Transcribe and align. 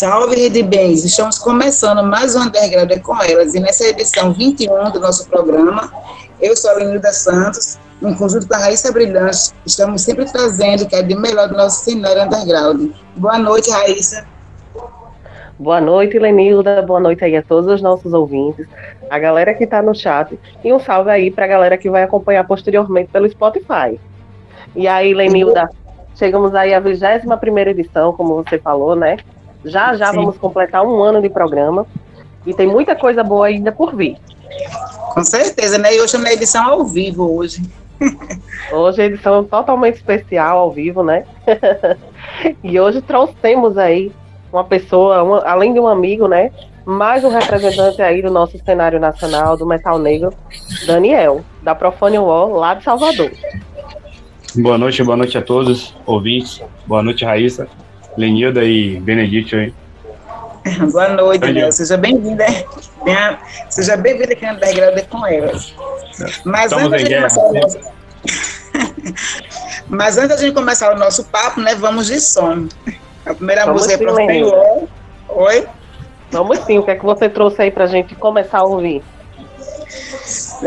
Salve, 0.00 0.34
Rede 0.34 0.62
Bens! 0.62 1.04
Estamos 1.04 1.38
começando 1.38 2.02
mais 2.02 2.34
um 2.34 2.40
Underground 2.44 2.90
com 3.02 3.22
elas 3.22 3.54
e 3.54 3.60
nessa 3.60 3.86
edição 3.86 4.32
21 4.32 4.92
do 4.92 4.98
nosso 4.98 5.28
programa, 5.28 5.92
eu 6.40 6.56
sou 6.56 6.70
a 6.70 6.74
Lenilda 6.76 7.12
Santos, 7.12 7.78
em 8.00 8.14
conjunto 8.14 8.48
com 8.48 8.54
a 8.54 8.60
Raíssa 8.60 8.90
Brilhante, 8.90 9.52
estamos 9.66 10.00
sempre 10.00 10.24
trazendo 10.24 10.84
o 10.84 10.88
que 10.88 10.96
é 10.96 11.02
de 11.02 11.14
melhor 11.14 11.48
do 11.48 11.54
nosso 11.54 11.84
cenário 11.84 12.22
underground. 12.22 12.92
Boa 13.14 13.38
noite, 13.38 13.70
Raíssa. 13.70 14.26
Boa 15.58 15.82
noite, 15.82 16.18
Lenilda. 16.18 16.80
Boa 16.80 16.98
noite 16.98 17.22
aí 17.22 17.36
a 17.36 17.42
todos 17.42 17.70
os 17.70 17.82
nossos 17.82 18.14
ouvintes, 18.14 18.66
a 19.10 19.18
galera 19.18 19.52
que 19.52 19.64
está 19.64 19.82
no 19.82 19.94
chat 19.94 20.40
e 20.64 20.72
um 20.72 20.80
salve 20.80 21.10
aí 21.10 21.30
para 21.30 21.44
a 21.44 21.48
galera 21.48 21.76
que 21.76 21.90
vai 21.90 22.04
acompanhar 22.04 22.46
posteriormente 22.46 23.10
pelo 23.12 23.28
Spotify. 23.28 24.00
E 24.74 24.88
aí, 24.88 25.12
Lenilda, 25.12 25.68
chegamos 26.14 26.54
aí 26.54 26.72
à 26.72 26.80
21 26.80 27.36
primeira 27.36 27.72
edição, 27.72 28.14
como 28.14 28.42
você 28.42 28.58
falou, 28.58 28.96
né? 28.96 29.18
Já 29.64 29.94
já 29.96 30.10
Sim. 30.10 30.16
vamos 30.16 30.38
completar 30.38 30.84
um 30.84 31.02
ano 31.02 31.20
de 31.20 31.28
programa 31.28 31.86
e 32.46 32.54
tem 32.54 32.66
muita 32.66 32.94
coisa 32.96 33.22
boa 33.22 33.46
ainda 33.46 33.70
por 33.70 33.94
vir. 33.94 34.16
Com 35.12 35.22
certeza, 35.22 35.78
né? 35.78 35.94
E 35.94 36.00
hoje 36.00 36.16
é 36.16 36.18
uma 36.18 36.32
edição 36.32 36.64
ao 36.64 36.84
vivo 36.84 37.36
hoje. 37.36 37.62
Hoje 38.72 39.02
é 39.02 39.06
edição 39.06 39.44
totalmente 39.44 39.96
especial 39.96 40.58
ao 40.58 40.70
vivo, 40.70 41.02
né? 41.02 41.26
e 42.64 42.80
hoje 42.80 43.02
trouxemos 43.02 43.76
aí 43.76 44.10
uma 44.50 44.64
pessoa, 44.64 45.22
uma, 45.22 45.38
além 45.40 45.74
de 45.74 45.80
um 45.80 45.86
amigo, 45.86 46.26
né? 46.26 46.50
Mais 46.86 47.24
um 47.24 47.28
representante 47.28 48.00
aí 48.00 48.22
do 48.22 48.30
nosso 48.30 48.58
cenário 48.64 48.98
nacional 48.98 49.56
do 49.56 49.66
metal 49.66 49.98
negro, 49.98 50.32
Daniel, 50.86 51.44
da 51.62 51.74
Profane 51.74 52.18
Wall, 52.18 52.54
lá 52.54 52.72
de 52.72 52.84
Salvador. 52.84 53.30
Boa 54.56 54.78
noite, 54.78 55.02
boa 55.04 55.16
noite 55.16 55.36
a 55.36 55.42
todos, 55.42 55.94
ouvintes. 56.06 56.62
Boa 56.86 57.02
noite, 57.02 57.24
Raíssa. 57.24 57.68
Lenilda 58.16 58.64
e 58.64 59.00
Benedito 59.00 59.56
aí. 59.56 59.74
Boa 60.92 61.08
noite, 61.08 61.50
Léo. 61.50 61.72
Seja 61.72 61.96
bem-vinda. 61.96 62.44
Seja 63.68 63.96
bem-vinda 63.96 64.32
aqui 64.32 64.46
no 64.46 64.52
Underground 64.52 64.98
com 65.08 65.26
elas. 65.26 65.74
Mas 66.44 66.72
antes, 66.72 67.04
de 67.04 67.14
começar 67.14 67.40
o 67.40 67.52
nosso... 67.52 67.78
Mas 69.88 70.18
antes 70.18 70.40
de 70.40 70.52
começar 70.52 70.94
o 70.94 70.98
nosso 70.98 71.24
papo, 71.24 71.60
né, 71.60 71.74
vamos 71.74 72.06
de 72.06 72.20
som. 72.20 72.68
A 73.24 73.34
primeira 73.34 73.64
vamos 73.64 73.82
música 73.82 74.02
é 74.02 74.06
para 74.06 74.12
o 74.12 74.88
Oi? 75.28 75.66
Vamos 76.30 76.58
sim. 76.60 76.78
O 76.78 76.82
que 76.82 76.90
é 76.90 76.96
que 76.96 77.04
você 77.04 77.28
trouxe 77.28 77.62
aí 77.62 77.70
para 77.70 77.84
a 77.84 77.88
gente 77.88 78.14
começar 78.14 78.58
a 78.58 78.64
ouvir? 78.64 79.02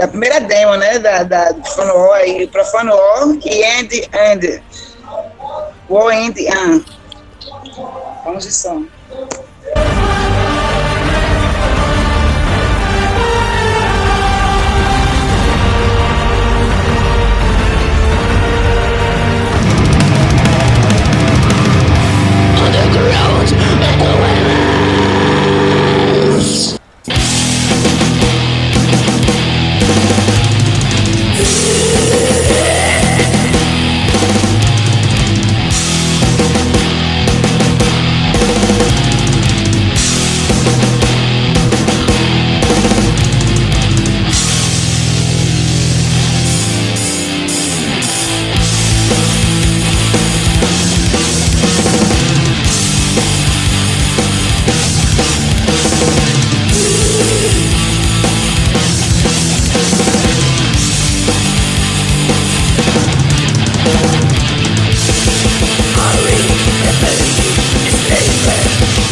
A 0.02 0.08
primeira 0.08 0.41
demo, 0.41 0.75
né, 0.75 0.99
da, 0.99 1.23
da 1.23 1.53
Profano 1.53 2.11
aí, 2.14 2.47
Profano 2.47 2.94
e 3.45 3.64
Andy 3.64 4.09
Andy. 4.14 4.64
O 5.88 6.08
Andy 6.09 6.47
Andy. 6.49 7.03
Vamos 8.23 8.45
de 8.45 8.52
som. 8.52 8.88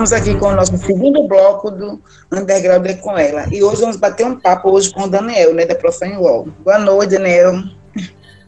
Voltamos 0.00 0.12
aqui 0.14 0.34
com 0.38 0.46
o 0.46 0.54
nosso 0.54 0.78
segundo 0.78 1.28
bloco 1.28 1.70
do 1.70 2.00
Underground 2.32 2.86
é 2.86 2.94
com 2.94 3.18
ela. 3.18 3.44
E 3.52 3.62
hoje 3.62 3.82
vamos 3.82 3.96
bater 3.98 4.24
um 4.24 4.34
papo 4.34 4.70
hoje 4.70 4.90
com 4.94 5.02
o 5.02 5.10
Daniel, 5.10 5.52
né, 5.52 5.66
da 5.66 5.74
Profane 5.74 6.16
Wall. 6.16 6.48
Boa 6.64 6.78
noite, 6.78 7.10
Daniel. 7.10 7.64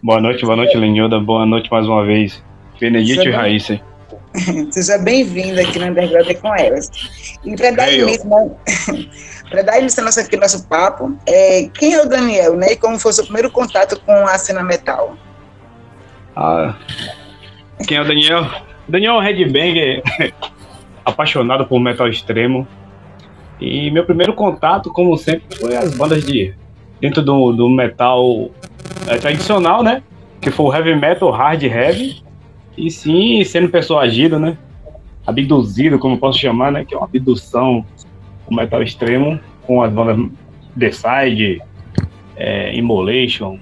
Boa 0.02 0.18
noite, 0.18 0.47
boa 0.47 0.56
noite, 0.56 0.75
Lenilda. 0.78 1.21
Boa 1.21 1.44
noite 1.44 1.71
mais 1.71 1.87
uma 1.87 2.06
vez. 2.06 2.42
Benedito 2.80 3.28
e 3.28 3.30
Raíssa. 3.30 3.78
Seja 4.73 4.97
bem-vindo 4.97 5.61
aqui 5.61 5.78
no 5.78 5.88
Underground 5.88 6.26
é 6.26 6.35
com 6.35 6.54
elas. 6.54 6.90
E 7.44 7.54
para 7.54 7.71
dar 7.73 7.92
início, 7.92 8.26
né, 9.52 9.61
dar 9.62 9.78
início 9.78 10.00
ao 10.00 10.06
nosso, 10.06 10.21
aqui, 10.21 10.37
nosso 10.38 10.66
papo, 10.66 11.14
é, 11.26 11.68
quem 11.75 11.92
é 11.92 12.00
o 12.00 12.09
Daniel, 12.09 12.56
né? 12.56 12.73
E 12.73 12.76
como 12.76 12.99
foi 12.99 13.11
o 13.11 13.14
seu 13.14 13.25
primeiro 13.25 13.50
contato 13.50 14.00
com 14.06 14.26
a 14.26 14.38
cena 14.38 14.62
metal? 14.62 15.18
Ah, 16.35 16.75
quem 17.87 17.99
é 17.99 18.00
o 18.00 18.06
Daniel? 18.06 18.47
Daniel 18.88 19.21
Redbanger 19.21 20.02
apaixonado 21.04 21.66
por 21.66 21.80
metal 21.80 22.09
extremo. 22.09 22.66
E 23.61 23.90
meu 23.90 24.04
primeiro 24.04 24.32
contato, 24.32 24.92
como 24.92 25.16
sempre, 25.16 25.56
foi 25.56 25.76
as 25.76 25.97
bandas 25.97 26.25
de 26.25 26.54
dentro 27.00 27.23
do, 27.23 27.52
do 27.52 27.68
metal 27.68 28.50
é, 29.06 29.16
tradicional, 29.16 29.82
né? 29.82 30.02
Que 30.40 30.50
foi 30.50 30.66
o 30.66 30.75
heavy 30.75 30.94
metal, 30.94 31.30
hard 31.30 31.62
heavy. 31.62 32.23
E 32.76 32.90
sim, 32.90 33.44
sendo 33.44 33.68
pessoa 33.68 34.02
agida, 34.02 34.38
né? 34.38 34.56
Abduzido, 35.26 35.99
como 35.99 36.18
posso 36.18 36.38
chamar, 36.38 36.73
né? 36.73 36.85
Que 36.85 36.94
é 36.94 36.97
uma 36.97 37.06
abdução, 37.06 37.85
o 38.47 38.54
metal 38.54 38.82
extremo, 38.82 39.38
com 39.66 39.82
as 39.82 39.92
bandas 39.92 40.30
The 40.78 40.90
Side, 40.90 41.62
é, 42.37 42.75
Immolation, 42.75 43.59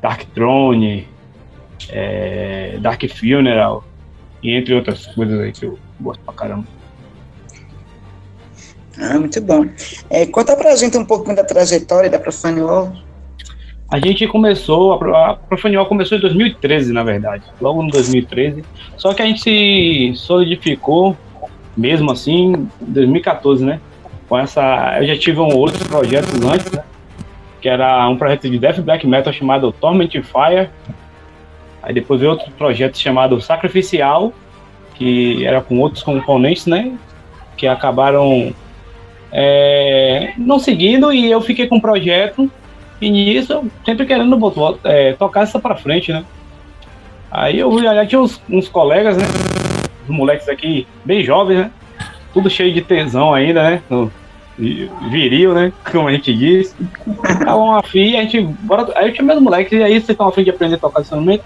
Dark 0.00 0.22
Throne, 0.34 1.06
é, 1.88 2.78
Dark 2.80 3.02
Funeral, 3.08 3.84
e 4.42 4.52
entre 4.52 4.74
outras 4.74 5.06
coisas 5.06 5.40
aí 5.40 5.52
que 5.52 5.64
eu 5.64 5.78
gosto 6.00 6.20
pra 6.24 6.34
caramba. 6.34 6.64
Ah, 8.98 9.18
muito 9.18 9.40
bom. 9.40 9.66
É, 10.10 10.26
conta 10.26 10.56
pra 10.56 10.76
gente 10.76 10.96
um 10.98 11.04
pouquinho 11.04 11.36
da 11.36 11.44
trajetória 11.44 12.10
da 12.10 12.18
Profaniol. 12.18 12.92
A 13.90 13.98
gente 13.98 14.26
começou, 14.26 14.94
a 15.14 15.34
Profaniol 15.34 15.84
começou 15.86 16.16
em 16.16 16.20
2013, 16.20 16.92
na 16.92 17.02
verdade, 17.02 17.44
logo 17.60 17.82
em 17.82 17.88
2013. 17.88 18.64
Só 18.96 19.12
que 19.12 19.20
a 19.20 19.26
gente 19.26 19.42
se 19.42 20.12
solidificou, 20.16 21.16
mesmo 21.76 22.10
assim, 22.10 22.54
em 22.54 22.68
2014, 22.80 23.64
né? 23.64 23.80
Com 24.28 24.38
essa. 24.38 24.96
Eu 24.98 25.06
já 25.08 25.18
tive 25.18 25.40
um, 25.40 25.56
outros 25.56 25.82
projetos 25.82 26.40
antes, 26.42 26.72
né? 26.72 26.84
Que 27.60 27.68
era 27.68 28.08
um 28.08 28.16
projeto 28.16 28.48
de 28.48 28.58
Death 28.58 28.80
Black 28.80 29.06
Metal 29.06 29.32
chamado 29.32 29.72
Torment 29.72 30.10
Fire. 30.10 30.70
Aí 31.82 31.92
depois 31.92 32.20
veio 32.20 32.32
outro 32.32 32.50
projeto 32.52 32.96
chamado 32.96 33.40
Sacrificial, 33.40 34.32
que 34.94 35.44
era 35.44 35.60
com 35.60 35.78
outros 35.78 36.02
componentes, 36.02 36.66
né? 36.66 36.92
Que 37.56 37.66
acabaram 37.66 38.52
é, 39.32 40.34
não 40.36 40.58
seguindo 40.58 41.12
e 41.12 41.30
eu 41.30 41.40
fiquei 41.40 41.66
com 41.66 41.76
um 41.76 41.80
projeto 41.80 42.50
e 43.00 43.10
nisso 43.10 43.64
sempre 43.84 44.06
querendo 44.06 44.36
botar, 44.36 44.78
é, 44.84 45.14
tocar 45.14 45.44
isso 45.44 45.58
para 45.58 45.76
frente, 45.76 46.12
né? 46.12 46.24
Aí 47.30 47.58
eu 47.58 47.70
tinha 48.06 48.20
uns, 48.20 48.40
uns 48.48 48.68
colegas, 48.68 49.16
né? 49.16 49.24
Os 50.04 50.14
moleques 50.14 50.48
aqui 50.48 50.86
bem 51.04 51.24
jovens, 51.24 51.58
né? 51.58 51.70
Tudo 52.34 52.50
cheio 52.50 52.72
de 52.72 52.82
tesão 52.82 53.32
ainda, 53.32 53.62
né? 53.62 53.82
Viril, 54.58 55.54
né? 55.54 55.72
Como 55.90 56.08
a 56.08 56.12
gente 56.12 56.34
diz. 56.34 56.76
Estavam 57.24 57.74
afim, 57.76 58.16
a 58.16 58.22
gente. 58.22 58.42
Bora, 58.42 58.86
aí 58.94 59.08
eu 59.08 59.12
tinha 59.14 59.24
meus 59.24 59.40
moleques, 59.40 59.72
e 59.72 59.82
aí 59.82 59.94
vocês 59.94 60.10
estão 60.10 60.28
afim 60.28 60.44
de 60.44 60.50
aprender 60.50 60.74
a 60.74 60.78
tocar 60.78 61.00
instrumento. 61.00 61.42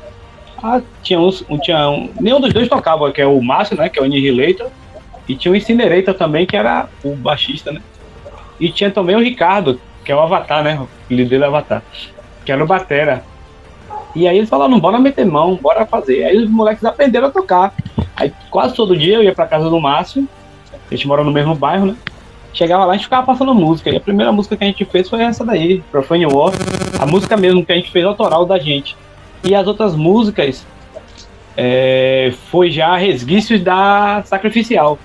Ah, 0.62 0.80
tinha 1.02 1.20
uns. 1.20 1.44
Um, 1.48 1.58
tinha 1.58 1.88
um, 1.88 2.10
nenhum 2.20 2.40
dos 2.40 2.52
dois 2.52 2.68
tocava, 2.68 3.10
que 3.12 3.20
é 3.20 3.26
o 3.26 3.40
Márcio, 3.42 3.76
né? 3.76 3.88
Que 3.88 3.98
é 3.98 4.02
o 4.02 4.04
Annihilator. 4.04 4.68
E 5.28 5.34
tinha 5.34 5.52
o 5.52 5.56
Incinerator 5.56 6.14
também, 6.14 6.46
que 6.46 6.56
era 6.56 6.88
o 7.04 7.14
baixista, 7.14 7.72
né? 7.72 7.80
E 8.58 8.70
tinha 8.70 8.90
também 8.90 9.16
o 9.16 9.20
Ricardo, 9.20 9.80
que 10.04 10.12
é 10.12 10.16
o 10.16 10.20
Avatar, 10.20 10.62
né? 10.62 10.78
O 10.80 10.88
filho 11.08 11.28
dele 11.28 11.44
é 11.44 11.46
o 11.46 11.50
Avatar. 11.50 11.82
Que 12.44 12.52
era 12.52 12.62
o 12.62 12.66
Batera. 12.66 13.24
E 14.14 14.26
aí 14.26 14.38
eles 14.38 14.48
falaram, 14.48 14.80
bora 14.80 14.98
meter 14.98 15.26
mão, 15.26 15.56
bora 15.56 15.84
fazer. 15.84 16.24
Aí 16.24 16.38
os 16.38 16.48
moleques 16.48 16.84
aprenderam 16.84 17.28
a 17.28 17.30
tocar. 17.30 17.74
Aí 18.16 18.32
quase 18.50 18.74
todo 18.74 18.96
dia 18.96 19.16
eu 19.16 19.22
ia 19.22 19.34
pra 19.34 19.46
casa 19.46 19.68
do 19.68 19.78
Márcio. 19.78 20.26
A 20.90 20.94
gente 20.94 21.06
mora 21.06 21.22
no 21.22 21.32
mesmo 21.32 21.54
bairro, 21.54 21.86
né? 21.86 21.96
Chegava 22.54 22.86
lá, 22.86 22.94
gente 22.94 23.04
ficava 23.04 23.26
passando 23.26 23.54
música. 23.54 23.90
E 23.90 23.96
a 23.96 24.00
primeira 24.00 24.32
música 24.32 24.56
que 24.56 24.64
a 24.64 24.66
gente 24.66 24.84
fez 24.86 25.10
foi 25.10 25.20
essa 25.20 25.44
daí, 25.44 25.82
Profane 25.92 26.24
War. 26.24 26.54
A 26.98 27.04
música 27.04 27.36
mesmo 27.36 27.66
que 27.66 27.72
a 27.72 27.76
gente 27.76 27.90
fez 27.90 28.06
autoral 28.06 28.46
da 28.46 28.58
gente. 28.58 28.96
E 29.44 29.54
as 29.54 29.66
outras 29.66 29.94
músicas 29.94 30.66
é, 31.56 32.32
foi 32.50 32.70
já 32.70 32.96
resquícios 32.96 33.60
da 33.60 34.22
Sacrificial. 34.24 34.98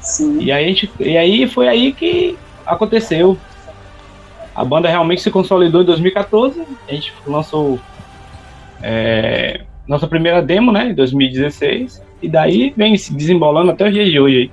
Sim. 0.00 0.38
E 0.40 0.52
aí, 0.52 0.66
gente, 0.68 0.90
e 0.98 1.16
aí 1.16 1.48
foi 1.48 1.68
aí 1.68 1.92
que 1.92 2.36
aconteceu. 2.64 3.36
A 4.54 4.64
banda 4.64 4.88
realmente 4.88 5.22
se 5.22 5.30
consolidou 5.30 5.82
em 5.82 5.86
2014. 5.86 6.62
A 6.88 6.92
gente 6.92 7.12
lançou 7.26 7.78
é, 8.82 9.62
nossa 9.86 10.06
primeira 10.06 10.40
demo, 10.42 10.72
né, 10.72 10.90
em 10.90 10.94
2016. 10.94 12.02
E 12.22 12.28
daí 12.28 12.72
vem 12.76 12.96
se 12.96 13.14
desembolando 13.14 13.70
até 13.70 13.88
os 13.88 13.92
dias 13.92 14.10
de 14.10 14.20
hoje. 14.20 14.50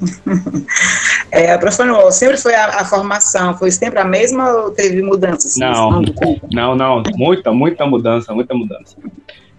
É, 1.30 1.52
a 1.52 1.58
Profanol, 1.58 2.10
sempre 2.10 2.38
foi 2.38 2.54
a, 2.54 2.80
a, 2.80 2.84
formação, 2.84 3.56
foi 3.56 3.70
sempre 3.70 3.98
a 3.98 4.04
mesma 4.04 4.50
ou 4.50 4.70
teve 4.70 5.02
mudanças? 5.02 5.56
Não, 5.56 6.02
não, 6.50 6.74
não, 6.74 7.02
muita, 7.16 7.52
muita 7.52 7.86
mudança, 7.86 8.34
muita 8.34 8.54
mudança. 8.54 8.96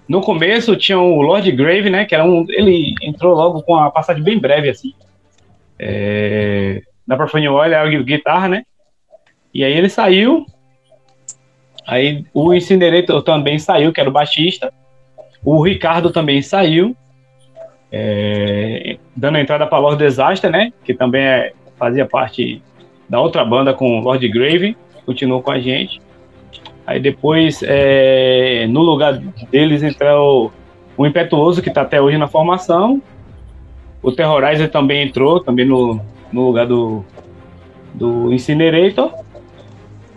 No 0.08 0.22
começo 0.22 0.76
tinha 0.76 0.98
o 0.98 1.22
Lord 1.22 1.52
Grave, 1.52 1.90
né, 1.90 2.06
que 2.06 2.16
era 2.16 2.26
um, 2.26 2.44
ele 2.50 2.96
entrou 3.04 3.36
logo 3.36 3.62
com 3.62 3.74
uma 3.74 3.92
passagem 3.92 4.24
bem 4.24 4.40
breve, 4.40 4.70
assim. 4.70 4.94
É, 5.78 6.82
na 7.06 7.16
Profanol 7.16 7.64
ele 7.64 7.76
era 7.76 7.88
o 7.88 8.04
guitarra, 8.04 8.48
né, 8.48 8.64
e 9.54 9.64
aí 9.64 9.74
ele 9.74 9.90
saiu, 9.90 10.46
aí 11.86 12.26
o 12.34 12.54
Incinerator 12.54 13.22
também 13.22 13.60
saiu, 13.60 13.94
que 13.94 14.00
era 14.00 14.10
o 14.10 14.14
baixista, 14.14 14.74
o 15.44 15.62
Ricardo 15.64 16.12
também 16.12 16.42
saiu, 16.42 16.96
é, 17.92 18.98
dando 19.16 19.38
entrada 19.38 19.66
para 19.66 19.80
Lord 19.80 20.04
Disaster, 20.04 20.52
né? 20.52 20.72
Que 20.84 20.94
também 20.94 21.24
é, 21.24 21.54
fazia 21.80 22.06
parte 22.06 22.62
da 23.08 23.20
outra 23.20 23.44
banda 23.44 23.74
com 23.74 24.02
Lord 24.02 24.28
Grave, 24.28 24.78
continuou 25.06 25.42
com 25.42 25.52
a 25.52 25.60
gente. 25.60 26.00
Aí 26.86 27.00
depois, 27.00 27.62
é, 27.64 28.68
no 28.68 28.82
lugar 28.82 29.18
deles, 29.52 29.82
entrou 29.82 30.52
o 30.98 31.06
Impetuoso, 31.06 31.62
que 31.62 31.70
está 31.70 31.82
até 31.82 32.02
hoje 32.02 32.18
na 32.18 32.28
formação. 32.28 33.02
O 34.02 34.12
Terrorizer 34.12 34.70
também 34.70 35.08
entrou, 35.08 35.40
também 35.40 35.66
no, 35.66 36.00
no 36.32 36.48
lugar 36.48 36.66
do, 36.66 37.04
do 37.94 38.34
Incinerator. 38.34 39.12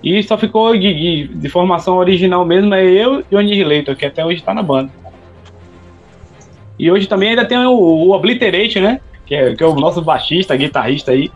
E 0.03 0.23
só 0.23 0.37
ficou 0.37 0.77
de, 0.77 1.29
de, 1.29 1.49
formação 1.49 1.97
original 1.97 2.45
mesmo, 2.45 2.75
é 2.75 2.85
eu 2.85 3.23
e 3.31 3.35
o 3.37 3.39
Annihilator, 3.39 3.95
que 3.95 4.05
até 4.05 4.25
hoje 4.25 4.41
está 4.41 4.53
na 4.53 4.63
banda. 4.63 4.91
E 6.77 6.91
hoje 6.91 7.07
também 7.07 7.31
ainda 7.31 7.45
tem 7.45 7.59
o, 7.59 7.71
o 7.71 8.11
Obliterate, 8.11 8.81
né? 8.81 9.01
Que 9.25 9.35
é, 9.35 9.55
que 9.55 9.63
é 9.63 9.67
o 9.67 9.75
nosso 9.75 10.03
baixista, 10.03 10.57
guitarrista 10.57 11.13
aí. 11.13 11.31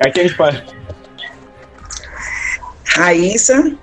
É 0.00 0.10
que 0.10 0.20
a 0.20 0.22
gente 0.22 0.34
faz. 0.34 0.62
Raíssa, 2.96 3.76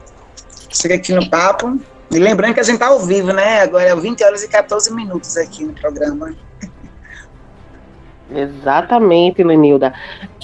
chega 0.69 0.95
aqui 0.95 1.13
no 1.13 1.29
papo. 1.29 1.79
E 2.11 2.19
lembrando 2.19 2.53
que 2.53 2.59
a 2.59 2.63
gente 2.63 2.77
tá 2.77 2.87
ao 2.87 2.99
vivo, 2.99 3.33
né? 3.33 3.61
Agora 3.61 3.85
é 3.85 3.95
20 3.95 4.23
horas 4.23 4.43
e 4.43 4.47
14 4.47 4.93
minutos 4.93 5.35
aqui 5.35 5.63
no 5.63 5.73
programa. 5.73 6.35
Exatamente, 8.31 9.43
Lenilda. 9.43 9.93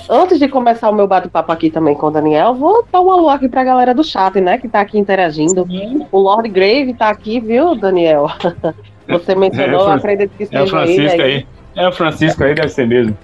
Antes 0.10 0.40
de 0.40 0.48
começar 0.48 0.90
o 0.90 0.96
meu 0.96 1.08
bate-papo 1.08 1.52
aqui 1.52 1.70
também 1.70 1.96
com 1.96 2.08
o 2.08 2.12
Daniel, 2.12 2.56
vou 2.56 2.86
dar 2.92 3.02
um 3.02 3.12
alô 3.12 3.30
aqui 3.30 3.48
pra 3.48 3.64
galera 3.64 3.94
do 3.94 4.04
chat, 4.04 4.40
né, 4.42 4.58
que 4.58 4.68
tá 4.68 4.82
aqui 4.82 4.98
interagindo. 4.98 5.66
Sim. 5.68 6.06
O 6.12 6.20
Lord 6.20 6.50
Grave 6.50 6.94
tá 6.94 7.10
aqui, 7.10 7.40
viu, 7.40 7.76
Daniel? 7.76 8.28
Você 9.08 9.34
mencionou, 9.34 9.92
é, 9.92 9.96
acredito 9.96 10.32
que 10.38 10.46
seja 10.46 10.60
é 10.60 10.64
o 10.64 10.68
Francisco 10.68 11.22
aí. 11.22 11.22
aí. 11.22 11.48
É 11.80 11.88
o 11.88 11.94
Francisco 11.94 12.44
aí, 12.44 12.54
deve 12.54 12.68
ser 12.68 12.86
mesmo. 12.86 13.18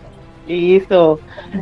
Isso. 0.48 1.20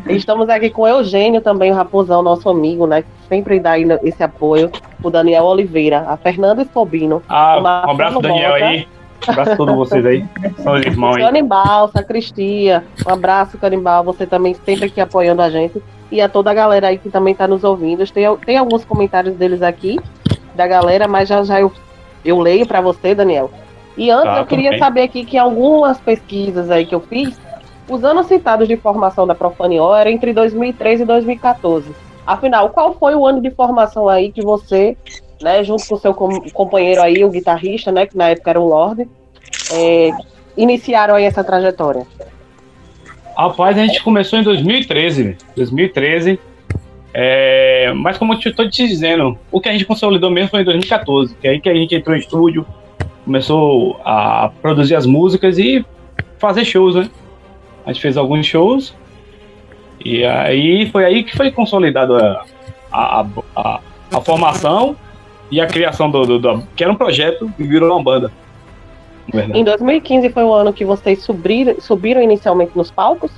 Estamos 0.07 0.47
aqui 0.47 0.69
com 0.69 0.83
o 0.83 0.87
Eugênio 0.87 1.41
também, 1.41 1.71
o 1.71 1.73
Raposão, 1.73 2.21
nosso 2.21 2.47
amigo, 2.47 2.85
né? 2.85 3.01
Que 3.01 3.07
sempre 3.27 3.59
dá 3.59 3.73
esse 3.79 4.21
apoio. 4.21 4.71
O 5.01 5.09
Daniel 5.09 5.45
Oliveira, 5.45 6.05
a 6.07 6.15
Fernanda 6.17 6.61
Escobino. 6.61 7.23
Ah, 7.27 7.59
um 7.59 7.91
abraço, 7.91 8.21
Daniel 8.21 8.53
aí. 8.53 8.87
Um 9.27 9.31
abraço 9.31 9.51
a 9.53 9.55
todos 9.55 9.75
vocês 9.75 10.05
aí. 10.05 10.23
São 10.59 10.75
os 10.75 10.85
irmãos 10.85 11.15
aí. 11.15 11.23
Canibal, 11.23 11.87
Sacristia. 11.87 12.83
Um 13.07 13.11
abraço, 13.11 13.57
Canibal. 13.57 14.03
Você 14.03 14.27
também 14.27 14.53
sempre 14.53 14.85
aqui 14.85 15.01
apoiando 15.01 15.41
a 15.41 15.49
gente. 15.49 15.81
E 16.11 16.21
a 16.21 16.29
toda 16.29 16.51
a 16.51 16.53
galera 16.53 16.89
aí 16.89 16.99
que 16.99 17.09
também 17.09 17.31
está 17.31 17.47
nos 17.47 17.63
ouvindo. 17.63 18.05
Tem, 18.11 18.37
tem 18.45 18.55
alguns 18.55 18.85
comentários 18.85 19.35
deles 19.35 19.63
aqui, 19.63 19.99
da 20.53 20.67
galera, 20.67 21.07
mas 21.07 21.27
já 21.27 21.41
já 21.43 21.59
eu, 21.59 21.71
eu 22.23 22.39
leio 22.39 22.67
para 22.67 22.81
você, 22.81 23.15
Daniel. 23.15 23.49
E 23.95 24.09
antes 24.09 24.33
tá, 24.33 24.39
eu 24.39 24.45
queria 24.45 24.77
saber 24.77 25.03
aqui 25.03 25.23
que 25.23 25.37
algumas 25.37 25.99
pesquisas 25.99 26.71
aí 26.71 26.85
que 26.85 26.95
eu 26.95 26.99
fiz, 26.99 27.39
os 27.89 28.03
anos 28.03 28.27
citados 28.27 28.67
de 28.67 28.77
formação 28.77 29.27
da 29.27 29.35
Profaniol 29.35 29.95
eram 29.95 30.11
entre 30.11 30.33
2013 30.33 31.03
e 31.03 31.05
2014. 31.05 31.91
Afinal, 32.25 32.69
qual 32.69 32.93
foi 32.93 33.15
o 33.15 33.25
ano 33.25 33.41
de 33.41 33.51
formação 33.51 34.07
aí 34.07 34.31
que 34.31 34.41
você 34.41 34.97
né, 35.43 35.63
junto 35.63 35.85
com 35.85 35.95
o 35.95 35.99
seu 35.99 36.13
com 36.13 36.39
companheiro 36.51 37.01
aí, 37.01 37.23
o 37.23 37.29
guitarrista, 37.29 37.91
né, 37.91 38.05
que 38.07 38.17
na 38.17 38.29
época 38.29 38.49
era 38.49 38.59
o 38.59 38.67
Lorde, 38.67 39.07
é, 39.71 40.11
iniciaram 40.55 41.15
aí 41.15 41.25
essa 41.25 41.43
trajetória? 41.43 42.07
Rapaz, 43.37 43.77
a 43.77 43.85
gente 43.85 44.01
começou 44.01 44.39
em 44.39 44.43
2013, 44.43 45.37
2013, 45.55 46.39
é, 47.13 47.91
mas 47.95 48.17
como 48.17 48.33
eu 48.33 48.37
estou 48.37 48.69
te 48.69 48.87
dizendo, 48.87 49.37
o 49.51 49.59
que 49.59 49.67
a 49.67 49.73
gente 49.73 49.85
consolidou 49.85 50.31
mesmo 50.31 50.49
foi 50.49 50.61
em 50.61 50.65
2014, 50.65 51.35
que 51.35 51.47
é 51.47 51.51
aí 51.51 51.59
que 51.59 51.69
a 51.69 51.73
gente 51.73 51.93
entrou 51.93 52.15
em 52.15 52.19
estúdio, 52.19 52.65
começou 53.25 53.99
a 54.03 54.51
produzir 54.61 54.95
as 54.95 55.05
músicas 55.05 55.57
e 55.57 55.85
fazer 56.37 56.65
shows, 56.65 56.95
né? 56.95 57.09
A 57.85 57.91
gente 57.91 58.01
fez 58.01 58.17
alguns 58.17 58.45
shows 58.45 58.95
e 60.03 60.23
aí 60.25 60.89
foi 60.89 61.05
aí 61.05 61.23
que 61.23 61.35
foi 61.35 61.51
consolidado 61.51 62.15
a, 62.15 62.45
a, 62.91 63.25
a, 63.55 63.79
a 64.11 64.21
formação 64.21 64.95
e 65.49 65.61
a 65.61 65.67
criação 65.67 66.09
do, 66.09 66.25
do, 66.25 66.39
do, 66.39 66.63
que 66.75 66.83
era 66.83 66.91
um 66.91 66.95
projeto 66.95 67.51
e 67.57 67.63
virou 67.63 67.91
uma 67.91 68.03
banda. 68.03 68.31
Em 69.53 69.63
2015 69.63 70.29
foi 70.29 70.43
o 70.43 70.53
ano 70.53 70.73
que 70.73 70.83
vocês 70.83 71.21
subiram, 71.21 71.79
subiram 71.79 72.21
inicialmente 72.21 72.71
nos 72.75 72.91
palcos? 72.91 73.31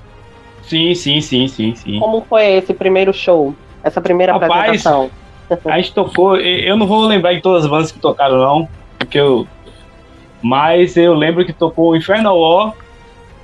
Sim, 0.63 0.95
sim, 0.95 1.21
sim, 1.21 1.47
sim, 1.47 1.75
sim. 1.75 1.99
Como 1.99 2.25
foi 2.27 2.45
esse 2.53 2.73
primeiro 2.73 3.13
show? 3.13 3.53
Essa 3.83 4.01
primeira 4.01 4.33
Rapaz, 4.33 4.51
apresentação? 4.51 5.11
A 5.65 5.77
gente 5.77 5.93
tocou, 5.93 6.37
eu 6.37 6.75
não 6.75 6.87
vou 6.87 7.05
lembrar 7.05 7.33
de 7.33 7.41
todas 7.41 7.65
as 7.65 7.69
bandas 7.69 7.91
que 7.91 7.99
tocaram, 7.99 8.37
não, 8.37 8.67
porque 8.97 9.19
eu. 9.19 9.47
Mas 10.41 10.95
eu 10.97 11.13
lembro 11.13 11.45
que 11.45 11.53
tocou 11.53 11.95
Infernal 11.95 12.39
War, 12.39 12.73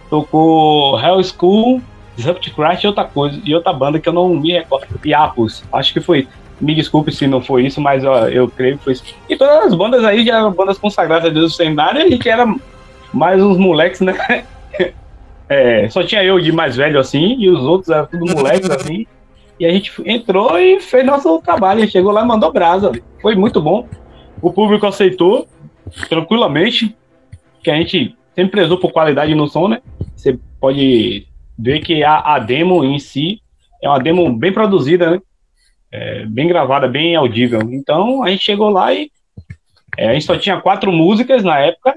tocou 0.09 0.99
Hell 0.99 1.23
School, 1.23 1.81
Disrupt 2.15 2.51
Crash 2.51 2.83
e 2.83 2.87
outra 2.87 3.05
coisa, 3.05 3.39
e 3.43 3.55
outra 3.55 3.73
banda 3.73 3.99
que 3.99 4.07
eu 4.07 4.13
não 4.13 4.29
me 4.29 4.51
recordo. 4.51 4.87
Iapos, 5.05 5.63
acho 5.71 5.93
que 5.93 6.01
foi. 6.01 6.27
Me 6.59 6.75
desculpe 6.75 7.11
se 7.11 7.25
não 7.25 7.41
foi 7.41 7.65
isso, 7.65 7.81
mas 7.81 8.05
ó, 8.05 8.27
eu 8.27 8.47
creio 8.47 8.77
que 8.77 8.83
foi 8.83 8.93
isso. 8.93 9.03
E 9.27 9.35
todas 9.35 9.65
as 9.65 9.73
bandas 9.73 10.03
aí 10.03 10.23
já 10.23 10.37
eram 10.37 10.51
bandas 10.51 10.77
consagradas 10.77 11.33
do 11.33 11.49
cenário 11.49 12.01
e 12.01 12.03
a 12.03 12.09
gente 12.09 12.29
era 12.29 12.45
mais 13.11 13.41
uns 13.41 13.57
moleques, 13.57 14.01
né? 14.01 14.15
É, 15.53 15.89
só 15.89 16.01
tinha 16.01 16.23
eu 16.23 16.39
de 16.39 16.49
mais 16.49 16.77
velho 16.77 16.97
assim, 16.97 17.35
e 17.37 17.49
os 17.49 17.59
outros 17.59 17.89
eram 17.89 18.05
tudo 18.05 18.25
moleques 18.25 18.69
assim. 18.69 19.05
E 19.59 19.65
a 19.65 19.69
gente 19.69 19.91
entrou 20.05 20.57
e 20.57 20.79
fez 20.79 21.05
nosso 21.05 21.39
trabalho. 21.41 21.85
Chegou 21.91 22.13
lá 22.13 22.23
e 22.23 22.25
mandou 22.25 22.53
brasa. 22.53 22.91
Foi 23.21 23.35
muito 23.35 23.61
bom. 23.61 23.85
O 24.41 24.51
público 24.51 24.87
aceitou 24.87 25.45
tranquilamente, 26.07 26.95
que 27.63 27.71
a 27.71 27.75
gente 27.75 28.15
sempre 28.35 28.51
prezou 28.51 28.77
por 28.77 28.91
qualidade 28.91 29.35
no 29.35 29.47
som, 29.47 29.67
né? 29.67 29.81
Você 30.15 30.39
pode 30.59 31.27
ver 31.57 31.81
que 31.81 32.03
a, 32.03 32.35
a 32.35 32.39
demo 32.39 32.83
em 32.83 32.99
si 32.99 33.41
é 33.81 33.89
uma 33.89 33.99
demo 33.99 34.31
bem 34.31 34.51
produzida, 34.51 35.11
né? 35.11 35.21
é, 35.91 36.25
bem 36.25 36.47
gravada, 36.47 36.87
bem 36.87 37.15
audível. 37.15 37.61
Então 37.71 38.23
a 38.23 38.29
gente 38.29 38.43
chegou 38.43 38.69
lá 38.69 38.93
e 38.93 39.11
é, 39.97 40.09
a 40.09 40.13
gente 40.13 40.25
só 40.25 40.37
tinha 40.37 40.61
quatro 40.61 40.91
músicas 40.91 41.43
na 41.43 41.59
época. 41.59 41.95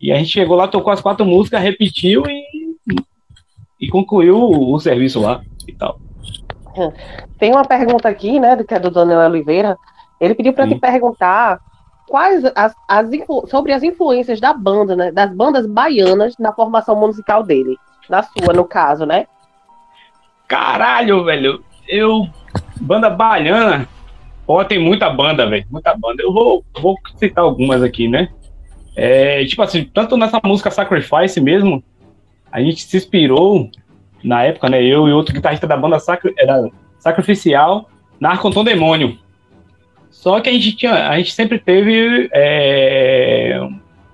E 0.00 0.12
a 0.12 0.16
gente 0.16 0.30
chegou 0.30 0.56
lá, 0.56 0.68
tocou 0.68 0.92
as 0.92 1.00
quatro 1.00 1.24
músicas, 1.24 1.62
repetiu 1.62 2.24
e, 2.28 2.44
e 3.80 3.88
concluiu 3.88 4.36
o, 4.36 4.74
o 4.74 4.80
serviço 4.80 5.20
lá 5.20 5.42
e 5.66 5.72
tal. 5.72 6.00
Tem 7.38 7.50
uma 7.50 7.64
pergunta 7.64 8.08
aqui, 8.08 8.38
né, 8.38 8.62
que 8.62 8.74
é 8.74 8.78
do 8.78 8.90
Daniel 8.90 9.20
Oliveira. 9.20 9.76
Ele 10.20 10.34
pediu 10.34 10.52
para 10.52 10.68
te 10.68 10.76
perguntar 10.76 11.58
quais 12.08 12.44
as, 12.54 12.74
as 12.88 13.08
sobre 13.48 13.72
as 13.72 13.82
influências 13.82 14.40
da 14.40 14.52
banda, 14.52 14.96
né, 14.96 15.12
das 15.12 15.32
bandas 15.32 15.66
baianas 15.66 16.34
na 16.38 16.52
formação 16.52 16.96
musical 16.96 17.42
dele, 17.42 17.76
na 18.08 18.22
sua, 18.22 18.52
no 18.52 18.64
caso, 18.64 19.06
né? 19.06 19.26
Caralho, 20.46 21.24
velho, 21.24 21.62
eu 21.86 22.28
Banda 22.80 23.10
baiana, 23.10 23.88
ó, 24.46 24.62
tem 24.64 24.78
muita 24.78 25.10
banda, 25.10 25.46
velho, 25.46 25.66
muita 25.70 25.94
banda. 25.96 26.22
Eu 26.22 26.32
vou, 26.32 26.64
vou 26.80 26.96
citar 27.16 27.44
algumas 27.44 27.82
aqui, 27.82 28.08
né? 28.08 28.28
É, 28.96 29.44
tipo 29.44 29.62
assim, 29.62 29.84
tanto 29.84 30.16
nessa 30.16 30.40
música 30.44 30.70
Sacrifice 30.70 31.40
mesmo, 31.40 31.82
a 32.50 32.60
gente 32.60 32.82
se 32.82 32.96
inspirou 32.96 33.70
na 34.22 34.44
época, 34.44 34.68
né? 34.68 34.82
Eu 34.82 35.08
e 35.08 35.12
outro 35.12 35.34
guitarrista 35.34 35.66
da 35.66 35.76
banda 35.76 35.98
Sacri 35.98 36.34
era 36.38 36.68
Sacrificial, 36.98 37.88
na 38.20 38.30
Arconton 38.30 38.64
Demônio. 38.64 39.18
Só 40.10 40.40
que 40.40 40.48
a 40.48 40.52
gente 40.52 40.74
tinha, 40.74 41.08
a 41.08 41.16
gente 41.18 41.32
sempre 41.32 41.58
teve 41.58 42.28
é, 42.32 43.60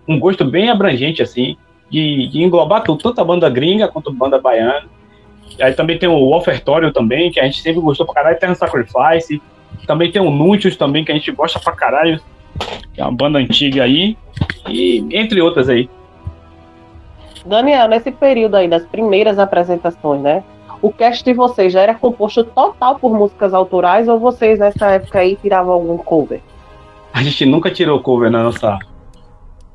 um 0.06 0.18
gosto 0.18 0.44
bem 0.44 0.70
abrangente, 0.70 1.22
assim, 1.22 1.56
de, 1.90 2.28
de 2.28 2.42
englobar 2.42 2.82
tudo, 2.82 3.02
tanto 3.02 3.20
a 3.20 3.24
banda 3.24 3.48
gringa 3.48 3.88
quanto 3.88 4.10
a 4.10 4.12
banda 4.12 4.40
baiana. 4.40 4.86
Aí 5.60 5.72
também 5.72 5.98
tem 5.98 6.08
o 6.08 6.34
Ofertório 6.34 6.92
também, 6.92 7.30
que 7.30 7.38
a 7.38 7.44
gente 7.44 7.60
sempre 7.60 7.80
gostou 7.80 8.04
pra 8.06 8.16
caralho, 8.16 8.36
Eternal 8.36 8.56
Sacrifice. 8.56 9.40
Também 9.86 10.10
tem 10.10 10.20
o 10.20 10.30
Nuntius 10.30 10.76
também, 10.76 11.04
que 11.04 11.12
a 11.12 11.14
gente 11.14 11.30
gosta 11.30 11.60
pra 11.60 11.72
caralho, 11.72 12.20
que 12.92 13.00
é 13.00 13.04
uma 13.04 13.12
banda 13.12 13.38
antiga 13.38 13.84
aí. 13.84 14.16
E 14.68 15.06
entre 15.12 15.40
outras 15.40 15.68
aí. 15.68 15.88
Daniel, 17.44 17.88
nesse 17.88 18.10
período 18.10 18.56
aí 18.56 18.66
das 18.66 18.84
primeiras 18.86 19.38
apresentações, 19.38 20.22
né? 20.22 20.42
O 20.84 20.92
cast 20.92 21.24
de 21.24 21.32
vocês 21.32 21.72
já 21.72 21.80
era 21.80 21.94
composto 21.94 22.44
total 22.44 22.98
por 22.98 23.10
músicas 23.10 23.54
autorais 23.54 24.06
ou 24.06 24.20
vocês 24.20 24.58
nessa 24.58 24.90
época 24.90 25.18
aí 25.18 25.34
tiravam 25.34 25.72
algum 25.72 25.96
cover? 25.96 26.42
A 27.10 27.22
gente 27.22 27.46
nunca 27.46 27.70
tirou 27.70 27.98
cover 28.00 28.30
na 28.30 28.42
nossa 28.42 28.78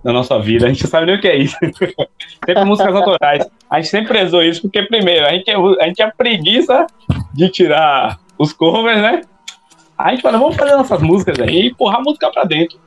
na 0.04 0.14
nossa 0.14 0.38
vida. 0.38 0.68
A 0.68 0.70
gente 0.70 0.84
não 0.84 0.92
sabe 0.92 1.08
nem 1.08 1.16
o 1.16 1.20
que 1.20 1.28
é 1.28 1.36
isso. 1.36 1.58
sempre 2.46 2.64
músicas 2.64 2.94
autorais. 2.94 3.50
A 3.68 3.82
gente 3.82 3.90
sempre 3.90 4.08
prezou 4.10 4.44
isso, 4.44 4.62
porque, 4.62 4.84
primeiro, 4.84 5.26
a 5.26 5.32
gente, 5.32 5.50
a 5.50 5.86
gente 5.86 5.96
tinha 5.96 6.14
preguiça 6.16 6.86
de 7.34 7.50
tirar 7.50 8.20
os 8.38 8.54
covers, 8.54 9.02
né? 9.02 9.22
A 9.98 10.12
gente 10.12 10.22
falou, 10.22 10.40
vamos 10.40 10.58
fazer 10.58 10.76
nossas 10.76 11.02
músicas 11.02 11.40
aí 11.40 11.56
e 11.56 11.68
empurrar 11.70 12.02
a 12.02 12.04
música 12.04 12.32
pra 12.32 12.44
dentro. 12.44 12.78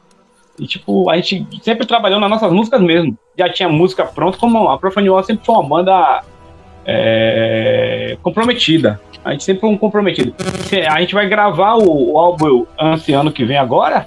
E, 0.60 0.66
tipo, 0.68 1.10
a 1.10 1.16
gente 1.16 1.44
sempre 1.60 1.84
trabalhou 1.88 2.20
nas 2.20 2.30
nossas 2.30 2.52
músicas 2.52 2.80
mesmo. 2.80 3.18
Já 3.36 3.52
tinha 3.52 3.68
música 3.68 4.04
pronta, 4.04 4.38
como 4.38 4.68
a 4.68 4.78
Profaniol 4.78 5.20
sempre 5.24 5.44
foi 5.44 5.56
uma 5.56 5.68
banda 5.68 6.22
é, 6.84 8.16
comprometida. 8.22 9.00
A 9.24 9.32
gente 9.32 9.44
sempre 9.44 9.60
foi 9.60 9.70
um 9.70 9.78
comprometido. 9.78 10.34
A 10.90 11.00
gente 11.00 11.14
vai 11.14 11.28
gravar 11.28 11.74
o, 11.74 12.12
o 12.12 12.18
álbum 12.18 12.66
esse 12.94 13.12
ano 13.12 13.30
que 13.30 13.44
vem 13.44 13.56
agora 13.56 14.06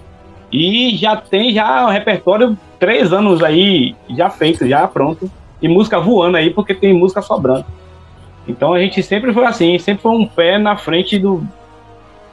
e 0.51 0.95
já 0.95 1.15
tem 1.15 1.53
já 1.53 1.85
o 1.85 1.89
repertório 1.89 2.57
três 2.79 3.11
anos 3.13 3.43
aí 3.43 3.95
já 4.09 4.29
feito, 4.29 4.67
já 4.67 4.87
pronto. 4.87 5.29
E 5.61 5.67
música 5.67 5.99
voando 5.99 6.37
aí, 6.37 6.49
porque 6.49 6.73
tem 6.73 6.93
música 6.93 7.21
sobrando. 7.21 7.65
Então 8.47 8.73
a 8.73 8.79
gente 8.79 9.01
sempre 9.01 9.33
foi 9.33 9.45
assim, 9.45 9.77
sempre 9.79 10.03
foi 10.03 10.11
um 10.11 10.27
pé 10.27 10.57
na 10.57 10.75
frente 10.75 11.17
do 11.17 11.43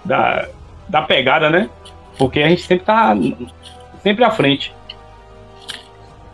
da, 0.05 0.49
da 0.89 1.03
pegada, 1.03 1.49
né? 1.49 1.71
Porque 2.19 2.41
a 2.41 2.49
gente 2.49 2.63
sempre 2.63 2.85
tá 2.85 3.17
sempre 4.03 4.25
à 4.25 4.31
frente. 4.31 4.75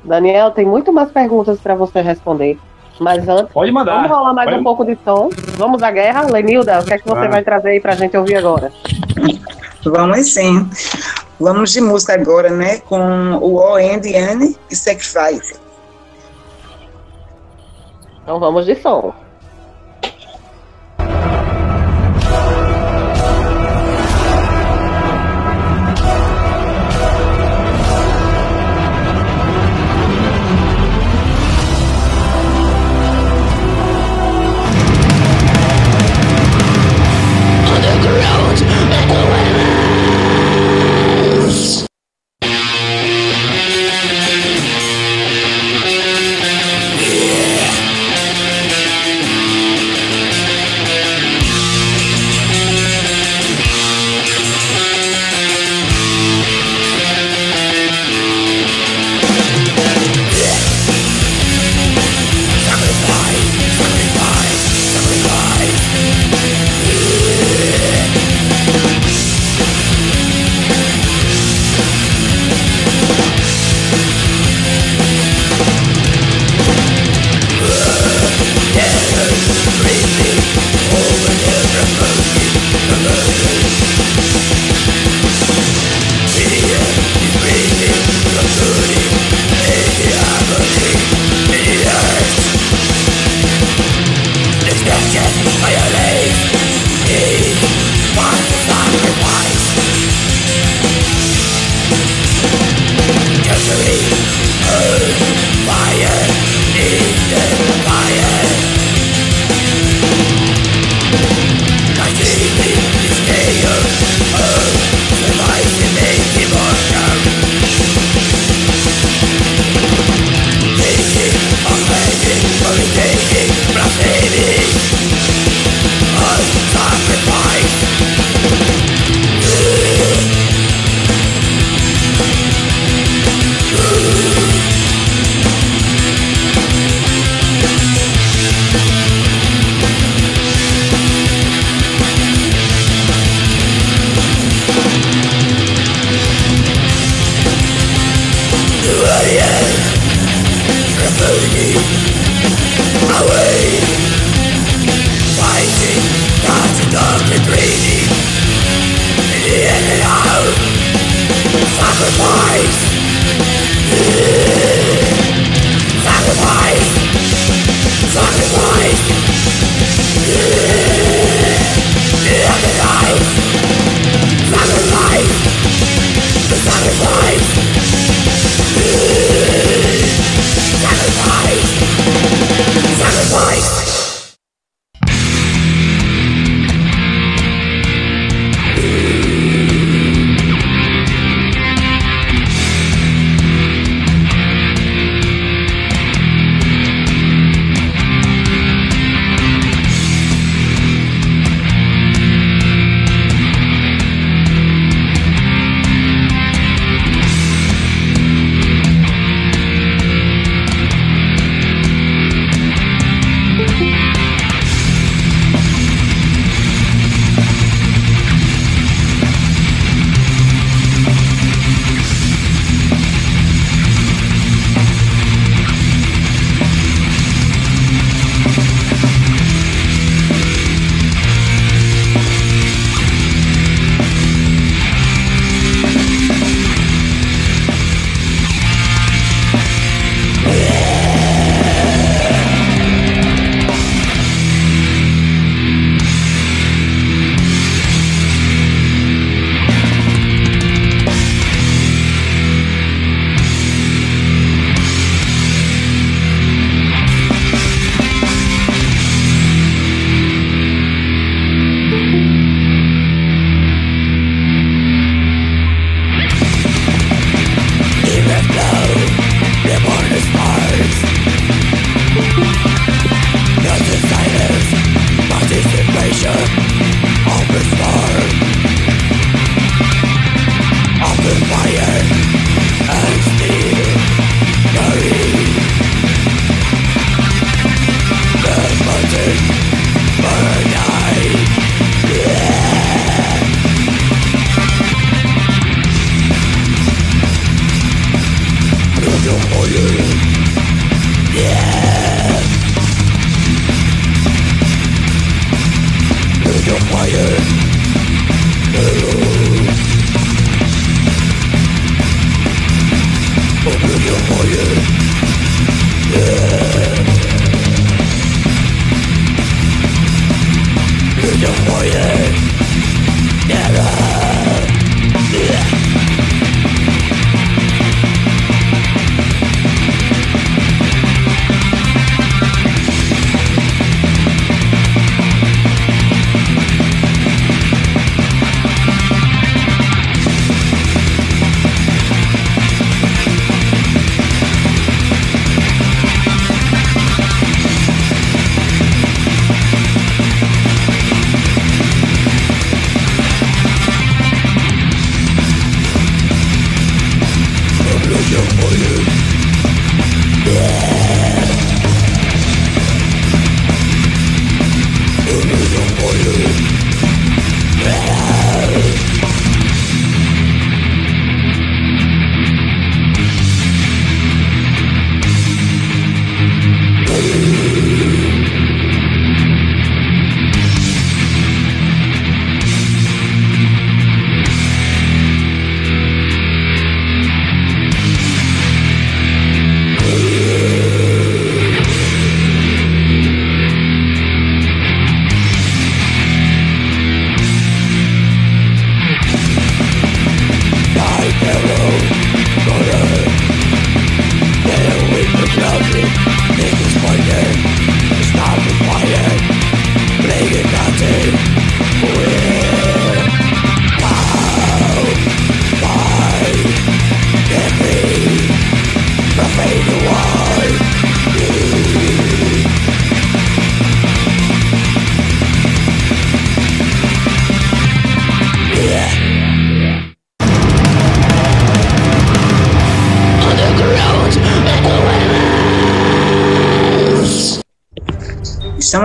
Daniel, 0.02 0.50
tem 0.50 0.64
muito 0.64 0.92
mais 0.92 1.10
perguntas 1.10 1.60
para 1.60 1.74
você 1.74 2.00
responder. 2.00 2.58
Mas 3.00 3.28
antes, 3.28 3.52
Pode 3.52 3.70
mandar. 3.70 3.94
vamos 3.96 4.10
rolar 4.10 4.32
mais 4.34 4.48
Pode- 4.50 4.60
um 4.60 4.64
pouco 4.64 4.84
de 4.84 4.98
som. 5.04 5.28
Vamos 5.56 5.82
à 5.82 5.90
guerra. 5.90 6.22
Lenilda, 6.30 6.80
o 6.80 6.84
que 6.84 6.94
é 6.94 6.98
que 6.98 7.06
você 7.08 7.26
Ah. 7.26 7.28
vai 7.28 7.42
trazer 7.44 7.68
aí 7.70 7.80
pra 7.80 7.94
gente 7.94 8.16
ouvir 8.16 8.36
agora? 8.36 8.72
Vamos 9.84 10.34
sim. 10.34 10.68
Vamos 11.40 11.72
de 11.72 11.80
música 11.80 12.14
agora, 12.14 12.50
né? 12.50 12.78
Com 12.80 13.36
o 13.36 13.54
O 13.54 13.74
Anne 13.76 14.56
e 14.70 14.74
Sacrifice. 14.76 15.54
Então 18.22 18.40
vamos 18.40 18.66
de 18.66 18.74
som. 18.74 19.12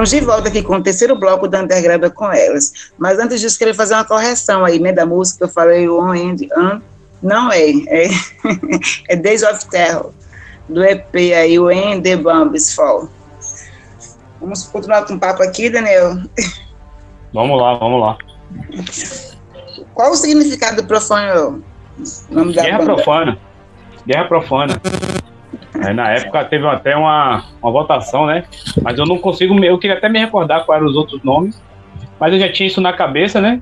Estamos 0.03 0.09
de 0.09 0.19
volta 0.19 0.49
aqui 0.49 0.61
com 0.61 0.75
o 0.75 0.83
terceiro 0.83 1.15
bloco 1.15 1.47
da 1.47 1.61
Underground 1.61 2.03
com 2.13 2.29
elas. 2.29 2.91
Mas 2.97 3.19
antes 3.19 3.39
disso, 3.39 3.57
queria 3.57 3.73
fazer 3.73 3.93
uma 3.93 4.03
correção 4.03 4.65
aí, 4.65 4.77
né, 4.77 4.91
da 4.91 5.05
música. 5.05 5.45
Eu 5.45 5.47
falei 5.47 5.87
On 5.87 6.11
and 6.11 6.35
On. 6.57 6.81
Não 7.21 7.49
é. 7.49 7.69
É, 7.87 8.09
é 9.07 9.15
Days 9.15 9.43
of 9.43 9.65
Terror, 9.69 10.11
do 10.67 10.83
EP 10.83 11.15
aí, 11.15 11.57
When 11.57 12.01
the 12.01 12.17
Bombs 12.17 12.75
Fall. 12.75 13.07
Vamos 14.41 14.63
continuar 14.63 15.05
com 15.05 15.13
o 15.13 15.19
papo 15.19 15.41
aqui, 15.41 15.69
Daniel? 15.69 16.17
Vamos 17.33 17.59
lá, 17.59 17.73
vamos 17.75 17.99
lá. 17.99 18.17
Qual 19.95 20.11
o 20.11 20.15
significado 20.15 20.81
do 20.81 20.87
profano? 20.87 21.63
Guerra 22.51 22.77
banda? 22.77 22.93
profana. 22.93 23.39
Guerra 24.05 24.25
profana. 24.25 24.81
É, 25.85 25.93
na 25.93 26.11
época 26.11 26.45
teve 26.45 26.65
até 26.67 26.95
uma, 26.95 27.43
uma 27.61 27.71
votação, 27.71 28.25
né? 28.25 28.43
Mas 28.81 28.97
eu 28.97 29.05
não 29.05 29.17
consigo, 29.17 29.53
eu 29.63 29.77
queria 29.77 29.97
até 29.97 30.09
me 30.09 30.19
recordar 30.19 30.65
quais 30.65 30.81
eram 30.81 30.89
os 30.89 30.97
outros 30.97 31.23
nomes, 31.23 31.61
mas 32.19 32.33
eu 32.33 32.39
já 32.39 32.51
tinha 32.51 32.67
isso 32.67 32.81
na 32.81 32.93
cabeça, 32.93 33.41
né? 33.41 33.61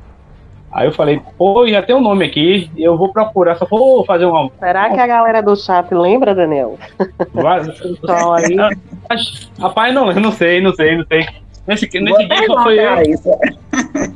Aí 0.71 0.87
eu 0.87 0.93
falei, 0.93 1.21
pô, 1.37 1.67
já 1.67 1.81
tem 1.81 1.93
um 1.93 2.01
nome 2.01 2.25
aqui, 2.25 2.71
eu 2.77 2.97
vou 2.97 3.09
procurar, 3.11 3.55
só 3.55 3.65
vou 3.65 4.05
fazer 4.05 4.25
uma. 4.25 4.49
Será 4.57 4.89
que 4.89 4.99
a 4.99 5.07
galera 5.07 5.41
do 5.41 5.55
chat 5.55 5.93
lembra, 5.93 6.33
Daniel? 6.33 6.77
Então, 7.83 8.33
aí. 8.33 8.55
Rapaz, 9.59 9.93
não, 9.93 10.09
eu 10.11 10.21
não 10.21 10.31
sei, 10.31 10.61
não 10.61 10.73
sei, 10.73 10.97
não 10.97 11.05
sei. 11.05 11.27
Nesse, 11.67 11.99
nesse 11.99 12.25
dia 12.25 12.45
só 12.47 12.63
foi 12.63 12.79
eu. 12.79 12.95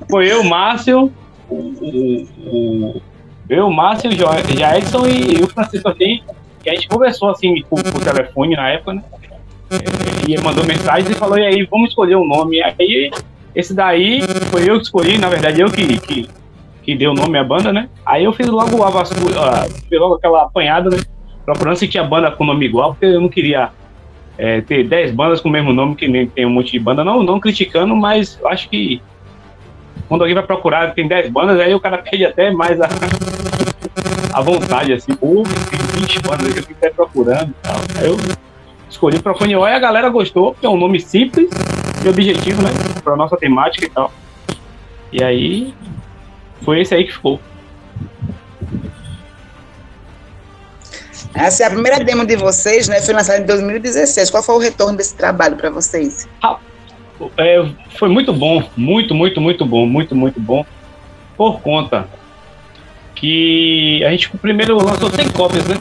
Foi 0.09 0.31
eu, 0.31 0.43
Márcio, 0.45 1.11
o, 1.49 1.55
o, 1.55 2.27
o, 2.47 3.01
eu, 3.49 3.69
Márcio, 3.69 4.09
o 4.09 4.55
Jackson 4.55 5.05
e, 5.07 5.39
e 5.39 5.43
o 5.43 5.47
Francisco 5.47 5.89
assim 5.89 6.21
que 6.65 6.69
a 6.71 6.73
gente 6.73 6.87
conversou 6.87 7.29
assim 7.29 7.61
por, 7.69 7.81
por 7.83 8.03
telefone 8.03 8.55
na 8.55 8.69
época, 8.71 8.95
né? 8.95 9.03
E 10.27 10.33
ele 10.33 10.41
mandou 10.41 10.65
mensagem 10.65 11.11
e 11.11 11.13
falou: 11.13 11.37
e 11.37 11.45
aí, 11.45 11.63
vamos 11.69 11.89
escolher 11.89 12.15
um 12.15 12.27
nome. 12.27 12.59
Aí, 12.63 13.11
esse 13.53 13.73
daí 13.73 14.21
foi 14.49 14.67
eu 14.67 14.77
que 14.77 14.85
escolhi, 14.85 15.19
na 15.19 15.29
verdade, 15.29 15.61
eu 15.61 15.69
que, 15.69 15.99
que, 15.99 16.27
que 16.81 16.95
dei 16.95 17.07
o 17.07 17.13
nome 17.13 17.37
à 17.37 17.43
banda, 17.43 17.71
né? 17.71 17.87
Aí 18.03 18.23
eu 18.23 18.33
fiz 18.33 18.47
logo 18.47 18.83
a 18.83 18.89
vasculha, 18.89 19.69
fiz 19.87 19.99
logo 19.99 20.15
aquela 20.15 20.41
apanhada, 20.41 20.89
né? 20.89 20.97
Procurando 21.45 21.75
se 21.75 21.87
tinha 21.87 22.03
banda 22.03 22.31
com 22.31 22.43
nome 22.43 22.65
igual, 22.65 22.93
porque 22.93 23.05
eu 23.05 23.21
não 23.21 23.29
queria 23.29 23.69
é, 24.35 24.61
ter 24.61 24.83
10 24.83 25.11
bandas 25.11 25.41
com 25.41 25.49
o 25.49 25.51
mesmo 25.51 25.71
nome, 25.71 25.95
que 25.95 26.07
nem 26.07 26.25
tem 26.25 26.47
um 26.47 26.49
monte 26.49 26.71
de 26.71 26.79
banda. 26.79 27.03
Não, 27.03 27.21
não 27.21 27.39
criticando, 27.39 27.95
mas 27.95 28.39
acho 28.45 28.67
que 28.69 28.99
quando 30.07 30.21
alguém 30.21 30.33
vai 30.33 30.43
procurar, 30.43 30.95
tem 30.95 31.07
10 31.07 31.29
bandas, 31.29 31.59
aí 31.59 31.75
o 31.75 31.79
cara 31.79 31.99
pede 31.99 32.25
até 32.25 32.49
mais 32.49 32.81
a, 32.81 32.87
a 34.33 34.41
vontade, 34.41 34.93
assim, 34.93 35.15
pô, 35.15 35.43
tem 35.69 36.01
20 36.01 36.19
bandas 36.21 36.53
que 36.53 36.59
eu 36.59 36.63
fico 36.63 36.93
procurando 36.95 37.49
e 37.49 37.55
tal. 37.61 37.75
Aí 37.97 38.07
eu 38.07 38.17
escolhi 38.89 39.17
e 39.17 39.55
a 39.55 39.79
galera 39.79 40.09
gostou, 40.09 40.53
porque 40.53 40.65
é 40.65 40.69
um 40.69 40.77
nome 40.77 40.99
simples 40.99 41.49
e 42.03 42.09
objetivo, 42.09 42.61
né? 42.61 42.69
Pra 43.03 43.15
nossa 43.15 43.37
temática 43.37 43.85
e 43.85 43.89
tal. 43.89 44.11
E 45.11 45.23
aí, 45.23 45.73
foi 46.61 46.81
esse 46.81 46.93
aí 46.93 47.05
que 47.05 47.13
ficou. 47.13 47.39
Essa 51.33 51.63
é 51.63 51.67
a 51.67 51.69
primeira 51.69 51.99
demo 52.03 52.25
de 52.25 52.35
vocês, 52.35 52.87
né? 52.87 53.01
Foi 53.01 53.13
lançada 53.13 53.39
em 53.39 53.45
2016. 53.45 54.29
Qual 54.29 54.41
foi 54.41 54.55
o 54.55 54.59
retorno 54.59 54.97
desse 54.97 55.15
trabalho 55.15 55.55
para 55.57 55.69
vocês? 55.69 56.27
Ah, 56.41 56.57
é, 57.37 57.65
foi 57.97 58.09
muito 58.09 58.33
bom, 58.33 58.63
muito, 58.75 59.13
muito, 59.13 59.41
muito 59.41 59.65
bom, 59.65 59.85
muito, 59.85 60.15
muito 60.15 60.39
bom. 60.39 60.65
Por 61.37 61.59
conta 61.61 62.07
que 63.15 64.03
a 64.03 64.11
gente 64.11 64.29
primeiro 64.37 64.77
lançou 64.77 65.09
100 65.09 65.29
cópias, 65.29 65.65
né? 65.67 65.77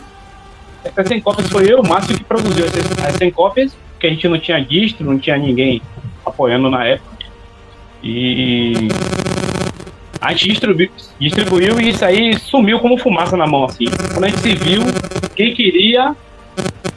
Essas 0.84 1.08
100 1.08 1.20
cópias 1.20 1.48
foi 1.48 1.70
eu, 1.70 1.80
o 1.80 1.86
Márcio, 1.86 2.16
que 2.16 2.24
produziu 2.24 2.64
as 2.64 3.16
100 3.16 3.30
cópias, 3.32 3.76
porque 3.92 4.06
a 4.06 4.10
gente 4.10 4.28
não 4.28 4.38
tinha 4.38 4.64
distro, 4.64 5.04
não 5.04 5.18
tinha 5.18 5.36
ninguém 5.36 5.82
apoiando 6.24 6.70
na 6.70 6.84
época. 6.84 7.26
E 8.02 8.88
a 10.20 10.32
gente 10.32 10.48
distribuiu, 10.48 10.90
distribuiu 11.18 11.80
e 11.80 11.88
isso 11.88 12.04
aí 12.04 12.38
sumiu 12.38 12.78
como 12.80 12.98
fumaça 12.98 13.36
na 13.36 13.46
mão, 13.46 13.64
assim. 13.64 13.86
Quando 14.12 14.24
a 14.24 14.28
gente 14.28 14.40
se 14.40 14.54
viu, 14.54 14.82
quem 15.34 15.54
queria 15.54 16.14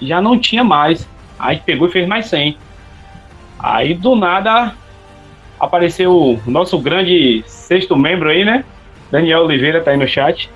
já 0.02 0.22
não 0.22 0.38
tinha 0.38 0.64
mais. 0.64 1.08
Aí 1.40 1.52
a 1.52 1.54
gente 1.54 1.64
pegou 1.64 1.88
e 1.88 1.92
fez 1.92 2.08
mais 2.08 2.28
100. 2.28 2.58
Aí 3.60 3.94
do 3.94 4.16
nada 4.16 4.76
apareceu 5.60 6.14
o 6.14 6.42
nosso 6.46 6.78
grande 6.80 7.44
sexto 7.48 7.98
membro 7.98 8.30
aí, 8.30 8.46
né? 8.46 8.64
Daniel 9.12 9.44
Oliveira 9.44 9.82
tá 9.82 9.92
aí 9.92 9.98
no 9.98 10.08
chat. 10.08 10.50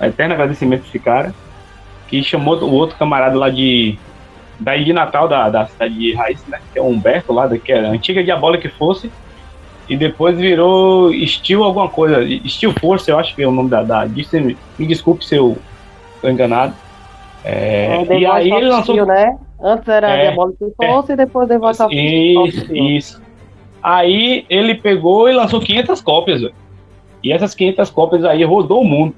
Eterno 0.00 0.34
agradecimento 0.34 0.82
a 0.82 0.88
esse 0.88 0.98
cara. 0.98 1.34
Que 2.08 2.22
chamou 2.22 2.56
o 2.56 2.72
outro 2.72 2.96
camarada 2.96 3.36
lá 3.36 3.50
de. 3.50 3.98
Daí 4.58 4.84
de 4.84 4.92
Natal, 4.92 5.26
da, 5.26 5.48
da 5.48 5.66
cidade 5.66 5.94
de 5.94 6.14
Raiz, 6.14 6.44
né? 6.46 6.60
Que 6.72 6.78
é 6.78 6.82
o 6.82 6.86
Humberto 6.86 7.32
lá, 7.32 7.48
que 7.48 7.72
era 7.72 7.88
antiga 7.88 8.22
diabólica 8.22 8.68
que 8.68 8.74
fosse. 8.76 9.10
E 9.88 9.96
depois 9.96 10.38
virou 10.38 11.12
Steel 11.26 11.62
alguma 11.62 11.88
coisa. 11.88 12.20
Steel 12.48 12.72
Force, 12.80 13.10
eu 13.10 13.18
acho 13.18 13.34
que 13.34 13.42
é 13.42 13.46
o 13.46 13.50
nome 13.50 13.68
da. 13.68 13.82
da 13.82 14.06
disse, 14.06 14.40
me 14.40 14.86
desculpe 14.86 15.24
se 15.24 15.34
eu 15.34 15.58
tô 16.20 16.28
enganado. 16.28 16.74
É, 17.44 18.04
é 18.08 18.18
e 18.18 18.26
aí 18.26 18.50
ele 18.50 18.68
lançou. 18.68 18.94
Steel, 18.94 19.06
né? 19.06 19.36
Antes 19.60 19.88
era 19.88 20.10
é, 20.10 20.22
Diabólica 20.22 20.66
Force 20.76 21.10
é, 21.10 21.14
e 21.14 21.16
depois 21.16 21.48
The 21.48 21.58
Voice 21.58 21.82
of 21.82 21.94
Isso, 21.94 22.74
isso. 22.74 23.22
Aí 23.82 24.46
ele 24.48 24.74
pegou 24.74 25.28
e 25.28 25.34
lançou 25.34 25.60
500 25.60 26.00
cópias, 26.00 26.40
velho. 26.40 26.54
E 27.24 27.32
essas 27.32 27.54
500 27.54 27.90
cópias 27.90 28.24
aí 28.24 28.44
rodou 28.44 28.82
o 28.82 28.84
mundo. 28.84 29.14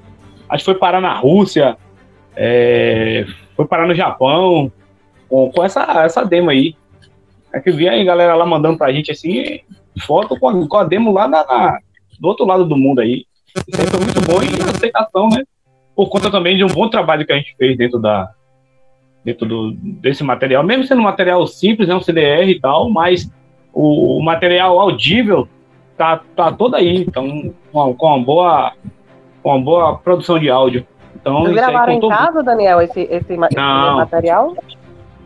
Acho 0.48 0.64
que 0.64 0.70
foi 0.70 0.78
parar 0.78 1.00
na 1.00 1.12
Rússia, 1.18 1.76
é, 2.36 3.26
foi 3.56 3.66
parar 3.66 3.88
no 3.88 3.94
Japão, 3.96 4.70
com, 5.28 5.50
com, 5.50 5.64
essa, 5.64 5.82
essa 6.04 6.24
demo 6.24 6.50
aí. 6.50 6.76
É 7.52 7.58
que 7.58 7.72
vinha 7.72 7.90
aí 7.90 8.04
galera 8.04 8.36
lá 8.36 8.46
mandando 8.46 8.78
pra 8.78 8.92
gente 8.92 9.10
assim, 9.10 9.60
foto 10.06 10.38
com 10.38 10.48
a, 10.48 10.68
com 10.68 10.76
a 10.76 10.84
demo 10.84 11.12
lá 11.12 11.26
na, 11.26 11.44
na, 11.44 11.78
do 12.20 12.28
outro 12.28 12.46
lado 12.46 12.64
do 12.64 12.76
mundo 12.76 13.00
aí. 13.00 13.24
Isso 13.66 13.80
aí 13.80 13.86
foi 13.88 14.00
muito 14.00 14.20
bom 14.20 14.40
e 14.40 14.62
a 14.62 14.70
aceitação, 14.70 15.28
né? 15.28 15.42
Por 15.96 16.08
conta 16.08 16.30
também 16.30 16.56
de 16.56 16.62
um 16.62 16.68
bom 16.68 16.88
trabalho 16.88 17.26
que 17.26 17.32
a 17.32 17.36
gente 17.36 17.56
fez 17.56 17.76
dentro 17.76 17.98
da 17.98 18.30
dentro 19.24 19.44
do, 19.44 19.72
desse 19.72 20.22
material, 20.22 20.62
mesmo 20.62 20.84
sendo 20.84 21.00
um 21.00 21.04
material 21.04 21.44
simples, 21.48 21.88
né, 21.88 21.96
um 21.96 22.00
CDR 22.00 22.48
e 22.48 22.60
tal, 22.60 22.88
mas 22.88 23.28
o, 23.72 24.18
o 24.18 24.22
material 24.22 24.78
audível 24.78 25.48
tá, 25.96 26.20
tá 26.36 26.52
todo 26.52 26.76
aí, 26.76 26.98
então 26.98 27.52
com, 27.76 27.94
com 27.94 28.06
uma 28.06 28.24
boa 28.24 28.72
com 29.42 29.50
uma 29.50 29.60
boa 29.60 29.98
produção 29.98 30.38
de 30.38 30.48
áudio. 30.48 30.86
Então, 31.14 31.42
Vocês 31.42 31.54
gravaram 31.54 31.92
em 31.92 32.08
casa, 32.08 32.42
Daniel, 32.42 32.80
esse, 32.80 33.00
esse, 33.02 33.16
esse 33.16 33.36
material? 33.36 34.56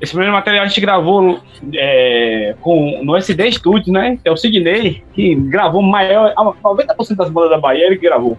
Esse 0.01 0.13
primeiro 0.13 0.33
material 0.33 0.65
a 0.65 0.67
gente 0.67 0.81
gravou 0.81 1.39
é, 1.75 2.55
com, 2.61 3.01
no 3.05 3.17
SD 3.17 3.53
Studios, 3.53 3.89
né? 3.89 4.19
É 4.25 4.31
o 4.31 4.37
Sidney, 4.37 5.05
que 5.13 5.35
gravou 5.35 5.83
maior. 5.83 6.35
90% 6.35 7.17
das 7.17 7.31
bandas 7.31 7.51
da 7.51 7.59
Bahia 7.59 7.87
ele 7.87 7.97
gravou. 7.97 8.37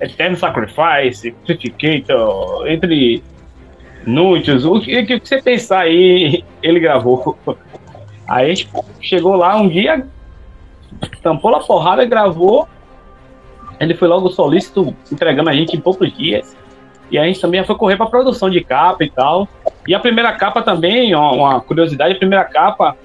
Eternal 0.00 0.36
Sacrifice, 0.36 1.30
Crucificator, 1.44 2.66
entre 2.66 3.22
Núteos, 4.04 4.64
o 4.64 4.80
que, 4.80 5.04
que 5.04 5.18
você 5.18 5.40
pensar 5.40 5.80
aí, 5.80 6.44
ele 6.62 6.80
gravou. 6.80 7.36
Aí 8.28 8.50
a 8.50 8.54
gente 8.54 8.68
chegou 9.00 9.36
lá 9.36 9.56
um 9.56 9.68
dia, 9.68 10.06
tampou 11.22 11.54
a 11.54 11.60
porrada, 11.60 12.04
gravou. 12.04 12.68
Ele 13.78 13.94
foi 13.94 14.08
logo 14.08 14.30
solícito, 14.30 14.94
entregando 15.10 15.50
a 15.50 15.52
gente 15.52 15.76
em 15.76 15.80
poucos 15.80 16.12
dias. 16.12 16.56
E 17.10 17.18
a 17.18 17.24
gente 17.24 17.40
também 17.40 17.62
foi 17.64 17.76
correr 17.76 17.96
para 17.96 18.06
produção 18.06 18.50
de 18.50 18.62
capa 18.62 19.04
e 19.04 19.10
tal. 19.10 19.48
E 19.86 19.94
a 19.94 20.00
primeira 20.00 20.32
capa 20.32 20.62
também, 20.62 21.14
uma 21.14 21.60
curiosidade, 21.60 22.14
a 22.14 22.18
primeira 22.18 22.44
capa, 22.44 22.96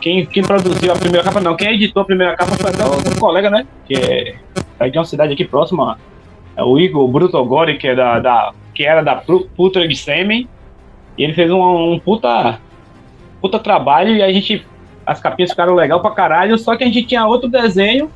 quem, 0.00 0.26
quem 0.26 0.42
produziu 0.42 0.92
a 0.92 0.96
primeira 0.96 1.24
capa, 1.24 1.40
não, 1.40 1.56
quem 1.56 1.74
editou 1.74 2.02
a 2.02 2.04
primeira 2.04 2.36
capa 2.36 2.52
foi 2.56 2.70
até 2.70 2.84
um 2.84 3.18
colega, 3.18 3.48
né? 3.48 3.66
Que 3.86 3.94
é, 3.94 4.34
é 4.80 4.88
de 4.90 4.98
uma 4.98 5.04
cidade 5.04 5.32
aqui 5.32 5.44
próxima, 5.44 5.98
é 6.56 6.62
o 6.62 6.78
Igor 6.78 7.08
Brutogori, 7.08 7.78
que, 7.78 7.88
é 7.88 7.94
da, 7.94 8.18
da, 8.18 8.52
que 8.74 8.84
era 8.84 9.02
da 9.02 9.16
Putra 9.16 9.86
de 9.86 9.96
Semen. 9.96 10.48
E 11.16 11.22
ele 11.22 11.32
fez 11.32 11.50
um, 11.50 11.92
um 11.92 11.98
puta, 11.98 12.58
puta 13.40 13.58
trabalho 13.58 14.16
e 14.16 14.22
a 14.22 14.32
gente. 14.32 14.66
As 15.06 15.20
capinhas 15.20 15.50
ficaram 15.50 15.74
legal 15.74 16.00
pra 16.00 16.10
caralho, 16.12 16.56
só 16.58 16.76
que 16.76 16.82
a 16.82 16.86
gente 16.86 17.04
tinha 17.04 17.26
outro 17.26 17.48
desenho, 17.48 18.10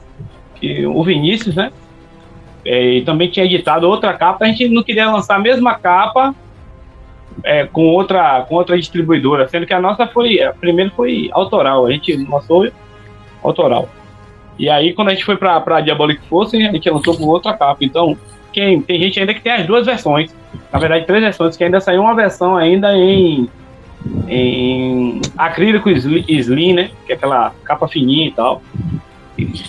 que, 0.54 0.86
o 0.86 1.02
Vinícius, 1.04 1.54
né? 1.54 1.70
É, 2.70 2.98
e 2.98 3.02
também 3.02 3.30
tinha 3.30 3.46
editado 3.46 3.88
outra 3.88 4.12
capa, 4.12 4.44
a 4.44 4.48
gente 4.48 4.68
não 4.68 4.82
queria 4.82 5.10
lançar 5.10 5.36
a 5.36 5.38
mesma 5.38 5.74
capa 5.78 6.34
é, 7.42 7.64
com, 7.64 7.86
outra, 7.86 8.42
com 8.42 8.56
outra 8.56 8.76
distribuidora, 8.76 9.48
sendo 9.48 9.64
que 9.64 9.72
a 9.72 9.80
nossa 9.80 10.06
foi, 10.06 10.42
a 10.42 10.52
primeira 10.52 10.90
foi 10.90 11.30
autoral, 11.32 11.86
a 11.86 11.90
gente 11.90 12.14
lançou 12.28 12.68
autoral. 13.42 13.88
E 14.58 14.68
aí, 14.68 14.92
quando 14.92 15.08
a 15.08 15.12
gente 15.12 15.24
foi 15.24 15.38
pra, 15.38 15.58
pra 15.62 15.80
Diabolic 15.80 16.20
Force, 16.26 16.54
a 16.54 16.70
gente 16.70 16.90
lançou 16.90 17.16
com 17.16 17.24
outra 17.24 17.54
capa. 17.54 17.78
Então, 17.80 18.18
quem, 18.52 18.82
tem 18.82 19.00
gente 19.00 19.18
ainda 19.18 19.32
que 19.32 19.40
tem 19.40 19.52
as 19.52 19.66
duas 19.66 19.86
versões. 19.86 20.34
Na 20.70 20.78
verdade, 20.78 21.06
três 21.06 21.22
versões, 21.22 21.56
que 21.56 21.64
ainda 21.64 21.80
saiu 21.80 22.02
uma 22.02 22.14
versão 22.14 22.54
ainda 22.54 22.94
em, 22.94 23.48
em 24.28 25.22
acrílico 25.38 25.88
slim, 25.88 26.74
né? 26.74 26.90
Que 27.06 27.12
é 27.12 27.14
aquela 27.14 27.54
capa 27.64 27.88
fininha 27.88 28.28
e 28.28 28.32
tal. 28.32 28.60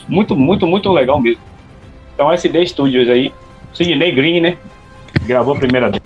Muito, 0.09 0.35
muito, 0.35 0.67
muito 0.67 0.91
legal 0.91 1.21
mesmo. 1.21 1.48
Então, 2.19 2.34
SD 2.34 2.67
Studios 2.67 3.08
aí, 3.08 3.34
Sidney 3.73 4.12
Green, 4.12 4.41
né? 4.41 4.58
Gravou 5.25 5.55
a 5.55 5.58
primeira 5.58 5.89
vez. 5.89 6.01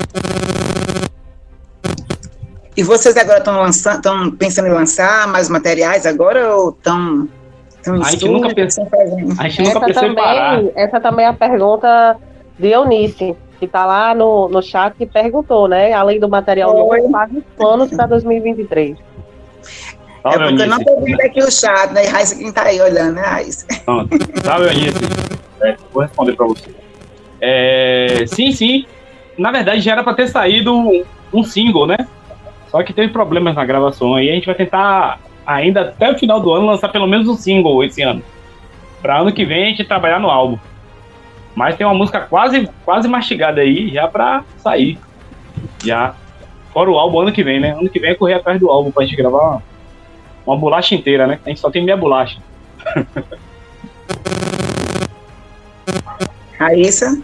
E 2.77 2.83
vocês 2.83 3.17
agora 3.17 3.39
estão 3.39 3.59
lançando, 3.59 3.95
estão 3.95 4.31
pensando 4.31 4.67
em 4.67 4.73
lançar 4.73 5.27
mais 5.27 5.49
materiais 5.49 6.05
agora 6.05 6.55
ou 6.55 6.69
estão 6.69 7.27
a 7.87 8.11
gente 8.11 8.29
nunca 8.29 8.53
pensou, 8.53 8.87
a 9.39 9.49
gente 9.49 9.63
nunca 9.63 9.79
pensou 9.79 10.03
também, 10.03 10.11
em 10.11 10.15
parar. 10.15 10.63
Essa 10.75 11.01
também 11.01 11.25
é 11.25 11.29
a 11.29 11.33
pergunta 11.33 12.15
de 12.59 12.67
Eunice, 12.67 13.35
que 13.57 13.65
está 13.65 13.83
lá 13.83 14.13
no, 14.13 14.47
no 14.49 14.61
chat 14.61 14.93
que 14.95 15.07
perguntou, 15.07 15.67
né? 15.67 15.93
Além 15.93 16.19
do 16.19 16.29
material 16.29 16.75
novo, 16.75 17.09
quais 17.09 17.31
os 17.35 17.43
planos 17.57 17.89
para 17.89 18.05
2023? 18.05 18.99
É 20.25 20.37
porque 20.37 20.61
eu 20.61 20.67
não 20.67 20.77
estou 20.77 21.01
vendo 21.01 21.21
aqui 21.21 21.41
o 21.41 21.51
chat, 21.51 21.91
né? 21.91 22.05
Raíssa 22.05 22.35
quem 22.35 22.49
está 22.49 22.65
aí 22.65 22.79
olhando, 22.79 23.15
né, 23.15 23.23
Raíssa? 23.23 23.65
Pronto. 23.83 24.15
Salve, 24.43 24.67
Eunice. 24.67 25.32
É, 25.63 25.75
vou 25.91 26.03
responder 26.03 26.35
para 26.35 26.45
você. 26.45 26.75
É, 27.39 28.25
sim, 28.27 28.51
sim. 28.51 28.85
Na 29.37 29.51
verdade, 29.51 29.81
já 29.81 29.93
era 29.93 30.03
para 30.03 30.13
ter 30.13 30.27
saído 30.27 30.73
um, 30.73 31.03
um 31.33 31.43
single, 31.43 31.87
né? 31.87 31.97
Só 32.69 32.83
que 32.83 32.93
teve 32.93 33.11
problemas 33.11 33.55
na 33.55 33.65
gravação 33.65 34.19
e 34.19 34.29
a 34.29 34.33
gente 34.33 34.45
vai 34.45 34.55
tentar 34.55 35.19
ainda 35.45 35.81
até 35.81 36.11
o 36.11 36.17
final 36.17 36.39
do 36.39 36.51
ano 36.51 36.65
lançar 36.65 36.89
pelo 36.89 37.07
menos 37.07 37.27
um 37.27 37.35
single 37.35 37.83
esse 37.83 38.01
ano. 38.01 38.21
Para 39.01 39.19
ano 39.19 39.31
que 39.31 39.45
vem 39.45 39.63
a 39.63 39.69
gente 39.69 39.83
trabalhar 39.83 40.19
no 40.19 40.29
álbum. 40.29 40.57
Mas 41.55 41.75
tem 41.75 41.85
uma 41.85 41.93
música 41.93 42.21
quase 42.21 42.67
quase 42.83 43.07
mastigada 43.07 43.61
aí 43.61 43.89
já 43.89 44.07
para 44.07 44.43
sair. 44.57 44.97
Já. 45.83 46.15
Fora 46.73 46.89
o 46.89 46.97
álbum 46.97 47.19
ano 47.19 47.31
que 47.31 47.43
vem, 47.43 47.59
né? 47.59 47.71
Ano 47.71 47.89
que 47.89 47.99
vem 47.99 48.11
é 48.11 48.15
correr 48.15 48.33
atrás 48.33 48.59
do 48.59 48.69
álbum 48.69 48.91
pra 48.91 49.03
gente 49.03 49.15
gravar 49.15 49.37
uma, 49.37 49.63
uma 50.47 50.57
bolacha 50.57 50.95
inteira, 50.95 51.27
né? 51.27 51.39
A 51.45 51.49
gente 51.49 51.59
só 51.59 51.69
tem 51.69 51.83
meia 51.83 51.97
bolacha. 51.97 52.39
Raíssa? 56.59 57.17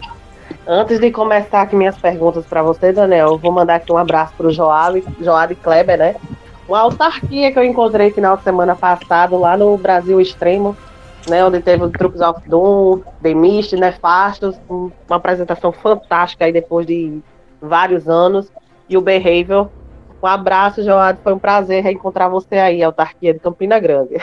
Antes 0.66 1.00
de 1.00 1.10
começar 1.10 1.62
aqui 1.62 1.74
minhas 1.74 1.96
perguntas 1.96 2.44
para 2.46 2.62
você, 2.62 2.92
Daniel, 2.92 3.28
eu 3.30 3.38
vou 3.38 3.50
mandar 3.50 3.76
aqui 3.76 3.92
um 3.92 3.96
abraço 3.96 4.34
para 4.36 4.46
o 4.46 4.52
Joab, 4.52 5.02
Joab 5.20 5.54
Kleber, 5.56 5.98
né? 5.98 6.16
Uma 6.68 6.80
autarquia 6.80 7.50
que 7.50 7.58
eu 7.58 7.64
encontrei 7.64 8.10
final 8.12 8.36
de 8.36 8.44
semana 8.44 8.76
passado 8.76 9.36
lá 9.38 9.56
no 9.56 9.76
Brasil 9.76 10.20
Extremo, 10.20 10.76
né? 11.28 11.44
Onde 11.44 11.60
teve 11.60 11.82
o 11.82 11.90
Troops 11.90 12.20
of 12.20 12.48
Doom, 12.48 13.00
The 13.22 13.34
Mist, 13.34 13.74
Nefastos, 13.74 14.60
uma 14.68 15.16
apresentação 15.16 15.72
fantástica 15.72 16.44
aí 16.44 16.52
depois 16.52 16.86
de 16.86 17.20
vários 17.60 18.08
anos. 18.08 18.52
E 18.88 18.96
o 18.96 19.00
Behavior. 19.00 19.68
Um 20.22 20.26
abraço, 20.26 20.84
Joab, 20.84 21.18
foi 21.22 21.32
um 21.32 21.38
prazer 21.38 21.82
reencontrar 21.82 22.28
você 22.28 22.56
aí, 22.56 22.82
autarquia 22.82 23.32
de 23.32 23.40
Campina 23.40 23.78
Grande. 23.78 24.16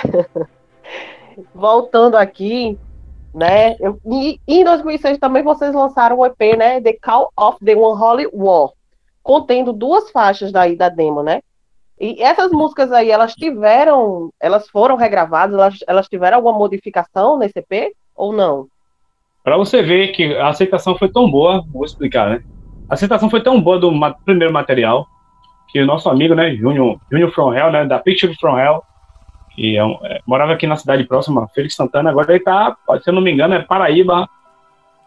Voltando 1.54 2.16
aqui, 2.16 2.78
né? 3.38 3.76
Eu, 3.80 4.00
e, 4.04 4.40
em 4.48 4.64
2006 4.64 5.20
também 5.20 5.44
vocês 5.44 5.74
lançaram 5.74 6.18
o 6.18 6.26
EP, 6.26 6.58
né? 6.58 6.82
The 6.82 6.94
Call 6.94 7.32
of 7.38 7.64
the 7.64 7.76
Unholy 7.76 8.28
War, 8.34 8.72
contendo 9.22 9.72
duas 9.72 10.10
faixas 10.10 10.52
daí 10.52 10.76
da 10.76 10.90
demo, 10.90 11.22
né? 11.22 11.42
E 12.00 12.22
essas 12.22 12.52
músicas 12.52 12.92
aí, 12.92 13.12
elas 13.12 13.36
tiveram, 13.36 14.32
elas 14.40 14.68
foram 14.70 14.96
regravadas, 14.96 15.54
elas, 15.54 15.78
elas 15.88 16.08
tiveram 16.08 16.38
alguma 16.38 16.58
modificação 16.58 17.38
nesse 17.38 17.60
EP 17.60 17.94
ou 18.16 18.34
não? 18.34 18.68
Para 19.44 19.56
você 19.56 19.84
ver 19.84 20.08
que 20.10 20.36
a 20.36 20.50
aceitação 20.50 20.98
foi 20.98 21.10
tão 21.10 21.30
boa, 21.30 21.64
vou 21.72 21.86
explicar, 21.86 22.30
né? 22.30 22.44
A 22.90 22.96
aceitação 22.96 23.30
foi 23.30 23.42
tão 23.42 23.62
boa 23.62 23.80
do 23.80 23.92
ma 23.92 24.14
primeiro 24.14 24.54
material 24.54 25.06
que 25.70 25.80
o 25.80 25.86
nosso 25.86 26.10
amigo, 26.10 26.34
né, 26.34 26.56
Júnior, 26.56 27.00
Júnior 27.12 27.32
From 27.32 27.54
Hell, 27.54 27.72
né, 27.72 27.86
da 27.86 28.00
Picture 28.00 28.34
From 28.40 28.58
Hell, 28.58 28.82
que 29.58 29.76
é 29.76 29.84
um, 29.84 29.98
é, 30.04 30.22
morava 30.26 30.54
aqui 30.54 30.68
na 30.68 30.78
cidade 30.78 31.04
próxima, 31.04 31.48
Felix 31.50 31.76
Santana, 31.76 32.12
agora 32.12 32.32
ele 32.32 32.44
tá, 32.44 32.78
se 33.04 33.10
eu 33.10 33.14
não 33.14 33.22
me 33.22 33.32
engano, 33.32 33.56
é 33.56 33.62
Paraíba 33.62 34.30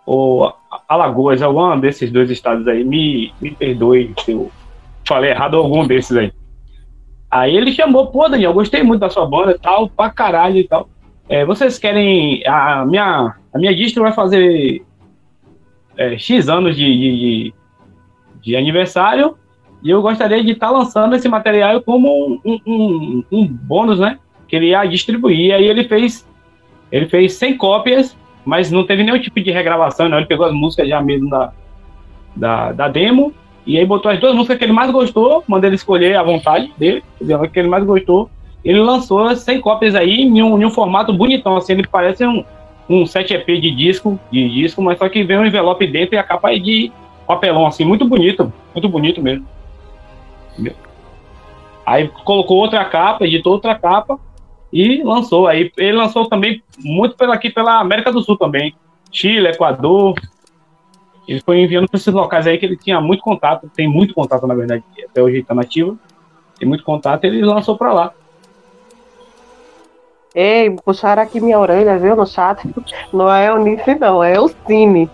ou 0.04 0.52
Alagoas, 0.88 1.40
algum 1.40 1.78
desses 1.78 2.10
dois 2.10 2.28
estados 2.30 2.66
aí, 2.66 2.84
me, 2.84 3.32
me 3.40 3.52
perdoe 3.52 4.12
se 4.18 4.32
eu 4.32 4.50
falei 5.06 5.30
errado 5.30 5.56
algum 5.56 5.86
desses 5.86 6.16
aí. 6.16 6.32
Aí 7.30 7.56
ele 7.56 7.70
chamou, 7.70 8.08
pô, 8.08 8.28
Daniel, 8.28 8.52
gostei 8.52 8.82
muito 8.82 9.00
da 9.00 9.08
sua 9.08 9.24
banda 9.24 9.52
e 9.52 9.58
tal, 9.58 9.88
pra 9.88 10.10
caralho 10.10 10.56
e 10.56 10.66
tal. 10.66 10.88
É, 11.28 11.44
vocês 11.44 11.78
querem. 11.78 12.42
A 12.44 12.84
minha, 12.84 13.36
a 13.54 13.58
minha 13.58 13.72
distro 13.74 14.02
vai 14.02 14.12
fazer 14.12 14.84
é, 15.96 16.18
X 16.18 16.48
anos 16.48 16.76
de, 16.76 16.84
de, 16.84 17.54
de, 18.42 18.56
aniversário 18.56 19.36
e 19.80 19.90
eu 19.90 20.02
gostaria 20.02 20.42
de 20.42 20.50
estar 20.50 20.66
tá 20.66 20.72
lançando 20.72 21.14
esse 21.14 21.28
material 21.28 21.80
como 21.82 22.40
um, 22.44 22.60
um, 22.66 23.24
um, 23.30 23.46
bônus, 23.46 24.00
né? 24.00 24.18
Que 24.50 24.56
ele 24.56 24.66
ia 24.66 24.84
distribuir. 24.84 25.54
Aí 25.54 25.66
ele 25.66 25.84
fez. 25.84 26.28
Ele 26.92 27.06
fez 27.06 27.34
100 27.34 27.56
cópias, 27.56 28.16
mas 28.44 28.70
não 28.70 28.84
teve 28.84 29.04
nenhum 29.04 29.20
tipo 29.20 29.40
de 29.40 29.50
regravação, 29.50 30.08
não. 30.08 30.18
Ele 30.18 30.26
pegou 30.26 30.44
as 30.44 30.52
músicas 30.52 30.88
já 30.88 31.00
mesmo 31.00 31.30
da, 31.30 31.52
da, 32.34 32.72
da 32.72 32.88
demo 32.88 33.32
e 33.66 33.78
aí 33.78 33.84
botou 33.84 34.10
as 34.10 34.18
duas 34.18 34.34
músicas 34.34 34.58
que 34.58 34.64
ele 34.64 34.72
mais 34.72 34.90
gostou, 34.90 35.44
mandei 35.46 35.68
ele 35.68 35.76
escolher 35.76 36.16
à 36.16 36.22
vontade 36.22 36.72
dele, 36.76 37.04
que 37.52 37.58
ele 37.58 37.68
mais 37.68 37.84
gostou. 37.84 38.30
Ele 38.64 38.80
lançou 38.80 39.34
100 39.34 39.60
cópias 39.60 39.94
aí 39.94 40.22
em 40.22 40.42
um, 40.42 40.60
em 40.60 40.64
um 40.64 40.70
formato 40.70 41.12
bonitão, 41.12 41.56
assim, 41.56 41.74
ele 41.74 41.86
parece 41.86 42.26
um, 42.26 42.44
um 42.88 43.06
7 43.06 43.34
EP 43.34 43.46
de 43.46 43.70
disco, 43.70 44.18
de 44.30 44.48
disco, 44.48 44.82
mas 44.82 44.98
só 44.98 45.08
que 45.08 45.22
vem 45.22 45.38
um 45.38 45.46
envelope 45.46 45.86
dentro 45.86 46.14
e 46.14 46.18
a 46.18 46.22
capa 46.22 46.52
é 46.52 46.58
de 46.58 46.90
papelão, 47.26 47.66
assim, 47.66 47.84
muito 47.84 48.04
bonito, 48.04 48.52
muito 48.74 48.88
bonito 48.88 49.22
mesmo. 49.22 49.46
Aí 51.86 52.08
colocou 52.24 52.58
outra 52.58 52.84
capa, 52.84 53.24
editou 53.24 53.54
outra 53.54 53.74
capa 53.74 54.18
e 54.72 55.02
lançou. 55.02 55.46
Aí 55.46 55.72
ele 55.76 55.96
lançou 55.96 56.28
também 56.28 56.62
muito 56.78 57.16
pela, 57.16 57.34
aqui 57.34 57.50
pela 57.50 57.80
América 57.80 58.12
do 58.12 58.22
Sul 58.22 58.36
também. 58.36 58.74
Chile, 59.12 59.48
Equador, 59.48 60.14
ele 61.26 61.40
foi 61.40 61.60
enviando 61.60 61.88
para 61.88 61.96
esses 61.96 62.12
locais 62.12 62.46
aí 62.46 62.58
que 62.58 62.66
ele 62.66 62.76
tinha 62.76 63.00
muito 63.00 63.22
contato, 63.22 63.70
tem 63.74 63.88
muito 63.88 64.14
contato, 64.14 64.46
na 64.46 64.54
verdade, 64.54 64.84
até 65.08 65.22
hoje 65.22 65.38
está 65.38 65.54
nativo, 65.54 65.98
tem 66.58 66.68
muito 66.68 66.84
contato, 66.84 67.24
ele 67.24 67.42
lançou 67.42 67.76
para 67.76 67.92
lá. 67.92 68.12
Ei, 70.34 70.76
puxaram 70.84 71.22
aqui 71.22 71.40
minha 71.40 71.58
orelha, 71.58 71.98
viu, 71.98 72.14
no 72.14 72.26
chat. 72.26 72.62
Não 73.12 73.32
é 73.32 73.52
o 73.52 73.58
Nice, 73.58 73.94
não, 73.96 74.22
é 74.22 74.40
o 74.40 74.48
Cine. 74.48 75.10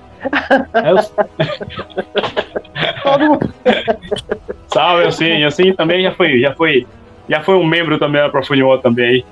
É 0.74 0.92
o... 0.92 0.96
Todo 3.02 3.24
mundo. 3.24 3.54
Salve, 4.68 5.10
Cine. 5.12 5.46
O 5.46 5.50
Cine 5.50 5.74
também 5.74 6.02
já 6.02 6.12
foi, 6.12 6.38
já 6.40 6.54
foi, 6.54 6.86
já 7.28 7.42
foi 7.42 7.54
um 7.54 7.64
membro 7.64 7.98
também 7.98 8.20
da 8.20 8.28
Profunio 8.28 8.76
também. 8.78 9.24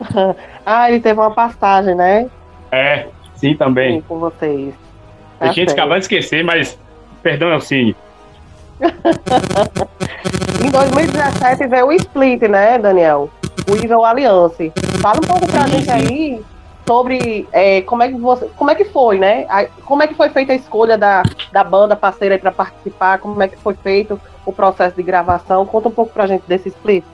ah, 0.64 0.90
ele 0.90 1.00
teve 1.00 1.18
uma 1.18 1.30
passagem, 1.30 1.94
né? 1.94 2.28
É, 2.70 3.06
sim, 3.34 3.56
também. 3.56 3.96
Sim, 3.96 4.04
com 4.06 4.18
vocês. 4.18 4.74
Tá 5.38 5.50
a 5.50 5.52
gente 5.52 5.72
acabou 5.72 5.94
de 5.94 6.02
esquecer, 6.02 6.44
mas 6.44 6.78
perdão, 7.22 7.50
Elcine. 7.50 7.96
em 10.64 10.70
2017 10.70 11.66
veio 11.66 11.86
o 11.86 11.92
Split, 11.92 12.42
né, 12.42 12.78
Daniel? 12.78 13.30
O 13.68 13.74
Evil 13.74 14.04
Alliance. 14.04 14.72
Fala 15.00 15.18
um 15.18 15.26
pouco 15.26 15.46
pra 15.46 15.66
sim, 15.66 15.78
gente 15.78 15.90
aí 15.90 16.44
sobre 16.86 17.48
é, 17.52 17.82
como, 17.82 18.02
é 18.02 18.08
que 18.08 18.14
você, 18.14 18.48
como 18.56 18.70
é 18.70 18.74
que 18.74 18.84
foi, 18.84 19.18
né? 19.18 19.46
Como 19.84 20.02
é 20.02 20.06
que 20.06 20.14
foi 20.14 20.30
feita 20.30 20.52
a 20.52 20.56
escolha 20.56 20.96
da, 20.96 21.22
da 21.52 21.64
banda 21.64 21.96
parceira 21.96 22.38
para 22.38 22.52
participar? 22.52 23.18
Como 23.18 23.42
é 23.42 23.48
que 23.48 23.56
foi 23.56 23.74
feito 23.74 24.20
o 24.44 24.52
processo 24.52 24.94
de 24.94 25.02
gravação? 25.02 25.66
Conta 25.66 25.88
um 25.88 25.92
pouco 25.92 26.12
pra 26.12 26.26
gente 26.26 26.44
desse 26.46 26.68
split. 26.68 27.04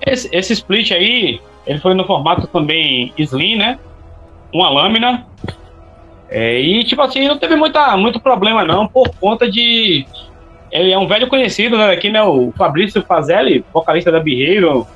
Esse, 0.00 0.34
esse 0.34 0.52
split 0.54 0.92
aí, 0.92 1.40
ele 1.68 1.78
foi 1.78 1.92
no 1.92 2.06
formato 2.06 2.46
também 2.46 3.12
Slim, 3.18 3.56
né? 3.56 3.78
Uma 4.52 4.70
lâmina. 4.70 5.26
É, 6.30 6.58
e, 6.58 6.82
tipo 6.82 7.02
assim, 7.02 7.28
não 7.28 7.38
teve 7.38 7.56
muita, 7.56 7.94
muito 7.98 8.18
problema, 8.18 8.64
não, 8.64 8.88
por 8.88 9.10
conta 9.20 9.50
de. 9.50 10.06
Ele 10.72 10.90
é 10.90 10.98
um 10.98 11.06
velho 11.06 11.28
conhecido 11.28 11.76
né, 11.76 11.90
aqui, 11.90 12.08
né? 12.08 12.22
O 12.22 12.52
Fabrício 12.56 13.02
Fazelli, 13.02 13.62
vocalista 13.72 14.10
da 14.10 14.18
Behavior, 14.18 14.86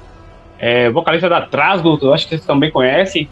é, 0.58 0.88
vocalista 0.88 1.28
da 1.28 1.42
Trasgo, 1.42 2.12
acho 2.12 2.24
que 2.24 2.30
vocês 2.30 2.46
também 2.46 2.70
conhecem. 2.70 3.28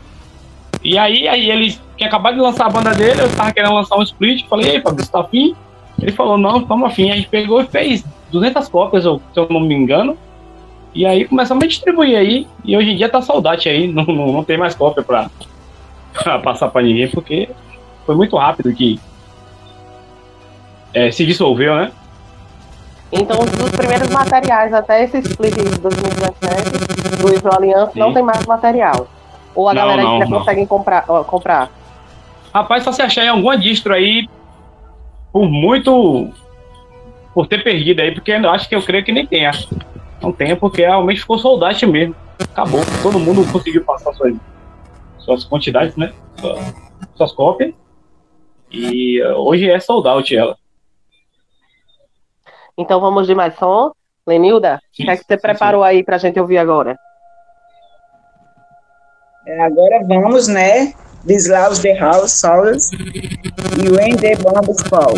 E 0.85 0.99
aí, 0.99 1.27
aí 1.27 1.51
ele 1.51 1.75
tinha 1.97 2.09
acabado 2.09 2.35
de 2.35 2.41
lançar 2.41 2.67
a 2.67 2.71
banda 2.71 2.95
dele, 2.95 3.23
eu 3.23 3.37
tava 3.37 3.53
querendo 3.53 3.75
lançar 3.75 3.97
um 3.97 4.03
split, 4.03 4.47
falei, 4.49 4.71
ei, 4.71 4.81
Fabrício, 4.83 5.13
tá 5.13 5.21
afim? 5.21 5.55
Ele 6.01 6.13
falou, 6.13 6.37
não, 6.37 6.59
estamos 6.59 6.91
afim. 6.91 7.11
A 7.11 7.17
gente 7.17 7.29
pegou 7.29 7.63
e 7.63 7.67
fez 7.67 8.05
200 8.31 8.69
cópias, 8.69 9.05
se 9.05 9.09
eu 9.09 9.49
não 9.51 9.61
me 9.61 9.75
engano. 9.75 10.17
E 10.95 11.07
aí 11.07 11.25
começamos 11.25 11.65
a 11.65 11.67
distribuir 11.67 12.17
aí. 12.17 12.47
E 12.65 12.77
hoje 12.77 12.91
em 12.91 12.97
dia 12.97 13.09
tá 13.09 13.23
saudade 13.23 13.69
aí, 13.69 13.87
não, 13.93 14.05
não, 14.05 14.33
não 14.33 14.45
tem 14.45 14.59
mais 14.59 14.75
cópia 14.75 15.03
pra, 15.03 15.31
pra 16.13 16.39
passar 16.39 16.69
pra 16.69 16.83
ninguém, 16.83 17.09
porque 17.09 17.49
foi 18.07 18.15
muito 18.15 18.37
rápido 18.37 18.73
que 18.75 18.99
é, 20.93 21.11
se 21.11 21.25
dissolveu, 21.25 21.75
né? 21.77 21.93
Então, 23.13 23.39
dos 23.39 23.71
primeiros 23.73 24.09
materiais 24.11 24.73
até 24.73 25.05
esse 25.05 25.19
split 25.19 25.55
de 25.55 25.81
2017 25.81 27.21
do 27.21 27.35
Iso 27.35 27.49
Aliança, 27.49 27.93
não 27.97 28.13
tem 28.13 28.23
mais 28.23 28.47
material. 28.47 29.09
Ou 29.55 29.69
a 29.69 29.75
não, 29.75 29.83
galera 29.83 30.03
não, 30.03 30.13
ainda 30.13 30.27
não. 30.27 30.39
consegue 30.39 30.67
comprar, 30.67 31.05
ó, 31.09 31.25
comprar? 31.25 31.71
Rapaz, 32.55 32.85
só 32.85 32.93
se 32.93 33.03
achar 33.03 33.25
em 33.25 33.29
alguma 33.29 33.59
distro 33.59 33.93
aí, 33.93 34.29
por 35.33 35.49
muito. 35.49 36.29
por 37.35 37.49
ter 37.49 37.65
perdido 37.65 38.01
aí, 38.01 38.13
porque 38.13 38.31
eu 38.31 38.51
acho 38.51 38.69
que 38.69 38.75
eu 38.77 38.83
creio 38.83 39.05
que 39.05 39.13
nem 39.13 39.27
tenha. 39.27 39.51
Não 40.23 40.33
tenha, 40.33 40.57
porque 40.57 40.83
realmente 40.83 41.21
ficou 41.21 41.39
soldate 41.39 41.87
mesmo. 41.87 42.15
Acabou. 42.39 42.81
Todo 43.03 43.19
mundo 43.19 43.51
conseguiu 43.51 43.85
passar 43.85 44.13
suas, 44.15 44.35
suas 45.19 45.45
quantidades, 45.45 45.97
né? 45.97 46.13
Suas, 46.37 46.75
suas 47.15 47.33
cópias. 47.33 47.75
E 48.71 49.23
uh, 49.23 49.37
hoje 49.37 49.69
é 49.69 49.81
sold 49.81 50.07
out 50.07 50.37
ela. 50.37 50.57
Então 52.77 53.01
vamos 53.01 53.27
de 53.27 53.35
mais 53.35 53.55
som. 53.57 53.93
Lenilda, 54.27 54.77
o 54.77 54.81
que 54.93 55.11
é 55.11 55.17
que 55.17 55.25
você 55.25 55.35
sim, 55.35 55.41
preparou 55.41 55.83
sim. 55.83 55.89
aí 55.89 56.05
pra 56.05 56.19
gente 56.19 56.39
ouvir 56.39 56.59
agora? 56.59 56.97
É, 59.47 59.63
agora 59.63 60.05
vamos, 60.07 60.47
né? 60.47 60.93
This 61.27 61.49
Loves 61.49 61.81
the 61.81 61.99
House 61.99 62.33
Souls 62.33 62.93
e 62.93 63.89
When 63.91 64.17
the 64.17 64.37
Bombs 64.37 64.83
Fall. 64.89 65.15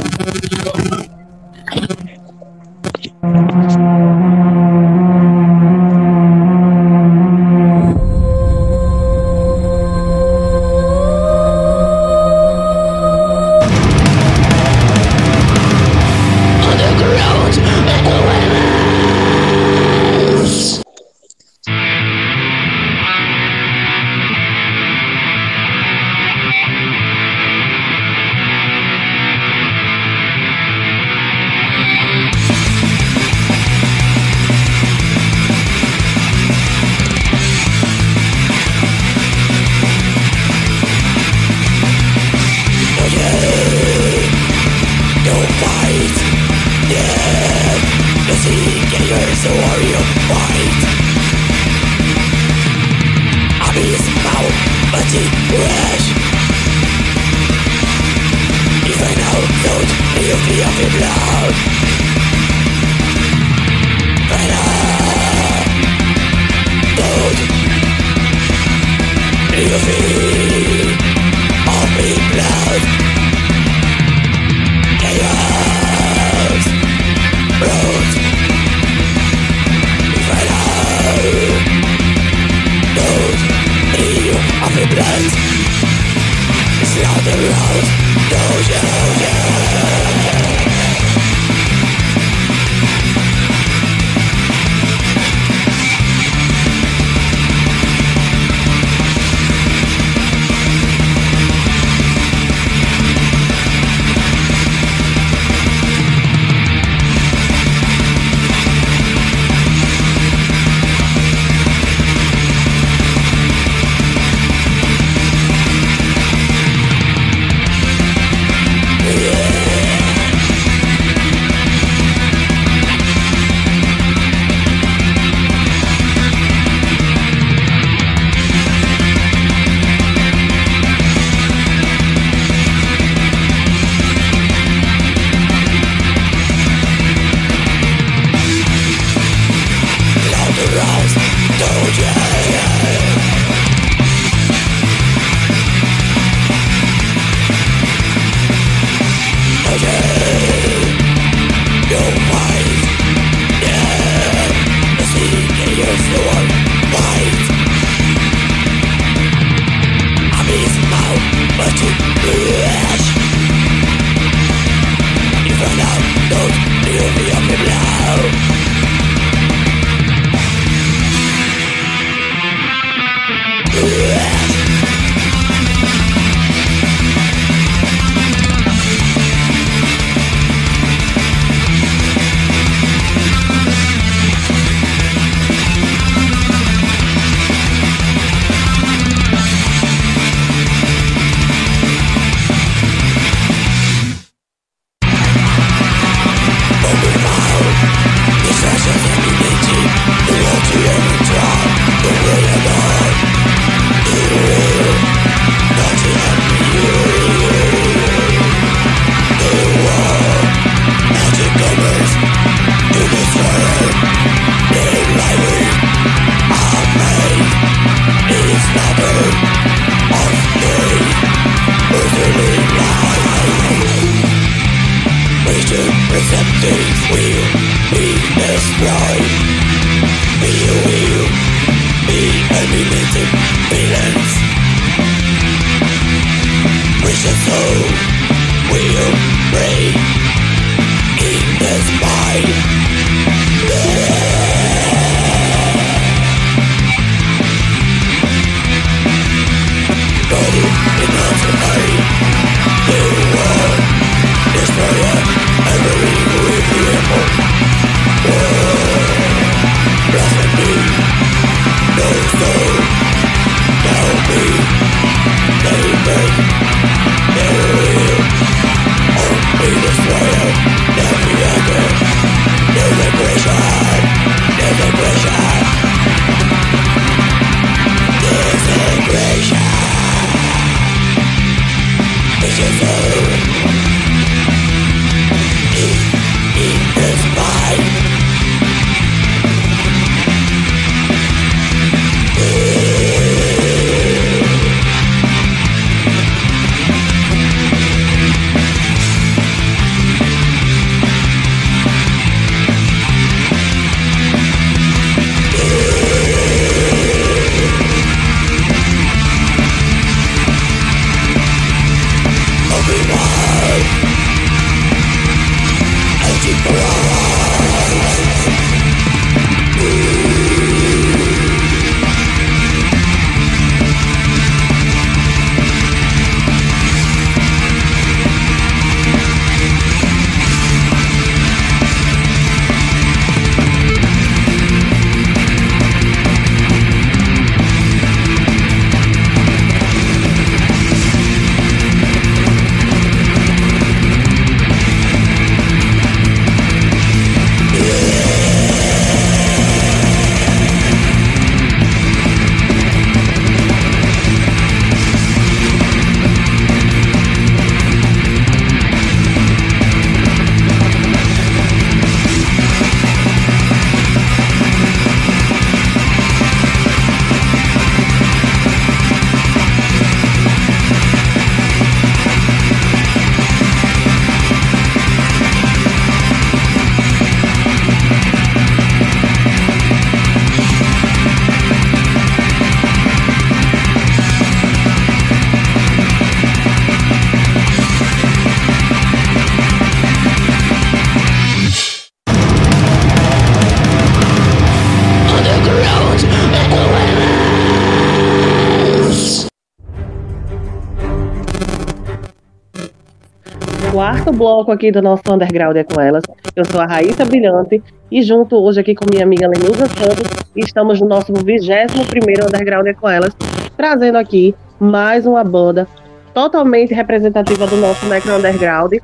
Bloco 404.42 404.72
aqui 404.72 404.90
do 404.90 405.00
nosso 405.00 405.22
Underground 405.30 405.76
é 405.76 405.84
com 405.84 406.00
elas. 406.00 406.24
Eu 406.56 406.64
sou 406.64 406.80
a 406.80 406.84
Raíssa 406.84 407.24
Brilhante 407.24 407.80
e 408.10 408.22
junto 408.22 408.56
hoje 408.56 408.80
aqui 408.80 408.92
com 408.92 409.06
minha 409.08 409.22
amiga 409.22 409.46
Lenilza 409.46 409.86
Santos, 409.86 410.28
estamos 410.56 411.00
no 411.00 411.06
nosso 411.06 411.32
21º 411.32 412.48
Underground 412.48 412.88
é 412.88 412.92
com 412.92 413.08
elas, 413.08 413.32
trazendo 413.76 414.18
aqui 414.18 414.52
mais 414.80 415.26
uma 415.26 415.44
banda 415.44 415.86
totalmente 416.34 416.92
representativa 416.92 417.68
do 417.68 417.76
nosso 417.76 418.04
Necro 418.06 418.34
Underground, 418.34 418.94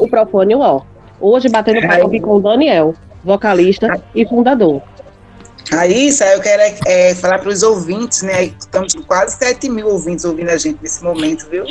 o 0.00 0.08
Propone 0.08 0.56
War. 0.56 0.84
Hoje 1.20 1.48
batendo 1.48 1.80
papo 1.86 2.20
com 2.20 2.34
o 2.34 2.40
Daniel, 2.40 2.92
vocalista 3.22 4.02
e 4.16 4.26
fundador. 4.26 4.82
Raíssa, 5.70 6.24
eu 6.26 6.40
quero 6.40 6.76
é, 6.86 7.14
falar 7.14 7.38
para 7.38 7.50
os 7.50 7.62
ouvintes, 7.62 8.22
né? 8.22 8.46
Estamos 8.46 8.94
com 8.94 9.02
quase 9.04 9.36
7 9.36 9.68
mil 9.68 9.86
ouvintes 9.86 10.24
ouvindo 10.24 10.48
a 10.48 10.56
gente 10.56 10.80
nesse 10.82 11.04
momento, 11.04 11.48
viu? 11.48 11.66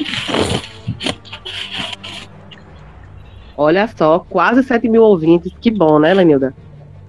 Olha 3.57 3.89
só, 3.95 4.19
quase 4.29 4.61
7 4.63 4.87
mil 4.87 5.03
ouvintes. 5.03 5.51
Que 5.59 5.71
bom, 5.71 5.97
né, 5.97 6.13
Lenilda? 6.13 6.53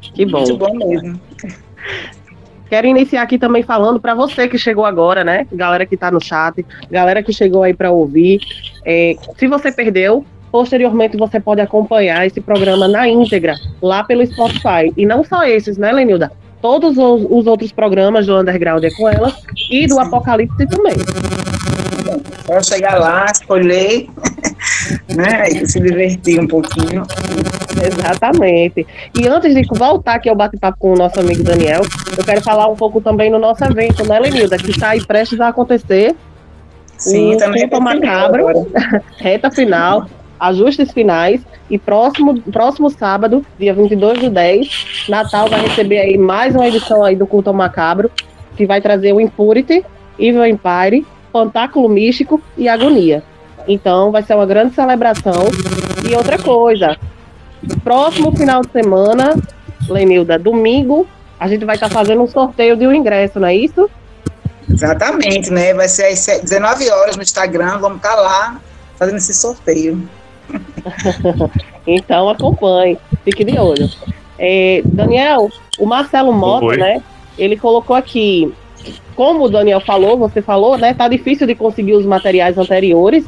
Que 0.01 0.25
bom. 0.25 0.39
Muito 0.39 0.57
bom 0.57 0.75
mesmo. 0.75 1.21
Quero 2.69 2.87
iniciar 2.87 3.23
aqui 3.23 3.39
também 3.39 3.63
falando 3.63 3.99
para 4.01 4.15
você 4.15 4.47
que 4.47 4.59
chegou 4.59 4.85
agora, 4.85 5.25
né? 5.25 5.47
Galera 5.53 5.87
que 5.87 5.95
está 5.95 6.11
no 6.11 6.23
chat, 6.23 6.65
galera 6.91 7.23
que 7.23 7.33
chegou 7.33 7.63
aí 7.63 7.73
para 7.73 7.91
ouvir. 7.91 8.41
É, 8.85 9.17
se 9.37 9.47
você 9.47 9.73
perdeu, 9.73 10.25
posteriormente 10.53 11.17
você 11.17 11.41
pode 11.41 11.61
acompanhar 11.61 12.27
esse 12.27 12.41
programa 12.41 12.87
na 12.87 13.09
íntegra 13.09 13.55
lá 13.81 14.05
pelo 14.05 14.27
Spotify. 14.27 14.93
E 14.97 15.07
não 15.07 15.25
só 15.25 15.45
esses, 15.45 15.79
né, 15.79 15.93
Lenilda? 15.93 16.31
Todos 16.61 16.99
os, 16.99 17.27
os 17.31 17.47
outros 17.47 17.73
programas 17.73 18.27
do 18.27 18.37
Underground 18.37 18.85
é 18.85 18.91
com 18.91 19.09
ela 19.09 19.33
e 19.71 19.87
do. 19.87 19.99
Apocalipse 19.99 20.67
também. 20.67 20.95
Só 22.47 22.63
chegar 22.63 22.99
lá, 22.99 23.27
escolher 23.33 24.09
né? 25.15 25.49
E 25.49 25.67
se 25.67 25.81
divertir 25.81 26.41
um 26.41 26.47
pouquinho. 26.47 27.05
Exatamente. 27.83 28.87
E 29.19 29.29
antes 29.29 29.55
de 29.55 29.63
voltar 29.79 30.15
aqui 30.15 30.29
ao 30.29 30.37
bate-papo 30.37 30.79
com 30.79 30.93
o 30.93 30.97
nosso 30.97 31.21
amigo 31.21 31.43
Daniel, 31.43 31.83
eu 32.17 32.25
quero 32.25 32.43
falar 32.43 32.69
um 32.69 32.77
pouco 32.77 33.01
também 33.01 33.31
no 33.31 33.39
nosso 33.39 33.65
evento, 33.65 34.07
né, 34.07 34.19
Lenilda? 34.19 34.57
Que 34.57 34.71
está 34.71 34.91
aí 34.91 35.05
prestes 35.05 35.41
a 35.41 35.49
acontecer. 35.49 36.15
Sim, 36.97 37.35
o 37.35 37.39
também. 37.39 37.63
Culto 37.63 37.81
Macabro, 37.81 38.71
reta 39.19 39.51
final, 39.51 40.07
ajustes 40.39 40.91
finais. 40.93 41.41
E 41.71 41.79
próximo, 41.79 42.41
próximo 42.41 42.91
sábado, 42.91 43.45
dia 43.59 43.75
22 43.75 44.21
do 44.21 44.31
10, 44.31 45.07
Natal 45.09 45.49
vai 45.49 45.61
receber 45.61 45.99
aí 45.99 46.17
mais 46.17 46.55
uma 46.55 46.67
edição 46.67 47.05
aí 47.05 47.15
do 47.15 47.27
Culto 47.27 47.53
Macabro, 47.53 48.11
que 48.57 48.65
vai 48.65 48.81
trazer 48.81 49.13
o 49.13 49.21
Impurity, 49.21 49.85
Evil 50.19 50.47
Empire, 50.47 51.07
Fantáculo 51.33 51.89
Místico 51.89 52.41
e 52.57 52.69
Agonia. 52.69 53.23
Então 53.67 54.11
vai 54.11 54.23
ser 54.23 54.35
uma 54.35 54.47
grande 54.47 54.75
celebração. 54.75 55.45
E 56.09 56.15
outra 56.15 56.39
coisa, 56.39 56.97
próximo 57.85 58.35
final 58.35 58.63
de 58.63 58.71
semana, 58.71 59.37
Lenilda, 59.89 60.39
domingo, 60.39 61.07
a 61.39 61.49
gente 61.49 61.65
vai 61.65 61.77
estar 61.77 61.89
tá 61.89 61.95
fazendo 61.95 62.23
um 62.23 62.27
sorteio 62.27 62.77
de 62.77 62.87
um 62.87 62.93
ingresso, 62.93 63.39
não 63.39 63.49
é 63.49 63.55
isso? 63.55 63.89
Exatamente, 64.69 65.51
né? 65.51 65.73
Vai 65.75 65.89
ser 65.89 66.07
às 66.07 66.27
19 66.43 66.91
horas 66.91 67.17
no 67.17 67.23
Instagram, 67.23 67.79
vamos 67.79 67.99
estar 67.99 68.15
tá 68.15 68.21
lá 68.21 68.61
fazendo 68.97 69.17
esse 69.17 69.35
sorteio. 69.35 70.09
então 71.87 72.29
acompanhe, 72.29 72.99
fique 73.25 73.45
de 73.45 73.59
olho. 73.59 73.89
É, 74.39 74.83
Daniel, 74.85 75.51
o 75.79 75.87
Marcelo 75.87 76.33
Mota, 76.33 76.67
Oi. 76.67 76.77
né? 76.77 77.03
Ele 77.39 77.57
colocou 77.57 77.95
aqui 77.95 78.53
como 79.19 79.47
o 79.47 79.49
Daniel 79.49 79.81
falou, 79.81 80.17
você 80.17 80.41
falou, 80.41 80.79
né? 80.79 80.95
Tá 80.95 81.09
difícil 81.09 81.45
de 81.45 81.57
conseguir 81.57 81.95
os 81.95 82.07
materiais 82.07 82.57
anteriores. 82.57 83.25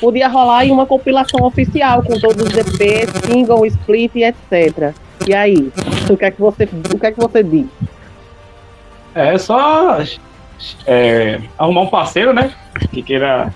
Podia 0.00 0.26
rolar 0.26 0.60
aí 0.60 0.70
uma 0.70 0.86
compilação 0.86 1.44
oficial 1.44 2.02
com 2.02 2.18
todos 2.18 2.46
os 2.46 2.56
EPs, 2.56 3.10
single, 3.26 3.66
split 3.66 4.16
etc. 4.16 4.94
E 5.28 5.34
aí, 5.34 5.70
o 6.08 6.16
que 6.16 6.24
é 6.24 6.30
que 6.30 6.40
você, 6.40 6.64
o 6.64 6.98
que 6.98 7.06
é 7.06 7.12
que 7.12 7.20
você 7.20 7.42
diz? 7.42 7.66
É 9.14 9.36
só 9.36 9.98
é, 10.86 11.38
arrumar 11.58 11.82
um 11.82 11.88
parceiro, 11.88 12.32
né? 12.32 12.50
Que 12.90 13.02
queira 13.02 13.52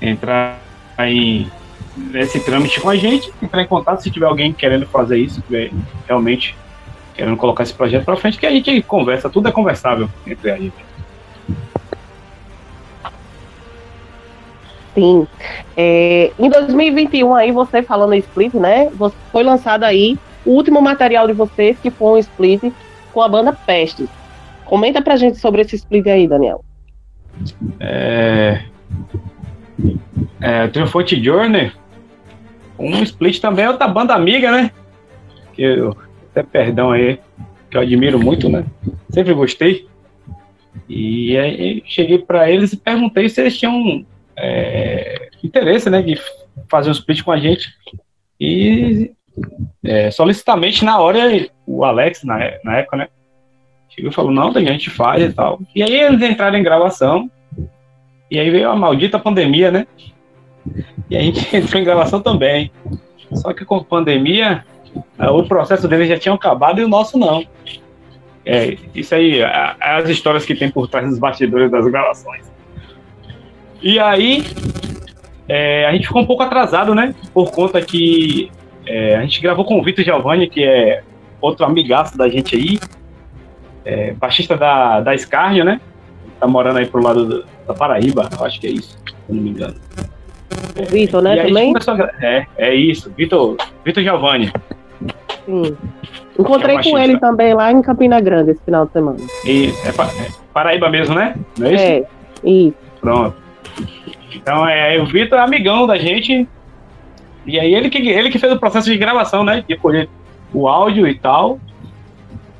entrar 0.00 0.60
em 1.00 1.50
nesse 1.96 2.38
trâmite 2.44 2.80
com 2.80 2.88
a 2.88 2.94
gente, 2.94 3.32
entrar 3.42 3.60
em 3.60 3.66
contato 3.66 4.04
se 4.04 4.10
tiver 4.10 4.26
alguém 4.26 4.52
querendo 4.52 4.86
fazer 4.86 5.18
isso, 5.18 5.42
tiver 5.42 5.72
realmente 6.06 6.54
querendo 7.12 7.36
colocar 7.36 7.64
esse 7.64 7.74
projeto 7.74 8.04
para 8.04 8.16
frente, 8.16 8.38
que 8.38 8.46
a 8.46 8.52
gente 8.52 8.80
conversa, 8.82 9.28
tudo 9.28 9.48
é 9.48 9.52
conversável 9.52 10.08
entre 10.24 10.48
a 10.48 10.56
gente. 10.56 10.91
Sim. 14.94 15.26
É, 15.76 16.30
em 16.38 16.48
2021 16.50 17.34
aí, 17.34 17.50
você 17.50 17.82
falando 17.82 18.12
em 18.12 18.18
split, 18.18 18.54
né? 18.54 18.90
Foi 19.30 19.42
lançado 19.42 19.84
aí 19.84 20.18
o 20.44 20.50
último 20.50 20.82
material 20.82 21.26
de 21.26 21.32
vocês, 21.32 21.78
que 21.78 21.90
foi 21.90 22.08
um 22.08 22.18
split 22.18 22.72
com 23.12 23.22
a 23.22 23.28
banda 23.28 23.52
Peste. 23.52 24.08
Comenta 24.64 25.00
pra 25.02 25.16
gente 25.16 25.38
sobre 25.38 25.62
esse 25.62 25.76
split 25.76 26.06
aí, 26.06 26.26
Daniel. 26.26 26.64
É... 27.80 28.62
É, 30.40 30.68
Triumphant 30.68 31.12
Journey, 31.22 31.72
um 32.78 33.02
split 33.02 33.40
também 33.40 33.64
é 33.64 33.70
outra 33.70 33.88
banda 33.88 34.14
amiga, 34.14 34.50
né? 34.50 34.70
Que 35.52 35.62
eu, 35.62 35.96
até 36.30 36.42
perdão 36.42 36.90
aí, 36.90 37.18
que 37.70 37.76
eu 37.76 37.80
admiro 37.80 38.18
muito, 38.18 38.48
né? 38.48 38.64
Sempre 39.10 39.34
gostei. 39.34 39.86
E 40.88 41.36
aí 41.36 41.82
cheguei 41.86 42.18
para 42.18 42.50
eles 42.50 42.72
e 42.72 42.76
perguntei 42.76 43.28
se 43.28 43.40
eles 43.40 43.56
tinham 43.56 44.04
é, 44.36 45.28
interesse, 45.42 45.90
né, 45.90 46.02
de 46.02 46.18
fazer 46.68 46.88
um 46.88 46.92
split 46.92 47.22
com 47.22 47.32
a 47.32 47.38
gente. 47.38 47.68
E 48.40 49.12
é, 49.84 50.10
solicitamente 50.10 50.84
na 50.84 50.98
hora 50.98 51.20
o 51.66 51.84
Alex, 51.84 52.24
na, 52.24 52.38
na 52.64 52.78
época, 52.78 52.96
né, 52.96 53.08
chegou 53.88 54.10
e 54.10 54.14
falou, 54.14 54.32
não, 54.32 54.48
a 54.48 54.60
gente 54.60 54.90
faz 54.90 55.22
e 55.22 55.32
tal. 55.32 55.60
E 55.74 55.82
aí 55.82 55.94
eles 55.94 56.22
entraram 56.22 56.58
em 56.58 56.62
gravação, 56.62 57.30
e 58.30 58.38
aí 58.38 58.50
veio 58.50 58.70
a 58.70 58.76
maldita 58.76 59.18
pandemia, 59.18 59.70
né? 59.70 59.86
E 61.10 61.16
a 61.16 61.20
gente 61.20 61.44
entrou 61.54 61.80
em 61.80 61.84
gravação 61.84 62.20
também. 62.20 62.72
Só 63.34 63.52
que 63.52 63.64
com 63.64 63.76
a 63.76 63.84
pandemia, 63.84 64.64
é, 65.18 65.28
o 65.28 65.44
processo 65.44 65.86
deles 65.86 66.08
já 66.08 66.18
tinha 66.18 66.34
acabado 66.34 66.80
e 66.80 66.84
o 66.84 66.88
nosso 66.88 67.18
não. 67.18 67.44
É, 68.44 68.76
isso 68.94 69.14
aí, 69.14 69.40
as 69.80 70.08
histórias 70.08 70.44
que 70.44 70.54
tem 70.54 70.70
por 70.70 70.88
trás 70.88 71.08
dos 71.08 71.18
bastidores 71.18 71.70
das 71.70 71.86
gravações. 71.86 72.50
E 73.82 73.98
aí, 73.98 74.44
é, 75.48 75.86
a 75.86 75.92
gente 75.92 76.06
ficou 76.06 76.22
um 76.22 76.26
pouco 76.26 76.42
atrasado, 76.42 76.94
né? 76.94 77.14
Por 77.34 77.50
conta 77.50 77.80
que 77.80 78.50
é, 78.86 79.16
a 79.16 79.22
gente 79.22 79.40
gravou 79.40 79.64
com 79.64 79.78
o 79.78 79.82
Vitor 79.82 80.04
Giovanni, 80.04 80.48
que 80.48 80.62
é 80.62 81.02
outro 81.40 81.66
amigaço 81.66 82.16
da 82.16 82.28
gente 82.28 82.54
aí, 82.54 82.78
é, 83.84 84.12
baixista 84.12 84.56
da, 84.56 85.00
da 85.00 85.14
Escárnio, 85.14 85.64
né? 85.64 85.80
Tá 86.38 86.46
morando 86.46 86.78
aí 86.78 86.86
pro 86.86 87.02
lado 87.02 87.24
do, 87.26 87.44
da 87.66 87.74
Paraíba, 87.74 88.28
eu 88.38 88.44
acho 88.44 88.60
que 88.60 88.66
é 88.68 88.70
isso, 88.70 88.98
se 89.04 89.32
não 89.32 89.42
me 89.42 89.50
engano. 89.50 89.74
O 90.78 90.84
Vitor, 90.84 91.22
né, 91.22 91.42
também? 91.42 91.74
A... 91.74 92.24
É, 92.24 92.46
é 92.56 92.74
isso, 92.74 93.12
Vitor, 93.16 93.56
Vitor 93.84 94.02
Giovanni. 94.02 94.52
Sim. 95.44 95.76
Encontrei 96.38 96.76
é 96.76 96.82
com 96.82 96.96
ele 96.98 97.18
também 97.18 97.52
lá 97.52 97.70
em 97.70 97.82
Campina 97.82 98.20
Grande 98.20 98.52
esse 98.52 98.62
final 98.64 98.86
de 98.86 98.92
semana. 98.92 99.18
E, 99.44 99.66
é, 99.84 99.88
é 99.88 100.28
Paraíba 100.52 100.88
mesmo, 100.88 101.14
né? 101.14 101.34
Não 101.58 101.66
é 101.66 101.74
isso? 101.74 101.84
É, 101.84 102.04
isso. 102.44 102.74
Pronto. 103.00 103.41
Então, 104.34 104.66
é, 104.66 105.00
o 105.00 105.06
Vitor 105.06 105.38
é 105.38 105.42
amigão 105.42 105.86
da 105.86 105.96
gente. 105.96 106.48
E 107.46 107.58
aí, 107.58 107.74
ele 107.74 107.90
que, 107.90 107.98
ele 108.08 108.30
que 108.30 108.38
fez 108.38 108.52
o 108.52 108.58
processo 108.58 108.90
de 108.90 108.96
gravação, 108.96 109.44
né? 109.44 109.64
De 109.66 109.76
colher 109.76 110.08
o 110.52 110.68
áudio 110.68 111.06
e 111.06 111.14
tal. 111.14 111.58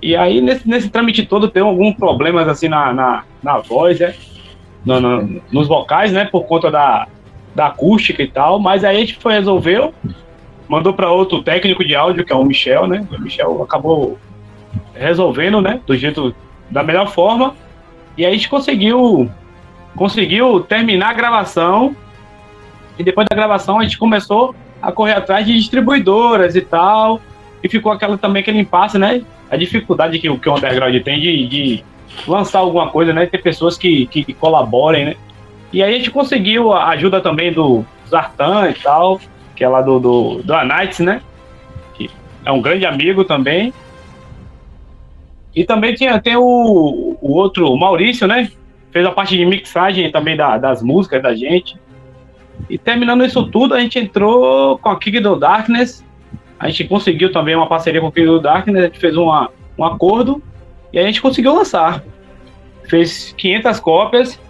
E 0.01 0.17
aí, 0.17 0.41
nesse, 0.41 0.69
nesse 0.69 0.91
trâmite 0.91 1.25
todo, 1.25 1.49
tem 1.49 1.63
alguns 1.63 1.95
problemas, 1.95 2.49
assim, 2.49 2.69
na, 2.69 2.93
na, 2.93 3.25
na 3.43 3.59
voz, 3.59 4.01
né? 4.01 4.15
No, 4.85 5.01
no, 5.01 5.43
nos 5.53 5.69
vocais, 5.69 6.13
né? 6.13 6.25
Por 6.25 6.45
conta 6.45 6.71
da, 6.71 7.07
da 7.55 7.67
acústica 7.67 8.23
e 8.23 8.29
tal, 8.29 8.59
mas 8.59 8.85
aí 8.85 8.97
a 8.97 9.01
gente 9.01 9.15
foi, 9.17 9.35
resolveu, 9.35 9.95
mandou 10.69 10.93
para 10.93 11.11
outro 11.11 11.43
técnico 11.43 11.85
de 11.85 11.95
áudio, 11.95 12.25
que 12.25 12.33
é 12.33 12.37
o 12.37 12.45
Michel, 12.45 12.87
né? 12.87 13.07
O 13.13 13.21
Michel 13.21 13.63
acabou 13.63 14.19
resolvendo, 14.95 15.61
né? 15.61 15.81
Do 15.87 15.97
jeito, 15.97 16.35
da 16.71 16.83
melhor 16.83 17.09
forma, 17.09 17.55
e 18.17 18.25
aí 18.25 18.33
a 18.33 18.35
gente 18.35 18.49
conseguiu, 18.49 19.31
conseguiu 19.97 20.61
terminar 20.61 21.11
a 21.11 21.15
gravação, 21.15 21.97
e 22.99 23.03
depois 23.03 23.27
da 23.29 23.37
gravação 23.37 23.81
a 23.81 23.85
gente 23.85 23.99
começou 23.99 24.55
a 24.81 24.91
correr 24.91 25.13
atrás 25.13 25.47
de 25.47 25.55
distribuidoras 25.55 26.57
e 26.57 26.61
tal, 26.61 27.21
e 27.63 27.69
ficou 27.69 27.93
aquela 27.93 28.19
também 28.19 28.43
aquele 28.43 28.59
impasse, 28.59 28.99
né? 28.99 29.23
A 29.51 29.57
dificuldade 29.57 30.19
que, 30.19 30.39
que 30.39 30.49
o 30.49 30.55
underground 30.55 30.97
tem 31.03 31.21
de, 31.21 31.47
de 31.47 31.85
lançar 32.27 32.59
alguma 32.59 32.89
coisa, 32.89 33.13
né? 33.13 33.27
Ter 33.27 33.39
pessoas 33.39 33.79
que, 33.79 34.07
que 34.07 34.33
colaborem, 34.35 35.05
né? 35.05 35.17
E 35.73 35.83
aí 35.83 35.95
a 35.95 35.97
gente 35.97 36.11
conseguiu 36.11 36.73
a 36.73 36.89
ajuda 36.89 37.21
também 37.21 37.53
do 37.53 37.85
Zartan 38.09 38.71
e 38.71 38.75
tal, 38.75 39.21
que 39.55 39.65
é 39.65 39.69
lá 39.69 39.81
do, 39.81 39.99
do, 39.99 40.43
do 40.43 40.55
Anites, 40.55 41.01
né? 41.01 41.23
Que 41.95 42.11
é 42.45 42.53
um 42.53 42.61
grande 42.61 42.85
amigo 42.85 43.25
também. 43.25 43.73
E 45.55 45.65
também 45.65 45.95
tinha, 45.95 46.21
tem 46.21 46.37
o, 46.37 47.17
o 47.21 47.33
outro, 47.33 47.75
Maurício, 47.77 48.27
né? 48.27 48.51
Fez 48.93 49.05
a 49.05 49.11
parte 49.11 49.37
de 49.37 49.45
mixagem 49.45 50.11
também 50.13 50.37
da, 50.37 50.57
das 50.59 50.83
músicas 50.83 51.23
da 51.23 51.35
gente. 51.35 51.77
E 52.71 52.79
terminando 52.79 53.25
isso 53.25 53.45
tudo, 53.47 53.75
a 53.75 53.81
gente 53.81 53.99
entrou 53.99 54.79
com 54.79 54.91
a 54.91 54.99
Kick 54.99 55.19
do 55.19 55.35
Darkness. 55.35 56.05
A 56.61 56.69
gente 56.69 56.85
conseguiu 56.85 57.33
também 57.33 57.57
uma 57.57 57.67
parceria 57.67 58.01
com 58.01 58.07
a 58.07 58.13
Kick 58.13 58.27
do 58.27 58.39
Darkness. 58.39 58.83
A 58.83 58.87
gente 58.87 59.01
fez 59.01 59.17
uma, 59.17 59.51
um 59.77 59.85
acordo 59.85 60.41
e 60.93 60.99
a 60.99 61.03
gente 61.03 61.21
conseguiu 61.21 61.55
lançar. 61.55 62.05
Fez 62.89 63.35
500 63.37 63.81
cópias 63.81 64.41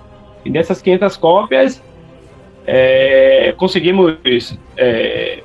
e 0.44 0.50
dessas 0.50 0.82
500 0.82 1.16
cópias, 1.16 1.82
é, 2.66 3.54
conseguimos 3.56 4.58
é, 4.76 5.42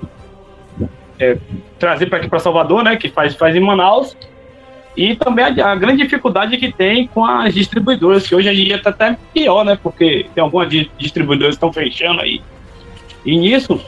é, 1.20 1.38
trazer 1.80 2.08
para 2.08 2.20
aqui 2.20 2.28
para 2.28 2.40
Salvador, 2.40 2.84
né, 2.84 2.96
que 2.96 3.10
faz, 3.10 3.36
faz 3.36 3.56
em 3.56 3.60
Manaus, 3.60 4.18
e 4.98 5.16
também 5.16 5.46
a, 5.46 5.72
a, 5.72 5.76
grande 5.76 6.02
dificuldade 6.04 6.58
que 6.58 6.72
tem 6.72 7.06
com 7.08 7.24
as 7.24 7.54
distribuidoras, 7.54 8.28
que 8.28 8.34
hoje 8.34 8.50
em 8.50 8.66
dia 8.66 8.78
está 8.78 8.90
até 8.90 9.16
pior, 9.32 9.64
né, 9.64 9.78
porque 9.82 10.26
tem 10.34 10.44
algumas 10.44 10.68
distribuidoras 10.98 11.54
que 11.54 11.58
estão 11.58 11.72
fechando 11.72 12.20
aí. 12.20 12.42
E 13.24 13.38
nisso, 13.38 13.80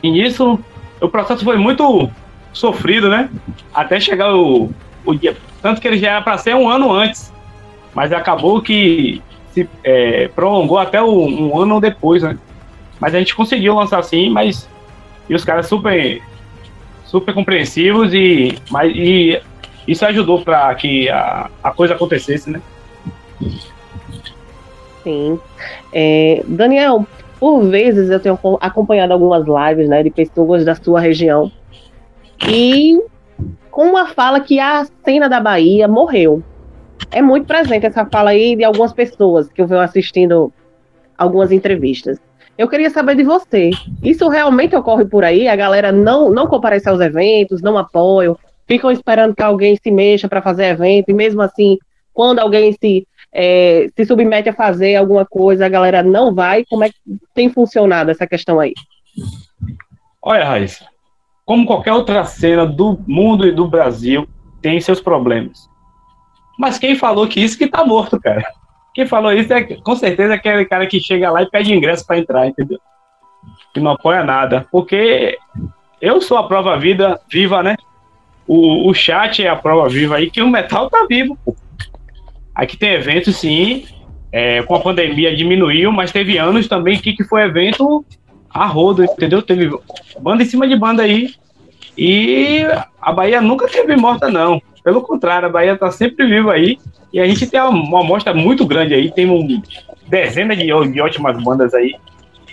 e 0.00 0.10
nisso, 0.12 0.60
o 1.00 1.08
processo 1.08 1.44
foi 1.44 1.56
muito 1.56 2.08
sofrido, 2.52 3.08
né, 3.08 3.28
até 3.74 3.98
chegar 3.98 4.32
o, 4.32 4.70
o 5.04 5.12
dia, 5.12 5.36
tanto 5.60 5.80
que 5.80 5.88
ele 5.88 5.98
já 5.98 6.12
era 6.12 6.22
para 6.22 6.38
ser 6.38 6.54
um 6.54 6.68
ano 6.68 6.92
antes, 6.92 7.32
mas 7.92 8.12
acabou 8.12 8.62
que 8.62 9.20
se 9.50 9.68
é, 9.82 10.28
prolongou 10.28 10.78
até 10.78 11.02
o, 11.02 11.26
um 11.26 11.60
ano 11.60 11.80
depois, 11.80 12.22
né? 12.22 12.38
Mas 13.00 13.14
a 13.14 13.18
gente 13.18 13.34
conseguiu 13.34 13.74
lançar 13.74 13.98
assim, 13.98 14.30
mas 14.30 14.68
e 15.28 15.34
os 15.34 15.44
caras 15.44 15.66
super 15.66 16.22
super 17.04 17.34
compreensivos 17.34 18.14
e 18.14 18.56
mas 18.70 18.92
e 18.94 19.40
isso 19.90 20.06
ajudou 20.06 20.42
para 20.42 20.72
que 20.76 21.08
a, 21.08 21.50
a 21.62 21.72
coisa 21.72 21.94
acontecesse, 21.94 22.48
né? 22.48 22.62
Sim. 25.02 25.40
É, 25.92 26.44
Daniel, 26.46 27.04
por 27.40 27.64
vezes 27.64 28.08
eu 28.08 28.20
tenho 28.20 28.38
acompanhado 28.60 29.12
algumas 29.12 29.44
lives, 29.44 29.88
né, 29.88 30.02
de 30.04 30.10
pessoas 30.10 30.64
da 30.64 30.76
sua 30.76 31.00
região 31.00 31.50
e 32.46 33.02
com 33.68 33.88
uma 33.88 34.06
fala 34.06 34.40
que 34.40 34.60
a 34.60 34.86
cena 35.04 35.28
da 35.28 35.40
Bahia 35.40 35.88
morreu 35.88 36.40
é 37.10 37.20
muito 37.20 37.46
presente 37.46 37.86
essa 37.86 38.06
fala 38.06 38.30
aí 38.30 38.54
de 38.54 38.62
algumas 38.62 38.92
pessoas 38.92 39.48
que 39.48 39.60
eu 39.60 39.66
venho 39.66 39.80
assistindo 39.80 40.52
algumas 41.18 41.50
entrevistas. 41.50 42.18
Eu 42.56 42.68
queria 42.68 42.90
saber 42.90 43.16
de 43.16 43.24
você. 43.24 43.70
Isso 44.02 44.28
realmente 44.28 44.76
ocorre 44.76 45.04
por 45.04 45.24
aí? 45.24 45.48
A 45.48 45.56
galera 45.56 45.90
não, 45.90 46.30
não 46.30 46.46
comparece 46.46 46.88
aos 46.88 47.00
eventos, 47.00 47.62
não 47.62 47.76
apoiam, 47.76 48.38
ficam 48.70 48.92
esperando 48.92 49.34
que 49.34 49.42
alguém 49.42 49.74
se 49.74 49.90
mexa 49.90 50.28
para 50.28 50.40
fazer 50.40 50.66
evento, 50.66 51.08
e 51.08 51.12
mesmo 51.12 51.42
assim, 51.42 51.76
quando 52.14 52.38
alguém 52.38 52.72
se, 52.72 53.04
é, 53.32 53.88
se 53.96 54.04
submete 54.04 54.48
a 54.48 54.52
fazer 54.52 54.94
alguma 54.94 55.26
coisa, 55.26 55.66
a 55.66 55.68
galera 55.68 56.04
não 56.04 56.32
vai. 56.32 56.64
Como 56.70 56.84
é 56.84 56.88
que 56.88 56.94
tem 57.34 57.50
funcionado 57.50 58.12
essa 58.12 58.28
questão 58.28 58.60
aí? 58.60 58.72
Olha, 60.22 60.44
Raíssa, 60.44 60.86
como 61.44 61.66
qualquer 61.66 61.92
outra 61.92 62.22
cena 62.24 62.64
do 62.64 62.96
mundo 63.08 63.44
e 63.44 63.50
do 63.50 63.66
Brasil, 63.66 64.28
tem 64.62 64.80
seus 64.80 65.00
problemas. 65.00 65.68
Mas 66.56 66.78
quem 66.78 66.94
falou 66.94 67.26
que 67.26 67.40
isso 67.40 67.58
que 67.58 67.66
tá 67.66 67.84
morto, 67.84 68.20
cara? 68.20 68.44
Quem 68.94 69.04
falou 69.04 69.32
isso 69.32 69.52
é 69.52 69.64
com 69.64 69.96
certeza 69.96 70.34
aquele 70.34 70.64
cara 70.64 70.86
que 70.86 71.00
chega 71.00 71.28
lá 71.28 71.42
e 71.42 71.50
pede 71.50 71.74
ingresso 71.74 72.06
para 72.06 72.18
entrar, 72.18 72.46
entendeu? 72.46 72.78
Que 73.74 73.80
não 73.80 73.90
apoia 73.90 74.22
nada. 74.22 74.64
Porque 74.70 75.36
eu 76.00 76.20
sou 76.20 76.36
a 76.36 76.46
prova 76.46 76.78
vida 76.78 77.20
viva, 77.28 77.64
né? 77.64 77.74
O, 78.52 78.90
o 78.90 78.92
chat 78.92 79.44
é 79.44 79.48
a 79.48 79.54
prova 79.54 79.88
viva 79.88 80.16
aí 80.16 80.28
que 80.28 80.42
o 80.42 80.50
metal 80.50 80.90
tá 80.90 81.06
vivo, 81.08 81.38
pô. 81.44 81.54
Aqui 82.52 82.76
tem 82.76 82.94
evento, 82.94 83.30
sim. 83.30 83.84
É, 84.32 84.60
com 84.64 84.74
a 84.74 84.80
pandemia 84.80 85.36
diminuiu, 85.36 85.92
mas 85.92 86.10
teve 86.10 86.36
anos 86.36 86.66
também 86.66 86.98
que, 86.98 87.12
que 87.12 87.22
foi 87.22 87.42
evento 87.42 88.04
a 88.52 88.66
rodo, 88.66 89.04
entendeu? 89.04 89.40
Teve 89.40 89.70
banda 90.18 90.42
em 90.42 90.46
cima 90.46 90.66
de 90.66 90.74
banda 90.74 91.04
aí. 91.04 91.32
E 91.96 92.66
a 93.00 93.12
Bahia 93.12 93.40
nunca 93.40 93.68
teve 93.68 93.94
morta, 93.94 94.28
não. 94.28 94.60
Pelo 94.82 95.00
contrário, 95.00 95.46
a 95.46 95.52
Bahia 95.52 95.76
tá 95.76 95.88
sempre 95.92 96.26
viva 96.26 96.52
aí. 96.52 96.76
E 97.12 97.20
a 97.20 97.28
gente 97.28 97.46
tem 97.46 97.60
uma, 97.60 97.70
uma 97.70 98.00
amostra 98.00 98.34
muito 98.34 98.66
grande 98.66 98.94
aí. 98.94 99.12
Tem 99.12 99.30
um, 99.30 99.62
dezenas 100.08 100.58
de, 100.58 100.66
de 100.66 101.00
ótimas 101.00 101.40
bandas 101.40 101.72
aí. 101.72 101.94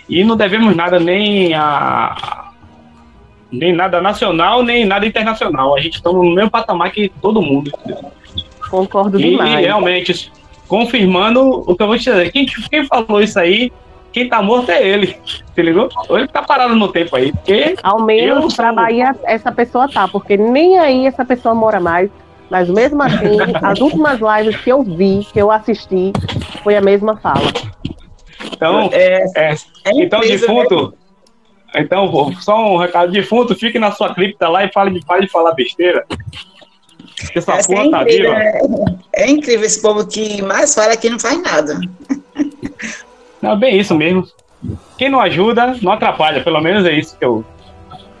E 0.08 0.22
não 0.22 0.36
devemos 0.36 0.76
nada 0.76 1.00
nem 1.00 1.54
a. 1.54 2.47
Nem 3.50 3.72
nada 3.72 4.00
nacional, 4.00 4.62
nem 4.62 4.84
nada 4.84 5.06
internacional. 5.06 5.76
A 5.76 5.80
gente 5.80 5.96
está 5.96 6.12
no 6.12 6.22
mesmo 6.34 6.50
patamar 6.50 6.90
que 6.90 7.08
todo 7.20 7.42
mundo. 7.42 7.72
Concordo 8.70 9.18
e, 9.18 9.30
demais. 9.30 9.60
E 9.60 9.66
realmente, 9.66 10.32
confirmando 10.66 11.64
o 11.66 11.74
que 11.74 11.82
eu 11.82 11.86
vou 11.86 11.96
te 11.96 12.04
dizer. 12.04 12.30
Quem, 12.30 12.46
quem 12.46 12.84
falou 12.86 13.20
isso 13.22 13.38
aí 13.38 13.72
quem 14.12 14.28
tá 14.28 14.42
morto 14.42 14.70
é 14.70 14.86
ele. 14.86 15.16
Você 15.54 15.62
ligou? 15.62 15.88
Ou 16.08 16.18
ele 16.18 16.28
tá 16.28 16.42
parado 16.42 16.74
no 16.74 16.88
tempo 16.88 17.16
aí. 17.16 17.32
Porque 17.32 17.76
Ao 17.82 18.00
menos 18.02 18.54
pra 18.54 18.72
Bahia 18.72 19.14
essa 19.24 19.52
pessoa 19.52 19.88
tá, 19.88 20.08
porque 20.08 20.36
nem 20.36 20.78
aí 20.78 21.06
essa 21.06 21.24
pessoa 21.24 21.54
mora 21.54 21.80
mais. 21.80 22.10
Mas 22.50 22.68
mesmo 22.68 23.02
assim, 23.02 23.36
as 23.62 23.80
últimas 23.80 24.18
lives 24.20 24.56
que 24.60 24.70
eu 24.70 24.82
vi, 24.82 25.26
que 25.32 25.40
eu 25.40 25.50
assisti, 25.50 26.12
foi 26.62 26.76
a 26.76 26.80
mesma 26.80 27.16
fala. 27.16 27.52
Então, 28.52 28.88
é, 28.92 29.24
é, 29.36 29.54
é 29.84 29.90
então 29.94 30.20
defunto. 30.20 30.88
Né? 30.88 31.07
Então, 31.74 32.32
só 32.40 32.74
um 32.74 32.76
recado, 32.76 33.12
defunto, 33.12 33.54
fique 33.54 33.78
na 33.78 33.92
sua 33.92 34.14
cripta 34.14 34.48
lá 34.48 34.64
e 34.64 34.72
fale 34.72 34.98
de, 34.98 35.04
fale 35.04 35.26
de 35.26 35.32
falar 35.32 35.52
besteira. 35.52 36.04
Essa 37.34 37.54
é 37.54 37.62
porra 37.64 37.86
é 37.86 37.90
tá 37.90 38.02
incrível. 38.02 38.32
É, 38.32 38.60
é 39.14 39.30
incrível 39.30 39.66
esse 39.66 39.82
povo 39.82 40.06
que 40.06 40.40
mais 40.42 40.74
fala 40.74 40.96
que 40.96 41.10
não 41.10 41.18
faz 41.18 41.40
nada. 41.42 41.80
Não, 43.42 43.56
bem 43.56 43.78
isso 43.78 43.94
mesmo. 43.94 44.26
Quem 44.96 45.08
não 45.08 45.20
ajuda, 45.20 45.76
não 45.82 45.92
atrapalha. 45.92 46.42
Pelo 46.42 46.60
menos 46.60 46.84
é 46.84 46.92
isso 46.92 47.16
que 47.16 47.24
eu, 47.24 47.44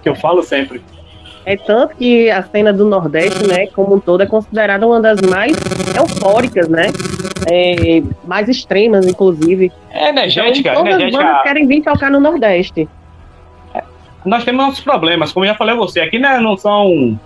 que 0.02 0.08
eu 0.08 0.14
falo 0.14 0.42
sempre. 0.42 0.82
É 1.44 1.56
tanto 1.56 1.96
que 1.96 2.30
a 2.30 2.42
cena 2.42 2.72
do 2.72 2.84
Nordeste, 2.84 3.46
né, 3.46 3.68
como 3.68 3.94
um 3.94 4.00
todo, 4.00 4.22
é 4.22 4.26
considerada 4.26 4.86
uma 4.86 5.00
das 5.00 5.20
mais 5.22 5.56
eufóricas, 5.96 6.68
né? 6.68 6.88
É, 7.50 8.02
mais 8.26 8.48
extremas, 8.48 9.06
inclusive. 9.06 9.72
É 9.90 10.10
energética. 10.10 10.70
Então, 10.70 10.84
todas 10.84 11.00
energética. 11.00 11.24
as 11.24 11.30
bandas 11.30 11.42
querem 11.44 11.66
vir 11.66 11.82
tocar 11.82 12.10
no 12.10 12.20
Nordeste. 12.20 12.86
Nós 14.28 14.44
temos 14.44 14.64
nossos 14.64 14.80
problemas, 14.80 15.32
como 15.32 15.46
eu 15.46 15.50
já 15.50 15.54
falei 15.54 15.74
a 15.74 15.78
você. 15.78 16.00
Aqui 16.00 16.18
né, 16.18 16.38
não 16.38 16.56
são 16.56 17.18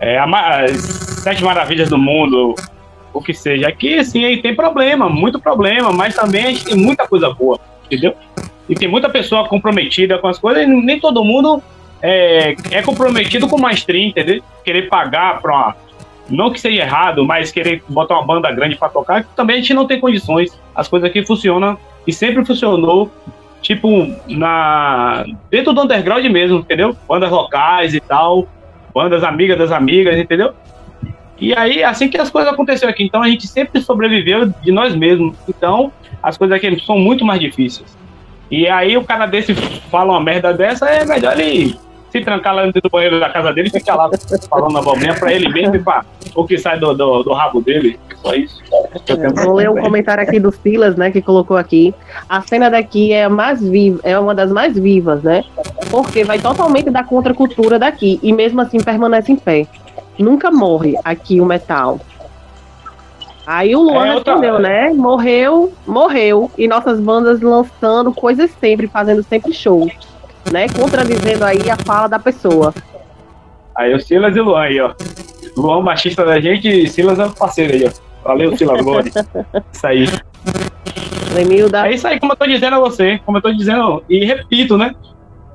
é, 0.00 0.18
as 0.18 0.80
sete 1.22 1.44
maravilhas 1.44 1.90
do 1.90 1.98
mundo, 1.98 2.54
o 3.12 3.22
que 3.22 3.34
seja. 3.34 3.68
Aqui, 3.68 3.98
assim, 3.98 4.36
tem 4.38 4.54
problema, 4.54 5.08
muito 5.08 5.38
problema, 5.38 5.92
mas 5.92 6.14
também 6.14 6.44
a 6.44 6.48
gente 6.48 6.64
tem 6.64 6.76
muita 6.76 7.06
coisa 7.06 7.30
boa, 7.30 7.60
entendeu? 7.84 8.14
E 8.68 8.74
tem 8.74 8.88
muita 8.88 9.10
pessoa 9.10 9.46
comprometida 9.46 10.18
com 10.18 10.26
as 10.26 10.38
coisas, 10.38 10.62
e 10.62 10.66
nem 10.66 10.98
todo 10.98 11.22
mundo 11.22 11.62
é, 12.02 12.56
é 12.70 12.82
comprometido 12.82 13.46
com 13.46 13.58
maestria, 13.58 14.06
entendeu? 14.06 14.42
Querer 14.64 14.88
pagar 14.88 15.40
para 15.42 15.52
uma. 15.52 15.76
Não 16.28 16.50
que 16.50 16.58
seja 16.58 16.80
errado, 16.80 17.22
mas 17.22 17.52
querer 17.52 17.82
botar 17.86 18.14
uma 18.14 18.26
banda 18.26 18.50
grande 18.50 18.76
para 18.76 18.88
tocar, 18.88 19.24
também 19.36 19.56
a 19.56 19.58
gente 19.58 19.74
não 19.74 19.86
tem 19.86 20.00
condições. 20.00 20.58
As 20.74 20.88
coisas 20.88 21.08
aqui 21.08 21.24
funcionam 21.24 21.76
e 22.06 22.12
sempre 22.14 22.42
funcionou, 22.46 23.10
tipo, 23.64 24.06
na 24.28 25.24
dentro 25.50 25.72
do 25.72 25.82
underground 25.82 26.24
mesmo, 26.26 26.58
entendeu? 26.58 26.94
Bandas 27.08 27.30
locais 27.30 27.94
e 27.94 28.00
tal, 28.00 28.46
bandas 28.94 29.24
amigas 29.24 29.58
das 29.58 29.72
amigas, 29.72 30.16
entendeu? 30.16 30.52
E 31.40 31.56
aí, 31.56 31.82
assim 31.82 32.08
que 32.08 32.18
as 32.18 32.30
coisas 32.30 32.52
aconteceram 32.52 32.90
aqui, 32.90 33.02
então 33.02 33.22
a 33.22 33.28
gente 33.28 33.48
sempre 33.48 33.80
sobreviveu 33.80 34.52
de 34.62 34.70
nós 34.70 34.94
mesmos. 34.94 35.34
Então, 35.48 35.90
as 36.22 36.36
coisas 36.36 36.56
aqui 36.56 36.78
são 36.84 36.98
muito 36.98 37.24
mais 37.24 37.40
difíceis. 37.40 37.96
E 38.50 38.68
aí, 38.68 38.96
o 38.96 39.04
cara 39.04 39.26
desse 39.26 39.54
fala 39.90 40.12
uma 40.12 40.20
merda 40.20 40.52
dessa, 40.52 40.86
é 40.86 41.04
melhor 41.04 41.40
ele 41.40 41.76
se 42.18 42.24
trancar 42.24 42.54
lá 42.54 42.64
dentro 42.64 42.80
do 42.80 42.88
banheiro 42.88 43.18
da 43.18 43.28
casa 43.28 43.52
dele 43.52 43.68
e 43.68 43.70
ficar 43.70 43.96
lá 43.96 44.08
falando 44.48 44.78
abobrinha 44.78 45.14
pra 45.14 45.32
ele 45.32 45.48
mesmo 45.48 45.76
e 45.76 45.78
pra 45.80 46.04
o 46.34 46.44
que 46.44 46.58
sai 46.58 46.78
do, 46.78 46.94
do, 46.94 47.22
do 47.22 47.32
rabo 47.32 47.60
dele. 47.60 47.98
Só 48.22 48.34
isso. 48.34 48.62
Vou 49.44 49.54
ler 49.54 49.70
um 49.70 49.80
comentário 49.80 50.22
aqui 50.22 50.38
do 50.38 50.52
Silas, 50.52 50.96
né, 50.96 51.10
que 51.10 51.20
colocou 51.20 51.56
aqui. 51.56 51.94
A 52.28 52.40
cena 52.42 52.70
daqui 52.70 53.12
é 53.12 53.24
a 53.24 53.28
mais 53.28 53.60
viva, 53.60 54.00
é 54.02 54.18
uma 54.18 54.34
das 54.34 54.50
mais 54.50 54.78
vivas, 54.78 55.22
né? 55.22 55.44
Porque 55.90 56.24
vai 56.24 56.38
totalmente 56.38 56.90
da 56.90 57.02
contracultura 57.02 57.78
daqui 57.78 58.18
e 58.22 58.32
mesmo 58.32 58.60
assim 58.60 58.78
permanece 58.80 59.32
em 59.32 59.36
pé 59.36 59.66
nunca 60.18 60.50
morre 60.50 60.94
aqui 61.04 61.40
o 61.40 61.44
metal. 61.44 62.00
Aí 63.46 63.76
o 63.76 63.82
Luan 63.82 64.06
é 64.06 64.14
respondeu, 64.14 64.58
né? 64.58 64.90
Morreu, 64.90 65.72
morreu. 65.86 66.50
E 66.56 66.66
nossas 66.66 66.98
bandas 66.98 67.40
lançando 67.40 68.12
coisas 68.12 68.50
sempre, 68.58 68.86
fazendo 68.86 69.22
sempre 69.22 69.52
shows. 69.52 69.92
Né? 70.52 70.68
Contradizendo 70.68 71.44
aí 71.44 71.70
a 71.70 71.76
fala 71.76 72.08
da 72.08 72.18
pessoa. 72.18 72.74
Aí 73.74 73.94
o 73.94 74.00
Silas 74.00 74.36
e 74.36 74.40
o 74.40 74.44
Luan 74.44 74.62
aí, 74.62 74.80
ó. 74.80 74.94
Luan 75.56 75.82
machista 75.82 76.24
da 76.24 76.40
gente 76.40 76.68
e 76.68 76.88
Silas 76.88 77.18
é 77.18 77.26
um 77.26 77.32
parceiro 77.32 77.74
aí, 77.74 77.86
ó. 77.86 77.90
Valeu, 78.28 78.56
Silas 78.56 78.80
Glória. 78.82 79.10
isso 79.72 79.86
aí. 79.86 80.06
Lemilda. 81.34 81.88
É 81.88 81.94
isso 81.94 82.06
aí, 82.06 82.20
como 82.20 82.32
eu 82.32 82.36
tô 82.36 82.46
dizendo 82.46 82.76
a 82.76 82.78
você, 82.78 83.18
como 83.24 83.38
eu 83.38 83.42
tô 83.42 83.52
dizendo, 83.52 84.04
e 84.08 84.24
repito, 84.24 84.78
né? 84.78 84.94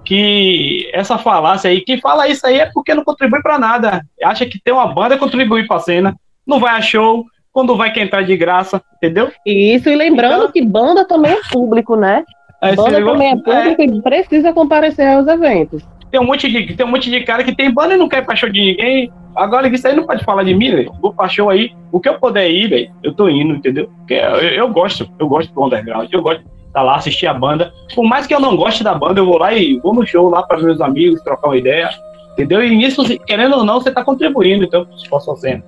que 0.09 0.89
essa 0.91 1.19
falácia 1.19 1.69
aí, 1.69 1.81
quem 1.81 2.01
fala 2.01 2.27
isso 2.27 2.45
aí 2.47 2.59
é 2.59 2.65
porque 2.65 2.95
não 2.95 3.03
contribui 3.03 3.43
para 3.43 3.59
nada. 3.59 4.01
Acha 4.23 4.43
que 4.43 4.59
ter 4.59 4.71
uma 4.71 4.87
banda 4.87 5.19
contribui 5.19 5.67
para 5.67 5.77
a 5.77 5.81
cena, 5.81 6.15
não 6.47 6.59
vai 6.59 6.75
a 6.75 6.81
show, 6.81 7.25
quando 7.51 7.77
vai 7.77 7.91
que 7.91 7.99
entrar 7.99 8.23
de 8.23 8.35
graça, 8.35 8.81
entendeu? 8.95 9.31
Isso, 9.45 9.87
e 9.87 9.95
lembrando 9.95 10.35
então, 10.35 10.51
que 10.51 10.65
banda 10.65 11.05
também 11.05 11.33
é 11.33 11.41
público, 11.51 11.95
né? 11.95 12.25
É, 12.61 12.75
banda 12.75 13.03
também 13.03 13.31
é 13.31 13.35
público 13.35 13.81
é, 13.81 13.85
e 13.85 14.01
precisa 14.01 14.53
comparecer 14.53 15.07
aos 15.07 15.27
eventos. 15.27 15.83
Tem 16.11 16.19
um, 16.19 16.25
monte 16.25 16.49
de, 16.49 16.73
tem 16.75 16.85
um 16.85 16.89
monte 16.89 17.09
de 17.09 17.21
cara 17.21 17.43
que 17.43 17.55
tem 17.55 17.71
banda 17.71 17.93
e 17.93 17.97
não 17.97 18.09
quer 18.09 18.25
pra 18.25 18.35
show 18.35 18.49
de 18.49 18.59
ninguém. 18.59 19.11
Agora 19.35 19.67
isso 19.67 19.87
aí 19.87 19.95
não 19.95 20.05
pode 20.05 20.23
falar 20.23 20.43
de 20.43 20.53
mim, 20.53 20.71
velho. 20.71 20.91
Vou 21.01 21.13
pra 21.13 21.29
show 21.29 21.49
aí. 21.49 21.71
O 21.91 21.99
que 21.99 22.09
eu 22.09 22.19
puder 22.19 22.49
ir, 22.49 22.67
velho, 22.67 22.91
eu 23.03 23.13
tô 23.13 23.29
indo, 23.29 23.53
entendeu? 23.53 23.89
Porque 23.99 24.15
eu, 24.15 24.37
eu 24.37 24.69
gosto, 24.69 25.09
eu 25.19 25.27
gosto 25.27 25.53
do 25.53 25.63
underground, 25.63 26.11
eu 26.11 26.21
gosto 26.21 26.43
tá 26.73 26.81
lá, 26.81 26.95
assistir 26.95 27.27
a 27.27 27.33
banda. 27.33 27.73
Por 27.95 28.05
mais 28.05 28.27
que 28.27 28.33
eu 28.33 28.39
não 28.39 28.55
goste 28.55 28.83
da 28.83 28.93
banda, 28.93 29.19
eu 29.19 29.25
vou 29.25 29.37
lá 29.37 29.53
e 29.53 29.79
vou 29.79 29.93
no 29.93 30.05
show 30.05 30.29
lá 30.29 30.43
para 30.43 30.59
meus 30.59 30.81
amigos, 30.81 31.21
trocar 31.21 31.47
uma 31.47 31.57
ideia. 31.57 31.89
Entendeu? 32.33 32.63
E 32.63 32.75
nisso, 32.75 33.03
querendo 33.25 33.57
ou 33.57 33.63
não, 33.63 33.81
você 33.81 33.91
tá 33.91 34.03
contribuindo, 34.03 34.63
então, 34.63 34.87
posso 35.09 35.25
fazendo. 35.25 35.63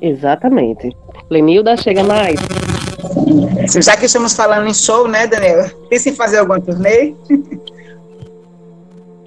Exatamente. 0.00 0.90
Lenilda, 1.30 1.76
chega 1.76 2.02
mais. 2.02 2.40
Já 3.82 3.96
que 3.96 4.06
estamos 4.06 4.34
falando 4.34 4.68
em 4.68 4.74
show, 4.74 5.08
né, 5.08 5.26
Daniel? 5.26 5.68
Pensa 5.88 6.10
em 6.10 6.14
fazer 6.14 6.38
algum 6.38 6.60
turnê? 6.60 7.14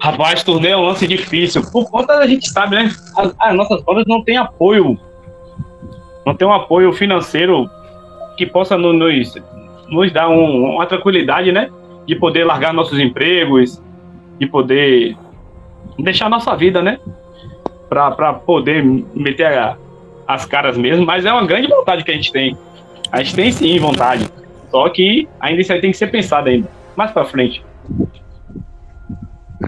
Rapaz, 0.00 0.42
turnê 0.42 0.68
é 0.68 0.76
um 0.76 0.84
lance 0.84 1.06
difícil. 1.06 1.62
Por 1.70 1.90
conta 1.90 2.18
da 2.18 2.26
gente 2.26 2.48
sabe, 2.50 2.76
né? 2.76 2.90
As, 3.16 3.34
as 3.38 3.54
nossas 3.54 3.82
bandas 3.82 4.04
não 4.06 4.22
têm 4.22 4.36
apoio. 4.36 4.98
Não 6.24 6.34
tem 6.34 6.46
um 6.46 6.52
apoio 6.52 6.92
financeiro 6.92 7.68
que 8.36 8.46
possa 8.46 8.76
nos, 8.76 9.34
nos 9.88 10.12
dar 10.12 10.28
um, 10.28 10.74
uma 10.74 10.86
tranquilidade, 10.86 11.50
né? 11.52 11.70
De 12.06 12.14
poder 12.14 12.44
largar 12.44 12.72
nossos 12.72 12.98
empregos, 12.98 13.82
de 14.38 14.46
poder 14.46 15.16
deixar 15.98 16.28
nossa 16.28 16.54
vida, 16.56 16.82
né? 16.82 16.98
Para 17.88 18.32
poder 18.32 18.84
meter 19.14 19.46
a, 19.46 19.76
as 20.26 20.44
caras 20.44 20.76
mesmo, 20.76 21.06
mas 21.06 21.24
é 21.24 21.32
uma 21.32 21.46
grande 21.46 21.68
vontade 21.68 22.04
que 22.04 22.10
a 22.10 22.14
gente 22.14 22.32
tem. 22.32 22.56
A 23.12 23.22
gente 23.22 23.34
tem 23.34 23.52
sim 23.52 23.78
vontade. 23.78 24.28
Só 24.70 24.88
que 24.88 25.28
ainda 25.40 25.60
isso 25.60 25.72
aí 25.72 25.80
tem 25.80 25.90
que 25.90 25.96
ser 25.96 26.08
pensado 26.08 26.48
ainda. 26.48 26.68
Mais 26.96 27.10
para 27.10 27.24
frente. 27.24 27.64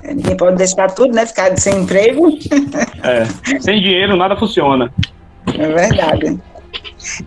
Ninguém 0.05 0.37
pode 0.37 0.57
deixar 0.57 0.91
tudo, 0.91 1.15
né? 1.15 1.27
Ficar 1.27 1.57
sem 1.59 1.83
emprego. 1.83 2.39
É. 3.03 3.61
Sem 3.61 3.81
dinheiro 3.81 4.17
nada 4.17 4.37
funciona. 4.37 4.93
É 5.47 5.67
verdade. 5.69 6.39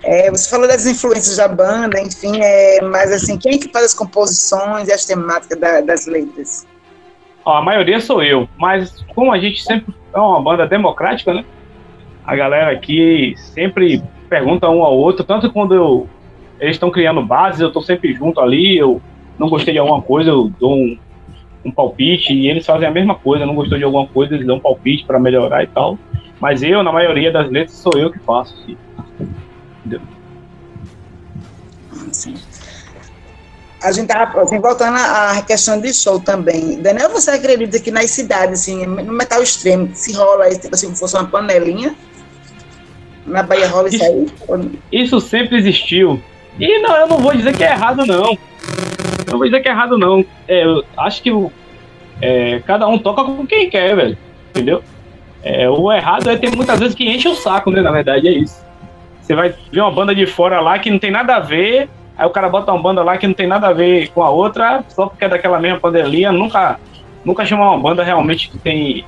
É, 0.04 0.30
você 0.30 0.50
falou 0.50 0.68
das 0.68 0.86
influências 0.86 1.38
da 1.38 1.48
banda, 1.48 2.00
enfim, 2.00 2.40
é, 2.42 2.82
mas 2.82 3.12
assim, 3.12 3.38
quem 3.38 3.56
é 3.56 3.58
que 3.58 3.70
faz 3.70 3.86
as 3.86 3.94
composições 3.94 4.88
e 4.88 4.92
as 4.92 5.06
temáticas 5.06 5.60
da, 5.60 5.82
das 5.82 6.06
letras? 6.06 6.68
Ó, 7.44 7.58
a 7.58 7.62
maioria 7.62 8.00
sou 8.00 8.22
eu, 8.22 8.48
mas 8.58 9.04
como 9.16 9.32
a 9.32 9.40
gente 9.40 9.64
sempre 9.64 9.94
é 10.14 10.20
uma 10.20 10.42
banda 10.42 10.68
democrática, 10.68 11.34
né? 11.34 11.44
A 12.26 12.36
galera 12.36 12.72
aqui 12.72 13.34
sempre 13.38 14.04
pergunta 14.32 14.70
um 14.70 14.82
ao 14.82 14.98
outro, 14.98 15.26
tanto 15.26 15.52
quando 15.52 15.76
eu, 15.76 16.08
eles 16.58 16.78
estão 16.78 16.90
criando 16.90 17.22
bases, 17.22 17.60
eu 17.60 17.68
estou 17.68 17.82
sempre 17.82 18.14
junto 18.14 18.40
ali, 18.40 18.78
eu 18.78 19.02
não 19.38 19.50
gostei 19.50 19.74
de 19.74 19.80
alguma 19.80 20.02
coisa, 20.02 20.30
eu 20.30 20.50
dou 20.58 20.74
um, 20.74 20.98
um 21.66 21.72
palpite, 21.72 22.34
e 22.34 22.48
eles 22.48 22.66
fazem 22.66 22.88
a 22.88 22.92
mesma 22.92 23.14
coisa, 23.14 23.46
não 23.46 23.54
gostou 23.54 23.78
de 23.78 23.84
alguma 23.84 24.08
coisa, 24.08 24.34
eles 24.34 24.48
dão 24.48 24.56
um 24.56 24.62
palpite 24.62 25.04
para 25.06 25.20
melhorar 25.20 25.64
e 25.64 25.68
tal. 25.68 26.00
Mas 26.40 26.64
eu, 26.64 26.82
na 26.82 26.94
maioria 26.94 27.30
das 27.30 27.52
letras, 27.52 27.76
sou 27.76 27.92
eu 27.98 28.10
que 28.10 28.20
faço. 28.20 28.56
Sim. 28.66 28.78
Entendeu? 29.80 30.02
Sim. 32.14 32.36
A 33.84 33.92
gente 33.92 34.08
tava, 34.08 34.42
assim, 34.42 34.60
voltando 34.60 34.96
à 34.96 35.42
questão 35.42 35.82
de 35.82 35.94
show 35.94 36.22
também. 36.22 36.82
Daniel, 36.82 37.10
você 37.10 37.32
acredita 37.32 37.80
que 37.80 37.92
nas 37.92 38.12
cidades, 38.12 38.62
assim, 38.62 38.86
no 38.86 39.12
metal 39.12 39.44
extremo, 39.44 39.90
se 39.94 40.14
rola 40.14 40.50
tipo 40.52 40.74
assim, 40.74 40.96
fosse 40.96 41.18
uma 41.18 41.28
panelinha? 41.28 41.96
Na 43.26 43.44
Bahia 43.44 43.68
rola 43.68 43.88
isso, 43.88 43.98
isso 43.98 44.54
aí? 44.54 44.72
Isso 44.92 45.22
sempre 45.22 45.58
existiu. 45.58 46.22
E 46.60 46.80
não, 46.80 46.96
eu 46.96 47.08
não 47.08 47.18
vou 47.18 47.34
dizer 47.34 47.56
que 47.56 47.64
é 47.64 47.72
errado, 47.72 48.06
não. 48.06 48.32
Eu 48.32 49.32
não 49.32 49.38
vou 49.38 49.46
dizer 49.46 49.62
que 49.62 49.70
é 49.70 49.72
errado, 49.72 49.98
não. 49.98 50.26
É, 50.48 50.66
eu 50.66 50.84
acho 50.98 51.22
que 51.22 51.32
é, 52.22 52.62
cada 52.66 52.88
um 52.88 52.98
toca 52.98 53.24
com 53.24 53.46
quem 53.46 53.70
quer, 53.70 53.96
velho. 53.96 54.18
Entendeu? 54.50 54.84
É, 55.44 55.70
o 55.70 55.92
errado 55.92 56.30
é 56.30 56.38
ter 56.38 56.56
muitas 56.56 56.80
vezes 56.80 56.96
que 56.96 57.10
enche 57.10 57.28
o 57.28 57.36
saco, 57.36 57.72
né? 57.72 57.82
Na 57.82 57.92
verdade, 57.92 58.28
é 58.28 58.32
isso. 58.32 58.64
Você 59.22 59.36
vai 59.36 59.54
ver 59.72 59.82
uma 59.82 59.92
banda 59.92 60.14
de 60.14 60.26
fora 60.26 60.60
lá 60.60 60.78
que 60.78 60.92
não 60.92 61.00
tem 61.00 61.12
nada 61.12 61.36
a 61.36 61.40
ver, 61.40 61.90
aí 62.18 62.26
o 62.26 62.32
cara 62.32 62.50
bota 62.50 62.72
uma 62.72 62.82
banda 62.82 63.04
lá 63.04 63.18
que 63.18 63.28
não 63.28 63.34
tem 63.34 63.48
nada 63.48 63.68
a 63.68 63.74
ver 63.74 64.10
com 64.10 64.24
a 64.24 64.30
outra, 64.30 64.84
só 64.90 65.08
porque 65.08 65.26
é 65.26 65.30
daquela 65.30 65.60
mesma 65.60 65.80
pandemia, 65.80 66.32
nunca, 66.32 66.80
nunca 67.24 67.46
chamou 67.46 67.68
uma 67.68 67.78
banda 67.78 68.04
realmente 68.04 68.50
que 68.50 68.58
tem 68.58 69.06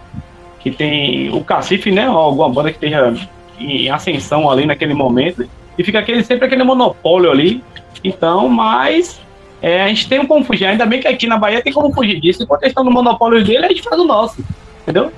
que 0.59 0.71
tem 0.71 1.29
o 1.35 1.43
cacife, 1.43 1.91
né? 1.91 2.09
Ou 2.09 2.17
alguma 2.17 2.47
banda 2.47 2.71
que 2.71 2.77
esteja 2.77 3.13
em 3.59 3.89
ascensão 3.89 4.49
ali 4.49 4.65
naquele 4.65 4.93
momento. 4.93 5.47
E 5.77 5.83
fica 5.83 5.99
aquele, 5.99 6.23
sempre 6.23 6.45
aquele 6.45 6.63
monopólio 6.63 7.31
ali. 7.31 7.63
Então, 8.03 8.47
mas 8.49 9.19
é, 9.61 9.83
a 9.83 9.87
gente 9.87 10.07
tem 10.07 10.25
como 10.25 10.43
fugir. 10.43 10.65
Ainda 10.65 10.85
bem 10.85 10.99
que 10.99 11.07
aqui 11.07 11.25
na 11.25 11.37
Bahia 11.37 11.61
tem 11.61 11.73
como 11.73 11.93
fugir 11.93 12.19
disso. 12.19 12.43
Enquanto 12.43 12.63
eles 12.63 12.71
estão 12.71 12.83
no 12.83 12.91
monopólio 12.91 13.43
dele, 13.43 13.65
a 13.65 13.69
gente 13.69 13.81
faz 13.81 13.99
o 13.99 14.05
nosso. 14.05 14.43
Entendeu? 14.81 15.11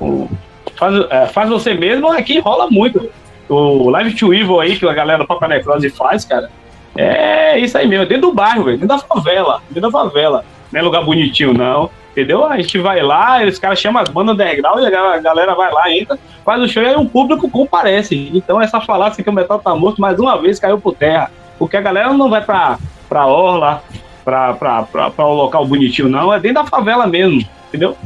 O, 0.00 0.28
faz, 0.76 0.94
é, 1.10 1.26
faz 1.26 1.50
você 1.50 1.74
mesmo, 1.74 2.10
aqui 2.10 2.38
rola 2.40 2.70
muito. 2.70 3.10
O 3.48 3.90
Live 3.90 4.14
to 4.14 4.32
Evil 4.32 4.60
aí, 4.60 4.78
que 4.78 4.88
a 4.88 4.92
galera 4.92 5.18
do 5.18 5.26
Papa 5.26 5.46
Necrose 5.46 5.90
faz, 5.90 6.24
cara. 6.24 6.50
É 6.96 7.58
isso 7.58 7.76
aí 7.78 7.86
mesmo, 7.86 8.06
dentro 8.06 8.28
do 8.28 8.34
bairro, 8.34 8.64
velho, 8.64 8.78
dentro 8.78 8.96
da 8.96 8.98
favela, 8.98 9.62
dentro 9.70 9.90
da 9.90 9.90
favela. 9.90 10.44
Não 10.72 10.80
é 10.80 10.82
lugar 10.82 11.04
bonitinho, 11.04 11.52
não. 11.52 11.90
Entendeu? 12.10 12.44
A 12.44 12.56
gente 12.56 12.76
vai 12.78 13.00
lá, 13.00 13.42
os 13.44 13.58
caras 13.58 13.78
chamam 13.78 14.02
as 14.02 14.08
bandas 14.08 14.34
underground, 14.34 14.82
e 14.82 14.86
a 14.86 15.18
galera 15.20 15.54
vai 15.54 15.72
lá, 15.72 15.90
entra, 15.90 16.18
faz 16.44 16.60
o 16.60 16.68
show 16.68 16.82
e 16.82 16.86
aí 16.86 16.96
o 16.96 17.04
público 17.06 17.48
comparece. 17.48 18.30
Então 18.34 18.60
essa 18.60 18.80
falácia 18.80 19.22
que 19.22 19.30
o 19.30 19.32
metal 19.32 19.60
tá 19.60 19.74
morto, 19.74 20.00
mais 20.00 20.18
uma 20.18 20.36
vez 20.36 20.58
caiu 20.58 20.80
por 20.80 20.94
terra. 20.94 21.30
Porque 21.58 21.76
a 21.76 21.80
galera 21.80 22.12
não 22.12 22.28
vai 22.28 22.42
pra, 22.42 22.78
pra 23.08 23.26
orla, 23.26 23.82
pra, 24.24 24.54
pra, 24.54 24.82
pra, 24.82 25.10
pra 25.10 25.26
o 25.26 25.34
local 25.34 25.64
bonitinho, 25.64 26.08
não. 26.08 26.32
É 26.32 26.40
dentro 26.40 26.62
da 26.62 26.68
favela 26.68 27.06
mesmo, 27.06 27.46
entendeu? 27.68 27.96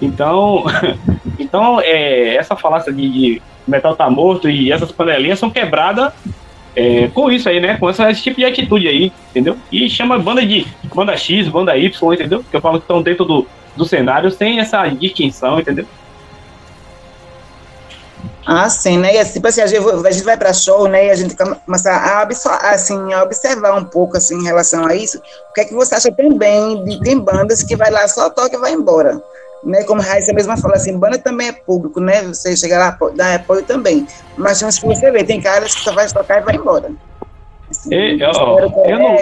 Então, 0.00 0.64
então 1.38 1.80
é, 1.80 2.34
essa 2.34 2.56
falácia 2.56 2.92
de, 2.92 3.08
de 3.08 3.42
metal 3.66 3.94
tá 3.94 4.10
morto 4.10 4.50
e 4.50 4.72
essas 4.72 4.90
panelinhas 4.90 5.38
são 5.38 5.48
quebradas 5.48 6.12
é, 6.74 7.08
com 7.08 7.30
isso 7.30 7.48
aí, 7.48 7.60
né? 7.60 7.76
Com 7.78 7.90
esse 7.90 8.22
tipo 8.22 8.36
de 8.36 8.44
atitude 8.44 8.88
aí, 8.88 9.12
entendeu? 9.30 9.56
E 9.70 9.88
chama 9.88 10.18
banda 10.18 10.44
de 10.44 10.66
banda 10.94 11.16
X, 11.16 11.48
banda 11.48 11.76
Y, 11.76 12.14
entendeu? 12.14 12.44
Que 12.50 12.56
eu 12.56 12.60
falo 12.60 12.78
que 12.78 12.84
estão 12.84 13.02
dentro 13.02 13.24
do, 13.24 13.46
do 13.76 13.84
cenário 13.84 14.30
sem 14.30 14.58
essa 14.58 14.86
distinção, 14.88 15.60
entendeu? 15.60 15.86
Ah, 18.44 18.68
sim, 18.68 18.98
né? 18.98 19.14
E 19.14 19.18
assim, 19.18 19.40
assim, 19.44 19.60
a 19.60 19.66
gente, 19.66 20.06
a 20.06 20.10
gente 20.10 20.24
vai 20.24 20.36
para 20.36 20.52
show, 20.52 20.88
né? 20.88 21.06
E 21.06 21.10
a 21.10 21.14
gente 21.14 21.36
começa 21.36 21.90
a, 21.92 22.22
assim, 22.72 23.12
a 23.12 23.22
observar 23.22 23.78
um 23.78 23.84
pouco 23.84 24.16
assim, 24.16 24.36
em 24.36 24.44
relação 24.44 24.84
a 24.84 24.96
isso. 24.96 25.18
O 25.50 25.52
que 25.54 25.60
é 25.60 25.64
que 25.64 25.74
você 25.74 25.94
acha 25.94 26.10
também 26.10 26.84
de 26.84 27.00
tem 27.00 27.18
bandas 27.18 27.62
que 27.62 27.76
vai 27.76 27.90
lá, 27.90 28.08
só 28.08 28.30
toca 28.30 28.56
e 28.56 28.58
vai 28.58 28.72
embora? 28.72 29.22
Né, 29.64 29.84
como 29.84 30.00
a 30.00 30.04
Raíssa 30.04 30.32
mesma 30.32 30.56
fala 30.56 30.74
assim, 30.74 30.98
banda 30.98 31.18
também 31.18 31.48
é 31.48 31.52
público, 31.52 32.00
né? 32.00 32.22
Você 32.22 32.56
chega 32.56 32.78
lá, 32.78 32.98
dá 33.14 33.36
apoio 33.36 33.64
também. 33.64 34.06
Mas 34.36 34.58
tem 34.58 34.68
que 34.68 34.86
você 34.86 35.10
vê, 35.10 35.24
tem 35.24 35.40
caras 35.40 35.74
que 35.74 35.80
só 35.82 35.92
vai 35.92 36.08
tocar 36.08 36.40
e 36.40 36.44
vai 36.44 36.56
embora. 36.56 36.90
Assim, 37.70 37.94
e, 37.94 38.20
eu, 38.20 38.30
eu 38.30 38.98
não... 38.98 39.14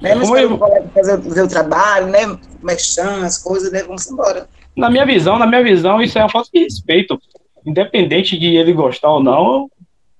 Né, 0.00 0.14
não 0.16 0.36
eu... 0.36 0.58
fazer, 0.92 1.22
fazer 1.22 1.42
o 1.42 1.48
trabalho, 1.48 2.08
né? 2.08 2.36
Mexendo 2.62 3.24
as 3.24 3.38
coisas, 3.38 3.70
né? 3.70 3.84
Vamos 3.84 4.10
embora. 4.10 4.48
Na 4.76 4.90
minha 4.90 5.06
visão, 5.06 5.38
na 5.38 5.46
minha 5.46 5.62
visão, 5.62 6.02
isso 6.02 6.18
é 6.18 6.22
uma 6.22 6.30
falta 6.30 6.50
de 6.52 6.64
respeito. 6.64 7.20
Independente 7.64 8.36
de 8.36 8.56
ele 8.56 8.72
gostar 8.72 9.10
ou 9.10 9.22
não, 9.22 9.70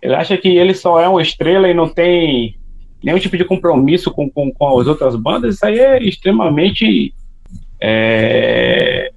ele 0.00 0.14
acha 0.14 0.36
que 0.36 0.48
ele 0.48 0.74
só 0.74 1.00
é 1.00 1.08
uma 1.08 1.20
estrela 1.20 1.68
e 1.68 1.74
não 1.74 1.88
tem 1.88 2.56
nenhum 3.02 3.18
tipo 3.18 3.36
de 3.36 3.44
compromisso 3.44 4.12
com, 4.12 4.30
com, 4.30 4.52
com 4.52 4.80
as 4.80 4.86
outras 4.86 5.16
bandas, 5.16 5.56
isso 5.56 5.66
aí 5.66 5.78
é 5.80 6.00
extremamente 6.00 7.12
é, 7.84 9.10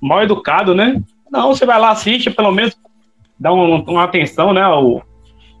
mal 0.00 0.22
educado, 0.22 0.74
né? 0.74 1.02
Não, 1.30 1.54
você 1.54 1.66
vai 1.66 1.78
lá, 1.78 1.90
assiste, 1.90 2.30
pelo 2.30 2.50
menos 2.50 2.74
dá 3.38 3.52
um, 3.52 3.82
uma 3.82 4.04
atenção, 4.04 4.54
né, 4.54 4.62
ao, 4.62 5.02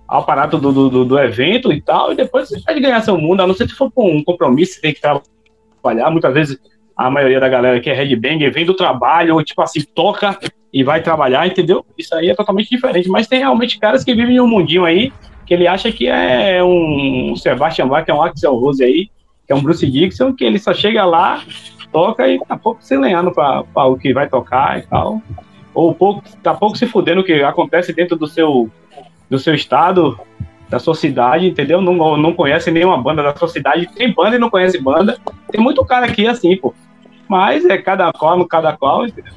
ao 0.06 0.20
aparato 0.20 0.56
do, 0.58 0.72
do, 0.72 1.04
do, 1.04 1.18
evento 1.18 1.70
e 1.70 1.80
tal, 1.80 2.12
e 2.12 2.16
depois 2.16 2.48
você 2.48 2.60
pode 2.60 2.80
ganhar 2.80 3.02
seu 3.02 3.18
mundo, 3.18 3.42
a 3.42 3.46
não 3.46 3.54
ser 3.54 3.68
se 3.68 3.74
for 3.74 3.92
com 3.92 4.10
um 4.10 4.24
compromisso, 4.24 4.74
você 4.74 4.80
tem 4.80 4.94
que 4.94 5.00
trabalhar. 5.00 6.10
Muitas 6.10 6.32
vezes 6.32 6.58
a 6.96 7.10
maioria 7.10 7.38
da 7.38 7.48
galera 7.48 7.78
que 7.80 7.90
é 7.90 7.94
headbanger 7.94 8.52
vem 8.52 8.64
do 8.64 8.74
trabalho, 8.74 9.34
ou 9.34 9.44
tipo 9.44 9.60
assim, 9.60 9.82
toca 9.94 10.38
e 10.72 10.82
vai 10.82 11.02
trabalhar, 11.02 11.46
entendeu? 11.46 11.84
Isso 11.96 12.14
aí 12.14 12.30
é 12.30 12.34
totalmente 12.34 12.70
diferente. 12.70 13.08
Mas 13.08 13.28
tem 13.28 13.40
realmente 13.40 13.78
caras 13.78 14.02
que 14.02 14.14
vivem 14.14 14.36
em 14.36 14.40
um 14.40 14.48
mundinho 14.48 14.84
aí, 14.84 15.12
que 15.46 15.54
ele 15.54 15.66
acha 15.66 15.92
que 15.92 16.08
é 16.08 16.64
um 16.64 17.36
Sebastian 17.36 17.88
Bach, 17.88 18.04
é 18.08 18.14
um 18.14 18.22
Axel 18.22 18.54
Rose 18.54 18.82
aí, 18.82 19.08
que 19.48 19.52
é 19.54 19.56
um 19.56 19.62
Bruce 19.62 19.90
Dixon, 19.90 20.34
que 20.34 20.44
ele 20.44 20.58
só 20.58 20.74
chega 20.74 21.06
lá, 21.06 21.42
toca 21.90 22.28
e 22.28 22.38
tá 22.38 22.54
pouco 22.54 22.84
se 22.84 22.94
lenhando 22.98 23.32
para 23.32 23.64
o 23.86 23.96
que 23.96 24.12
vai 24.12 24.28
tocar 24.28 24.78
e 24.78 24.82
tal. 24.82 25.22
Ou 25.72 25.94
pouco, 25.94 26.22
tá 26.42 26.52
pouco 26.52 26.76
se 26.76 26.86
fudendo 26.86 27.22
o 27.22 27.24
que 27.24 27.42
acontece 27.42 27.94
dentro 27.94 28.14
do 28.14 28.26
seu, 28.26 28.70
do 29.30 29.38
seu 29.38 29.54
estado, 29.54 30.20
da 30.68 30.78
sua 30.78 30.94
cidade, 30.94 31.48
entendeu? 31.48 31.80
Não, 31.80 32.18
não 32.18 32.34
conhece 32.34 32.70
nenhuma 32.70 32.98
banda 32.98 33.22
da 33.22 33.34
sua 33.34 33.48
cidade. 33.48 33.88
Tem 33.94 34.12
banda 34.12 34.36
e 34.36 34.38
não 34.38 34.50
conhece 34.50 34.78
banda. 34.78 35.18
Tem 35.50 35.58
muito 35.58 35.82
cara 35.82 36.04
aqui 36.04 36.26
assim, 36.26 36.54
pô. 36.54 36.74
Mas 37.26 37.64
é 37.64 37.78
cada 37.78 38.12
qual, 38.12 38.44
cada 38.46 38.76
qual, 38.76 39.06
entendeu? 39.06 39.32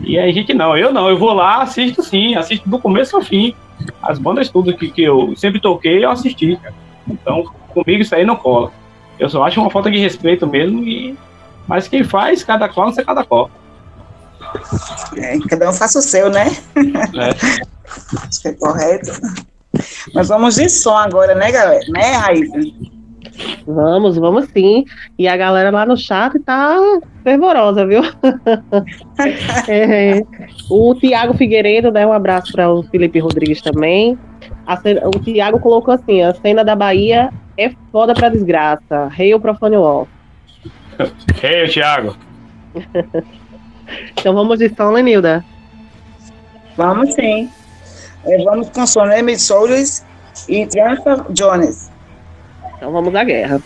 E 0.00 0.18
a 0.18 0.28
gente 0.32 0.52
não, 0.52 0.76
eu 0.76 0.92
não, 0.92 1.08
eu 1.08 1.16
vou 1.16 1.32
lá, 1.32 1.62
assisto 1.62 2.02
sim, 2.02 2.34
assisto 2.34 2.68
do 2.68 2.78
começo 2.80 3.14
ao 3.14 3.22
fim. 3.22 3.54
As 4.02 4.18
bandas 4.18 4.48
tudo 4.48 4.76
que, 4.76 4.90
que 4.90 5.02
eu 5.02 5.32
sempre 5.36 5.60
toquei, 5.60 6.04
eu 6.04 6.10
assisti. 6.10 6.58
Então, 7.06 7.44
comigo 7.68 8.02
isso 8.02 8.14
aí 8.16 8.24
não 8.24 8.34
cola. 8.34 8.72
Eu 9.18 9.28
só 9.28 9.42
acho 9.44 9.60
uma 9.60 9.70
falta 9.70 9.90
de 9.90 9.98
respeito 9.98 10.46
mesmo, 10.46 10.82
e... 10.84 11.16
mas 11.66 11.88
quem 11.88 12.04
faz, 12.04 12.44
cada 12.44 12.68
qual, 12.68 12.86
não 12.86 12.94
sei 12.94 13.04
cada 13.04 13.24
qual. 13.24 13.50
É, 15.16 15.38
cada 15.48 15.68
um 15.70 15.72
faça 15.72 15.98
o 15.98 16.02
seu, 16.02 16.30
né? 16.30 16.46
É. 16.76 18.26
acho 18.26 18.40
que 18.40 18.48
é 18.48 18.52
correto. 18.52 19.12
Mas 20.14 20.28
vamos 20.28 20.54
de 20.54 20.68
som 20.68 20.96
agora, 20.96 21.34
né, 21.34 21.50
galera? 21.50 21.84
Né, 21.88 22.12
Raíssa? 22.12 22.58
Vamos, 23.66 24.16
vamos 24.16 24.48
sim. 24.52 24.84
E 25.18 25.28
a 25.28 25.36
galera 25.36 25.70
lá 25.70 25.86
no 25.86 25.96
chat 25.96 26.38
tá 26.40 26.76
fervorosa, 27.22 27.86
viu? 27.86 28.02
é, 29.68 30.22
o 30.70 30.94
Tiago 30.94 31.34
Figueiredo, 31.34 31.90
né? 31.92 32.06
Um 32.06 32.12
abraço 32.12 32.52
para 32.52 32.70
o 32.70 32.82
Felipe 32.84 33.18
Rodrigues 33.18 33.60
também. 33.60 34.18
O 35.14 35.18
Tiago 35.20 35.60
colocou 35.60 35.94
assim: 35.94 36.22
a 36.22 36.34
cena 36.34 36.64
da 36.64 36.76
Bahia 36.76 37.30
é 37.56 37.70
foda 37.90 38.14
pra 38.14 38.28
desgraça. 38.28 39.08
Rei 39.08 39.32
ou 39.32 39.40
profane 39.40 39.76
wall. 39.76 40.06
Rei, 41.40 41.68
Thiago. 41.68 42.16
então 44.12 44.34
vamos 44.34 44.58
de 44.58 44.68
som, 44.74 44.90
Lenilda. 44.90 45.44
Vamos 46.76 47.14
sim. 47.14 47.50
É, 48.24 48.44
vamos 48.44 48.68
com 48.68 48.86
Soneme 48.86 49.38
Soldiers 49.38 50.04
e 50.48 50.66
Triumph 50.66 51.30
Jones. 51.30 51.90
Então 52.76 52.92
vamos 52.92 53.14
à 53.14 53.24
guerra. 53.24 53.60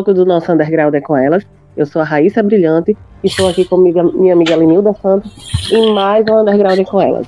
Bloco 0.00 0.14
do 0.14 0.24
nosso 0.24 0.50
Underground 0.50 0.94
é 0.94 1.00
com 1.00 1.16
elas. 1.16 1.46
Eu 1.76 1.86
sou 1.86 2.02
a 2.02 2.04
Raíssa 2.04 2.42
Brilhante 2.42 2.96
e 3.22 3.26
estou 3.26 3.48
aqui 3.48 3.64
com 3.64 3.76
minha 3.76 4.32
amiga 4.32 4.56
Lenilda 4.56 4.94
Santos 4.94 5.30
em 5.70 5.92
mais 5.92 6.24
um 6.28 6.40
Underground 6.40 6.78
é 6.78 6.84
com 6.84 7.00
elas. 7.00 7.26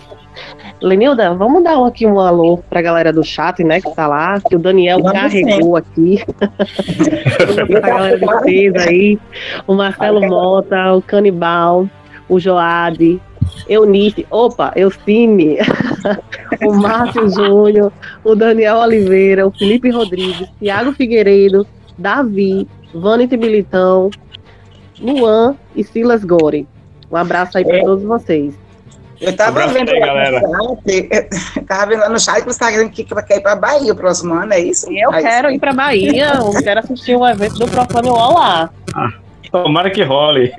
Lenilda, 0.81 1.35
vamos 1.35 1.63
dar 1.63 1.87
aqui 1.87 2.07
um 2.07 2.19
alô 2.19 2.59
para 2.71 2.81
a 2.81 2.83
galera 2.83 3.13
do 3.13 3.23
chat, 3.23 3.63
né, 3.63 3.81
que 3.81 3.95
tá 3.95 4.07
lá, 4.07 4.41
que 4.41 4.57
o 4.57 4.59
Daniel 4.59 4.99
vamos 4.99 5.13
carregou 5.13 5.79
sim. 5.95 6.19
aqui. 6.19 7.77
a 7.77 7.81
galera 7.81 8.19
de 8.19 8.25
vocês 8.25 8.75
aí, 8.75 9.19
o 9.67 9.75
Marcelo 9.75 10.27
Mota, 10.27 10.95
o 10.95 11.03
Canibal, 11.03 11.89
o 12.29 12.41
Joade, 12.41 13.21
Eunice, 13.69 14.27
opa, 14.31 14.73
Eucine, 14.75 15.59
o 16.67 16.73
Márcio 16.73 17.29
Júnior, 17.29 17.93
o 18.25 18.35
Daniel 18.35 18.79
Oliveira, 18.79 19.47
o 19.47 19.53
Felipe 19.53 19.91
Rodrigues, 19.91 20.49
Thiago 20.59 20.93
Figueiredo, 20.93 21.67
Davi, 21.99 22.69
Vanity 22.95 23.37
Militão, 23.37 24.11
Luan 25.01 25.57
e 25.75 25.85
Silas 25.85 26.25
Gore. 26.25 26.67
Um 27.11 27.17
abraço 27.17 27.59
aí 27.59 27.65
para 27.65 27.79
é. 27.79 27.85
todos 27.85 28.05
vocês. 28.05 28.55
Eu 29.21 29.37
tava 29.37 29.69
vendo 29.69 29.91
aí, 29.91 30.01
galera. 30.01 30.41
Chat, 30.41 31.29
eu 31.57 31.65
tava 31.65 31.87
vendo 31.87 32.01
lá 32.01 32.09
no 32.09 32.19
chat 32.19 32.41
que 32.41 32.53
você 32.53 32.59
tá 32.59 32.71
dizendo 32.71 32.91
que 32.91 33.05
quer 33.05 33.37
ir 33.37 33.41
pra 33.41 33.55
Bahia 33.55 33.93
o 33.93 33.97
próximo 33.97 34.35
ano, 34.35 34.53
é 34.53 34.59
isso? 34.59 34.91
Eu 34.93 35.13
é 35.13 35.23
quero 35.23 35.49
isso. 35.49 35.57
ir 35.57 35.61
pra 35.61 35.73
Bahia, 35.73 36.33
eu 36.35 36.63
quero 36.63 36.81
assistir 36.81 37.17
um 37.17 37.27
evento 37.27 37.55
do 37.55 37.69
Proclame 37.69 38.09
UOL 38.09 38.35
lá. 38.35 38.71
Ah, 38.95 39.13
tomara 39.53 39.91
que 39.91 40.03
role. 40.03 40.53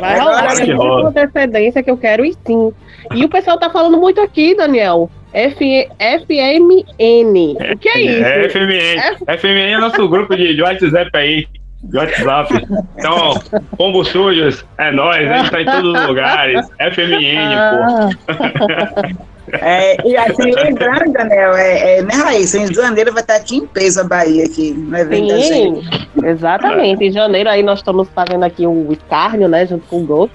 Vai 0.00 0.18
rolar, 0.18 0.56
que 0.56 0.74
com 0.74 1.06
antecedência 1.06 1.82
que 1.84 1.90
eu 1.90 1.96
quero 1.96 2.24
ir 2.24 2.36
sim. 2.44 2.72
E 3.14 3.24
o 3.24 3.28
pessoal 3.28 3.58
tá 3.58 3.70
falando 3.70 3.96
muito 3.96 4.20
aqui, 4.20 4.56
Daniel. 4.56 5.08
F 5.36 5.88
FMN. 5.98 7.56
O 7.74 7.78
que 7.78 7.88
é 7.90 8.00
isso? 8.00 8.24
É 8.24 8.48
FMN. 8.48 8.98
F 8.98 9.38
FMN 9.38 9.74
é 9.74 9.78
nosso 9.78 10.08
grupo 10.08 10.34
de 10.34 10.62
WhatsApp 10.62 11.10
aí. 11.12 11.46
WhatsApp. 11.92 12.66
Então, 12.96 13.34
Pombo 13.76 14.02
Sujos, 14.02 14.64
é 14.78 14.90
nóis, 14.90 15.30
a 15.30 15.36
gente 15.36 15.50
tá 15.50 15.60
em 15.60 15.66
todos 15.66 16.00
os 16.00 16.06
lugares. 16.06 16.66
FMN, 16.78 17.54
ah. 17.54 18.08
pô. 18.26 19.36
É, 19.52 19.96
e 20.08 20.16
assim, 20.16 20.50
lembrando, 20.52 21.12
Daniel, 21.12 21.54
é, 21.54 21.98
é, 21.98 22.02
né, 22.02 22.14
Raíssa? 22.14 22.58
Em 22.58 22.74
janeiro 22.74 23.12
vai 23.12 23.22
estar 23.22 23.36
aqui 23.36 23.58
em 23.58 23.66
peso 23.66 24.00
a 24.00 24.04
Bahia, 24.04 24.44
aqui, 24.44 24.72
no 24.72 24.96
evento 24.96 25.40
Sim, 25.42 25.84
exatamente. 26.24 27.04
Em 27.04 27.12
janeiro 27.12 27.48
aí 27.48 27.62
nós 27.62 27.78
estamos 27.78 28.08
fazendo 28.08 28.44
aqui 28.44 28.66
o 28.66 28.90
escárnio, 28.90 29.48
né, 29.48 29.66
junto 29.66 29.86
com 29.86 30.00
o 30.00 30.06
Gol. 30.06 30.30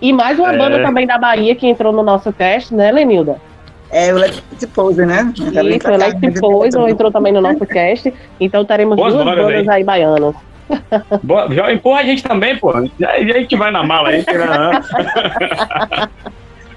E 0.00 0.12
mais 0.12 0.38
uma 0.38 0.54
é. 0.54 0.56
banda 0.56 0.82
também 0.82 1.06
da 1.06 1.18
Bahia 1.18 1.54
que 1.54 1.66
entrou 1.66 1.92
no 1.92 2.02
nosso 2.02 2.32
teste, 2.32 2.74
né, 2.74 2.90
Lenilda? 2.90 3.38
É, 3.90 4.12
o 4.12 4.16
Lex 4.16 4.42
Pose, 4.74 5.06
né? 5.06 5.32
Isso, 5.34 5.88
o 5.88 5.96
Lex 5.96 6.40
Pose 6.40 6.78
entrou 6.90 7.10
também 7.10 7.32
no 7.32 7.40
nosso 7.40 7.64
cast. 7.66 8.12
Então 8.40 8.64
teremos 8.64 8.96
Boas 8.96 9.14
duas 9.14 9.24
bandas 9.24 9.46
aí, 9.46 9.68
aí 9.68 9.84
baianas. 9.84 10.34
Boa, 11.22 11.48
já 11.54 11.72
empurra 11.72 12.00
a 12.00 12.04
gente 12.04 12.22
também, 12.22 12.58
pô. 12.58 12.72
E 12.98 13.04
a 13.04 13.22
gente 13.22 13.54
vai 13.56 13.70
na 13.70 13.84
mala 13.84 14.08
aí. 14.08 14.24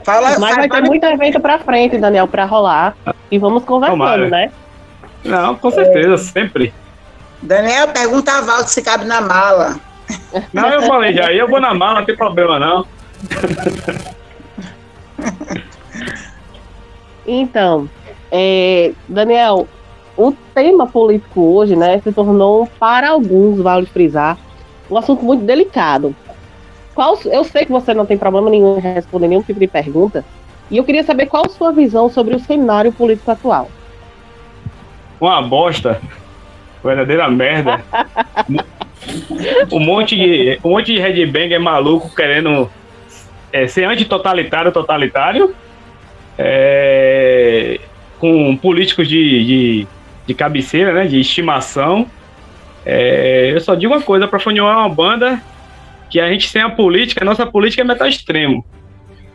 Fala, 0.03 0.39
Mas 0.39 0.55
vai 0.55 0.69
ter 0.69 0.81
muito 0.81 1.05
evento 1.05 1.39
pra 1.39 1.59
frente, 1.59 1.97
Daniel, 1.97 2.27
pra 2.27 2.45
rolar. 2.45 2.95
E 3.29 3.37
vamos 3.37 3.63
conversando, 3.63 3.99
Tomara. 3.99 4.29
né? 4.29 4.51
Não, 5.23 5.55
com 5.55 5.69
certeza, 5.69 6.13
é. 6.13 6.17
sempre. 6.17 6.73
Daniel, 7.41 7.89
pergunta 7.89 8.31
a 8.31 8.41
Val 8.41 8.67
se 8.67 8.81
cabe 8.81 9.05
na 9.05 9.21
mala. 9.21 9.79
Não, 10.53 10.69
eu 10.69 10.81
falei 10.83 11.13
já, 11.13 11.31
eu 11.31 11.47
vou 11.47 11.61
na 11.61 11.73
mala, 11.73 11.99
não 11.99 12.05
tem 12.05 12.15
problema 12.15 12.59
não. 12.59 12.85
Então, 17.31 17.87
é, 18.31 18.91
Daniel, 19.07 19.67
o 20.17 20.33
tema 20.55 20.87
político 20.87 21.41
hoje, 21.41 21.75
né, 21.75 21.99
se 21.99 22.11
tornou, 22.11 22.67
para 22.79 23.11
alguns, 23.11 23.61
vale 23.61 23.85
frisar, 23.85 24.35
um 24.89 24.97
assunto 24.97 25.23
muito 25.23 25.45
delicado. 25.45 26.15
Qual, 26.95 27.19
eu 27.25 27.43
sei 27.43 27.65
que 27.65 27.71
você 27.71 27.93
não 27.93 28.03
tem 28.03 28.17
problema 28.17 28.49
nenhum 28.49 28.77
em 28.77 28.81
responder 28.81 29.27
nenhum 29.27 29.43
tipo 29.43 29.59
de 29.59 29.67
pergunta, 29.67 30.25
e 30.71 30.77
eu 30.77 30.83
queria 30.83 31.03
saber 31.03 31.27
qual 31.27 31.45
a 31.45 31.49
sua 31.49 31.71
visão 31.71 32.09
sobre 32.09 32.35
o 32.35 32.39
cenário 32.39 32.91
político 32.91 33.29
atual. 33.29 33.69
Uma 35.21 35.39
bosta. 35.41 36.01
Verdadeira 36.83 37.29
merda. 37.29 37.83
um 39.71 39.79
monte 39.79 40.15
de 40.15 40.59
um 40.63 40.69
monte 40.71 40.93
de 40.93 40.99
headbanger 40.99 41.57
é 41.57 41.59
maluco 41.59 42.13
querendo 42.15 42.69
é, 43.51 43.67
ser 43.67 43.85
antitotalitário 43.85 44.71
totalitário 44.71 45.55
é, 46.39 47.79
com 48.17 48.55
políticos 48.57 49.07
de, 49.07 49.45
de 49.45 49.87
de 50.29 50.35
cabeceira, 50.35 50.93
né? 50.93 51.07
De 51.07 51.19
estimação. 51.19 52.05
É, 52.85 53.51
eu 53.51 53.59
só 53.59 53.73
digo 53.73 53.93
uma 53.93 54.01
coisa, 54.01 54.27
para 54.27 54.39
Funil 54.39 54.67
é 54.67 54.75
uma 54.75 54.87
banda 54.87 55.41
que 56.09 56.19
a 56.19 56.29
gente 56.29 56.51
tem 56.53 56.61
a 56.61 56.69
política, 56.69 57.23
a 57.23 57.25
nossa 57.25 57.45
política 57.45 57.81
é 57.81 57.85
metal 57.85 58.07
extremo. 58.07 58.63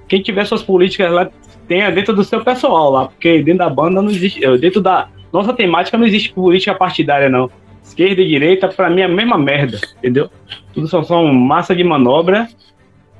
Quem 0.09 0.23
tiver 0.23 0.45
suas 0.45 0.63
políticas 0.63 1.11
lá, 1.13 1.29
tenha 1.67 1.91
dentro 1.91 2.15
do 2.15 2.23
seu 2.23 2.45
pessoal 2.45 2.91
lá, 2.91 3.07
porque 3.07 3.43
dentro 3.43 3.59
da 3.59 3.71
banda 3.71 4.01
não 4.01 4.11
existe, 4.11 4.45
eh, 4.45 4.57
dentro 4.57 4.81
da 4.81 5.09
nossa 5.33 5.53
temática 5.53 5.99
não 5.99 6.07
existe 6.07 6.33
política 6.33 6.75
partidária 6.75 7.29
não. 7.29 7.51
Esquerda 7.83 8.23
e 8.23 8.29
direita, 8.29 8.69
para 8.69 8.89
mim 8.89 9.03
é 9.03 9.05
a 9.05 9.09
mesma 9.09 9.37
merda, 9.37 9.79
entendeu? 9.99 10.31
Tudo 10.73 10.87
só 10.87 11.03
são 11.03 11.33
massa 11.33 11.75
de 11.75 11.85
manobra 11.85 12.49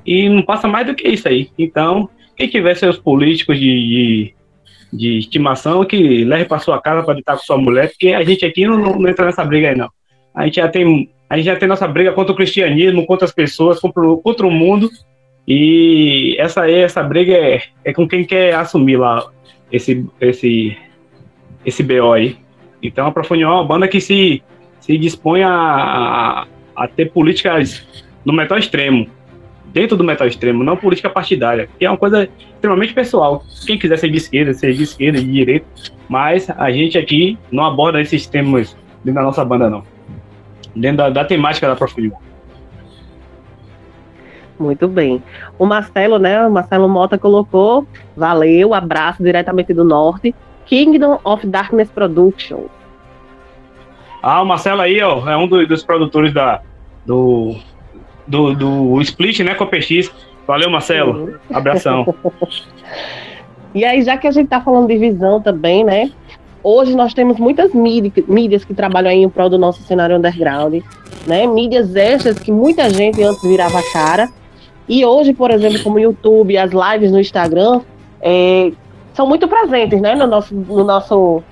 e 0.05 0.27
não 0.29 0.41
passa 0.41 0.67
mais 0.67 0.87
do 0.87 0.95
que 0.95 1.07
isso 1.07 1.27
aí. 1.27 1.49
Então, 1.57 2.09
quem 2.35 2.47
tiver 2.47 2.75
seus 2.75 2.97
políticos 2.97 3.57
de, 3.57 3.65
de 3.65 4.35
de 4.95 5.17
estimação 5.17 5.83
que 5.85 6.23
leve 6.23 6.45
para 6.45 6.59
sua 6.59 6.81
casa 6.81 7.03
para 7.03 7.19
estar 7.19 7.33
com 7.33 7.43
sua 7.43 7.57
mulher, 7.57 7.89
porque 7.89 8.09
a 8.09 8.23
gente 8.23 8.45
aqui 8.45 8.65
não, 8.65 8.77
não, 8.77 9.09
entra 9.09 9.25
nessa 9.25 9.43
briga 9.43 9.69
aí, 9.69 9.75
não. 9.75 9.89
A 10.33 10.45
gente 10.45 10.55
já 10.55 10.67
tem, 10.67 11.09
a 11.29 11.37
gente 11.37 11.45
já 11.45 11.55
tem 11.55 11.67
nossa 11.67 11.87
briga 11.87 12.13
contra 12.13 12.33
o 12.33 12.35
cristianismo, 12.35 13.05
contra 13.05 13.25
as 13.25 13.31
pessoas, 13.31 13.79
contra, 13.79 14.01
contra 14.17 14.47
o 14.47 14.51
mundo, 14.51 14.89
e 15.47 16.35
essa 16.39 16.61
aí, 16.61 16.75
essa 16.75 17.03
briga 17.03 17.33
é, 17.33 17.61
é 17.83 17.93
com 17.93 18.07
quem 18.07 18.23
quer 18.23 18.55
assumir 18.55 18.97
lá 18.97 19.29
esse, 19.71 20.05
esse, 20.19 20.77
esse 21.65 21.83
BO 21.83 22.13
aí. 22.13 22.37
Então 22.81 23.07
a 23.07 23.11
Profunião 23.11 23.51
é 23.51 23.55
uma 23.55 23.65
banda 23.65 23.87
que 23.87 24.01
se, 24.01 24.41
se 24.79 24.97
dispõe 24.97 25.43
a, 25.43 25.51
a, 25.51 26.47
a 26.75 26.87
ter 26.87 27.11
políticas 27.11 27.85
no 28.23 28.33
metal 28.33 28.57
extremo 28.57 29.07
dentro 29.75 29.97
do 29.97 30.05
metal 30.05 30.25
extremo, 30.25 30.63
não 30.63 30.77
política 30.77 31.09
partidária, 31.09 31.67
que 31.77 31.85
é 31.85 31.89
uma 31.89 31.97
coisa 31.97 32.29
extremamente 32.53 32.93
pessoal. 32.93 33.43
Quem 33.67 33.77
quiser 33.77 33.97
ser 33.97 34.09
de 34.09 34.15
esquerda, 34.15 34.53
ser 34.53 34.73
de 34.73 34.83
esquerda, 34.83 35.19
de 35.19 35.29
direita, 35.29 35.65
mas 36.07 36.49
a 36.49 36.71
gente 36.71 36.97
aqui 36.97 37.37
não 37.51 37.65
aborda 37.65 37.99
esses 37.99 38.25
temas 38.25 38.73
dentro 39.03 39.19
da 39.19 39.23
nossa 39.23 39.43
banda, 39.43 39.69
não. 39.69 39.83
Dentro 40.73 40.97
da, 40.97 41.09
da 41.09 41.25
temática 41.25 41.67
da 41.67 41.75
Profundidade. 41.75 42.23
Muito 44.57 44.87
bem. 44.87 45.21
O 45.59 45.65
Marcelo, 45.65 46.17
né? 46.17 46.47
O 46.47 46.51
Marcelo 46.51 46.87
Mota 46.87 47.17
colocou, 47.17 47.85
valeu, 48.15 48.73
abraço 48.73 49.21
diretamente 49.21 49.73
do 49.73 49.83
norte. 49.83 50.33
Kingdom 50.65 51.19
of 51.25 51.45
Darkness 51.45 51.91
Productions. 51.91 52.69
Ah, 54.23 54.41
o 54.41 54.45
Marcelo 54.45 54.81
aí, 54.81 55.01
ó, 55.01 55.29
é 55.29 55.35
um 55.35 55.45
do, 55.49 55.67
dos 55.67 55.83
produtores 55.83 56.33
da, 56.33 56.61
do 57.05 57.57
do, 58.27 58.53
do 58.53 59.01
split, 59.01 59.39
né, 59.41 59.55
com 59.55 59.63
a 59.63 59.67
PX. 59.67 60.11
Valeu, 60.47 60.69
Marcelo. 60.69 61.25
Uhum. 61.25 61.33
Abração. 61.53 62.15
e 63.73 63.83
aí, 63.83 64.01
já 64.03 64.17
que 64.17 64.27
a 64.27 64.31
gente 64.31 64.47
tá 64.47 64.61
falando 64.61 64.87
de 64.87 64.97
visão 64.97 65.41
também, 65.41 65.83
né? 65.83 66.11
Hoje 66.63 66.95
nós 66.95 67.13
temos 67.13 67.37
muitas 67.37 67.71
mídias, 67.73 68.65
que 68.65 68.73
trabalham 68.73 69.11
aí 69.11 69.21
em 69.21 69.29
prol 69.29 69.49
do 69.49 69.57
nosso 69.57 69.83
cenário 69.83 70.17
underground, 70.17 70.81
né? 71.27 71.45
Mídias 71.45 71.95
extras 71.95 72.39
que 72.39 72.51
muita 72.51 72.89
gente 72.89 73.21
antes 73.21 73.41
virava 73.43 73.79
cara. 73.93 74.29
E 74.87 75.05
hoje, 75.05 75.33
por 75.33 75.51
exemplo, 75.51 75.81
como 75.83 75.97
o 75.97 75.99
YouTube, 75.99 76.57
as 76.57 76.71
lives 76.71 77.11
no 77.11 77.19
Instagram, 77.19 77.81
é, 78.21 78.71
são 79.13 79.27
muito 79.27 79.47
presentes, 79.47 80.01
né? 80.01 80.15
No 80.15 80.25
nosso, 80.25 80.55
no 80.55 80.83
nosso, 80.83 81.43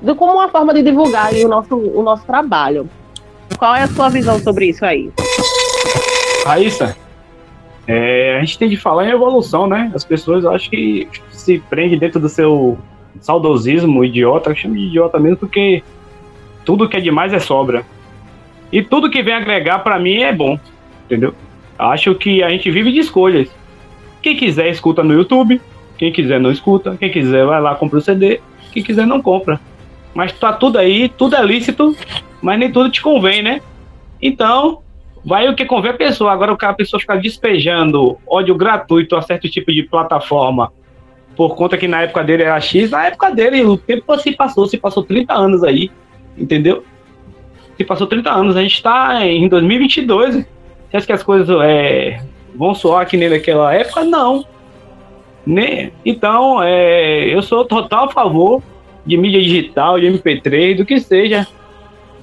do, 0.00 0.14
como 0.14 0.32
uma 0.32 0.48
forma 0.48 0.74
de 0.74 0.82
divulgar 0.82 1.32
o 1.32 1.48
nosso, 1.48 1.76
o 1.76 2.02
nosso 2.02 2.24
trabalho. 2.26 2.88
Qual 3.58 3.74
é 3.74 3.82
a 3.82 3.88
sua 3.88 4.08
visão 4.08 4.38
sobre 4.38 4.66
isso 4.66 4.84
aí? 4.84 5.10
Raíssa, 6.44 6.96
é, 7.86 8.36
a 8.36 8.40
gente 8.40 8.58
tem 8.58 8.68
de 8.68 8.76
falar 8.76 9.06
em 9.06 9.10
evolução, 9.10 9.66
né? 9.66 9.90
As 9.94 10.04
pessoas 10.04 10.44
acho 10.44 10.70
que 10.70 11.08
se 11.30 11.58
prendem 11.58 11.98
dentro 11.98 12.20
do 12.20 12.28
seu 12.28 12.78
saudosismo 13.20 14.04
idiota, 14.04 14.50
eu 14.50 14.56
chamo 14.56 14.74
de 14.74 14.82
idiota 14.82 15.18
mesmo 15.18 15.38
porque 15.38 15.82
tudo 16.64 16.88
que 16.88 16.96
é 16.96 17.00
demais 17.00 17.32
é 17.32 17.38
sobra. 17.38 17.84
E 18.72 18.82
tudo 18.82 19.10
que 19.10 19.22
vem 19.22 19.34
agregar 19.34 19.80
para 19.80 19.98
mim 19.98 20.18
é 20.18 20.32
bom, 20.32 20.58
entendeu? 21.04 21.34
Acho 21.78 22.14
que 22.14 22.42
a 22.42 22.50
gente 22.50 22.70
vive 22.70 22.92
de 22.92 23.00
escolhas. 23.00 23.48
Quem 24.22 24.36
quiser 24.36 24.68
escuta 24.68 25.02
no 25.02 25.14
YouTube, 25.14 25.60
quem 25.98 26.12
quiser 26.12 26.38
não 26.38 26.50
escuta, 26.52 26.96
quem 26.96 27.10
quiser 27.10 27.44
vai 27.44 27.60
lá 27.60 27.74
compra 27.74 27.98
o 27.98 28.02
CD, 28.02 28.40
quem 28.72 28.82
quiser 28.82 29.06
não 29.06 29.20
compra. 29.20 29.60
Mas 30.14 30.32
tá 30.32 30.52
tudo 30.52 30.78
aí, 30.78 31.08
tudo 31.08 31.36
é 31.36 31.42
lícito, 31.42 31.96
mas 32.40 32.58
nem 32.58 32.70
tudo 32.70 32.90
te 32.90 33.02
convém, 33.02 33.42
né? 33.42 33.60
Então, 34.20 34.82
vai 35.24 35.48
o 35.48 35.54
que 35.54 35.64
convém 35.64 35.90
a 35.90 35.94
pessoa. 35.94 36.32
Agora, 36.32 36.52
a 36.52 36.72
pessoa 36.72 37.00
ficar 37.00 37.16
despejando 37.16 38.18
ódio 38.26 38.54
gratuito 38.54 39.16
a 39.16 39.22
certo 39.22 39.48
tipo 39.48 39.72
de 39.72 39.82
plataforma, 39.82 40.72
por 41.36 41.54
conta 41.54 41.76
que 41.76 41.88
na 41.88 42.02
época 42.02 42.24
dele 42.24 42.42
era 42.42 42.60
X, 42.60 42.90
na 42.90 43.06
época 43.06 43.30
dele 43.30 43.64
o 43.64 43.76
tempo 43.76 44.18
se 44.18 44.32
passou, 44.32 44.66
se 44.66 44.76
passou 44.76 45.02
30 45.02 45.32
anos 45.32 45.64
aí, 45.64 45.90
entendeu? 46.36 46.84
Se 47.76 47.84
passou 47.84 48.06
30 48.06 48.30
anos, 48.30 48.56
a 48.56 48.62
gente 48.62 48.74
está 48.74 49.24
em 49.26 49.48
2022. 49.48 50.34
Você 50.34 50.96
acha 50.96 51.06
que 51.06 51.12
as 51.12 51.22
coisas 51.22 51.48
é, 51.62 52.20
vão 52.54 52.74
soar 52.74 53.06
que 53.06 53.16
nem 53.16 53.30
naquela 53.30 53.72
época? 53.74 54.04
Não. 54.04 54.44
Né? 55.46 55.90
Então, 56.04 56.62
é, 56.62 57.24
eu 57.34 57.40
sou 57.42 57.64
total 57.64 58.04
a 58.04 58.12
favor 58.12 58.62
de 59.06 59.16
mídia 59.16 59.40
digital, 59.40 59.98
de 59.98 60.06
MP3, 60.06 60.76
do 60.76 60.84
que 60.84 61.00
seja. 61.00 61.46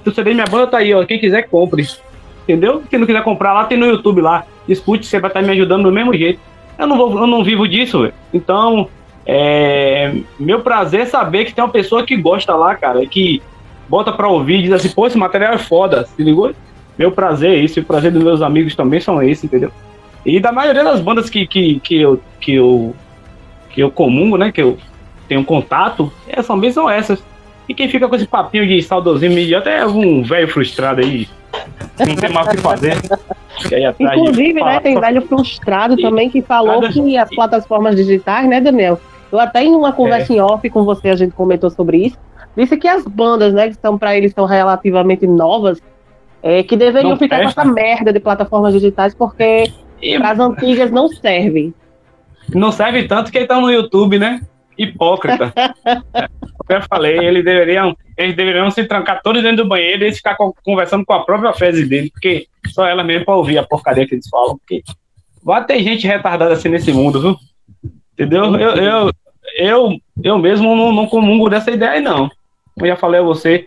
Se 0.04 0.08
o 0.08 0.14
CD 0.14 0.32
minha 0.32 0.46
banda 0.46 0.68
tá 0.68 0.78
aí, 0.78 0.94
ó. 0.94 1.04
Quem 1.04 1.18
quiser, 1.18 1.48
compre. 1.48 1.86
Entendeu? 2.48 2.82
Quem 2.88 2.98
não 2.98 3.06
quiser 3.06 3.22
comprar 3.22 3.52
lá, 3.52 3.64
tem 3.64 3.76
no 3.76 3.84
YouTube 3.84 4.22
lá. 4.22 4.46
Escute, 4.66 5.04
você 5.04 5.20
vai 5.20 5.28
estar 5.28 5.42
me 5.42 5.52
ajudando 5.52 5.82
do 5.82 5.92
mesmo 5.92 6.14
jeito. 6.14 6.40
Eu 6.78 6.86
não, 6.86 6.96
vou, 6.96 7.18
eu 7.18 7.26
não 7.26 7.44
vivo 7.44 7.68
disso, 7.68 8.00
véio. 8.00 8.14
Então, 8.32 8.88
é, 9.26 10.14
meu 10.40 10.60
prazer 10.60 11.02
é 11.02 11.06
saber 11.06 11.44
que 11.44 11.52
tem 11.52 11.62
uma 11.62 11.70
pessoa 11.70 12.06
que 12.06 12.16
gosta 12.16 12.54
lá, 12.56 12.74
cara, 12.74 13.04
que 13.04 13.42
bota 13.86 14.10
pra 14.10 14.28
ouvir 14.28 14.60
e 14.60 14.62
diz 14.62 14.72
assim, 14.72 14.88
pô, 14.88 15.06
esse 15.06 15.18
material 15.18 15.52
é 15.52 15.58
foda, 15.58 16.06
se 16.06 16.22
ligou? 16.22 16.52
Meu 16.96 17.12
prazer 17.12 17.50
é 17.50 17.62
esse, 17.62 17.80
o 17.80 17.84
prazer 17.84 18.10
dos 18.10 18.22
meus 18.22 18.40
amigos 18.40 18.74
também 18.74 19.00
são 19.00 19.22
esse, 19.22 19.44
entendeu? 19.44 19.70
E 20.24 20.40
da 20.40 20.50
maioria 20.50 20.82
das 20.82 21.00
bandas 21.00 21.28
que, 21.28 21.46
que, 21.46 21.78
que, 21.80 22.00
eu, 22.00 22.18
que, 22.40 22.54
eu, 22.54 22.96
que 23.68 23.82
eu 23.82 23.90
comungo, 23.90 24.38
né, 24.38 24.50
que 24.50 24.62
eu 24.62 24.78
tenho 25.28 25.44
contato, 25.44 26.10
é, 26.26 26.42
também 26.42 26.72
são 26.72 26.88
essas. 26.88 27.22
E 27.68 27.74
quem 27.74 27.88
fica 27.88 28.08
com 28.08 28.16
esse 28.16 28.26
papinho 28.26 28.66
de 28.66 28.80
saudosismo 28.82 29.56
até 29.56 29.80
é 29.80 29.86
um 29.86 30.22
velho 30.22 30.48
frustrado 30.48 31.02
aí, 31.02 31.28
não 32.06 32.16
tem 32.16 32.32
mais 32.32 32.46
o 32.46 32.50
que 32.50 32.56
fazer. 32.58 32.94
Inclusive, 33.98 34.62
né, 34.62 34.80
tem 34.80 34.98
velho 34.98 35.22
frustrado 35.22 35.94
e 35.98 36.02
também 36.02 36.30
que 36.30 36.42
falou 36.42 36.80
cada... 36.80 36.92
que 36.92 37.16
as 37.16 37.28
plataformas 37.28 37.96
digitais, 37.96 38.48
né, 38.48 38.60
Daniel? 38.60 39.00
Eu 39.30 39.38
até 39.38 39.62
em 39.62 39.74
uma 39.74 39.92
conversa 39.92 40.32
é. 40.32 40.36
em 40.36 40.40
off 40.40 40.68
com 40.70 40.84
você, 40.84 41.10
a 41.10 41.16
gente 41.16 41.32
comentou 41.32 41.68
sobre 41.70 41.98
isso, 41.98 42.16
disse 42.56 42.76
que 42.76 42.88
as 42.88 43.04
bandas, 43.04 43.52
né, 43.52 43.64
que 43.64 43.72
estão 43.72 43.98
para 43.98 44.16
eles 44.16 44.32
são 44.32 44.46
relativamente 44.46 45.26
novas, 45.26 45.82
é, 46.42 46.62
que 46.62 46.76
deveriam 46.76 47.10
não 47.10 47.16
ficar 47.18 47.42
com 47.42 47.48
essa 47.48 47.64
merda 47.64 48.12
de 48.12 48.20
plataformas 48.20 48.72
digitais, 48.72 49.14
porque 49.14 49.72
e... 50.00 50.14
as 50.16 50.38
antigas 50.38 50.90
não 50.90 51.08
servem. 51.08 51.74
Não 52.54 52.72
serve 52.72 53.06
tanto 53.06 53.30
que 53.30 53.38
estão 53.38 53.60
no 53.60 53.70
YouTube, 53.70 54.18
né? 54.18 54.40
Hipócrita. 54.78 55.52
Como 55.52 56.78
eu 56.78 56.82
falei, 56.82 57.18
eles 57.18 57.44
deveriam, 57.44 57.96
eles 58.16 58.36
deveriam 58.36 58.70
se 58.70 58.84
trancar 58.84 59.20
todos 59.22 59.42
dentro 59.42 59.64
do 59.64 59.68
banheiro 59.68 60.04
e 60.04 60.12
ficar 60.12 60.36
conversando 60.62 61.04
com 61.04 61.12
a 61.12 61.24
própria 61.24 61.52
fezes 61.52 61.88
dele, 61.88 62.10
porque 62.10 62.46
só 62.68 62.86
ela 62.86 63.02
mesmo 63.02 63.24
para 63.24 63.36
ouvir 63.36 63.58
a 63.58 63.66
porcaria 63.66 64.06
que 64.06 64.14
eles 64.14 64.28
falam. 64.28 64.58
Porque 64.58 64.82
vai 65.42 65.64
ter 65.64 65.82
gente 65.82 66.06
retardada 66.06 66.52
assim 66.52 66.68
nesse 66.68 66.92
mundo, 66.92 67.20
viu? 67.20 67.36
Entendeu? 68.12 68.54
Eu, 68.56 68.76
eu, 68.76 69.12
eu, 69.56 69.96
eu 70.22 70.38
mesmo 70.38 70.76
não, 70.76 70.92
não 70.92 71.06
comungo 71.06 71.48
dessa 71.48 71.70
ideia, 71.70 72.00
não. 72.00 72.30
Eu 72.78 72.86
já 72.86 72.96
falei 72.96 73.20
a 73.20 73.24
você, 73.24 73.66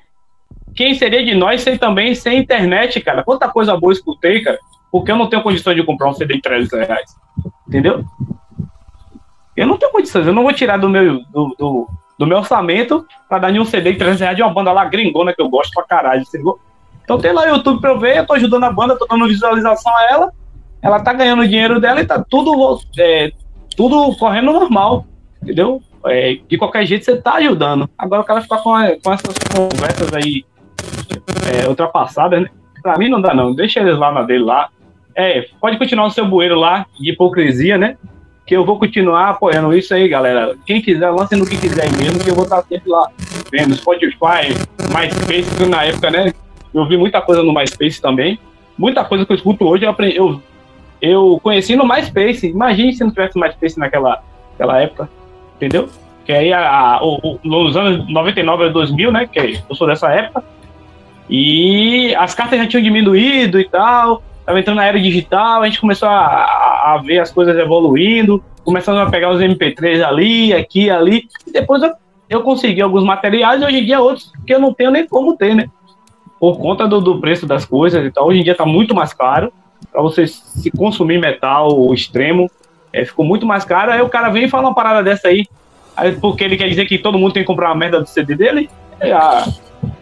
quem 0.76 0.94
seria 0.94 1.26
de 1.26 1.36
nós 1.36 1.62
sem 1.62 1.78
também 1.78 2.16
sem 2.16 2.40
internet, 2.40 3.00
cara? 3.02 3.24
Quanta 3.24 3.50
coisa 3.50 3.78
boa 3.78 3.92
eu 3.92 3.96
escutei, 3.96 4.42
cara, 4.42 4.58
porque 4.92 5.12
eu 5.12 5.18
não 5.18 5.28
tenho 5.28 5.44
condições 5.44 5.76
de 5.76 5.84
comprar 5.84 6.10
um 6.10 6.14
CD 6.14 6.36
de 6.36 6.42
300 6.42 6.88
reais. 6.88 7.16
Entendeu? 7.68 8.04
Eu 9.62 9.68
não 9.68 9.78
tenho 9.78 9.92
condições, 9.92 10.26
eu 10.26 10.34
não 10.34 10.42
vou 10.42 10.52
tirar 10.52 10.78
do 10.78 10.90
meu, 10.90 11.20
do, 11.32 11.56
do, 11.56 11.88
do 12.18 12.26
meu 12.26 12.40
orçamento 12.40 13.06
para 13.30 13.38
dar 13.38 13.52
nenhum 13.52 13.64
CD 13.64 13.92
de 13.92 14.00
300 14.00 14.22
reais 14.22 14.36
de 14.36 14.42
uma 14.42 14.52
banda 14.52 14.72
lá 14.72 14.86
gringona 14.86 15.36
que 15.36 15.42
eu 15.42 15.48
gosto 15.48 15.72
pra 15.72 15.84
caralho. 15.84 16.24
Então 17.04 17.20
tem 17.20 17.32
lá 17.32 17.44
o 17.44 17.50
YouTube 17.50 17.80
pra 17.80 17.92
eu 17.92 18.00
ver, 18.00 18.18
eu 18.18 18.26
tô 18.26 18.34
ajudando 18.34 18.64
a 18.64 18.72
banda, 18.72 18.98
tô 18.98 19.06
dando 19.06 19.28
visualização 19.28 19.96
a 19.96 20.04
ela, 20.10 20.32
ela 20.82 21.00
tá 21.00 21.14
ganhando 21.14 21.48
dinheiro 21.48 21.80
dela 21.80 22.02
e 22.02 22.06
tá 22.08 22.26
tudo 22.28 22.82
é, 22.98 23.32
tudo 23.78 24.18
correndo 24.18 24.52
normal, 24.52 25.06
entendeu? 25.44 25.80
É, 26.08 26.40
de 26.50 26.58
qualquer 26.58 26.84
jeito 26.88 27.06
você 27.06 27.22
tá 27.22 27.34
ajudando. 27.36 27.88
Agora 27.96 28.24
o 28.24 28.26
cara 28.26 28.42
ficar 28.42 28.58
com, 28.58 28.72
com 28.72 29.14
essas 29.14 29.36
conversas 29.56 30.12
aí 30.12 30.44
é, 31.54 31.68
ultrapassadas, 31.68 32.42
né? 32.42 32.50
Pra 32.82 32.98
mim 32.98 33.10
não 33.10 33.22
dá 33.22 33.32
não, 33.32 33.54
deixa 33.54 33.80
eles 33.80 33.96
lá 33.96 34.12
na 34.12 34.24
dele 34.24 34.44
lá. 34.44 34.70
É, 35.16 35.46
pode 35.60 35.78
continuar 35.78 36.08
o 36.08 36.12
seu 36.12 36.26
bueiro 36.26 36.56
lá 36.56 36.88
de 37.00 37.12
hipocrisia, 37.12 37.78
né? 37.78 37.96
Que 38.52 38.58
eu 38.58 38.66
vou 38.66 38.78
continuar 38.78 39.30
apoiando 39.30 39.74
isso 39.74 39.94
aí, 39.94 40.10
galera. 40.10 40.58
Quem 40.66 40.82
quiser, 40.82 41.10
lance 41.10 41.34
no 41.38 41.46
que 41.46 41.56
quiser 41.56 41.90
mesmo, 41.94 42.22
que 42.22 42.30
eu 42.30 42.36
vou 42.36 42.44
estar 42.44 42.62
sempre 42.64 42.92
lá 42.92 43.10
vendo 43.50 43.74
Spotify, 43.76 44.54
MySpace, 44.94 45.70
na 45.70 45.86
época, 45.86 46.12
né? 46.12 46.34
Eu 46.74 46.86
vi 46.86 46.98
muita 46.98 47.22
coisa 47.22 47.42
no 47.42 47.54
MySpace 47.54 48.02
também. 48.02 48.38
Muita 48.78 49.06
coisa 49.06 49.26
que 49.26 49.32
eu 49.32 49.38
escuto 49.38 49.66
hoje, 49.66 49.86
eu, 49.86 49.90
aprendi, 49.90 50.18
eu 50.18 50.44
eu 51.02 51.40
conheci 51.42 51.78
no 51.78 51.88
MySpace. 51.88 52.46
Imagine 52.46 52.92
se 52.92 53.06
não 53.06 53.12
tivesse 53.12 53.40
MySpace 53.40 53.80
naquela, 53.80 54.22
naquela 54.52 54.82
época, 54.82 55.10
entendeu? 55.56 55.88
Que 56.26 56.34
aí, 56.34 56.52
a, 56.52 56.98
a, 56.98 57.06
o, 57.06 57.40
nos 57.46 57.78
anos 57.78 58.06
99 58.12 58.66
a 58.66 58.68
2000, 58.68 59.12
né? 59.14 59.30
Que 59.32 59.62
eu 59.70 59.76
sou 59.78 59.88
dessa 59.88 60.12
época. 60.12 60.44
E 61.30 62.14
as 62.16 62.36
cartas 62.36 62.60
já 62.60 62.68
tinham 62.68 62.84
diminuído 62.84 63.58
e 63.62 63.70
tal. 63.70 64.22
Tava 64.46 64.60
entrando 64.60 64.78
na 64.78 64.86
era 64.86 65.00
digital, 65.00 65.62
a 65.62 65.66
gente 65.66 65.80
começou 65.80 66.10
a, 66.10 66.94
a 66.94 67.02
ver 67.04 67.20
as 67.20 67.32
coisas 67.32 67.56
evoluindo, 67.58 68.44
começando 68.64 69.00
a 69.00 69.10
pegar 69.10 69.32
os 69.32 69.40
MP3 69.40 70.04
ali, 70.04 70.54
aqui, 70.54 70.90
ali. 70.90 71.28
E 71.46 71.52
depois 71.52 71.84
eu, 71.84 71.92
eu 72.30 72.42
consegui 72.42 72.82
alguns 72.82 73.04
materiais 73.04 73.62
e 73.62 73.66
hoje 73.66 73.80
em 73.80 73.86
dia 73.86 74.00
outros 74.00 74.32
que 74.46 74.54
eu 74.54 74.60
não 74.60 74.74
tenho 74.74 74.92
nem 74.92 75.08
como 75.08 75.38
ter, 75.38 75.56
né? 75.56 75.68
Por 76.40 76.58
conta 76.58 76.88
do, 76.88 77.00
do 77.00 77.20
preço 77.20 77.46
das 77.46 77.66
coisas 77.66 78.04
e 78.04 78.12
tal. 78.12 78.28
Hoje 78.28 78.40
em 78.40 78.44
dia 78.44 78.56
tá 78.56 78.66
muito 78.66 78.96
mais 78.96 79.14
caro 79.14 79.54
para 79.92 80.02
você 80.02 80.28
se 80.28 80.72
consumir 80.72 81.20
metal 81.20 81.94
extremo, 81.94 82.50
é, 82.94 83.06
ficou 83.06 83.26
muito 83.26 83.46
mais 83.46 83.64
caro. 83.66 83.92
Aí 83.92 84.02
o 84.02 84.10
cara 84.10 84.30
vem 84.30 84.46
e 84.46 84.50
fala 84.50 84.68
uma 84.68 84.76
parada 84.76 85.04
dessa 85.04 85.28
aí, 85.28 85.46
aí 85.96 86.14
porque 86.14 86.44
ele 86.44 86.58
quer 86.58 86.68
dizer 86.68 86.86
que 86.86 86.98
todo 86.98 87.18
mundo 87.18 87.34
tem 87.34 87.44
que 87.44 87.48
comprar 87.48 87.70
uma 87.70 87.76
merda 87.76 88.00
do 88.00 88.08
CD 88.08 88.36
dele, 88.36 88.70
já 89.02 89.48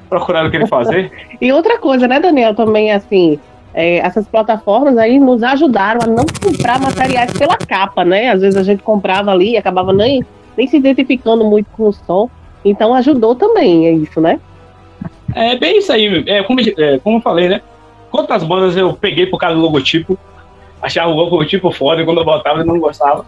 procuraram 0.09 0.47
o 0.47 0.51
que 0.51 0.57
ele 0.57 0.67
fazer. 0.67 1.11
e 1.39 1.51
outra 1.51 1.77
coisa, 1.77 2.07
né, 2.07 2.19
Daniel, 2.19 2.53
também 2.53 2.91
assim, 2.91 3.39
é, 3.73 3.97
essas 3.97 4.27
plataformas 4.27 4.97
aí 4.97 5.19
nos 5.19 5.43
ajudaram 5.43 6.01
a 6.03 6.07
não 6.07 6.25
comprar 6.43 6.79
materiais 6.79 7.31
pela 7.31 7.57
capa, 7.57 8.03
né? 8.03 8.29
Às 8.29 8.41
vezes 8.41 8.57
a 8.57 8.63
gente 8.63 8.83
comprava 8.83 9.31
ali 9.31 9.51
e 9.51 9.57
acabava 9.57 9.93
nem, 9.93 10.23
nem 10.57 10.67
se 10.67 10.77
identificando 10.77 11.43
muito 11.45 11.67
com 11.71 11.89
o 11.89 11.93
som. 11.93 12.29
Então 12.65 12.93
ajudou 12.93 13.35
também, 13.35 13.87
é 13.87 13.91
isso, 13.91 14.19
né? 14.19 14.39
É 15.35 15.55
bem 15.55 15.77
isso 15.77 15.91
aí, 15.91 16.23
é, 16.27 16.43
como, 16.43 16.59
é, 16.59 16.99
como 16.99 17.17
eu 17.17 17.21
falei, 17.21 17.49
né? 17.49 17.61
Quantas 18.09 18.43
bandas 18.43 18.75
eu 18.75 18.93
peguei 18.93 19.27
por 19.27 19.37
causa 19.37 19.55
do 19.55 19.61
logotipo? 19.61 20.17
Achava 20.81 21.11
o 21.11 21.15
logotipo 21.15 21.71
foda 21.71 22.01
e 22.01 22.05
quando 22.05 22.19
eu 22.19 22.25
botava 22.25 22.59
eu 22.59 22.65
não 22.65 22.79
gostava. 22.79 23.25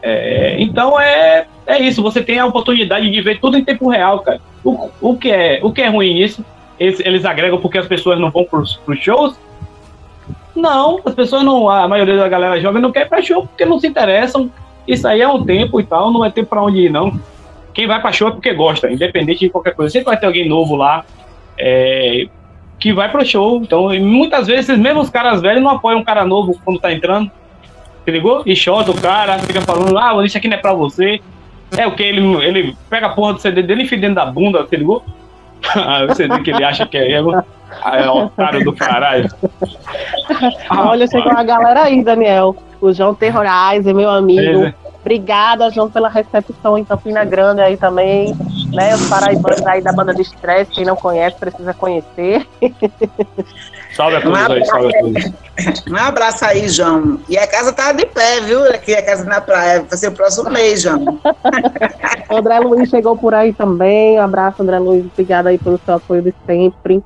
É, 0.00 0.56
então 0.60 1.00
é, 1.00 1.46
é 1.66 1.82
isso, 1.82 2.00
você 2.02 2.22
tem 2.22 2.38
a 2.38 2.46
oportunidade 2.46 3.10
de 3.10 3.20
ver 3.20 3.40
tudo 3.40 3.58
em 3.58 3.64
tempo 3.64 3.88
real, 3.88 4.20
cara. 4.20 4.40
O, 4.62 4.88
o, 5.00 5.16
que, 5.16 5.30
é, 5.30 5.58
o 5.62 5.72
que 5.72 5.82
é 5.82 5.88
ruim 5.88 6.14
nisso? 6.14 6.44
Eles, 6.78 7.00
eles 7.00 7.24
agregam 7.24 7.58
porque 7.58 7.78
as 7.78 7.86
pessoas 7.86 8.20
não 8.20 8.30
vão 8.30 8.44
pros, 8.44 8.76
pros 8.84 9.00
shows? 9.00 9.36
Não, 10.56 11.00
as 11.04 11.14
pessoas 11.14 11.44
não. 11.44 11.68
A 11.68 11.86
maioria 11.86 12.16
da 12.16 12.28
galera 12.28 12.60
jovem 12.60 12.80
não 12.80 12.90
quer 12.90 13.02
ir 13.02 13.08
pra 13.08 13.22
show 13.22 13.46
porque 13.46 13.64
não 13.64 13.78
se 13.78 13.86
interessam. 13.86 14.50
Isso 14.88 15.06
aí 15.06 15.20
é 15.20 15.28
um 15.28 15.44
tempo 15.44 15.80
e 15.80 15.84
tal, 15.84 16.10
não 16.10 16.20
vai 16.20 16.30
ter 16.30 16.46
pra 16.46 16.62
onde 16.62 16.86
ir, 16.86 16.90
não. 16.90 17.20
Quem 17.74 17.86
vai 17.86 18.00
pra 18.00 18.12
show 18.12 18.28
é 18.28 18.30
porque 18.30 18.54
gosta, 18.54 18.90
independente 18.90 19.40
de 19.40 19.50
qualquer 19.50 19.74
coisa. 19.74 19.92
Sempre 19.92 20.06
vai 20.06 20.18
ter 20.18 20.26
alguém 20.26 20.48
novo 20.48 20.74
lá. 20.74 21.04
É, 21.58 22.26
que 22.78 22.92
vai 22.92 23.10
pro 23.10 23.24
show. 23.24 23.60
Então, 23.62 23.88
muitas 24.00 24.46
vezes, 24.46 24.68
esses 24.68 24.80
mesmos 24.80 25.10
caras 25.10 25.40
velhos 25.42 25.62
não 25.62 25.70
apoiam 25.70 26.00
um 26.00 26.04
cara 26.04 26.24
novo 26.24 26.58
quando 26.64 26.80
tá 26.80 26.92
entrando. 26.92 27.30
Se 28.04 28.10
ligou? 28.10 28.42
E 28.46 28.54
chota 28.54 28.90
o 28.92 29.00
cara, 29.00 29.38
fica 29.40 29.60
falando, 29.60 29.98
ah, 29.98 30.24
isso 30.24 30.38
aqui 30.38 30.48
não 30.48 30.56
é 30.56 30.60
pra 30.60 30.72
você. 30.72 31.20
É 31.76 31.86
o 31.86 31.92
que? 31.92 32.02
Ele, 32.02 32.22
ele 32.44 32.76
pega 32.88 33.06
a 33.06 33.10
porra 33.10 33.34
do 33.34 33.40
CD 33.40 33.62
dele 33.62 33.82
e 33.82 33.84
enfia 33.84 33.98
dentro 33.98 34.14
da 34.14 34.26
bunda, 34.26 34.64
se 34.66 34.76
ligou? 34.76 35.04
o 36.08 36.14
CD 36.14 36.40
que 36.40 36.50
ele 36.50 36.62
acha 36.64 36.86
que 36.86 36.96
é. 36.96 37.18
Ah, 37.18 37.44
é 37.84 38.10
otário 38.10 38.64
do 38.64 38.72
caralho. 38.72 39.28
Olha, 40.70 41.06
chegou 41.06 41.32
a 41.32 41.42
galera 41.42 41.84
aí, 41.84 42.02
Daniel. 42.02 42.56
O 42.80 42.92
João 42.92 43.14
Terrorizer, 43.14 43.94
meu 43.94 44.10
amigo. 44.10 44.72
Obrigada, 45.00 45.70
João, 45.70 45.88
pela 45.88 46.08
recepção 46.08 46.76
em 46.76 46.84
Campina 46.84 47.24
Grande 47.24 47.60
aí 47.60 47.76
também. 47.76 48.34
Né, 48.72 48.94
os 48.94 49.08
paraibanos 49.08 49.64
aí 49.64 49.80
da 49.80 49.92
banda 49.92 50.12
de 50.12 50.22
estresse, 50.22 50.72
quem 50.72 50.84
não 50.84 50.96
conhece, 50.96 51.36
precisa 51.38 51.72
conhecer. 51.72 52.44
Salve 53.94 54.16
a 54.16 54.20
todos 54.20 54.38
um 54.38 54.52
aí, 54.52 54.64
salve 54.66 54.94
a 54.94 55.00
todos. 55.00 55.32
Um 55.90 55.96
abraço 55.96 56.44
aí, 56.44 56.68
João. 56.68 57.18
E 57.30 57.38
a 57.38 57.46
casa 57.46 57.72
tá 57.72 57.92
de 57.92 58.04
pé, 58.04 58.40
viu? 58.42 58.62
Aqui 58.64 58.94
a 58.94 59.02
casa 59.02 59.24
na 59.24 59.40
praia. 59.40 59.86
Vai 59.88 59.96
ser 59.96 60.08
o 60.08 60.12
próximo 60.12 60.50
mês, 60.50 60.82
João. 60.82 61.18
André 62.28 62.58
Luiz 62.58 62.90
chegou 62.90 63.16
por 63.16 63.32
aí 63.32 63.54
também. 63.54 64.18
Um 64.18 64.22
abraço, 64.22 64.62
André 64.62 64.78
Luiz. 64.78 65.06
Obrigada 65.06 65.48
aí 65.48 65.56
pelo 65.56 65.80
seu 65.82 65.94
apoio 65.94 66.20
de 66.20 66.34
sempre. 66.44 67.02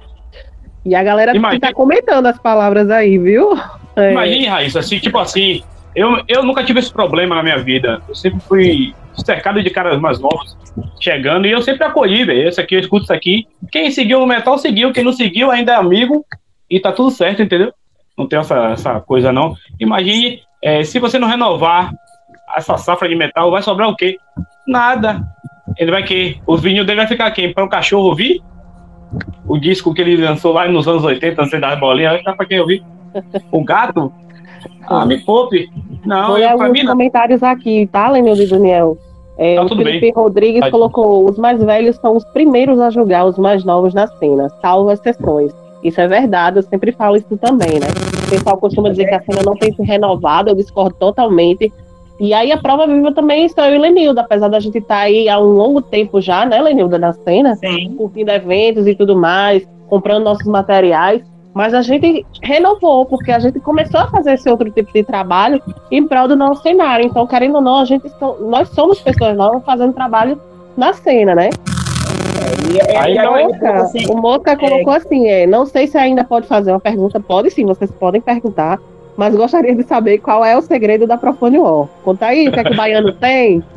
E 0.84 0.94
a 0.94 1.02
galera 1.02 1.36
Imagine... 1.36 1.60
tá 1.60 1.72
comentando 1.72 2.26
as 2.26 2.38
palavras 2.38 2.90
aí, 2.90 3.18
viu? 3.18 3.58
É. 3.96 4.12
Imagine, 4.12 4.46
Raíssa, 4.46 4.78
assim, 4.80 4.98
tipo 4.98 5.18
assim, 5.18 5.62
eu, 5.94 6.22
eu 6.28 6.42
nunca 6.42 6.64
tive 6.64 6.80
esse 6.80 6.92
problema 6.92 7.34
na 7.34 7.42
minha 7.42 7.58
vida. 7.58 8.00
Eu 8.08 8.14
sempre 8.14 8.40
fui 8.40 8.94
cercado 9.14 9.62
de 9.62 9.70
caras 9.70 10.00
mais 10.00 10.18
novos 10.18 10.56
chegando 11.00 11.46
e 11.46 11.50
eu 11.50 11.62
sempre 11.62 11.84
acolhi, 11.84 12.24
velho. 12.24 12.48
Esse 12.48 12.60
aqui, 12.60 12.76
eu 12.76 12.80
escuto 12.80 13.04
isso 13.04 13.12
aqui. 13.12 13.46
Quem 13.70 13.90
seguiu 13.90 14.20
o 14.22 14.26
metal, 14.26 14.56
seguiu. 14.58 14.92
Quem 14.92 15.04
não 15.04 15.12
seguiu, 15.12 15.50
ainda 15.50 15.72
é 15.72 15.76
amigo 15.76 16.24
e 16.68 16.78
tá 16.80 16.92
tudo 16.92 17.10
certo, 17.10 17.42
entendeu? 17.42 17.72
Não 18.16 18.26
tem 18.26 18.38
essa, 18.38 18.70
essa 18.70 19.00
coisa, 19.00 19.32
não. 19.32 19.54
Imagine, 19.78 20.40
é, 20.62 20.84
se 20.84 20.98
você 20.98 21.18
não 21.18 21.28
renovar 21.28 21.92
essa 22.56 22.76
safra 22.76 23.08
de 23.08 23.14
metal, 23.14 23.50
vai 23.50 23.62
sobrar 23.62 23.88
o 23.88 23.96
quê? 23.96 24.16
Nada. 24.66 25.22
Ele 25.78 25.90
vai 25.90 26.02
que 26.02 26.40
Os 26.46 26.60
vinhos 26.60 26.86
dele 26.86 26.98
vai 26.98 27.06
ficar 27.06 27.30
quem? 27.30 27.52
Para 27.52 27.64
um 27.64 27.68
cachorro 27.68 28.08
ouvir? 28.08 28.42
O 29.46 29.58
disco 29.58 29.92
que 29.94 30.00
ele 30.00 30.16
lançou 30.16 30.52
lá 30.52 30.68
nos 30.68 30.86
anos 30.86 31.04
80, 31.04 31.42
Antes 31.42 31.60
das 31.60 31.80
Bolinhas, 31.80 32.22
dá 32.24 32.32
pra 32.34 32.46
quem 32.46 32.60
ouvir. 32.60 32.82
O 33.50 33.64
gato? 33.64 34.12
Ah, 34.86 35.04
me 35.06 35.18
poupe. 35.18 35.68
Não, 36.04 36.32
ler 36.34 36.50
eu, 36.50 36.56
pra 36.58 36.68
mim 36.68 36.84
comentários 36.86 37.42
aqui, 37.42 37.88
tá, 37.90 38.10
Lenildo 38.10 38.46
Daniel? 38.48 38.96
É, 39.38 39.56
Tá 39.56 39.64
o 39.64 39.68
Felipe 39.68 40.00
bem. 40.00 40.12
Rodrigues 40.12 40.60
Pode. 40.60 40.72
colocou: 40.72 41.28
os 41.28 41.38
mais 41.38 41.62
velhos 41.62 41.96
são 41.96 42.16
os 42.16 42.24
primeiros 42.26 42.78
a 42.78 42.90
julgar 42.90 43.24
os 43.26 43.38
mais 43.38 43.64
novos 43.64 43.94
na 43.94 44.06
cena, 44.06 44.48
salvo 44.60 44.90
exceções. 44.92 45.52
Isso 45.82 45.98
é 46.00 46.06
verdade, 46.06 46.58
eu 46.58 46.62
sempre 46.62 46.92
falo 46.92 47.16
isso 47.16 47.36
também, 47.38 47.80
né? 47.80 47.86
O 48.26 48.30
pessoal 48.30 48.58
costuma 48.58 48.90
dizer 48.90 49.06
que 49.06 49.14
a 49.14 49.22
cena 49.22 49.42
não 49.44 49.54
tem 49.56 49.72
se 49.72 49.82
renovado, 49.82 50.50
eu 50.50 50.54
discordo 50.54 50.94
totalmente. 50.98 51.72
E 52.20 52.34
aí 52.34 52.52
a 52.52 52.58
prova 52.58 52.86
viva 52.86 53.12
também 53.12 53.48
sou 53.48 53.64
eu 53.64 53.76
e 53.76 53.78
Lenilda, 53.78 54.20
apesar 54.20 54.48
da 54.48 54.60
gente 54.60 54.76
estar 54.76 54.98
aí 54.98 55.26
há 55.26 55.40
um 55.40 55.52
longo 55.52 55.80
tempo 55.80 56.20
já, 56.20 56.44
né, 56.44 56.60
Lenilda, 56.60 56.98
na 56.98 57.14
cena, 57.14 57.54
Sim. 57.56 57.94
curtindo 57.96 58.30
eventos 58.30 58.86
e 58.86 58.94
tudo 58.94 59.16
mais, 59.16 59.66
comprando 59.88 60.24
nossos 60.24 60.46
materiais. 60.46 61.22
Mas 61.54 61.72
a 61.72 61.80
gente 61.80 62.24
renovou, 62.42 63.06
porque 63.06 63.32
a 63.32 63.38
gente 63.38 63.58
começou 63.58 64.00
a 64.00 64.08
fazer 64.08 64.34
esse 64.34 64.48
outro 64.50 64.70
tipo 64.70 64.92
de 64.92 65.02
trabalho 65.02 65.60
em 65.90 66.06
prol 66.06 66.28
do 66.28 66.36
nosso 66.36 66.62
cenário. 66.62 67.06
Então, 67.06 67.26
querendo 67.26 67.56
ou 67.56 67.60
não, 67.62 67.78
a 67.78 67.84
gente 67.86 68.06
so- 68.18 68.36
nós 68.42 68.68
somos 68.68 69.00
pessoas 69.00 69.34
novas 69.36 69.64
fazendo 69.64 69.94
trabalho 69.94 70.38
na 70.76 70.92
cena, 70.92 71.34
né? 71.34 71.48
E, 72.70 72.96
Aí 72.96 73.14
e 73.14 73.18
O 73.18 73.20
agora, 73.20 73.44
Mosca, 73.48 73.72
assim, 73.76 74.06
o 74.08 74.16
Mosca 74.16 74.56
colocou 74.56 74.92
assim, 74.92 75.26
é, 75.28 75.46
não 75.46 75.64
sei 75.66 75.86
se 75.86 75.96
ainda 75.98 76.22
pode 76.22 76.46
fazer 76.46 76.70
uma 76.70 76.78
pergunta, 76.80 77.18
pode 77.18 77.50
sim, 77.50 77.64
vocês 77.64 77.90
podem 77.90 78.20
perguntar, 78.20 78.78
mas 79.16 79.34
gostaria 79.34 79.74
de 79.74 79.82
saber 79.82 80.18
qual 80.18 80.44
é 80.44 80.56
o 80.56 80.62
segredo 80.62 81.06
da 81.06 81.16
Profoniol. 81.16 81.90
Conta 82.02 82.26
aí, 82.26 82.48
o 82.48 82.52
que 82.52 82.60
é 82.60 82.64
que 82.64 82.72
o 82.72 82.76
Baiano 82.76 83.12
tem? 83.12 83.62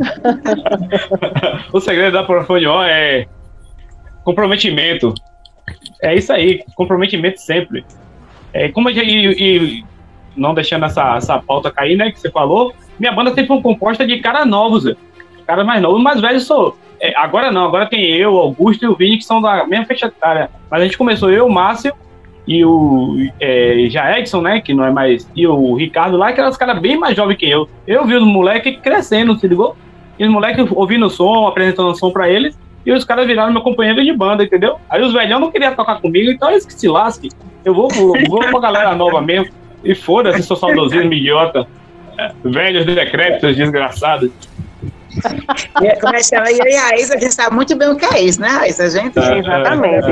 O 1.72 1.80
segredo 1.80 2.14
da 2.14 2.24
Profoniol 2.24 2.84
é 2.84 3.26
comprometimento. 4.24 5.14
É 6.02 6.16
isso 6.16 6.32
aí, 6.32 6.64
comprometimento 6.76 7.42
sempre. 7.42 7.86
É, 8.54 8.70
como 8.70 8.90
a 8.90 8.94
gente, 8.94 9.12
e, 9.12 9.80
e 9.80 9.86
não 10.36 10.54
deixando 10.54 10.86
essa, 10.86 11.16
essa 11.16 11.40
pauta 11.40 11.72
cair, 11.72 11.96
né, 11.96 12.12
que 12.12 12.20
você 12.20 12.30
falou, 12.30 12.74
minha 13.00 13.12
banda 13.12 13.32
sempre 13.32 13.48
foi 13.48 13.62
composta 13.62 14.06
de 14.06 14.20
caras 14.20 14.46
novos, 14.48 14.96
caras 15.46 15.66
mais 15.66 15.82
novos, 15.82 16.02
mais 16.02 16.22
velhos 16.22 16.46
sou. 16.46 16.78
É, 17.00 17.14
agora 17.18 17.52
não, 17.52 17.66
agora 17.66 17.90
tem 17.90 18.06
eu, 18.06 18.38
Augusto 18.38 18.86
e 18.86 18.88
o 18.88 18.96
Vini, 18.96 19.18
que 19.18 19.26
são 19.26 19.42
da 19.42 19.66
mesma 19.66 19.86
faixa 19.86 20.06
etária. 20.06 20.50
Mas 20.70 20.82
a 20.82 20.86
gente 20.86 20.98
começou 20.98 21.30
eu, 21.32 21.50
Márcio 21.50 21.94
e 22.48 22.64
o 22.66 23.16
é, 23.40 23.88
já 23.90 24.18
Edson, 24.18 24.42
né, 24.42 24.62
que 24.62 24.74
não 24.74 24.84
é 24.84 24.92
mais, 24.92 25.30
e 25.36 25.48
o 25.48 25.76
Ricardo 25.76 26.18
lá, 26.18 26.34
que 26.34 26.40
eram 26.40 26.50
os 26.50 26.58
caras 26.58 26.80
bem 26.80 26.98
mais 26.98 27.16
jovens 27.16 27.38
que 27.38 27.50
eu. 27.50 27.70
Eu 27.88 28.06
vi 28.06 28.16
os 28.16 28.24
moleques 28.24 28.78
crescendo, 28.82 29.38
se 29.38 29.48
ligou? 29.48 29.76
E 30.20 30.26
os 30.26 30.32
moleques 30.32 30.66
ouvindo 30.72 31.06
o 31.06 31.10
som, 31.10 31.48
apresentando 31.48 31.90
o 31.90 31.96
som 31.96 32.12
pra 32.12 32.30
eles, 32.30 32.58
e 32.86 32.92
os 32.92 33.06
caras 33.06 33.26
viraram 33.26 33.54
meu 33.54 33.62
companheiro 33.62 34.04
de 34.04 34.12
banda, 34.12 34.44
entendeu? 34.44 34.78
Aí 34.90 35.02
os 35.02 35.14
velhão 35.14 35.40
não 35.40 35.52
queriam 35.52 35.74
tocar 35.74 36.02
comigo, 36.02 36.30
então 36.30 36.50
eles 36.50 36.66
que 36.66 36.74
se 36.74 36.88
lasquem. 36.88 37.32
Eu 37.64 37.74
vou, 37.74 37.90
vou, 37.90 38.14
vou 38.28 38.40
pra 38.40 38.60
galera 38.60 38.94
nova 38.94 39.22
mesmo. 39.22 39.54
E 39.84 39.96
foda-se, 39.96 40.44
seu 40.44 40.56
saudosismo 40.56 41.14
idiota. 41.14 41.66
É, 42.18 42.32
Velhos 42.44 42.86
decrépitos, 42.86 43.56
desgraçados. 43.56 44.32
E- 45.82 45.88
é 45.88 46.24
chama? 46.24 46.52
E 46.52 46.62
aí, 46.62 46.76
a 46.76 46.88
Raíssa, 46.90 47.16
a 47.16 47.20
gente 47.20 47.34
sabe 47.34 47.56
muito 47.56 47.76
bem 47.76 47.90
o 47.90 47.96
que 47.96 48.06
é 48.06 48.22
isso, 48.22 48.42
né, 48.42 48.48
Raíssa? 48.50 48.84
A 48.86 48.90
gente. 48.90 49.18
É, 49.20 49.38
Exatamente. 49.40 50.08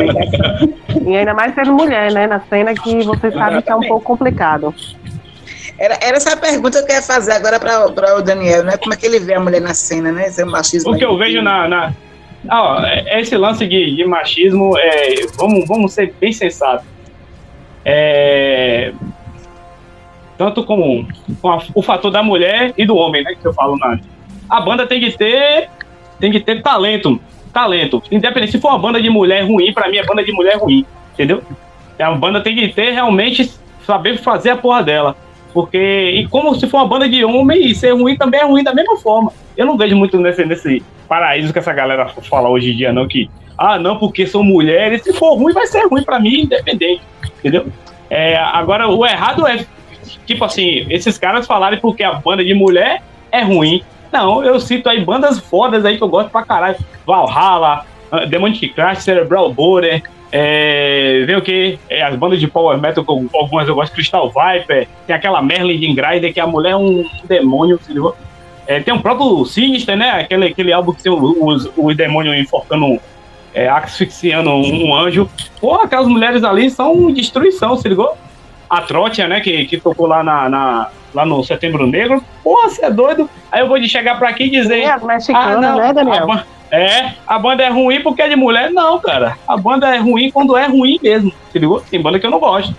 E 1.06 1.16
ainda 1.18 1.34
mais 1.34 1.54
sendo 1.56 1.74
mulher, 1.74 2.12
né, 2.12 2.28
na 2.28 2.40
cena 2.42 2.74
que 2.74 3.02
você 3.04 3.32
sabe 3.32 3.62
que 3.62 3.72
é 3.72 3.76
um 3.76 3.82
pouco 3.88 4.06
complicado. 4.06 4.74
Era, 5.80 5.98
era 6.02 6.18
essa 6.18 6.34
a 6.34 6.38
pergunta 6.38 6.84
que 6.84 6.92
eu 6.92 6.96
ia 6.96 7.02
fazer 7.02 7.32
agora 7.32 7.60
para 7.60 8.16
o 8.18 8.22
Daniel, 8.22 8.64
né? 8.64 8.78
Como 8.78 8.94
é 8.94 8.98
que 8.98 9.06
ele 9.06 9.20
vê 9.20 9.34
a 9.34 9.40
mulher 9.40 9.62
na 9.62 9.74
cena, 9.74 10.12
né? 10.12 10.28
Esse 10.28 10.44
machismo. 10.46 10.94
O 10.94 10.98
que 10.98 11.04
eu 11.04 11.18
vejo 11.18 11.42
na. 11.42 11.68
na 11.68 11.94
ah, 12.48 12.64
ó, 12.64 12.86
é- 12.86 13.20
esse 13.22 13.36
lance 13.36 13.66
de, 13.68 13.96
de 13.96 14.06
machismo, 14.06 14.78
é, 14.78 15.26
vamos, 15.38 15.68
vamos 15.68 15.94
ser 15.94 16.14
bem 16.20 16.32
sensatos. 16.32 16.86
É, 17.84 18.94
tanto 20.38 20.64
com, 20.64 21.08
com 21.42 21.50
a- 21.52 21.64
o 21.74 21.82
fator 21.82 22.12
da 22.12 22.22
mulher 22.22 22.74
e 22.78 22.86
do 22.86 22.96
homem, 22.96 23.24
né? 23.24 23.34
Que 23.40 23.48
eu 23.48 23.54
falo 23.54 23.76
na. 23.78 24.00
A 24.52 24.60
banda 24.60 24.86
tem 24.86 25.00
que 25.00 25.18
ter. 25.18 25.70
Tem 26.20 26.30
que 26.30 26.42
ter 26.42 26.62
talento. 26.62 27.22
Talento. 27.54 28.04
Independente, 28.12 28.52
se 28.52 28.60
for 28.60 28.68
uma 28.70 28.80
banda 28.80 29.02
de 29.02 29.10
mulher 29.10 29.46
ruim, 29.46 29.74
pra 29.74 29.90
mim 29.90 29.98
é 29.98 30.06
banda 30.06 30.24
de 30.24 30.34
mulher 30.34 30.58
ruim. 30.58 30.86
Entendeu? 31.14 31.42
A 31.98 32.12
banda 32.12 32.42
tem 32.42 32.54
que 32.54 32.68
ter 32.68 32.92
realmente 32.92 33.50
saber 33.86 34.18
fazer 34.18 34.50
a 34.50 34.58
porra 34.58 34.84
dela. 34.84 35.16
Porque, 35.54 35.78
e 35.78 36.28
como 36.28 36.54
se 36.56 36.68
for 36.68 36.80
uma 36.80 36.88
banda 36.88 37.08
de 37.08 37.24
homem, 37.24 37.66
e 37.66 37.74
ser 37.74 37.92
ruim 37.92 38.18
também 38.18 38.42
é 38.42 38.46
ruim 38.46 38.64
da 38.64 38.74
mesma 38.74 38.98
forma. 38.98 39.32
Eu 39.56 39.66
não 39.66 39.78
vejo 39.78 39.96
muito 39.96 40.18
nesse, 40.18 40.46
nesse 40.46 40.84
paraíso 41.08 41.52
que 41.52 41.60
essa 41.60 41.74
galera 41.74 42.08
fala 42.08 42.50
hoje 42.50 42.72
em 42.72 42.78
dia, 42.78 42.94
não, 42.94 43.08
que, 43.08 43.30
ah, 43.58 43.78
não, 43.78 43.98
porque 43.98 44.26
são 44.26 44.44
mulheres, 44.44 45.04
se 45.04 45.12
for 45.14 45.36
ruim, 45.36 45.54
vai 45.54 45.68
ser 45.68 45.86
ruim 45.88 46.04
pra 46.04 46.20
mim, 46.20 46.44
independente, 46.44 47.02
entendeu? 47.40 47.68
É, 48.10 48.38
agora, 48.38 48.88
o 48.88 49.06
errado 49.06 49.46
é, 49.46 49.66
tipo 50.26 50.46
assim, 50.46 50.86
esses 50.90 51.18
caras 51.18 51.46
falarem 51.46 51.80
porque 51.80 52.04
a 52.04 52.14
banda 52.14 52.46
de 52.46 52.54
mulher 52.54 53.04
é 53.30 53.42
ruim. 53.42 53.84
Não, 54.12 54.44
eu 54.44 54.60
cito 54.60 54.90
aí 54.90 55.04
bandas 55.04 55.40
fodas 55.40 55.86
aí 55.86 55.98
que 55.98 56.04
eu 56.04 56.10
gosto 56.10 56.30
pra 56.30 56.44
caralho. 56.44 56.78
Valhalla, 57.06 57.86
ah, 58.12 58.26
Demonic 58.26 58.70
Crash, 58.70 59.00
Cerebral 59.04 59.52
Border, 59.54 60.04
é, 60.34 61.26
o 61.38 61.42
que? 61.42 61.78
É, 61.90 62.02
as 62.04 62.16
bandas 62.16 62.40
de 62.40 62.48
power 62.48 62.78
metal, 62.80 63.06
algumas 63.34 63.68
eu 63.68 63.76
gosto, 63.76 63.94
Crystal 63.94 64.30
Viper, 64.30 64.88
tem 65.06 65.16
aquela 65.16 65.42
Merlin 65.42 65.78
de 65.80 65.90
Ingrider, 65.90 66.34
que 66.34 66.40
a 66.40 66.48
mulher 66.48 66.72
é 66.72 66.76
um 66.78 67.06
demônio? 67.28 67.80
É, 68.68 68.80
tem 68.80 68.94
o 68.94 69.02
próprio 69.02 69.44
Sinister, 69.46 69.98
né? 69.98 70.10
Aquele, 70.12 70.46
aquele 70.48 70.72
álbum 70.72 70.94
que 70.94 71.04
tem 71.04 71.12
os, 71.12 71.70
os 71.76 71.98
demônios 71.98 72.38
enforcando, 72.38 73.00
é, 73.54 73.68
asfixiando 73.68 74.50
um, 74.52 74.88
um 74.88 74.96
anjo. 74.96 75.30
Pô, 75.60 75.76
aquelas 75.76 76.08
mulheres 76.08 76.44
ali 76.44 76.70
são 76.70 77.12
destruição, 77.12 77.76
se 77.76 77.90
ligou? 77.90 78.16
A 78.70 78.82
Trótia, 78.82 79.28
né? 79.28 79.42
Que, 79.42 79.66
que 79.66 79.78
tocou 79.78 80.08
lá, 80.08 80.24
na, 80.24 80.48
na- 80.48 80.90
lá 81.14 81.26
no 81.26 81.44
Setembro 81.44 81.86
Negro. 81.88 82.24
Pô, 82.44 82.62
você 82.64 82.86
é 82.86 82.90
doido? 82.92 83.30
Aí 83.52 83.62
eu 83.62 83.68
vou 83.68 83.80
de 83.80 83.88
chegar 83.90 84.18
pra 84.18 84.30
aqui 84.30 84.44
e 84.46 84.50
dizer. 84.50 84.80
É, 84.82 84.92
as 84.92 85.04
mexicanas, 85.04 85.62
não, 85.62 85.78
né, 85.78 85.88
a 85.88 85.92
Daniel? 85.94 86.28
ba- 86.28 86.46
é, 86.72 87.12
a 87.28 87.38
banda 87.38 87.64
é 87.64 87.70
ruim 87.70 88.02
porque 88.02 88.22
é 88.22 88.30
de 88.30 88.36
mulher. 88.36 88.72
Não, 88.72 88.98
cara. 89.00 89.38
A 89.48 89.58
banda 89.58 89.94
é 89.94 90.00
ruim 90.00 90.32
quando 90.32 90.56
é 90.58 90.66
ruim 90.68 90.98
mesmo. 91.04 91.32
Se 91.52 91.60
ligou? 91.60 91.82
Tem 91.82 92.02
banda 92.02 92.20
que 92.20 92.26
eu 92.26 92.32
não 92.32 92.40
gosto. 92.40 92.74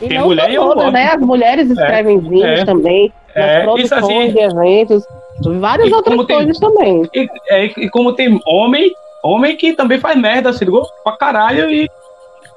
E 0.00 0.08
Tem 0.08 0.18
não 0.18 0.26
mulher 0.26 0.50
e 0.50 0.54
eu 0.54 0.62
todas, 0.62 0.76
gosto. 0.84 0.92
né? 0.92 1.06
As 1.12 1.20
mulheres 1.20 1.70
escrevem 1.70 2.18
vinhos 2.18 2.60
é. 2.60 2.64
também, 2.64 3.12
É, 3.34 3.64
isso 3.78 3.94
assim- 3.94 4.32
de 4.32 4.38
eventos, 4.40 5.04
várias 5.60 5.92
outras 5.92 6.16
tem- 6.26 6.36
coisas 6.36 6.58
também. 6.58 7.08
E, 7.14 7.28
é, 7.50 7.64
e 7.66 7.88
como 7.90 8.12
tem 8.12 8.40
homem, 8.46 8.90
homem 9.22 9.56
que 9.56 9.72
também 9.74 9.98
faz 9.98 10.16
merda, 10.18 10.52
se 10.52 10.64
ligou? 10.64 10.86
Pra 11.04 11.16
caralho 11.16 11.70
e 11.70 11.88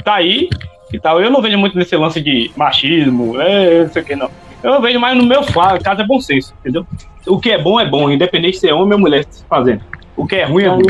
tá 0.04 0.16
aí 0.16 0.50
e 0.92 1.00
tal. 1.00 1.22
Eu 1.22 1.30
não 1.30 1.42
vejo 1.42 1.58
muito 1.58 1.78
nesse 1.78 1.96
lance 1.96 2.22
de 2.22 2.50
machismo, 2.56 3.40
é, 3.42 3.84
não 3.84 3.90
sei 3.92 4.02
o 4.02 4.06
que 4.06 4.16
não. 4.16 4.30
Eu 4.64 4.82
vejo 4.82 5.00
mais 5.00 5.18
no 5.18 5.26
meu 5.26 5.42
caso 5.84 6.02
é 6.02 6.06
bom 6.06 6.20
senso, 6.20 6.54
entendeu? 6.60 6.86
O 7.26 7.40
que 7.40 7.52
é 7.52 7.62
bom 7.62 7.80
é 7.80 7.86
bom, 7.88 8.10
independente 8.10 8.58
se 8.58 8.68
é 8.68 8.74
homem 8.74 8.94
ou 8.94 9.00
mulher 9.00 9.26
fazendo. 9.50 9.82
O 10.16 10.26
que 10.26 10.36
é 10.36 10.46
ruim 10.46 10.64
é 10.64 10.70
ruim. 10.70 10.86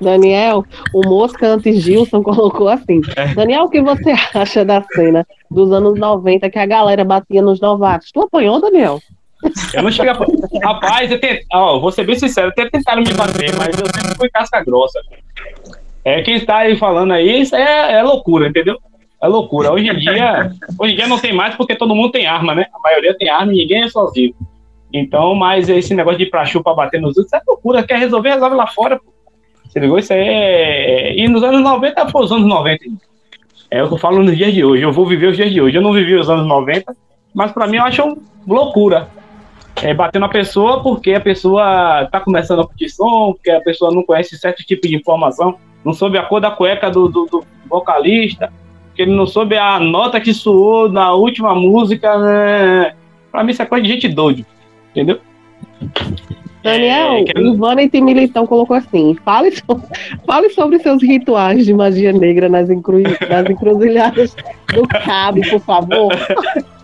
Daniel, 0.00 0.64
o 0.94 1.06
Mosca 1.06 1.46
antes 1.46 1.82
Gilson 1.82 2.22
colocou 2.22 2.68
assim: 2.68 3.02
É. 3.14 3.34
Daniel, 3.34 3.64
o 3.64 3.68
que 3.68 3.82
você 3.82 4.12
acha 4.34 4.64
da 4.64 4.82
cena 4.82 5.26
dos 5.50 5.70
anos 5.72 5.98
90 5.98 6.48
que 6.48 6.58
a 6.58 6.66
galera 6.66 7.04
batia 7.04 7.42
nos 7.42 7.60
novatos? 7.60 8.10
Tu 8.10 8.20
apanhou, 8.20 8.60
Daniel? 8.60 9.00
Eu 9.74 9.82
não 9.82 9.90
cheguei 9.90 10.10
a... 10.10 10.18
Rapaz, 10.64 11.10
eu 11.10 11.20
tent... 11.20 11.42
ó, 11.52 11.78
vou 11.78 11.92
ser 11.92 12.04
bem 12.04 12.18
sincero, 12.18 12.48
até 12.48 12.68
tentaram 12.68 13.02
me 13.02 13.12
bater, 13.12 13.54
mas 13.56 13.78
eu 13.78 13.86
sempre 13.86 14.16
fui 14.16 14.30
casca 14.30 14.64
grossa. 14.64 14.98
É, 16.02 16.22
quem 16.22 16.36
está 16.36 16.58
aí 16.58 16.76
falando 16.76 17.12
aí, 17.12 17.42
isso 17.42 17.54
é, 17.54 17.92
é 17.92 18.02
loucura, 18.02 18.48
entendeu? 18.48 18.78
É 19.22 19.28
loucura. 19.28 19.72
Hoje 19.72 19.88
em 19.88 19.96
dia, 19.96 20.50
hoje 20.78 20.92
em 20.92 20.96
dia 20.96 21.06
não 21.06 21.18
tem 21.18 21.32
mais 21.32 21.54
porque 21.54 21.74
todo 21.74 21.94
mundo 21.94 22.12
tem 22.12 22.26
arma, 22.26 22.54
né? 22.54 22.66
A 22.72 22.78
maioria 22.78 23.16
tem 23.16 23.28
arma 23.28 23.52
e 23.52 23.56
ninguém 23.56 23.82
é 23.84 23.88
sozinho. 23.88 24.34
Então, 24.92 25.34
mas 25.34 25.68
esse 25.68 25.94
negócio 25.94 26.18
de 26.18 26.24
ir 26.24 26.30
pra 26.30 26.44
chupa 26.44 26.74
bater 26.74 27.00
nos 27.00 27.16
outros 27.16 27.32
é 27.32 27.40
loucura. 27.46 27.82
Quer 27.82 27.98
resolver, 27.98 28.30
resolve 28.30 28.56
lá 28.56 28.66
fora. 28.66 28.98
Pô. 28.98 29.04
Você 29.64 29.80
ligou? 29.80 29.98
Isso 29.98 30.12
aí 30.12 30.20
é. 30.20 31.18
E 31.18 31.28
nos 31.28 31.42
anos 31.42 31.62
90 31.62 32.08
foi 32.08 32.24
os 32.24 32.32
anos 32.32 32.46
90. 32.46 32.84
É 33.70 33.82
o 33.82 33.88
que 33.88 33.94
eu 33.94 33.98
falo 33.98 34.22
nos 34.22 34.36
dias 34.36 34.52
de 34.52 34.64
hoje. 34.64 34.82
Eu 34.82 34.92
vou 34.92 35.06
viver 35.06 35.28
os 35.28 35.36
dias 35.36 35.50
de 35.50 35.60
hoje. 35.60 35.76
Eu 35.76 35.82
não 35.82 35.92
vivi 35.92 36.14
os 36.14 36.30
anos 36.30 36.46
90, 36.46 36.94
mas 37.34 37.52
pra 37.52 37.66
mim 37.66 37.76
eu 37.78 37.84
acho 37.84 38.18
loucura 38.46 39.08
é, 39.82 39.92
bater 39.92 40.18
na 40.18 40.28
pessoa 40.28 40.82
porque 40.82 41.12
a 41.12 41.20
pessoa 41.20 42.06
tá 42.10 42.20
começando 42.20 42.60
a 42.60 42.66
curtir 42.66 42.88
som, 42.88 43.32
porque 43.32 43.50
a 43.50 43.60
pessoa 43.60 43.92
não 43.92 44.02
conhece 44.02 44.38
certo 44.38 44.64
tipo 44.64 44.86
de 44.86 44.96
informação, 44.96 45.56
não 45.84 45.92
soube 45.92 46.16
a 46.16 46.22
cor 46.22 46.40
da 46.40 46.50
cueca 46.50 46.90
do, 46.90 47.08
do, 47.08 47.26
do 47.26 47.44
vocalista, 47.68 48.52
que 48.96 49.02
ele 49.02 49.14
não 49.14 49.26
soube 49.26 49.56
a 49.56 49.78
nota 49.78 50.20
que 50.20 50.32
soou 50.34 50.88
na 50.88 51.12
última 51.12 51.54
música. 51.54 52.18
Né? 52.18 52.94
Pra 53.30 53.44
mim 53.44 53.52
isso 53.52 53.62
é 53.62 53.66
coisa 53.66 53.84
de 53.86 53.92
gente 53.92 54.08
doido, 54.08 54.44
entendeu? 54.90 55.20
Daniel, 56.62 57.12
É, 57.12 57.24
quero- 57.24 57.50
o 57.52 57.56
Vanity 57.56 58.00
Militão 58.00 58.46
colocou 58.46 58.76
assim: 58.76 59.16
fale, 59.24 59.52
so- 59.52 59.82
fale 60.26 60.50
sobre 60.50 60.78
seus 60.80 61.00
rituais 61.02 61.64
de 61.64 61.72
magia 61.72 62.12
negra 62.12 62.48
nas, 62.48 62.68
encru... 62.70 62.98
nas 63.28 63.48
encruzilhadas 63.48 64.34
do 64.74 64.88
Cabo, 64.88 65.40
por 65.48 65.60
favor. 65.60 66.12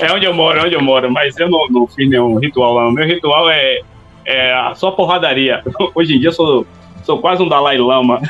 É 0.00 0.10
onde 0.10 0.24
eu 0.24 0.32
moro, 0.32 0.58
é 0.58 0.64
onde 0.64 0.74
eu 0.74 0.82
moro, 0.82 1.10
mas 1.12 1.38
eu 1.38 1.50
não, 1.50 1.68
não 1.68 1.86
fiz 1.86 2.08
nenhum 2.08 2.38
ritual 2.38 2.72
lá. 2.74 2.88
O 2.88 2.90
meu 2.92 3.06
ritual 3.06 3.50
é, 3.50 3.80
é 4.24 4.72
só 4.74 4.90
porradaria. 4.90 5.62
Hoje 5.94 6.16
em 6.16 6.18
dia 6.18 6.28
eu 6.28 6.32
sou, 6.32 6.66
sou 7.04 7.18
quase 7.18 7.42
um 7.42 7.48
Dalai 7.48 7.76
Lama. 7.76 8.22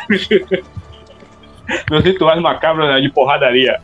Meus 1.90 2.04
rituais 2.04 2.40
macabros 2.40 3.02
de 3.02 3.10
porradaria. 3.10 3.80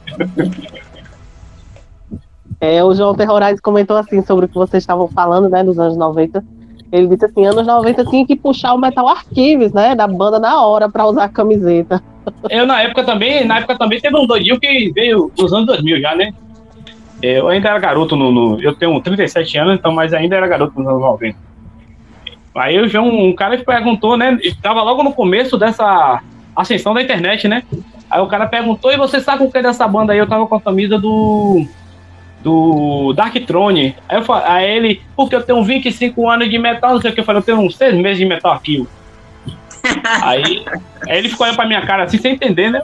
É, 2.61 2.83
o 2.83 2.95
João 2.95 3.15
Terrorais 3.15 3.61
comentou 3.61 3.97
assim 3.97 4.25
sobre 4.25 4.47
o 4.47 4.49
que 4.49 4.55
vocês 4.55 4.83
estavam 4.83 5.07
falando, 5.09 5.49
né, 5.49 5.63
dos 5.63 5.79
anos 5.79 5.97
90. 5.97 6.43
Ele 6.91 7.09
disse 7.09 7.27
assim, 7.27 7.45
anos 7.45 7.67
90 7.67 8.05
tinha 8.07 8.27
que 8.27 8.37
puxar 8.37 8.73
o 8.73 8.79
Metal 8.79 9.07
Archives, 9.07 9.73
né, 9.73 9.95
da 9.95 10.07
banda 10.07 10.39
na 10.39 10.65
hora 10.65 10.89
para 10.89 11.07
usar 11.07 11.25
a 11.25 11.29
camiseta. 11.29 12.03
Eu 12.49 12.67
na 12.67 12.81
época 12.83 13.05
também, 13.05 13.45
na 13.45 13.59
época 13.59 13.77
também 13.77 14.01
teve 14.01 14.17
um 14.17 14.27
doidinho 14.27 14.59
que 14.59 14.91
veio 14.93 15.31
nos 15.39 15.53
anos 15.53 15.67
2000 15.67 16.01
já, 16.01 16.15
né? 16.15 16.33
É, 17.23 17.39
eu 17.39 17.49
ainda 17.49 17.69
era 17.69 17.79
garoto 17.79 18.17
no, 18.17 18.33
no, 18.33 18.61
eu 18.63 18.75
tenho 18.75 18.99
37 19.01 19.59
anos, 19.59 19.75
então 19.75 19.93
mas 19.93 20.15
ainda 20.15 20.37
era 20.37 20.47
garoto 20.47 20.79
nos 20.79 20.89
anos 20.89 21.03
90. 21.03 21.37
Aí 22.55 22.77
eu 22.77 22.89
vi 22.89 22.99
um, 22.99 23.29
um 23.29 23.35
cara 23.35 23.59
que 23.59 23.65
perguntou, 23.65 24.17
né, 24.17 24.39
estava 24.43 24.83
logo 24.83 25.03
no 25.03 25.13
começo 25.13 25.59
dessa 25.59 26.23
ascensão 26.57 26.95
da 26.95 27.03
internet, 27.03 27.49
né? 27.49 27.63
Aí 28.11 28.21
o 28.21 28.27
cara 28.27 28.47
perguntou, 28.47 28.93
e 28.93 28.97
você 28.97 29.21
sabe 29.21 29.45
o 29.45 29.51
que 29.51 29.59
é 29.59 29.63
dessa 29.63 29.87
banda 29.89 30.13
aí? 30.13 30.19
Eu 30.19 30.27
tava 30.27 30.47
com 30.47 30.55
a 30.55 30.61
camisa 30.61 30.99
do 30.99 31.67
do 32.43 33.15
Dark 33.15 33.35
Throne. 33.47 33.97
Aí, 34.07 34.19
eu 34.19 34.23
falei, 34.23 34.45
aí 34.47 34.71
ele, 34.77 35.03
porque 35.17 35.35
eu 35.35 35.43
tenho 35.43 35.65
25 35.65 36.29
anos 36.29 36.51
de 36.51 36.59
metal, 36.59 36.93
não 36.93 37.01
sei 37.01 37.11
o 37.11 37.15
que, 37.15 37.21
eu 37.21 37.25
falei, 37.25 37.41
eu 37.41 37.45
tenho 37.45 37.59
uns 37.59 37.75
6 37.75 37.95
meses 37.95 38.19
de 38.19 38.27
metal 38.27 38.53
aqui. 38.53 38.87
aí, 40.23 40.63
aí 41.09 41.19
ele 41.19 41.31
ficou 41.31 41.47
olhando 41.47 41.57
pra 41.57 41.67
minha 41.67 41.81
cara 41.87 42.05
assim, 42.05 42.19
sem 42.19 42.35
entender, 42.35 42.71
né? 42.71 42.83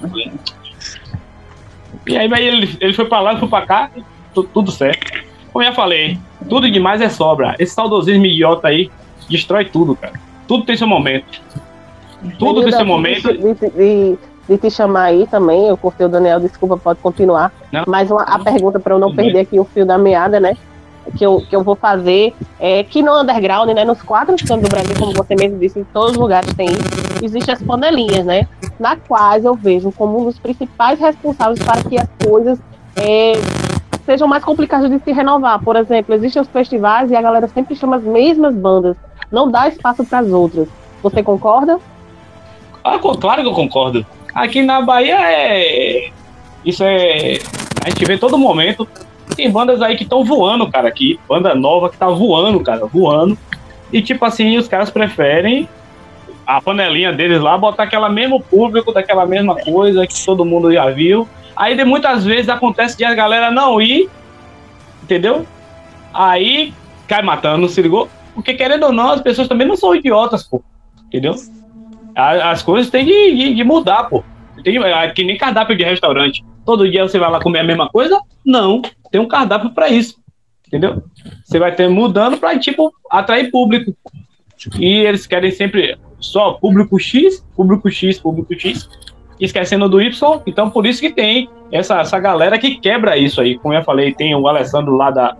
E 2.06 2.16
aí, 2.16 2.32
aí 2.32 2.46
ele, 2.46 2.76
ele 2.80 2.94
foi 2.94 3.04
pra 3.04 3.20
lá, 3.20 3.36
foi 3.38 3.48
pra 3.48 3.66
cá, 3.66 3.90
tudo, 4.34 4.48
tudo 4.48 4.70
certo. 4.72 5.22
Como 5.52 5.62
eu 5.62 5.68
já 5.68 5.74
falei, 5.74 6.18
tudo 6.48 6.70
demais 6.70 7.00
é 7.00 7.08
sobra. 7.08 7.54
Esse 7.58 7.74
saudosismo 7.74 8.24
idiota 8.24 8.68
aí 8.68 8.90
destrói 9.28 9.66
tudo, 9.66 9.94
cara. 9.94 10.14
Tudo 10.48 10.64
tem 10.64 10.76
seu 10.76 10.86
momento. 10.86 11.42
Tudo 12.38 12.62
tem 12.62 12.72
seu 12.72 12.86
momento. 12.86 13.32
De, 13.32 13.54
de, 13.54 13.70
de, 13.70 14.18
de 14.48 14.58
te 14.58 14.70
chamar 14.70 15.04
aí 15.04 15.26
também. 15.26 15.68
Eu 15.68 15.76
cortei 15.76 16.06
o 16.06 16.08
Daniel, 16.08 16.40
desculpa, 16.40 16.76
pode 16.76 17.00
continuar. 17.00 17.52
Não. 17.72 17.84
Mas 17.86 18.10
uma, 18.10 18.22
a 18.22 18.38
pergunta 18.38 18.78
para 18.78 18.94
eu 18.94 18.98
não 18.98 19.14
perder 19.14 19.40
aqui 19.40 19.58
o 19.58 19.64
fio 19.64 19.86
da 19.86 19.98
meada, 19.98 20.40
né? 20.40 20.56
Que 21.16 21.24
eu, 21.24 21.40
que 21.40 21.56
eu 21.56 21.64
vou 21.64 21.74
fazer 21.74 22.34
é 22.58 22.84
que 22.84 23.02
no 23.02 23.18
underground, 23.18 23.70
né, 23.70 23.84
nos 23.84 24.02
quatro 24.02 24.36
cantos 24.36 24.68
do 24.68 24.68
Brasil, 24.68 24.94
como 24.98 25.12
você 25.12 25.34
mesmo 25.34 25.58
disse, 25.58 25.80
em 25.80 25.84
todos 25.84 26.12
os 26.12 26.16
lugares 26.16 26.52
tem 26.54 26.68
isso, 26.68 27.24
existem 27.24 27.54
as 27.54 27.62
panelinhas, 27.62 28.24
né? 28.24 28.46
Na 28.78 28.96
quais 28.96 29.44
eu 29.44 29.54
vejo 29.54 29.90
como 29.92 30.20
um 30.20 30.24
dos 30.26 30.38
principais 30.38 31.00
responsáveis 31.00 31.58
para 31.62 31.82
que 31.82 31.98
as 31.98 32.08
coisas 32.22 32.60
é, 32.94 33.32
sejam 34.04 34.28
mais 34.28 34.44
complicadas 34.44 34.90
de 34.90 34.98
se 34.98 35.12
renovar. 35.12 35.62
Por 35.62 35.76
exemplo, 35.76 36.14
existem 36.14 36.42
os 36.42 36.48
festivais 36.48 37.10
e 37.10 37.16
a 37.16 37.22
galera 37.22 37.48
sempre 37.48 37.74
chama 37.74 37.96
as 37.96 38.02
mesmas 38.02 38.54
bandas, 38.54 38.96
não 39.30 39.50
dá 39.50 39.68
espaço 39.68 40.04
para 40.04 40.18
as 40.18 40.28
outras. 40.28 40.68
Você 41.02 41.22
concorda? 41.22 41.78
Ah, 42.84 42.98
claro 42.98 43.42
que 43.42 43.48
eu 43.48 43.54
concordo. 43.54 44.04
Aqui 44.34 44.62
na 44.62 44.80
Bahia 44.80 45.18
é. 45.20 46.10
Isso 46.64 46.82
é. 46.84 47.38
A 47.84 47.88
gente 47.90 48.04
vê 48.04 48.16
todo 48.16 48.38
momento. 48.38 48.86
Tem 49.36 49.50
bandas 49.50 49.80
aí 49.80 49.96
que 49.96 50.02
estão 50.02 50.24
voando, 50.24 50.70
cara, 50.70 50.88
aqui. 50.88 51.18
Banda 51.28 51.54
nova 51.54 51.88
que 51.88 51.96
tá 51.96 52.08
voando, 52.08 52.60
cara, 52.60 52.86
voando. 52.86 53.38
E 53.92 54.02
tipo 54.02 54.24
assim, 54.24 54.56
os 54.56 54.68
caras 54.68 54.90
preferem 54.90 55.68
a 56.46 56.60
panelinha 56.60 57.12
deles 57.12 57.40
lá, 57.40 57.56
botar 57.56 57.84
aquela 57.84 58.08
mesmo 58.08 58.40
público, 58.40 58.92
daquela 58.92 59.24
mesma 59.24 59.54
coisa 59.56 60.06
que 60.06 60.24
todo 60.24 60.44
mundo 60.44 60.72
já 60.72 60.90
viu. 60.90 61.28
Aí 61.56 61.76
de 61.76 61.84
muitas 61.84 62.24
vezes 62.24 62.48
acontece 62.48 62.96
de 62.96 63.04
a 63.04 63.14
galera 63.14 63.50
não 63.50 63.80
ir, 63.80 64.08
entendeu? 65.02 65.46
Aí 66.12 66.74
cai 67.06 67.22
matando, 67.22 67.68
se 67.68 67.80
ligou? 67.80 68.08
Porque 68.34 68.54
querendo 68.54 68.86
ou 68.86 68.92
não, 68.92 69.10
as 69.10 69.20
pessoas 69.20 69.46
também 69.46 69.66
não 69.66 69.76
são 69.76 69.94
idiotas, 69.94 70.42
pô. 70.42 70.62
Entendeu? 71.06 71.34
As 72.20 72.62
coisas 72.62 72.90
têm 72.90 73.04
de, 73.04 73.34
de, 73.34 73.54
de 73.54 73.64
mudar, 73.64 74.04
pô. 74.04 74.22
Tem, 74.62 74.76
é, 74.76 75.10
que 75.10 75.24
nem 75.24 75.36
cardápio 75.36 75.76
de 75.76 75.84
restaurante. 75.84 76.44
Todo 76.64 76.90
dia 76.90 77.02
você 77.02 77.18
vai 77.18 77.30
lá 77.30 77.40
comer 77.40 77.60
a 77.60 77.64
mesma 77.64 77.88
coisa? 77.88 78.20
Não. 78.44 78.82
Tem 79.10 79.20
um 79.20 79.28
cardápio 79.28 79.70
para 79.70 79.88
isso. 79.88 80.16
Entendeu? 80.66 81.02
Você 81.44 81.58
vai 81.58 81.74
ter 81.74 81.88
mudando 81.88 82.36
para 82.36 82.58
tipo 82.58 82.92
atrair 83.10 83.50
público. 83.50 83.94
E 84.78 84.98
eles 84.98 85.26
querem 85.26 85.50
sempre 85.50 85.98
só 86.20 86.52
público 86.52 86.98
X, 86.98 87.44
público 87.56 87.90
X, 87.90 88.18
público 88.18 88.54
X, 88.54 88.88
esquecendo 89.40 89.88
do 89.88 90.00
Y. 90.00 90.42
Então 90.46 90.70
por 90.70 90.86
isso 90.86 91.00
que 91.00 91.10
tem 91.10 91.48
essa, 91.72 92.00
essa 92.00 92.18
galera 92.18 92.58
que 92.58 92.76
quebra 92.76 93.16
isso 93.16 93.40
aí. 93.40 93.58
Como 93.58 93.74
eu 93.74 93.82
falei, 93.82 94.12
tem 94.12 94.34
o 94.34 94.46
Alessandro 94.46 94.94
lá 94.94 95.10
da, 95.10 95.36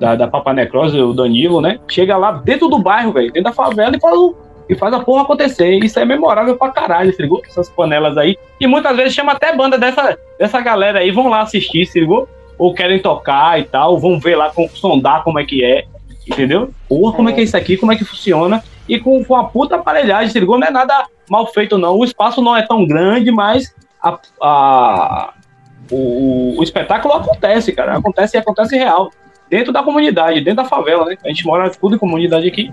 da, 0.00 0.16
da 0.16 0.26
Papa 0.26 0.52
Necrose, 0.52 0.98
o 0.98 1.12
Danilo, 1.12 1.60
né? 1.60 1.78
Chega 1.88 2.16
lá 2.16 2.32
dentro 2.32 2.68
do 2.68 2.78
bairro, 2.78 3.12
velho, 3.12 3.32
dentro 3.32 3.44
da 3.44 3.52
favela 3.52 3.96
e 3.96 4.00
fala 4.00 4.34
e 4.68 4.74
faz 4.74 4.92
a 4.94 5.00
porra 5.00 5.22
acontecer. 5.22 5.74
Isso 5.84 5.98
é 5.98 6.04
memorável 6.04 6.56
pra 6.56 6.70
caralho, 6.70 7.12
se 7.12 7.20
ligou? 7.20 7.42
Essas 7.46 7.68
panelas 7.68 8.16
aí. 8.16 8.36
E 8.60 8.66
muitas 8.66 8.96
vezes 8.96 9.14
chama 9.14 9.32
até 9.32 9.54
banda 9.54 9.78
dessa, 9.78 10.18
dessa 10.38 10.60
galera 10.60 11.00
aí, 11.00 11.10
vão 11.10 11.28
lá 11.28 11.40
assistir, 11.40 11.86
se 11.86 12.00
ligou? 12.00 12.28
Ou 12.58 12.74
querem 12.74 12.98
tocar 12.98 13.58
e 13.58 13.64
tal, 13.64 13.98
vão 13.98 14.18
ver 14.18 14.36
lá, 14.36 14.50
com, 14.50 14.68
sondar 14.68 15.24
como 15.24 15.38
é 15.38 15.44
que 15.44 15.64
é, 15.64 15.84
entendeu? 16.26 16.70
Porra, 16.88 17.16
como 17.16 17.28
é 17.28 17.32
que 17.32 17.40
é 17.40 17.44
isso 17.44 17.56
aqui, 17.56 17.76
como 17.76 17.92
é 17.92 17.96
que 17.96 18.04
funciona. 18.04 18.62
E 18.88 18.98
com, 18.98 19.24
com 19.24 19.36
a 19.36 19.44
puta 19.44 19.76
aparelhagem, 19.76 20.30
se 20.30 20.38
ligou? 20.38 20.58
Não 20.58 20.66
é 20.66 20.70
nada 20.70 21.06
mal 21.28 21.46
feito, 21.46 21.78
não. 21.78 21.96
O 21.96 22.04
espaço 22.04 22.42
não 22.42 22.56
é 22.56 22.62
tão 22.62 22.86
grande, 22.86 23.30
mas 23.30 23.74
a, 24.02 24.18
a 24.40 25.34
o, 25.90 26.58
o 26.58 26.62
espetáculo 26.62 27.14
acontece, 27.14 27.72
cara. 27.72 27.98
Acontece 27.98 28.36
e 28.36 28.38
acontece 28.38 28.76
real. 28.76 29.10
Dentro 29.48 29.72
da 29.72 29.82
comunidade, 29.82 30.40
dentro 30.40 30.62
da 30.62 30.68
favela, 30.68 31.04
né? 31.04 31.16
A 31.24 31.28
gente 31.28 31.44
mora 31.44 31.70
tudo 31.70 31.96
em 31.96 31.98
comunidade 31.98 32.48
aqui. 32.48 32.72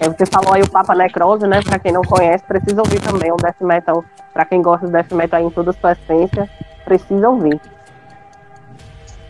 É, 0.00 0.08
você 0.08 0.26
falou 0.26 0.54
aí 0.54 0.62
o 0.62 0.70
Papa 0.70 0.94
Necrose, 0.94 1.46
né? 1.46 1.60
Pra 1.62 1.78
quem 1.78 1.92
não 1.92 2.02
conhece, 2.02 2.44
precisa 2.44 2.80
ouvir 2.80 3.00
também 3.00 3.32
o 3.32 3.36
Death 3.36 3.60
Metal. 3.60 4.04
Pra 4.32 4.44
quem 4.44 4.60
gosta 4.60 4.86
do 4.86 4.92
Death 4.92 5.12
Metal 5.12 5.40
em 5.40 5.50
toda 5.50 5.70
a 5.70 5.74
sua 5.74 5.92
essência, 5.92 6.48
precisa 6.84 7.28
ouvir. 7.28 7.60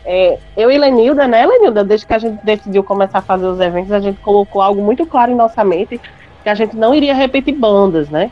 É, 0.04 0.38
eu 0.56 0.70
e 0.70 0.78
Lenilda, 0.78 1.26
né, 1.26 1.44
Lenilda, 1.44 1.82
desde 1.82 2.06
que 2.06 2.14
a 2.14 2.18
gente 2.18 2.44
decidiu 2.44 2.84
começar 2.84 3.18
a 3.18 3.22
fazer 3.22 3.46
os 3.46 3.58
eventos, 3.58 3.90
a 3.90 3.98
gente 3.98 4.20
colocou 4.20 4.62
algo 4.62 4.80
muito 4.80 5.04
claro 5.04 5.32
em 5.32 5.34
nossa 5.34 5.64
mente, 5.64 6.00
que 6.44 6.48
a 6.48 6.54
gente 6.54 6.76
não 6.76 6.94
iria 6.94 7.12
repetir 7.12 7.54
bandas, 7.54 8.08
né? 8.08 8.30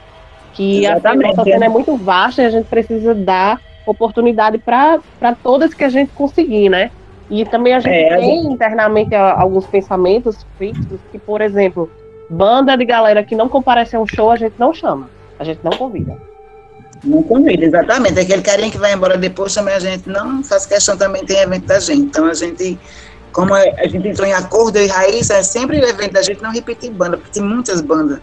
Que 0.52 0.86
a 0.86 1.01
nossa 1.01 1.43
cena 1.43 1.65
é 1.65 1.69
muito 1.69 1.97
vasta 1.97 2.43
e 2.43 2.47
a 2.47 2.51
gente 2.51 2.66
precisa 2.66 3.12
dar 3.12 3.61
oportunidade 3.85 4.56
para 4.59 5.01
todas 5.43 5.74
que 5.74 5.82
a 5.82 5.89
gente 5.89 6.12
conseguir, 6.12 6.69
né? 6.69 6.93
E 7.28 7.44
também 7.44 7.74
a 7.74 7.81
gente 7.81 7.93
é, 7.93 8.09
tem 8.09 8.15
a 8.15 8.20
gente... 8.20 8.52
internamente 8.52 9.15
alguns 9.15 9.66
pensamentos 9.66 10.47
fixos 10.56 11.01
que, 11.11 11.19
por 11.19 11.40
exemplo, 11.40 11.90
Banda 12.29 12.77
de 12.77 12.85
galera 12.85 13.23
que 13.23 13.35
não 13.35 13.49
comparece 13.49 13.97
a 13.97 14.01
um 14.01 14.07
show, 14.07 14.31
a 14.31 14.37
gente 14.37 14.55
não 14.59 14.73
chama. 14.73 15.09
A 15.39 15.45
gente 15.45 15.61
não 15.63 15.73
convida. 15.73 16.17
Não 17.03 17.23
convida, 17.23 17.65
exatamente. 17.65 18.19
Aquele 18.19 18.43
carinha 18.43 18.71
que 18.71 18.79
vai 18.79 18.95
embora 18.95 19.19
depois 19.19 19.53
também 19.55 19.75
a 19.75 19.79
gente 19.79 20.09
não 20.09 20.43
faz 20.43 20.65
questão, 20.65 20.97
também 20.97 21.25
tem 21.25 21.39
evento 21.39 21.67
da 21.67 21.79
gente. 21.79 22.01
Então 22.01 22.25
a 22.27 22.35
gente, 22.35 22.79
como 23.33 23.55
a 23.55 23.87
gente 23.87 24.09
entrou 24.09 24.27
em 24.27 24.33
acordo 24.33 24.79
e 24.79 24.87
raiz, 24.87 25.29
é 25.31 25.43
sempre 25.43 25.79
o 25.79 25.85
evento 25.85 26.13
da 26.13 26.23
gente 26.23 26.43
não 26.43 26.51
repetir 26.51 26.91
banda, 26.91 27.19
porque 27.19 27.33
tem 27.33 27.43
muitas 27.43 27.81
bandas. 27.81 28.21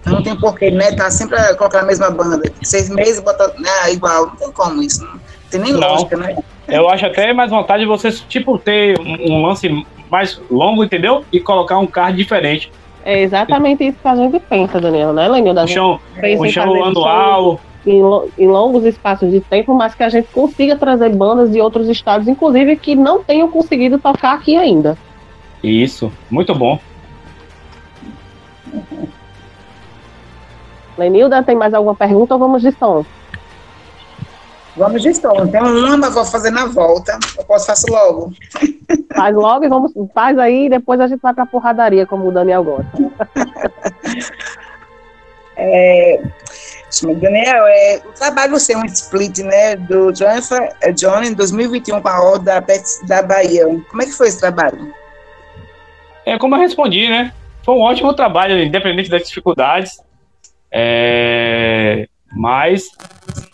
Então 0.00 0.12
não 0.12 0.22
tem 0.22 0.36
porquê, 0.36 0.70
né? 0.70 0.92
Tá 0.92 1.10
sempre 1.10 1.36
a 1.36 1.54
colocar 1.54 1.80
a 1.80 1.84
mesma 1.84 2.10
banda. 2.10 2.40
Seis 2.62 2.88
meses 2.88 3.20
bota 3.20 3.48
né, 3.58 3.92
igual, 3.92 4.26
não 4.26 4.36
tem 4.36 4.52
como 4.52 4.82
isso. 4.82 5.02
Não 5.04 5.20
tem 5.50 5.60
nem 5.60 5.72
não. 5.72 5.80
lógica, 5.80 6.16
né? 6.16 6.36
Eu 6.68 6.88
acho 6.88 7.06
até 7.06 7.32
mais 7.32 7.50
vontade 7.50 7.82
de 7.82 7.88
vocês, 7.88 8.20
tipo, 8.28 8.58
ter 8.58 9.00
um, 9.00 9.32
um 9.32 9.46
lance 9.46 9.68
mais 10.10 10.40
longo, 10.50 10.84
entendeu? 10.84 11.24
E 11.32 11.40
colocar 11.40 11.78
um 11.78 11.86
card 11.86 12.16
diferente. 12.16 12.70
É 13.08 13.22
exatamente 13.22 13.82
isso 13.84 13.96
que 14.02 14.06
a 14.06 14.14
gente 14.14 14.38
pensa, 14.38 14.78
Daniel, 14.78 15.14
né, 15.14 15.26
Lenil? 15.26 15.54
Da 15.54 15.64
um 15.64 15.66
show, 15.66 15.98
um 16.38 16.48
show 16.50 16.84
anual. 16.84 17.58
Em, 17.86 18.02
em, 18.36 18.46
longos 18.46 18.84
espaços 18.84 19.30
de 19.30 19.40
tempo, 19.40 19.72
mas 19.72 19.94
que 19.94 20.02
a 20.02 20.10
gente 20.10 20.28
consiga 20.30 20.76
trazer 20.76 21.08
bandas 21.16 21.50
de 21.50 21.58
outros 21.58 21.88
estados, 21.88 22.28
inclusive 22.28 22.76
que 22.76 22.94
não 22.94 23.24
tenham 23.24 23.50
conseguido 23.50 23.98
tocar 23.98 24.34
aqui 24.34 24.58
ainda. 24.58 24.98
Isso, 25.64 26.12
muito 26.30 26.54
bom. 26.54 26.78
Lenilda, 30.98 31.42
tem 31.42 31.56
mais 31.56 31.72
alguma 31.72 31.94
pergunta 31.94 32.34
ou 32.34 32.40
vamos 32.40 32.60
de 32.60 32.72
som? 32.72 33.06
Vamos 34.78 35.02
de 35.02 35.12
som. 35.12 35.46
Tem 35.48 35.60
uma, 35.60 36.08
vou 36.08 36.24
fazer 36.24 36.50
na 36.50 36.66
volta. 36.66 37.18
Eu 37.36 37.44
posso 37.44 37.66
fazer 37.66 37.90
logo. 37.90 38.32
Faz 39.14 39.34
logo 39.34 39.64
e 39.64 39.68
vamos, 39.68 39.92
faz 40.14 40.38
aí 40.38 40.66
e 40.66 40.70
depois 40.70 41.00
a 41.00 41.08
gente 41.08 41.20
vai 41.20 41.34
pra 41.34 41.44
porradaria, 41.44 42.06
como 42.06 42.28
o 42.28 42.32
Daniel 42.32 42.62
gosta. 42.62 42.86
é, 45.56 46.22
Daniel, 47.20 47.66
é, 47.66 48.00
o 48.06 48.12
trabalho 48.12 48.58
ser 48.60 48.76
um 48.76 48.84
split, 48.84 49.38
né, 49.38 49.74
do 49.74 50.12
Jonathan 50.12 50.68
é, 50.80 50.92
John 50.92 51.22
em 51.22 51.34
2021 51.34 52.00
com 52.00 52.08
a 52.08 52.22
Ordem 52.22 52.44
da, 52.44 52.60
da 53.06 53.22
Bahia. 53.22 53.66
Como 53.90 54.02
é 54.02 54.06
que 54.06 54.12
foi 54.12 54.28
esse 54.28 54.38
trabalho? 54.38 54.94
É 56.24 56.38
como 56.38 56.54
eu 56.54 56.60
respondi, 56.60 57.08
né? 57.08 57.32
Foi 57.64 57.74
um 57.74 57.80
ótimo 57.80 58.14
trabalho, 58.14 58.62
independente 58.62 59.10
das 59.10 59.26
dificuldades. 59.26 60.00
É, 60.70 62.06
mas 62.32 62.90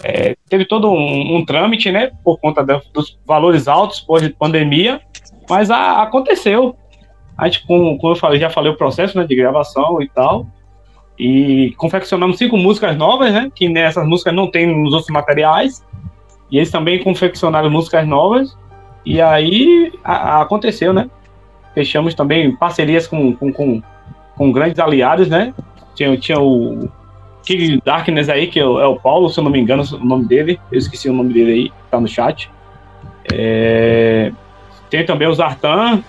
é, 0.02 0.36
teve 0.48 0.64
todo 0.64 0.90
um, 0.90 1.36
um, 1.36 1.44
trâmite, 1.44 1.90
né, 1.90 2.10
por 2.22 2.38
conta 2.38 2.62
dos 2.92 3.18
valores 3.26 3.66
altos 3.68 4.01
pós-pandemia, 4.01 5.01
mas 5.48 5.70
a, 5.70 6.02
aconteceu. 6.02 6.76
A 7.36 7.46
gente, 7.46 7.66
como, 7.66 7.98
como 7.98 8.12
eu 8.12 8.16
falei, 8.16 8.38
já 8.38 8.51
falei 8.51 8.70
o 8.70 8.76
processo 8.76 9.18
né, 9.18 9.24
de 9.24 9.34
gravação 9.34 10.01
e 10.01 10.09
tal. 10.09 10.46
E 11.18 11.72
confeccionamos 11.76 12.38
cinco 12.38 12.56
músicas 12.56 12.96
novas, 12.96 13.32
né? 13.32 13.51
Que 13.55 13.68
nessas 13.68 14.06
músicas 14.06 14.34
não 14.34 14.51
tem 14.51 14.66
nos 14.66 14.92
outros 14.92 15.10
materiais. 15.10 15.84
E 16.51 16.59
eles 16.59 16.70
também 16.70 17.02
confeccionaram 17.02 17.70
músicas 17.70 18.06
novas. 18.06 18.56
E 19.05 19.20
aí 19.20 19.92
a, 20.02 20.38
a 20.38 20.42
aconteceu, 20.42 20.92
né? 20.92 21.09
Fechamos 21.72 22.14
também 22.14 22.55
parcerias 22.56 23.06
com, 23.06 23.34
com, 23.34 23.52
com, 23.52 23.82
com, 24.36 24.52
grandes 24.52 24.78
aliados, 24.78 25.28
né? 25.28 25.52
Tinha, 25.94 26.16
tinha 26.16 26.40
o 26.40 26.88
King 27.45 27.81
Darkness 27.85 28.29
aí, 28.29 28.47
que 28.47 28.59
é 28.59 28.65
o, 28.65 28.81
é 28.81 28.87
o, 28.87 28.97
Paulo, 28.97 29.29
se 29.29 29.39
eu 29.39 29.45
não 29.45 29.51
me 29.51 29.61
engano, 29.61 29.83
o 29.93 30.05
nome 30.05 30.25
dele. 30.25 30.59
Eu 30.73 30.79
esqueci 30.79 31.09
o 31.09 31.12
nome 31.12 31.33
dele 31.33 31.53
aí, 31.53 31.73
tá 31.91 32.01
no 32.01 32.09
chat. 32.09 32.51
É, 33.33 34.33
tem 34.91 35.05
também 35.05 35.29
o 35.29 35.35
Zartan, 35.35 36.03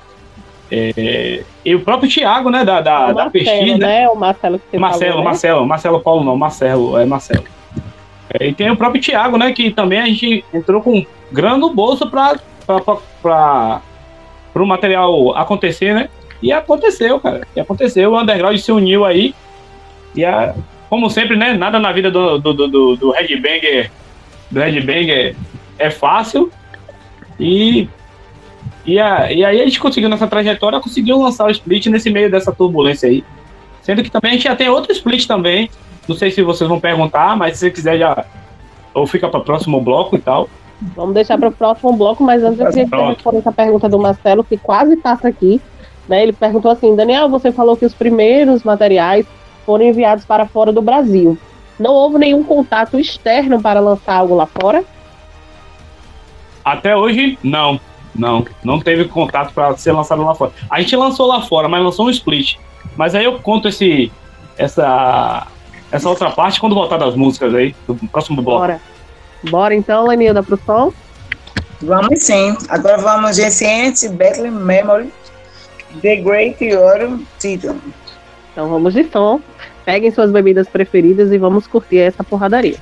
é, 0.71 1.43
e 1.63 1.75
o 1.75 1.81
próprio 1.81 2.09
Thiago, 2.09 2.49
né, 2.49 2.65
da, 2.65 2.81
da, 2.81 3.11
da 3.11 3.29
PX, 3.29 3.77
né? 3.77 4.09
O 4.09 4.15
Marcelo 4.15 4.59
que 4.59 4.65
você 4.71 4.77
Marcelo, 4.77 5.11
falou, 5.11 5.23
né? 5.23 5.29
Marcelo, 5.29 5.65
Marcelo 5.65 5.99
Paulo 5.99 6.23
não, 6.23 6.35
Marcelo, 6.35 6.97
é 6.97 7.05
Marcelo. 7.05 7.43
É, 8.33 8.47
e 8.47 8.53
tem 8.53 8.71
o 8.71 8.77
próprio 8.77 9.01
Thiago, 9.01 9.37
né, 9.37 9.51
que 9.51 9.71
também 9.71 9.99
a 9.99 10.05
gente 10.05 10.43
entrou 10.53 10.81
com 10.81 11.05
grana 11.31 11.57
no 11.57 11.73
bolso 11.73 12.09
para 12.09 12.39
o 14.55 14.65
material 14.65 15.35
acontecer, 15.35 15.93
né? 15.93 16.09
E 16.41 16.51
aconteceu, 16.51 17.19
cara. 17.19 17.47
E 17.55 17.59
aconteceu, 17.59 18.11
o 18.11 18.19
Underground 18.19 18.57
se 18.57 18.71
uniu 18.71 19.05
aí. 19.05 19.33
E 20.15 20.25
a, 20.25 20.53
como 20.89 21.09
sempre, 21.09 21.35
né? 21.35 21.53
Nada 21.53 21.79
na 21.79 21.91
vida 21.91 22.09
do, 22.11 22.37
do, 22.37 22.53
do, 22.53 22.95
do 22.95 23.11
Red 23.11 23.35
Banger, 23.37 23.91
do 24.51 24.59
Red 24.59 24.81
Banger 24.81 25.35
é 25.77 25.89
fácil. 25.89 26.51
E 27.39 27.87
e, 28.85 28.99
a, 28.99 29.31
e 29.31 29.43
aí 29.43 29.61
a 29.61 29.65
gente 29.65 29.79
conseguiu 29.79 30.09
nessa 30.09 30.27
trajetória, 30.27 30.79
conseguiu 30.79 31.19
lançar 31.19 31.45
o 31.45 31.49
split 31.49 31.87
nesse 31.87 32.09
meio 32.09 32.29
dessa 32.29 32.51
turbulência 32.51 33.09
aí. 33.09 33.23
Sendo 33.81 34.03
que 34.03 34.11
também 34.11 34.31
a 34.31 34.33
gente 34.35 34.43
já 34.43 34.55
tem 34.55 34.69
outro 34.69 34.91
split 34.91 35.25
também. 35.25 35.69
Não 36.07 36.15
sei 36.15 36.29
se 36.29 36.43
vocês 36.43 36.69
vão 36.69 36.79
perguntar, 36.79 37.35
mas 37.35 37.53
se 37.53 37.59
você 37.59 37.71
quiser 37.71 37.97
já. 37.97 38.25
Ou 38.93 39.07
fica 39.07 39.27
para 39.27 39.39
o 39.39 39.43
próximo 39.43 39.81
bloco 39.81 40.15
e 40.15 40.19
tal. 40.19 40.47
Vamos 40.95 41.15
deixar 41.15 41.37
para 41.37 41.49
o 41.49 41.51
próximo 41.51 41.93
bloco, 41.93 42.23
mas 42.23 42.43
antes 42.43 42.59
eu 42.59 42.69
queria 42.69 43.07
responder 43.07 43.39
essa 43.39 43.51
pergunta 43.51 43.89
do 43.89 43.97
Marcelo, 43.97 44.43
que 44.43 44.57
quase 44.57 44.95
passa 44.97 45.27
aqui. 45.27 45.59
Né? 46.07 46.23
Ele 46.23 46.33
perguntou 46.33 46.69
assim: 46.69 46.95
Daniel, 46.95 47.27
você 47.27 47.51
falou 47.51 47.75
que 47.75 47.85
os 47.85 47.93
primeiros 47.93 48.63
materiais 48.63 49.25
foram 49.65 49.85
enviados 49.85 50.25
para 50.25 50.45
fora 50.45 50.71
do 50.71 50.81
Brasil. 50.81 51.37
Não 51.79 51.91
houve 51.91 52.17
nenhum 52.17 52.43
contato 52.43 52.99
externo 52.99 53.61
para 53.61 53.79
lançar 53.79 54.15
algo 54.15 54.35
lá 54.35 54.45
fora? 54.45 54.83
Até 56.63 56.95
hoje, 56.95 57.37
não. 57.43 57.79
Não, 58.13 58.45
não 58.63 58.79
teve 58.79 59.05
contato 59.05 59.53
para 59.53 59.75
ser 59.75 59.91
lançado 59.91 60.23
lá 60.23 60.33
fora. 60.33 60.53
A 60.69 60.79
gente 60.79 60.95
lançou 60.95 61.27
lá 61.27 61.41
fora, 61.41 61.67
mas 61.67 61.83
lançou 61.83 62.05
um 62.05 62.09
split. 62.09 62.55
Mas 62.95 63.13
aí 63.13 63.25
eu 63.25 63.39
conto 63.39 63.67
esse, 63.67 64.09
essa, 64.57 65.47
essa 65.91 66.09
outra 66.09 66.31
parte 66.31 66.59
quando 66.59 66.73
voltar 66.73 66.97
das 66.97 67.13
músicas 67.13 67.53
aí, 67.53 67.75
do 67.85 67.95
próximo 68.07 68.41
bloco. 68.41 68.59
Bora. 68.61 68.81
Bora 69.49 69.75
então, 69.75 70.07
Lenilda, 70.07 70.41
pro 70.41 70.57
som? 70.65 70.93
Vamos 71.81 72.23
sim. 72.23 72.55
Agora 72.69 72.97
vamos 72.97 73.37
Ancient 73.37 74.13
Battle 74.13 74.49
Memory, 74.49 75.11
The 76.01 76.15
Great 76.17 76.73
Orion 76.73 77.19
Titan. 77.37 77.75
Então 78.55 78.69
vamos 78.69 78.93
de 78.93 79.03
som. 79.11 79.41
Peguem 79.83 80.09
suas 80.11 80.31
bebidas 80.31 80.69
preferidas 80.69 81.29
e 81.29 81.37
vamos 81.37 81.67
curtir 81.67 81.97
essa 81.97 82.23
porradaria. 82.23 82.77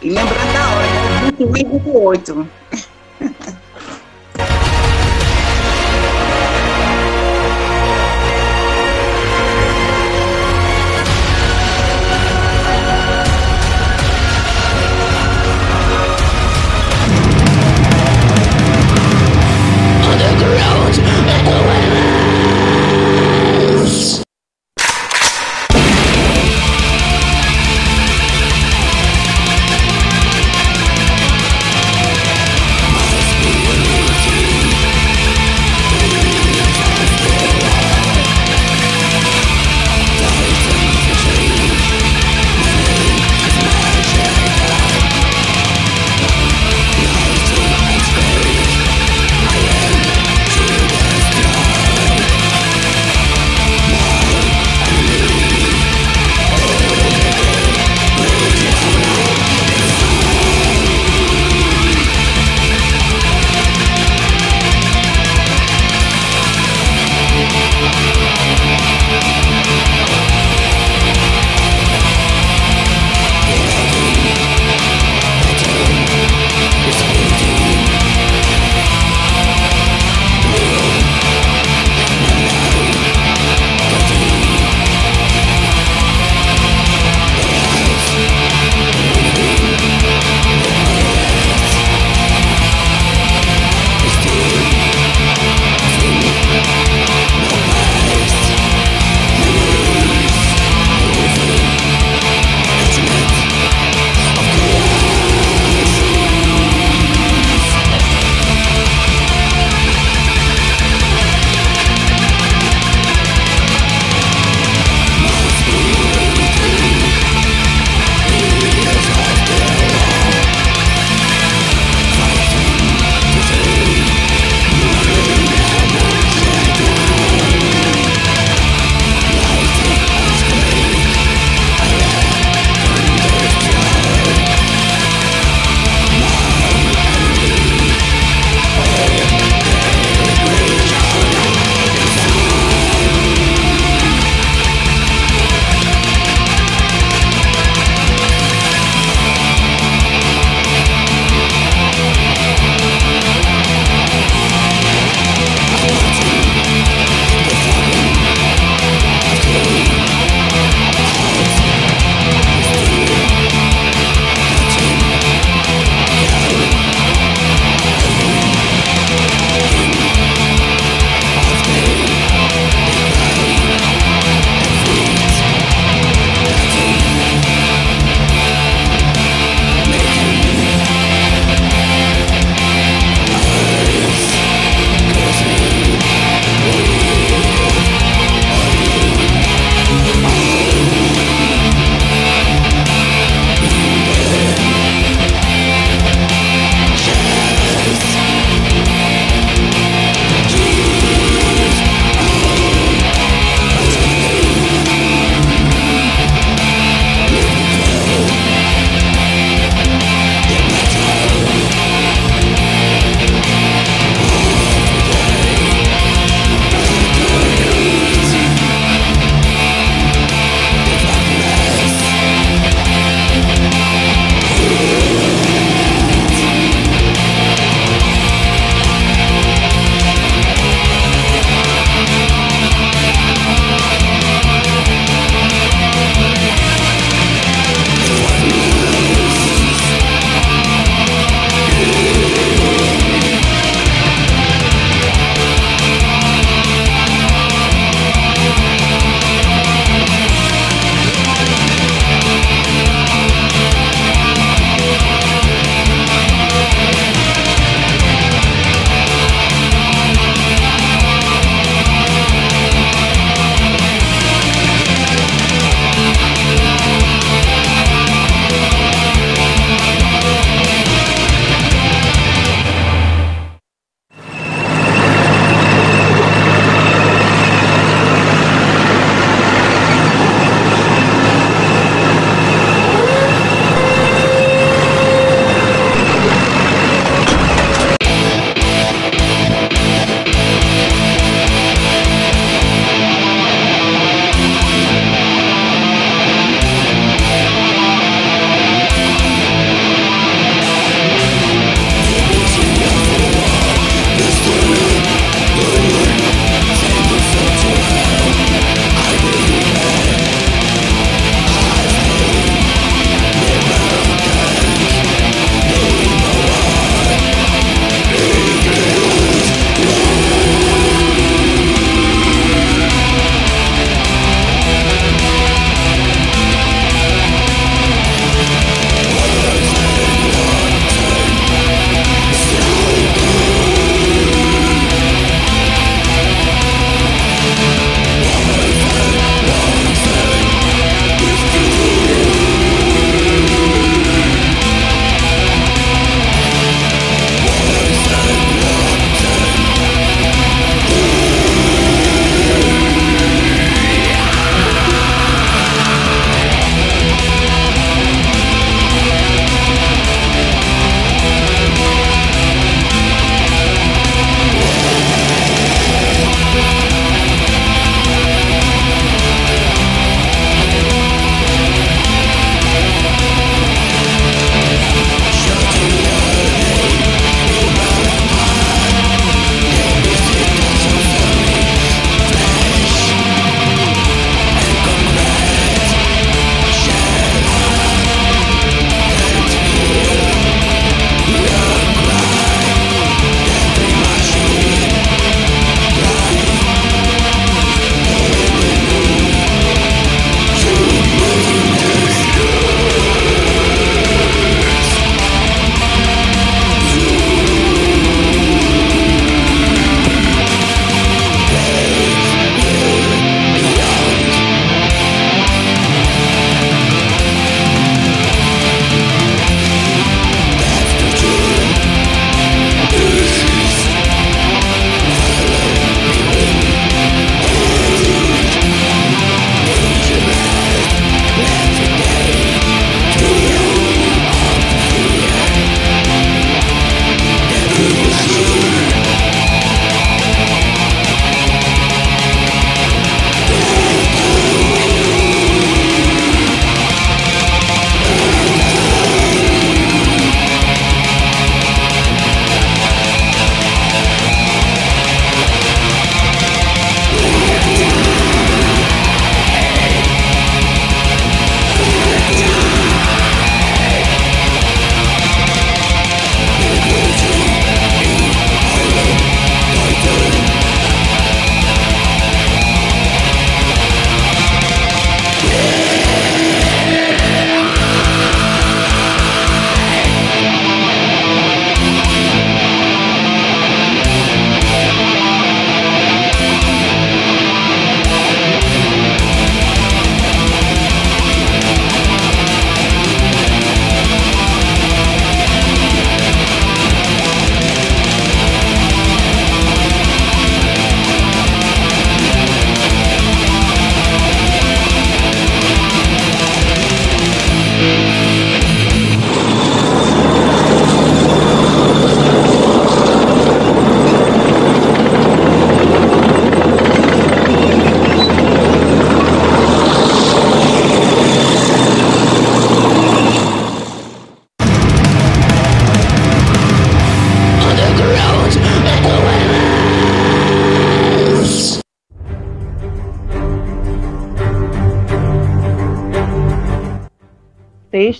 E 0.00 0.08
lembrando 0.08 0.52
da 0.54 0.76
hora, 0.76 1.30
21 1.30 1.56
e 1.58 1.64
28. 1.64 2.48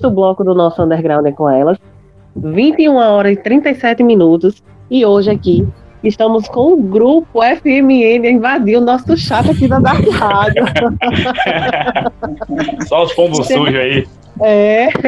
Sexto 0.05 0.11
bloco 0.11 0.45
do 0.45 0.55
nosso 0.55 0.83
Underground 0.83 1.27
é 1.27 1.33
com 1.33 1.49
elas. 1.49 1.79
21 2.37 2.97
horas 2.97 3.33
e 3.33 3.37
37 3.37 4.03
minutos. 4.03 4.63
E 4.91 5.05
hoje 5.05 5.31
aqui 5.31 5.67
estamos 6.03 6.47
com 6.49 6.75
o 6.75 6.77
grupo 6.77 7.41
FMN 7.43 8.29
invadir 8.29 8.77
o 8.77 8.81
nosso 8.81 9.17
chat 9.17 9.51
aqui 9.51 9.67
da 9.67 9.79
Dark 9.79 10.07
Rádio. 10.09 10.65
Só 12.87 13.05
os 13.05 13.15
pombos 13.15 13.47
sujos 13.47 13.75
aí. 13.75 14.07
É. 14.43 14.89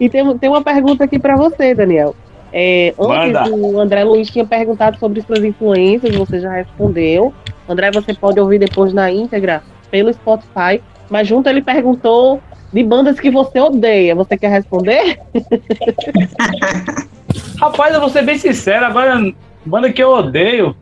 E 0.00 0.10
tem, 0.10 0.36
tem 0.38 0.50
uma 0.50 0.62
pergunta 0.62 1.04
aqui 1.04 1.18
para 1.18 1.36
você, 1.36 1.74
Daniel. 1.74 2.14
É, 2.52 2.94
antes 2.98 3.32
Manda. 3.32 3.50
o 3.50 3.80
André 3.80 4.04
Luiz 4.04 4.28
tinha 4.28 4.44
perguntado 4.44 4.98
sobre 4.98 5.22
suas 5.22 5.42
influências, 5.42 6.14
você 6.14 6.40
já 6.40 6.52
respondeu. 6.52 7.32
André, 7.68 7.90
você 7.90 8.12
pode 8.12 8.38
ouvir 8.38 8.58
depois 8.58 8.92
na 8.92 9.10
íntegra 9.10 9.62
pelo 9.90 10.12
Spotify. 10.12 10.82
Mas 11.08 11.28
junto 11.28 11.48
ele 11.48 11.62
perguntou 11.62 12.40
de 12.72 12.82
bandas 12.82 13.18
que 13.20 13.30
você 13.30 13.60
odeia. 13.60 14.14
Você 14.14 14.36
quer 14.36 14.50
responder? 14.50 15.20
Rapaz, 17.58 17.94
eu 17.94 18.00
vou 18.00 18.08
ser 18.08 18.22
bem 18.22 18.38
sincero, 18.38 18.84
agora, 18.84 19.32
banda 19.64 19.92
que 19.92 20.02
eu 20.02 20.10
odeio, 20.10 20.76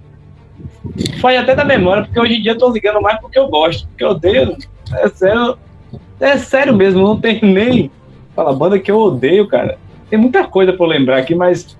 foi 1.20 1.36
até 1.36 1.55
da 1.55 1.65
memória, 1.65 2.05
porque 2.05 2.20
hoje 2.20 2.35
em 2.35 2.43
dia 2.43 2.52
eu 2.52 2.59
tô 2.59 2.70
ligando 2.70 3.01
mais 3.01 3.20
porque 3.20 3.39
eu 3.39 3.48
gosto, 3.48 3.86
porque 3.89 4.05
eu 4.05 4.11
odeio, 4.11 4.56
é 4.93 5.09
sério, 5.09 5.59
é 6.20 6.36
sério 6.36 6.74
mesmo, 6.74 7.02
não 7.02 7.20
tem 7.20 7.40
nem, 7.43 7.90
fala, 8.35 8.55
banda 8.55 8.78
que 8.78 8.90
eu 8.90 8.98
odeio, 8.98 9.48
cara, 9.48 9.78
tem 10.11 10.19
muita 10.19 10.44
coisa 10.44 10.73
pra 10.73 10.85
eu 10.85 10.90
lembrar 10.90 11.19
aqui, 11.19 11.35
mas 11.35 11.77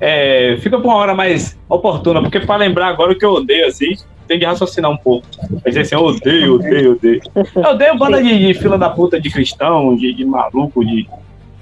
é, 0.00 0.56
fica 0.60 0.78
pra 0.78 0.88
uma 0.88 0.96
hora 0.96 1.14
mais 1.14 1.58
oportuna, 1.68 2.22
porque 2.22 2.40
pra 2.40 2.56
lembrar 2.56 2.88
agora 2.88 3.12
o 3.12 3.18
que 3.18 3.24
eu 3.24 3.32
odeio, 3.32 3.66
assim, 3.66 3.94
tem 4.26 4.38
que 4.38 4.44
raciocinar 4.44 4.90
um 4.90 4.96
pouco, 4.96 5.26
vai 5.50 5.60
dizer 5.66 5.80
assim, 5.82 5.94
eu 5.94 6.02
odeio, 6.04 6.54
odeio, 6.56 6.92
odeio, 6.92 7.20
eu 7.54 7.62
odeio 7.70 7.98
banda 7.98 8.22
de, 8.22 8.38
de 8.46 8.54
fila 8.54 8.76
da 8.78 8.88
puta, 8.90 9.20
de 9.20 9.30
cristão, 9.30 9.94
de, 9.96 10.12
de 10.14 10.24
maluco, 10.24 10.84
de 10.84 11.08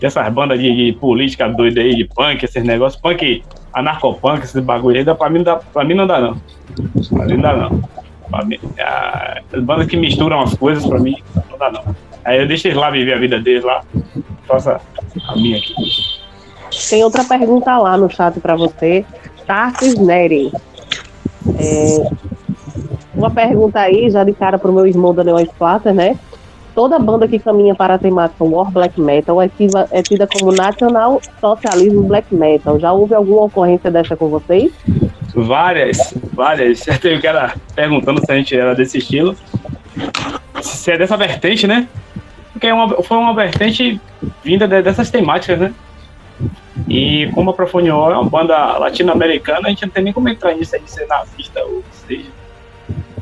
dessas 0.01 0.33
bandas 0.33 0.59
de, 0.59 0.75
de 0.75 0.93
política 0.99 1.49
doida 1.49 1.81
aí, 1.81 1.95
de 1.95 2.05
punk, 2.05 2.43
esses 2.45 2.65
negócios, 2.65 3.01
punk, 3.01 3.43
anarcopunk, 3.73 4.43
esses 4.45 4.61
bagulho 4.63 4.97
aí, 4.99 5.05
dá- 5.05 5.15
pra 5.15 5.31
mim, 5.31 5.43
dá, 5.43 5.57
pra 5.57 5.85
mim 5.85 5.95
não 5.95 6.07
dá 6.07 6.21
não. 6.21 6.37
Pra 7.09 7.25
mim 7.27 7.35
não 7.35 7.41
dá 7.43 7.57
não. 7.57 7.83
Pra 8.31 8.45
mim, 8.45 8.59
as 9.53 9.63
bandas 9.63 9.87
que 9.87 9.97
misturam 9.97 10.41
as 10.41 10.55
coisas, 10.55 10.85
pra 10.87 10.99
mim, 10.99 11.15
não 11.51 11.59
dá 11.59 11.71
não. 11.71 11.95
Aí 12.25 12.41
eu 12.41 12.47
deixo 12.49 12.67
eles 12.67 12.79
lá 12.79 12.91
viver 12.91 13.15
a 13.15 13.19
vida 13.19 13.39
deles 13.41 13.63
lá, 13.63 13.83
faça 14.47 14.81
a 15.29 15.37
minha 15.37 15.59
aqui. 15.59 15.75
Tem 16.89 17.05
outra 17.05 17.23
pergunta 17.25 17.77
lá 17.79 17.97
no 17.97 18.09
chat 18.11 18.41
para 18.41 18.57
você. 18.57 19.05
Tarsis 19.47 19.97
Neri. 19.99 20.51
É, 21.59 22.11
uma 23.23 23.31
pergunta 23.31 23.79
aí, 23.81 24.11
já 24.11 24.25
de 24.25 24.33
cara 24.33 24.59
pro 24.59 24.73
meu 24.73 24.87
irmão 24.87 25.15
Daniel 25.15 25.39
Splatter, 25.41 25.95
né? 25.95 26.19
Toda 26.75 26.99
banda 26.99 27.29
que 27.29 27.39
caminha 27.39 27.75
para 27.75 27.95
a 27.95 27.99
temática 27.99 28.43
War 28.45 28.71
Black 28.71 28.99
Metal 29.01 29.41
é 29.43 29.49
tida, 29.49 29.87
é 29.91 30.03
tida 30.03 30.27
como 30.27 30.51
Nacional 30.53 31.21
Socialismo 31.41 32.03
Black 32.03 32.35
Metal. 32.35 32.81
Já 32.81 32.93
houve 32.93 33.15
alguma 33.15 33.43
ocorrência 33.45 33.91
dessa 33.91 34.17
com 34.17 34.29
vocês? 34.29 34.73
Várias, 35.35 36.15
várias. 36.33 36.81
Já 36.85 36.99
teve 36.99 37.21
cara 37.21 37.55
perguntando 37.75 38.25
se 38.25 38.33
a 38.33 38.35
gente 38.37 38.57
era 38.57 38.75
desse 38.75 38.99
estilo. 38.99 39.37
Se 40.63 40.91
é 40.91 40.97
dessa 40.99 41.17
vertente, 41.17 41.67
né? 41.67 41.87
Porque 42.53 42.67
é 42.67 42.75
uma- 42.75 43.03
foi 43.03 43.17
uma 43.19 43.35
vertente 43.35 44.01
vinda 44.43 44.67
de- 44.67 44.83
dessas 44.83 45.11
temáticas, 45.11 45.59
né? 45.59 45.75
E 46.89 47.29
como 47.35 47.51
a 47.51 47.55
Profoniol 47.55 48.11
é 48.13 48.15
uma 48.17 48.29
banda 48.29 48.79
latino-americana, 48.79 49.67
a 49.67 49.69
gente 49.71 49.83
não 49.83 49.91
tem 49.93 50.05
nem 50.05 50.13
como 50.13 50.29
entrar 50.29 50.55
nisso 50.55 50.75
aí 50.75 50.81
de 50.83 50.91
ser 50.91 51.07
nazista 51.07 51.63
ou 51.65 51.83
seja. 52.07 52.31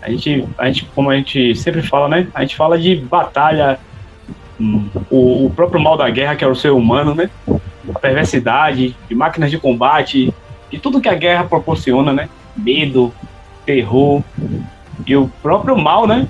A 0.03 0.11
gente, 0.11 0.47
a 0.57 0.67
gente, 0.67 0.85
como 0.95 1.11
a 1.11 1.17
gente 1.17 1.55
sempre 1.55 1.83
fala, 1.83 2.09
né? 2.09 2.27
A 2.35 2.43
gente 2.43 2.57
fala 2.57 2.79
de 2.79 2.97
batalha, 2.97 3.79
hum, 4.59 4.89
o, 5.11 5.47
o 5.47 5.51
próprio 5.51 5.81
mal 5.81 5.97
da 5.97 6.09
guerra, 6.09 6.37
que 6.37 6.45
é 6.45 6.49
o 6.49 6.55
ser 6.55 6.71
humano, 6.71 7.15
né? 7.15 7.31
A 7.95 7.99
perversidade, 7.99 8.97
de 9.09 9.15
máquinas 9.15 9.51
de 9.51 9.59
combate, 9.59 10.33
de 10.71 10.79
tudo 10.79 11.01
que 11.01 11.09
a 11.09 11.15
guerra 11.15 11.45
proporciona, 11.45 12.13
né? 12.13 12.29
Medo, 12.57 13.13
terror 13.67 14.23
e 15.07 15.17
o 15.17 15.29
próprio 15.43 15.77
mal, 15.77 16.07
né? 16.07 16.27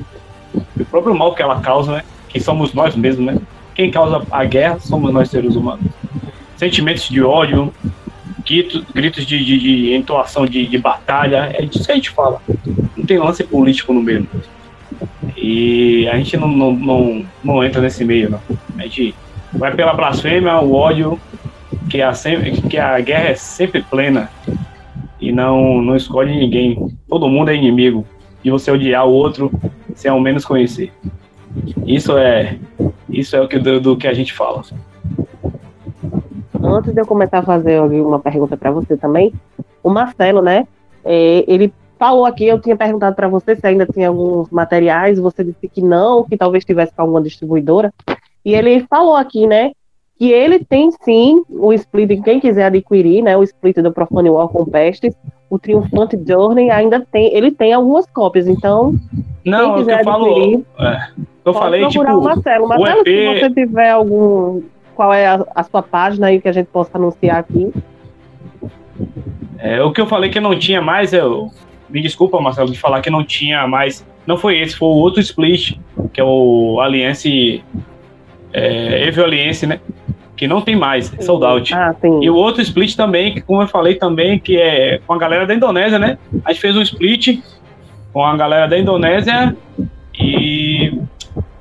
E 0.76 0.82
o 0.82 0.86
próprio 0.86 1.14
mal 1.14 1.34
que 1.34 1.42
ela 1.42 1.60
causa, 1.60 1.92
né? 1.92 2.02
Que 2.28 2.40
somos 2.40 2.72
nós 2.72 2.96
mesmos, 2.96 3.34
né? 3.34 3.40
Quem 3.74 3.90
causa 3.90 4.26
a 4.30 4.44
guerra 4.44 4.78
somos 4.80 5.12
nós 5.12 5.30
seres 5.30 5.54
humanos. 5.54 5.86
Sentimentos 6.56 7.08
de 7.08 7.22
ódio, 7.22 7.72
grito- 8.46 8.84
gritos 8.94 9.26
de, 9.26 9.44
de, 9.44 9.58
de 9.58 9.94
entoação 9.94 10.46
de, 10.46 10.66
de 10.66 10.78
batalha, 10.78 11.50
é 11.54 11.62
disso 11.62 11.84
que 11.84 11.92
a 11.92 11.94
gente 11.94 12.10
fala. 12.10 12.40
Não 12.96 13.04
tem 13.04 13.18
lance 13.18 13.44
político 13.44 13.92
no 13.92 14.02
meio. 14.02 14.26
E 15.36 16.08
a 16.08 16.16
gente 16.16 16.36
não, 16.36 16.48
não, 16.48 16.72
não, 16.72 17.26
não 17.42 17.64
entra 17.64 17.80
nesse 17.80 18.04
meio, 18.04 18.30
não. 18.30 18.40
A 18.78 18.82
gente 18.82 19.14
vai 19.52 19.74
pela 19.74 19.94
blasfêmia, 19.94 20.60
o 20.60 20.74
ódio, 20.74 21.18
que 21.88 22.00
a, 22.02 22.12
sempre, 22.12 22.52
que 22.52 22.78
a 22.78 22.98
guerra 23.00 23.30
é 23.30 23.34
sempre 23.34 23.82
plena 23.82 24.30
e 25.20 25.32
não, 25.32 25.82
não 25.82 25.96
escolhe 25.96 26.34
ninguém. 26.34 26.96
Todo 27.08 27.28
mundo 27.28 27.50
é 27.50 27.56
inimigo. 27.56 28.06
E 28.44 28.50
você 28.50 28.70
odiar 28.70 29.06
o 29.06 29.12
outro 29.12 29.52
sem 29.94 30.10
ao 30.10 30.20
menos 30.20 30.44
conhecer. 30.44 30.92
Isso 31.84 32.16
é 32.16 32.56
isso 33.08 33.34
é 33.34 33.40
o 33.40 33.48
que 33.48 33.58
do, 33.58 33.80
do 33.80 33.96
que 33.96 34.06
a 34.06 34.14
gente 34.14 34.32
fala. 34.32 34.62
Antes 36.72 36.92
de 36.94 37.00
eu 37.00 37.06
começar 37.06 37.38
a 37.38 37.42
fazer 37.42 37.80
uma 37.80 38.18
pergunta 38.18 38.56
para 38.56 38.70
você 38.70 38.96
também, 38.96 39.32
o 39.82 39.90
Marcelo, 39.90 40.40
né? 40.40 40.66
é, 41.04 41.44
ele 41.46 41.72
falou 41.98 42.24
aqui, 42.24 42.46
eu 42.46 42.60
tinha 42.60 42.76
perguntado 42.76 43.14
para 43.14 43.28
você 43.28 43.54
se 43.56 43.66
ainda 43.66 43.86
tinha 43.86 44.08
alguns 44.08 44.48
materiais, 44.50 45.18
você 45.18 45.44
disse 45.44 45.68
que 45.68 45.82
não, 45.82 46.24
que 46.24 46.36
talvez 46.36 46.64
tivesse 46.64 46.94
com 46.94 47.02
alguma 47.02 47.22
distribuidora. 47.22 47.92
E 48.44 48.54
ele 48.54 48.86
falou 48.88 49.16
aqui, 49.16 49.46
né? 49.46 49.72
Que 50.18 50.30
ele 50.32 50.62
tem 50.64 50.90
sim 51.02 51.42
o 51.48 51.72
split, 51.72 52.22
quem 52.22 52.40
quiser 52.40 52.64
adquirir, 52.64 53.22
né? 53.22 53.36
O 53.36 53.42
split 53.42 53.76
do 53.76 53.92
Profane 53.92 54.30
War 54.30 54.48
com 54.48 54.64
Pestes, 54.64 55.14
o 55.48 55.58
Triumphant 55.58 56.12
Journey 56.26 56.70
ainda 56.70 57.04
tem, 57.12 57.34
ele 57.34 57.50
tem 57.50 57.72
algumas 57.72 58.06
cópias, 58.06 58.46
então 58.46 58.94
Não, 59.44 59.58
quem 59.58 59.68
o 59.70 59.74
que 59.74 59.80
quiser 59.80 60.00
eu 60.00 60.04
falo. 60.04 60.26
adquirir, 60.26 60.64
É, 60.78 61.08
eu 61.44 61.54
falei, 61.54 61.86
tipo, 61.88 62.04
procurar 62.04 62.18
o 62.18 62.22
Marcelo. 62.22 62.68
Marcelo, 62.68 63.00
EP 63.00 63.06
se 63.06 63.40
você 63.40 63.50
tiver 63.50 63.90
algum, 63.90 64.62
qual 65.00 65.14
é 65.14 65.26
a, 65.26 65.42
a 65.54 65.62
sua 65.62 65.82
página 65.82 66.26
aí 66.26 66.42
que 66.42 66.48
a 66.48 66.52
gente 66.52 66.66
possa 66.66 66.90
anunciar 66.98 67.38
aqui? 67.38 67.72
É, 69.56 69.82
o 69.82 69.90
que 69.92 69.98
eu 69.98 70.06
falei 70.06 70.28
que 70.28 70.38
não 70.38 70.58
tinha 70.58 70.82
mais, 70.82 71.14
eu. 71.14 71.50
Me 71.88 72.02
desculpa, 72.02 72.38
Marcelo, 72.38 72.70
de 72.70 72.78
falar 72.78 73.00
que 73.00 73.08
não 73.08 73.24
tinha 73.24 73.66
mais. 73.66 74.06
Não 74.26 74.36
foi 74.36 74.60
esse, 74.60 74.76
foi 74.76 74.88
o 74.88 74.92
outro 74.92 75.18
split, 75.22 75.78
que 76.12 76.20
é 76.20 76.24
o 76.24 76.78
Alliance. 76.82 77.64
É, 78.52 79.08
Evil 79.08 79.24
Alliance, 79.24 79.66
né? 79.66 79.80
Que 80.36 80.46
não 80.46 80.60
tem 80.60 80.76
mais, 80.76 81.18
é 81.18 81.22
sold 81.22 81.46
out. 81.46 81.74
Ah, 81.74 81.94
sim. 81.98 82.20
E 82.22 82.28
o 82.28 82.34
outro 82.34 82.60
split 82.60 82.94
também, 82.94 83.32
que 83.32 83.40
como 83.40 83.62
eu 83.62 83.68
falei 83.68 83.94
também, 83.94 84.38
que 84.38 84.58
é 84.58 85.00
com 85.06 85.14
a 85.14 85.18
galera 85.18 85.46
da 85.46 85.54
Indonésia, 85.54 85.98
né? 85.98 86.18
A 86.44 86.52
gente 86.52 86.60
fez 86.60 86.76
um 86.76 86.82
split 86.82 87.42
com 88.12 88.22
a 88.22 88.36
galera 88.36 88.68
da 88.68 88.78
Indonésia 88.78 89.56
e 90.14 90.89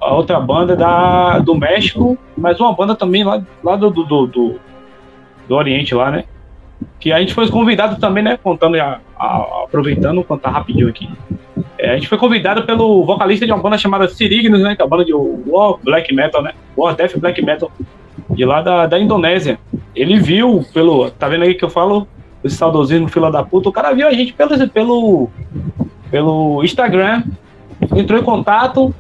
a 0.02 0.14
outra 0.14 0.40
banda 0.40 0.76
da, 0.76 1.40
do 1.40 1.56
México, 1.56 2.18
mas 2.38 2.60
uma 2.60 2.74
banda 2.74 2.96
também 2.96 3.24
lá, 3.24 3.44
lá 3.64 3.76
do, 3.76 3.90
do, 3.90 4.04
do, 4.04 4.60
do, 5.48 5.56
Oriente 5.56 5.94
lá, 5.94 6.10
né? 6.12 6.24
Que 7.00 7.12
a 7.12 7.20
gente 7.20 7.34
foi 7.34 7.50
convidado 7.50 8.00
também, 8.00 8.24
né? 8.24 8.38
Contando, 8.42 8.78
aproveitando, 9.18 10.24
contar 10.24 10.52
rapidinho 10.52 10.88
aqui. 10.88 11.10
É, 11.78 11.92
a 11.92 11.96
gente 11.96 12.08
foi 12.08 12.18
convidado 12.18 12.64
pelo 12.64 13.04
vocalista 13.04 13.46
de 13.46 13.52
uma 13.52 13.62
banda 13.62 13.78
chamada 13.78 14.08
Sirignos, 14.08 14.62
né? 14.62 14.76
Que 14.76 14.82
é 14.82 14.86
a 14.86 14.88
banda 14.88 15.04
de 15.04 15.14
War 15.14 15.78
Black 15.84 16.14
Metal, 16.14 16.42
né? 16.42 16.54
War 16.78 16.96
Death 16.96 17.18
Black 17.18 17.42
Metal 17.42 17.70
de 18.30 18.46
lá 18.46 18.62
da, 18.62 18.86
da 18.86 19.00
Indonésia. 19.00 19.60
Ele 19.96 20.20
viu 20.20 20.66
pelo. 20.74 21.10
Tá 21.12 21.28
vendo 21.28 21.44
aí 21.44 21.56
que 21.56 21.66
eu 21.66 21.70
falo? 21.70 22.08
Esse 22.44 22.56
saudosismo, 22.56 23.10
fila 23.10 23.32
da 23.32 23.44
puta. 23.44 23.68
O 23.68 23.72
cara 23.72 23.92
viu 23.94 24.08
a 24.08 24.14
gente 24.14 24.32
pelo, 24.32 24.70
pelo, 24.70 25.30
pelo 26.10 26.64
Instagram, 26.64 27.24
entrou 27.96 28.20
em 28.20 28.24
contato. 28.24 28.94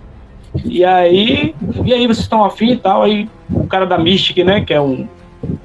E 0.66 0.84
aí, 0.84 1.56
e 1.86 1.94
aí, 1.94 2.08
vocês 2.08 2.20
estão 2.20 2.44
afim 2.44 2.72
e 2.72 2.78
tal? 2.78 3.04
Aí 3.04 3.30
o 3.50 3.68
cara 3.68 3.86
da 3.86 3.98
Mystic, 3.98 4.38
né? 4.44 4.62
Que 4.62 4.74
é 4.74 4.82
um. 4.82 5.08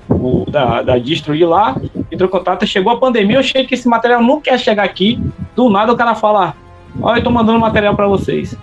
O, 0.09 0.45
da, 0.49 0.83
da 0.83 0.99
distro 0.99 1.37
lá, 1.49 1.77
entrou 2.11 2.29
em 2.29 2.33
contato, 2.33 2.67
chegou 2.67 2.93
a 2.93 2.99
pandemia, 2.99 3.37
eu 3.37 3.41
achei 3.41 3.67
que 3.67 3.75
esse 3.75 3.89
material 3.89 4.23
nunca 4.23 4.51
ia 4.51 4.59
chegar 4.59 4.85
aqui. 4.85 5.21
Do 5.57 5.69
nada 5.69 5.93
o 5.93 5.97
cara 5.97 6.15
fala, 6.15 6.55
olha, 7.03 7.19
eu 7.19 7.25
tô 7.25 7.31
mandando 7.31 7.59
material 7.59 7.95
pra 7.97 8.07
vocês. 8.07 8.57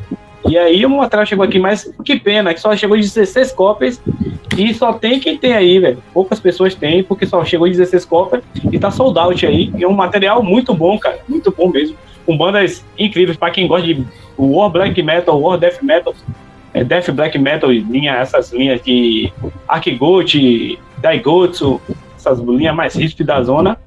E 0.47 0.57
aí 0.57 0.85
o 0.85 0.89
material 0.89 1.25
chegou 1.25 1.45
aqui, 1.45 1.59
mas 1.59 1.91
que 2.03 2.19
pena, 2.19 2.53
que 2.53 2.59
só 2.59 2.75
chegou 2.75 2.97
de 2.97 3.03
16 3.03 3.51
cópias 3.51 4.01
e 4.57 4.73
só 4.73 4.93
tem 4.93 5.19
quem 5.19 5.37
tem 5.37 5.53
aí, 5.53 5.79
velho. 5.79 6.03
Poucas 6.13 6.39
pessoas 6.39 6.75
têm, 6.75 7.03
porque 7.03 7.25
só 7.25 7.43
chegou 7.45 7.67
em 7.67 7.71
16 7.71 8.05
cópias 8.05 8.43
e 8.71 8.77
tá 8.77 8.91
sold 8.91 9.17
out 9.17 9.45
aí. 9.45 9.71
E 9.77 9.83
é 9.83 9.87
um 9.87 9.93
material 9.93 10.43
muito 10.43 10.73
bom, 10.73 10.97
cara. 10.97 11.19
Muito 11.27 11.51
bom 11.51 11.69
mesmo. 11.69 11.95
Com 12.25 12.37
bandas 12.37 12.83
incríveis 12.97 13.37
para 13.37 13.51
quem 13.51 13.67
gosta 13.67 13.87
de 13.87 14.05
War 14.37 14.69
Black 14.69 15.01
Metal, 15.01 15.39
War 15.39 15.57
Death 15.57 15.81
Metal, 15.81 16.13
é, 16.73 16.83
Death 16.83 17.11
Black 17.11 17.37
Metal, 17.37 17.71
linha, 17.71 18.13
essas 18.13 18.51
linhas 18.51 18.81
de 18.81 19.31
Arkigot, 19.67 20.77
Daigotsu, 20.97 21.81
essas 22.15 22.39
linhas 22.39 22.75
mais 22.75 22.95
ríspidas 22.95 23.35
da 23.35 23.43
zona. 23.43 23.77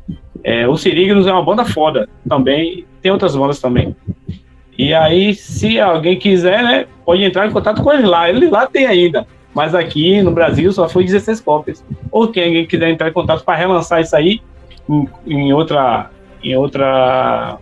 É, 0.43 0.69
o 0.69 0.77
Sirignos 0.77 1.27
é 1.27 1.33
uma 1.33 1.43
banda 1.43 1.65
foda 1.65 2.09
também. 2.29 2.85
Tem 3.01 3.11
outras 3.11 3.35
bandas 3.37 3.61
também. 3.61 3.95
E 4.77 4.93
aí, 4.93 5.35
se 5.35 5.79
alguém 5.81 6.19
quiser, 6.19 6.63
né, 6.63 6.87
pode 7.05 7.23
entrar 7.23 7.47
em 7.47 7.53
contato 7.53 7.83
com 7.83 7.93
ele 7.93 8.07
lá. 8.07 8.29
Ele 8.29 8.49
lá 8.49 8.67
tem 8.67 8.87
ainda. 8.87 9.27
mas 9.55 9.75
aqui 9.75 10.21
no 10.21 10.33
Brasil 10.33 10.73
só 10.73 10.89
foi 10.89 11.05
16 11.05 11.41
cópias. 11.41 11.85
Ou 12.11 12.29
quem 12.29 12.45
alguém 12.45 12.67
quiser 12.67 12.91
entrar 12.91 13.09
em 13.09 13.13
contato 13.13 13.45
para 13.45 13.55
relançar 13.57 14.01
isso 14.01 14.17
aí 14.17 14.41
em, 15.27 15.53
outra, 15.53 16.11
em 16.43 16.57
outra, 16.57 17.59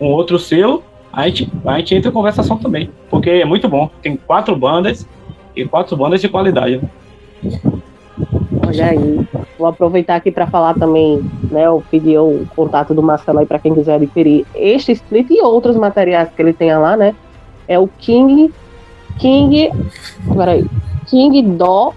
um 0.00 0.06
outro 0.06 0.38
selo, 0.38 0.82
a 1.12 1.28
gente, 1.28 1.50
a 1.64 1.78
gente 1.78 1.94
entra 1.94 2.10
em 2.10 2.14
conversação 2.14 2.56
também, 2.58 2.90
porque 3.08 3.30
é 3.30 3.44
muito 3.44 3.68
bom. 3.68 3.90
Tem 4.02 4.16
quatro 4.16 4.56
bandas 4.56 5.06
e 5.54 5.64
quatro 5.64 5.96
bandas 5.96 6.20
de 6.20 6.28
qualidade. 6.28 6.80
Né? 7.42 7.60
Olha 8.74 8.90
aí, 8.90 9.28
vou 9.58 9.68
aproveitar 9.68 10.16
aqui 10.16 10.30
para 10.30 10.46
falar 10.46 10.74
também, 10.74 11.22
né? 11.50 11.66
Eu 11.66 11.82
pedi 11.90 12.18
o 12.18 12.46
contato 12.56 12.92
do 12.92 13.02
Marcelo 13.02 13.38
aí 13.38 13.46
para 13.46 13.58
quem 13.58 13.74
quiser 13.74 13.94
adquirir 13.94 14.44
este 14.54 14.92
split 14.92 15.30
e 15.30 15.40
outros 15.40 15.76
materiais 15.76 16.28
que 16.34 16.42
ele 16.42 16.52
tenha 16.52 16.78
lá, 16.78 16.96
né? 16.96 17.14
É 17.68 17.78
o 17.78 17.88
King 17.88 18.52
King, 19.18 19.70
peraí, 20.36 20.66
King 21.06 21.42
Do, 21.42 21.94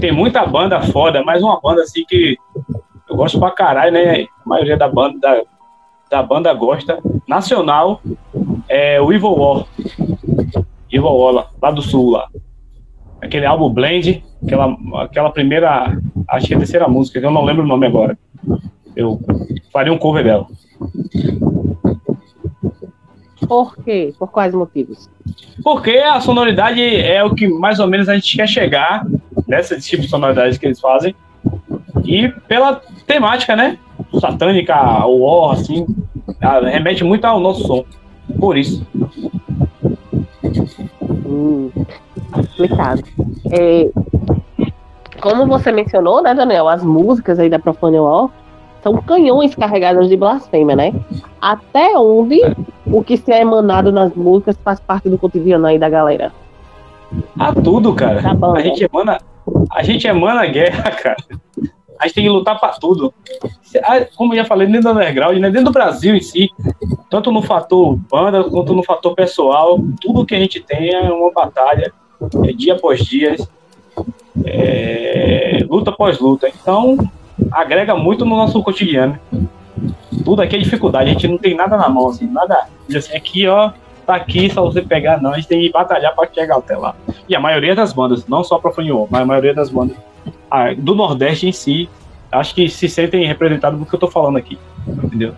Tem 0.00 0.12
muita 0.12 0.44
banda 0.46 0.80
foda, 0.80 1.22
mas 1.24 1.42
uma 1.42 1.60
banda 1.60 1.82
assim 1.82 2.04
que 2.06 2.36
eu 3.08 3.16
gosto 3.16 3.38
pra 3.38 3.50
caralho, 3.50 3.92
né? 3.92 4.22
A 4.22 4.48
maioria 4.48 4.76
da 4.76 4.88
banda, 4.88 5.18
da, 5.18 5.42
da 6.10 6.22
banda 6.22 6.52
gosta. 6.52 6.98
Nacional 7.26 8.00
é 8.68 9.00
o 9.00 9.12
Evil 9.12 9.32
War. 9.32 9.64
Evil 10.90 11.12
War, 11.12 11.32
lá, 11.32 11.46
lá 11.62 11.70
do 11.70 11.82
sul, 11.82 12.10
lá. 12.10 12.28
Aquele 13.20 13.46
álbum 13.46 13.70
Blend, 13.70 14.22
aquela, 14.44 14.76
aquela 15.02 15.30
primeira, 15.30 15.98
acho 16.28 16.46
que 16.46 16.54
é 16.54 16.56
a 16.56 16.60
terceira 16.60 16.88
música, 16.88 17.20
que 17.20 17.26
eu 17.26 17.30
não 17.30 17.44
lembro 17.44 17.64
o 17.64 17.66
nome 17.66 17.86
agora. 17.86 18.18
Eu 18.94 19.20
faria 19.72 19.92
um 19.92 19.98
cover 19.98 20.24
dela. 20.24 20.46
Por 23.46 23.76
quê? 23.84 24.12
Por 24.18 24.30
quais 24.30 24.54
motivos? 24.54 25.08
Porque 25.62 25.96
a 25.98 26.20
sonoridade 26.20 26.82
é 26.82 27.22
o 27.22 27.34
que 27.34 27.46
mais 27.46 27.78
ou 27.78 27.86
menos 27.86 28.08
a 28.08 28.14
gente 28.14 28.36
quer 28.36 28.48
chegar 28.48 29.06
nesse 29.46 29.80
tipo 29.80 30.02
de 30.02 30.08
sonoridade 30.08 30.58
que 30.58 30.66
eles 30.66 30.80
fazem. 30.80 31.14
E 32.04 32.28
pela 32.48 32.80
temática, 33.06 33.56
né? 33.56 33.78
Satânica, 34.20 35.06
o 35.06 35.20
war, 35.20 35.52
assim, 35.52 35.86
remete 36.70 37.04
muito 37.04 37.24
ao 37.24 37.40
nosso 37.40 37.66
som. 37.66 37.84
Por 38.38 38.56
isso. 38.56 38.86
Hum, 41.26 41.70
explicado. 42.38 43.02
É, 43.50 43.90
como 45.20 45.46
você 45.46 45.72
mencionou, 45.72 46.22
né, 46.22 46.34
Daniel, 46.34 46.68
as 46.68 46.84
músicas 46.84 47.38
aí 47.38 47.48
da 47.48 47.58
Profane 47.58 47.98
War 47.98 48.28
são 48.82 48.96
canhões 48.98 49.54
carregados 49.54 50.08
de 50.08 50.16
blasfêmia, 50.16 50.76
né? 50.76 50.94
Até 51.40 51.98
onde 51.98 52.40
o 52.86 53.02
que 53.02 53.16
se 53.16 53.32
é 53.32 53.40
emanado 53.40 53.90
nas 53.90 54.14
músicas 54.14 54.56
faz 54.62 54.78
parte 54.78 55.08
do 55.08 55.18
cotidiano 55.18 55.66
aí 55.66 55.78
da 55.78 55.88
galera? 55.88 56.32
A 57.38 57.52
tudo, 57.52 57.94
cara. 57.94 58.22
Tá 58.22 58.52
a 58.52 58.60
gente 58.60 58.84
emana, 58.84 59.18
a 59.70 59.82
gente 59.82 60.06
emana 60.06 60.46
guerra, 60.46 60.90
cara. 60.92 61.16
A 61.98 62.06
gente 62.06 62.14
tem 62.14 62.24
que 62.24 62.30
lutar 62.30 62.58
para 62.58 62.74
tudo. 62.74 63.12
Como 64.16 64.34
eu 64.34 64.38
já 64.38 64.44
falei, 64.44 64.66
dentro 64.66 64.82
do 64.82 64.90
underground, 64.90 65.38
né? 65.38 65.50
dentro 65.50 65.66
do 65.66 65.72
Brasil 65.72 66.14
em 66.14 66.20
si, 66.20 66.50
tanto 67.10 67.30
no 67.30 67.42
fator 67.42 67.96
banda 68.10 68.44
quanto 68.44 68.74
no 68.74 68.82
fator 68.82 69.14
pessoal, 69.14 69.78
tudo 70.00 70.24
que 70.26 70.34
a 70.34 70.38
gente 70.38 70.60
tem 70.60 70.94
é 70.94 71.10
uma 71.10 71.32
batalha, 71.32 71.92
é 72.44 72.52
dia 72.52 72.74
após 72.74 73.00
dia, 73.00 73.36
é, 74.44 75.64
luta 75.68 75.90
após 75.90 76.18
luta. 76.18 76.48
Então, 76.48 76.98
agrega 77.50 77.94
muito 77.94 78.24
no 78.24 78.36
nosso 78.36 78.62
cotidiano. 78.62 79.18
Tudo 80.24 80.42
aqui 80.42 80.56
é 80.56 80.58
dificuldade, 80.58 81.10
a 81.10 81.12
gente 81.12 81.28
não 81.28 81.38
tem 81.38 81.54
nada 81.54 81.76
na 81.76 81.88
mão, 81.88 82.08
assim, 82.08 82.26
nada. 82.26 82.66
Assim, 82.94 83.16
aqui, 83.16 83.46
ó, 83.46 83.72
tá 84.06 84.14
aqui, 84.14 84.48
só 84.50 84.62
você 84.62 84.80
pegar, 84.82 85.20
não. 85.20 85.32
A 85.32 85.36
gente 85.36 85.48
tem 85.48 85.60
que 85.60 85.70
batalhar 85.70 86.14
para 86.14 86.28
chegar 86.32 86.56
até 86.56 86.76
lá. 86.76 86.94
E 87.28 87.34
a 87.34 87.40
maioria 87.40 87.74
das 87.74 87.92
bandas, 87.92 88.26
não 88.26 88.44
só 88.44 88.58
para 88.58 88.70
Fanho, 88.70 89.06
mas 89.10 89.22
a 89.22 89.26
maioria 89.26 89.52
das 89.52 89.70
bandas 89.70 89.96
ah, 90.50 90.72
do 90.74 90.94
Nordeste 90.94 91.48
em 91.48 91.52
si, 91.52 91.88
acho 92.30 92.54
que 92.54 92.68
se 92.68 92.88
sentem 92.88 93.26
representados 93.26 93.78
do 93.78 93.84
que 93.84 93.94
eu 93.94 93.98
tô 93.98 94.08
falando 94.08 94.36
aqui. 94.36 94.58
Entendeu? 94.86 95.34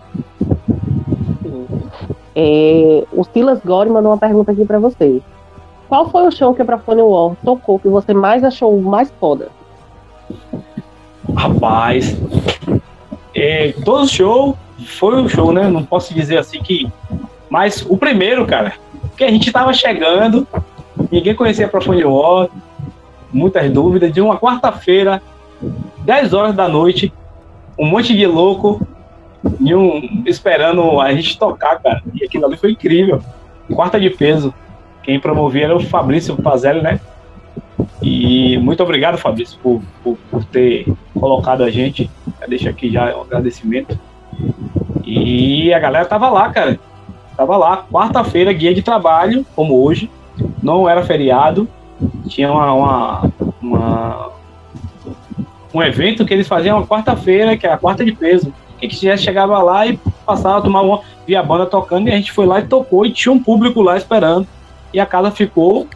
É, 2.35 3.03
o 3.11 3.23
Silas 3.23 3.59
Gore 3.65 3.89
mandou 3.89 4.11
uma 4.11 4.17
pergunta 4.17 4.51
aqui 4.51 4.63
para 4.65 4.79
você. 4.79 5.21
Qual 5.87 6.09
foi 6.09 6.27
o 6.27 6.31
show 6.31 6.53
que 6.53 6.61
a 6.61 6.65
Profone 6.65 7.01
War 7.01 7.35
tocou 7.43 7.79
que 7.79 7.87
você 7.87 8.13
mais 8.13 8.43
achou 8.43 8.79
mais 8.79 9.11
foda? 9.19 9.49
Rapaz, 11.35 12.15
é, 13.33 13.73
todo 13.83 14.07
show 14.07 14.57
foi 14.85 15.15
um 15.15 15.27
show, 15.27 15.51
né? 15.51 15.67
Não 15.67 15.83
posso 15.83 16.13
dizer 16.13 16.37
assim 16.37 16.61
que. 16.61 16.87
Mas 17.49 17.85
o 17.87 17.97
primeiro, 17.97 18.45
cara, 18.45 18.73
que 19.17 19.23
a 19.23 19.31
gente 19.31 19.51
tava 19.51 19.73
chegando, 19.73 20.47
ninguém 21.11 21.35
conhecia 21.35 21.65
a 21.65 21.69
Profound 21.69 22.03
War, 22.03 22.49
muitas 23.31 23.69
dúvidas, 23.71 24.11
de 24.11 24.21
uma 24.21 24.37
quarta-feira, 24.37 25.21
10 25.99 26.33
horas 26.33 26.55
da 26.55 26.67
noite, 26.67 27.11
um 27.77 27.85
monte 27.85 28.15
de 28.15 28.25
louco 28.25 28.85
e 29.59 29.73
um, 29.73 30.23
esperando 30.25 30.99
a 30.99 31.13
gente 31.13 31.37
tocar, 31.37 31.79
cara. 31.79 32.03
E 32.13 32.23
aquilo 32.23 32.45
ali 32.45 32.57
foi 32.57 32.71
incrível. 32.71 33.21
Quarta 33.73 33.99
de 33.99 34.09
peso. 34.09 34.53
Quem 35.03 35.19
promovia 35.19 35.65
era 35.65 35.75
o 35.75 35.79
Fabrício 35.79 36.35
Pazelli, 36.35 36.81
né? 36.81 36.99
E 38.01 38.57
muito 38.57 38.83
obrigado, 38.83 39.17
Fabrício, 39.17 39.57
por, 39.61 39.81
por, 40.03 40.17
por 40.29 40.43
ter 40.45 40.85
colocado 41.17 41.63
a 41.63 41.69
gente. 41.69 42.09
Deixa 42.47 42.69
aqui 42.69 42.91
já 42.91 43.15
um 43.15 43.21
agradecimento. 43.21 43.97
E 45.05 45.73
a 45.73 45.79
galera 45.79 46.05
tava 46.05 46.29
lá, 46.29 46.49
cara. 46.49 46.79
Tava 47.39 47.55
lá, 47.55 47.85
quarta-feira, 47.89 48.51
guia 48.51 48.73
de 48.73 48.81
trabalho, 48.81 49.45
como 49.55 49.81
hoje. 49.81 50.11
Não 50.61 50.89
era 50.89 51.05
feriado. 51.05 51.69
Tinha 52.27 52.51
uma, 52.51 52.73
uma, 52.73 53.31
uma 53.61 54.31
um 55.73 55.81
evento 55.81 56.25
que 56.25 56.33
eles 56.33 56.49
faziam 56.49 56.77
uma 56.77 56.85
quarta-feira, 56.85 57.55
que 57.55 57.65
é 57.65 57.71
a 57.71 57.77
quarta 57.77 58.03
de 58.03 58.11
peso. 58.11 58.53
Quem 58.77 58.89
quisesse 58.89 59.23
chegava 59.23 59.57
lá 59.63 59.87
e 59.87 59.97
passava, 60.25 60.61
tomar 60.61 60.81
uma, 60.81 60.99
via 61.25 61.39
a 61.39 61.43
banda 61.43 61.65
tocando, 61.65 62.09
e 62.09 62.11
a 62.11 62.17
gente 62.17 62.33
foi 62.33 62.45
lá 62.45 62.59
e 62.59 62.67
tocou, 62.67 63.05
e 63.05 63.11
tinha 63.13 63.31
um 63.31 63.41
público 63.41 63.81
lá 63.81 63.95
esperando. 63.95 64.45
E 64.93 64.99
a 64.99 65.05
casa 65.05 65.31
ficou 65.31 65.87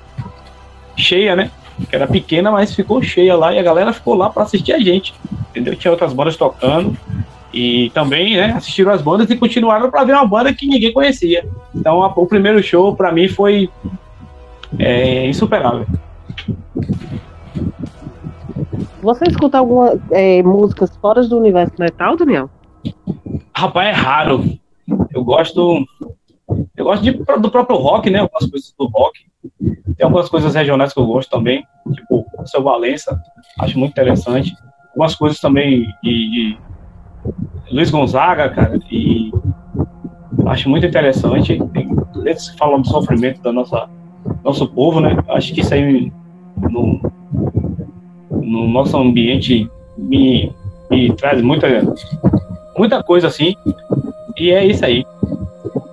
cheia, 0.95 1.35
né? 1.35 1.51
Que 1.89 1.93
era 1.93 2.07
pequena, 2.07 2.51
mas 2.51 2.73
ficou 2.73 3.03
cheia 3.03 3.35
lá 3.35 3.53
e 3.53 3.59
a 3.59 3.63
galera 3.63 3.91
ficou 3.91 4.13
lá 4.13 4.29
para 4.29 4.43
assistir 4.43 4.71
a 4.71 4.79
gente. 4.79 5.13
Entendeu? 5.49 5.75
Tinha 5.75 5.91
outras 5.91 6.13
bandas 6.13 6.37
tocando. 6.37 6.97
E 7.53 7.91
também, 7.91 8.35
né, 8.35 8.53
assistiram 8.53 8.91
as 8.91 9.01
bandas 9.01 9.29
e 9.29 9.37
continuaram 9.37 9.91
para 9.91 10.03
ver 10.03 10.13
uma 10.13 10.25
banda 10.25 10.53
que 10.53 10.65
ninguém 10.65 10.91
conhecia. 10.91 11.47
Então, 11.75 12.01
a, 12.01 12.07
o 12.07 12.25
primeiro 12.25 12.61
show 12.63 12.95
para 12.95 13.11
mim 13.11 13.27
foi 13.27 13.69
é, 14.79 15.27
insuperável. 15.27 15.85
Você 19.01 19.25
escuta 19.25 19.59
algumas 19.59 19.99
é, 20.11 20.41
músicas 20.41 20.95
fora 20.97 21.21
do 21.27 21.37
universo 21.37 21.73
metal, 21.77 22.15
Daniel? 22.15 22.49
Rapaz, 23.55 23.89
é 23.89 23.91
raro. 23.91 24.43
Eu 25.11 25.23
gosto. 25.23 25.85
Eu 26.75 26.85
gosto 26.85 27.03
de, 27.03 27.11
do 27.11 27.51
próprio 27.51 27.77
rock, 27.77 28.09
né? 28.09 28.19
Algumas 28.19 28.49
coisas 28.49 28.73
do 28.77 28.87
rock. 28.87 29.19
Tem 29.95 30.05
algumas 30.05 30.29
coisas 30.29 30.55
regionais 30.55 30.93
que 30.93 30.99
eu 30.99 31.05
gosto 31.05 31.29
também, 31.29 31.63
tipo 31.93 32.25
o 32.37 32.47
seu 32.47 32.63
Valença, 32.63 33.19
acho 33.59 33.77
muito 33.77 33.91
interessante. 33.91 34.53
Algumas 34.89 35.15
coisas 35.15 35.39
também 35.39 35.85
de, 36.03 36.29
de 36.29 36.57
Luiz 37.71 37.89
Gonzaga, 37.89 38.49
cara, 38.49 38.79
e 38.91 39.31
acho 40.45 40.69
muito 40.69 40.85
interessante. 40.85 41.59
Eles 42.23 42.49
falam 42.57 42.81
do 42.81 42.87
sofrimento 42.87 43.51
nossa 43.51 43.89
nosso 44.43 44.67
povo, 44.67 44.99
né? 44.99 45.17
Acho 45.29 45.53
que 45.53 45.61
isso 45.61 45.73
aí 45.73 46.11
no, 46.69 46.99
no 48.31 48.67
nosso 48.67 48.97
ambiente 48.97 49.69
me, 49.97 50.53
me 50.89 51.13
traz 51.13 51.41
muita 51.41 51.67
muita 52.77 53.03
coisa 53.03 53.27
assim. 53.27 53.55
E 54.37 54.51
é 54.51 54.65
isso 54.65 54.85
aí. 54.85 55.05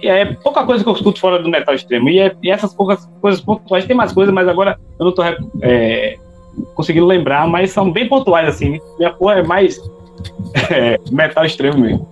E 0.01 0.09
é 0.09 0.24
pouca 0.35 0.65
coisa 0.65 0.82
que 0.82 0.89
eu 0.89 0.94
escuto 0.94 1.20
fora 1.20 1.43
do 1.43 1.48
metal 1.48 1.74
extremo. 1.74 2.09
E, 2.09 2.19
é, 2.19 2.35
e 2.43 2.51
essas 2.51 2.74
poucas 2.74 3.09
coisas 3.20 3.40
pontuais, 3.40 3.85
tem 3.85 3.97
mais 3.97 4.12
coisas, 4.12 4.32
mas 4.32 4.48
agora 4.48 4.78
eu 4.98 5.05
não 5.05 5.12
tô 5.12 5.23
é, 5.62 6.16
conseguindo 6.74 7.07
lembrar, 7.07 7.47
mas 7.47 7.70
são 7.70 7.90
bem 7.93 8.09
pontuais, 8.09 8.48
assim. 8.48 8.81
Minha 8.98 9.12
porra 9.12 9.35
é 9.35 9.43
mais 9.43 9.78
é, 10.70 10.98
metal 11.10 11.44
extremo 11.44 11.78
mesmo. 11.78 12.09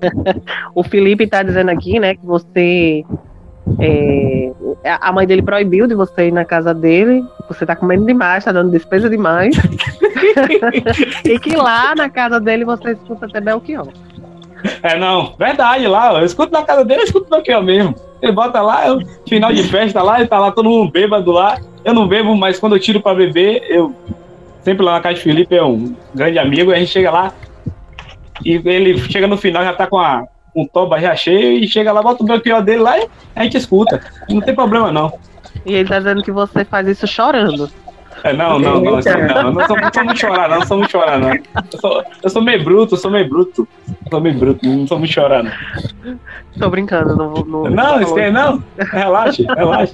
o 0.74 0.82
Felipe 0.82 1.26
tá 1.26 1.42
dizendo 1.42 1.70
aqui, 1.70 1.98
né, 1.98 2.14
que 2.14 2.24
você. 2.24 3.04
É, 3.80 4.52
a 5.00 5.12
mãe 5.12 5.26
dele 5.26 5.42
proibiu 5.42 5.86
de 5.86 5.94
você 5.94 6.28
ir 6.28 6.32
na 6.32 6.44
casa 6.44 6.72
dele. 6.72 7.22
Você 7.48 7.66
tá 7.66 7.76
comendo 7.76 8.06
demais, 8.06 8.44
tá 8.44 8.52
dando 8.52 8.70
despesa 8.70 9.10
demais. 9.10 9.54
e 11.24 11.38
que 11.38 11.54
lá 11.56 11.94
na 11.94 12.08
casa 12.08 12.40
dele 12.40 12.64
você 12.64 12.92
escuta 12.92 13.26
até 13.26 13.40
Belchior. 13.40 13.88
É, 14.82 14.98
não, 14.98 15.34
verdade, 15.38 15.86
lá, 15.86 16.18
eu 16.18 16.24
escuto 16.24 16.52
na 16.52 16.62
casa 16.62 16.84
dele, 16.84 17.02
eu 17.02 17.04
escuto 17.04 17.30
Belchior 17.30 17.62
mesmo. 17.62 17.94
Ele 18.20 18.32
bota 18.32 18.60
lá, 18.60 18.88
eu, 18.88 19.00
final 19.28 19.52
de 19.52 19.62
festa 19.64 20.02
lá, 20.02 20.18
ele 20.18 20.28
tá 20.28 20.38
lá 20.38 20.50
todo 20.50 20.68
mundo 20.68 20.90
bêbado 20.90 21.30
lá. 21.30 21.58
Eu 21.84 21.94
não 21.94 22.08
bebo, 22.08 22.36
mas 22.36 22.58
quando 22.58 22.74
eu 22.74 22.80
tiro 22.80 23.00
pra 23.00 23.14
beber, 23.14 23.62
eu 23.68 23.94
sempre 24.68 24.84
lá 24.84 24.92
na 24.92 25.00
casa 25.00 25.14
de 25.14 25.22
Felipe 25.22 25.56
é 25.56 25.64
um 25.64 25.96
grande 26.14 26.38
amigo, 26.38 26.70
e 26.70 26.74
a 26.74 26.78
gente 26.78 26.90
chega 26.90 27.10
lá 27.10 27.32
e 28.44 28.60
ele 28.66 28.98
chega 29.10 29.26
no 29.26 29.38
final, 29.38 29.64
já 29.64 29.72
tá 29.72 29.86
com 29.86 29.98
a, 29.98 30.24
um 30.54 30.66
toba 30.66 31.00
já 31.00 31.16
cheio 31.16 31.58
e 31.58 31.66
chega 31.66 31.90
lá, 31.90 32.02
bota 32.02 32.22
o 32.22 32.26
Belchior 32.26 32.62
dele 32.62 32.82
lá 32.82 32.98
e 32.98 33.08
a 33.34 33.44
gente 33.44 33.56
escuta. 33.56 34.00
Não 34.28 34.42
tem 34.42 34.54
problema 34.54 34.92
não. 34.92 35.12
E 35.64 35.72
ele 35.72 35.88
tá 35.88 35.98
dizendo 35.98 36.22
que 36.22 36.30
você 36.30 36.66
faz 36.66 36.86
isso 36.86 37.06
chorando. 37.06 37.70
É, 38.22 38.32
não, 38.32 38.58
não, 38.58 38.80
não, 38.80 38.96
assim, 38.96 39.10
não, 39.10 39.52
não, 39.52 39.66
sou, 39.66 39.76
não 39.76 39.92
sou 39.92 40.04
muito 40.04 40.18
chorar, 40.18 40.48
não, 40.48 40.58
não 40.58 40.66
sou 40.66 40.76
muito 40.76 40.90
chorar, 40.90 41.18
não. 41.18 41.32
Eu 41.32 41.80
sou, 41.80 42.04
eu 42.24 42.30
sou 42.30 42.42
meio 42.42 42.64
bruto, 42.64 42.94
eu 42.94 42.98
sou 42.98 43.10
meio 43.10 43.28
bruto. 43.28 43.66
Eu 43.88 44.10
sou 44.10 44.20
meio 44.20 44.36
bruto, 44.36 44.66
não 44.66 44.86
sou 44.86 44.98
muito 44.98 45.12
chorar, 45.12 45.44
não. 45.44 45.52
Tô 46.58 46.68
brincando, 46.68 47.16
não 47.16 47.32
Não, 47.32 47.70
não, 47.70 48.00
esquece, 48.00 48.32
não. 48.32 48.62
Relaxe, 48.76 49.46
relaxe. 49.56 49.92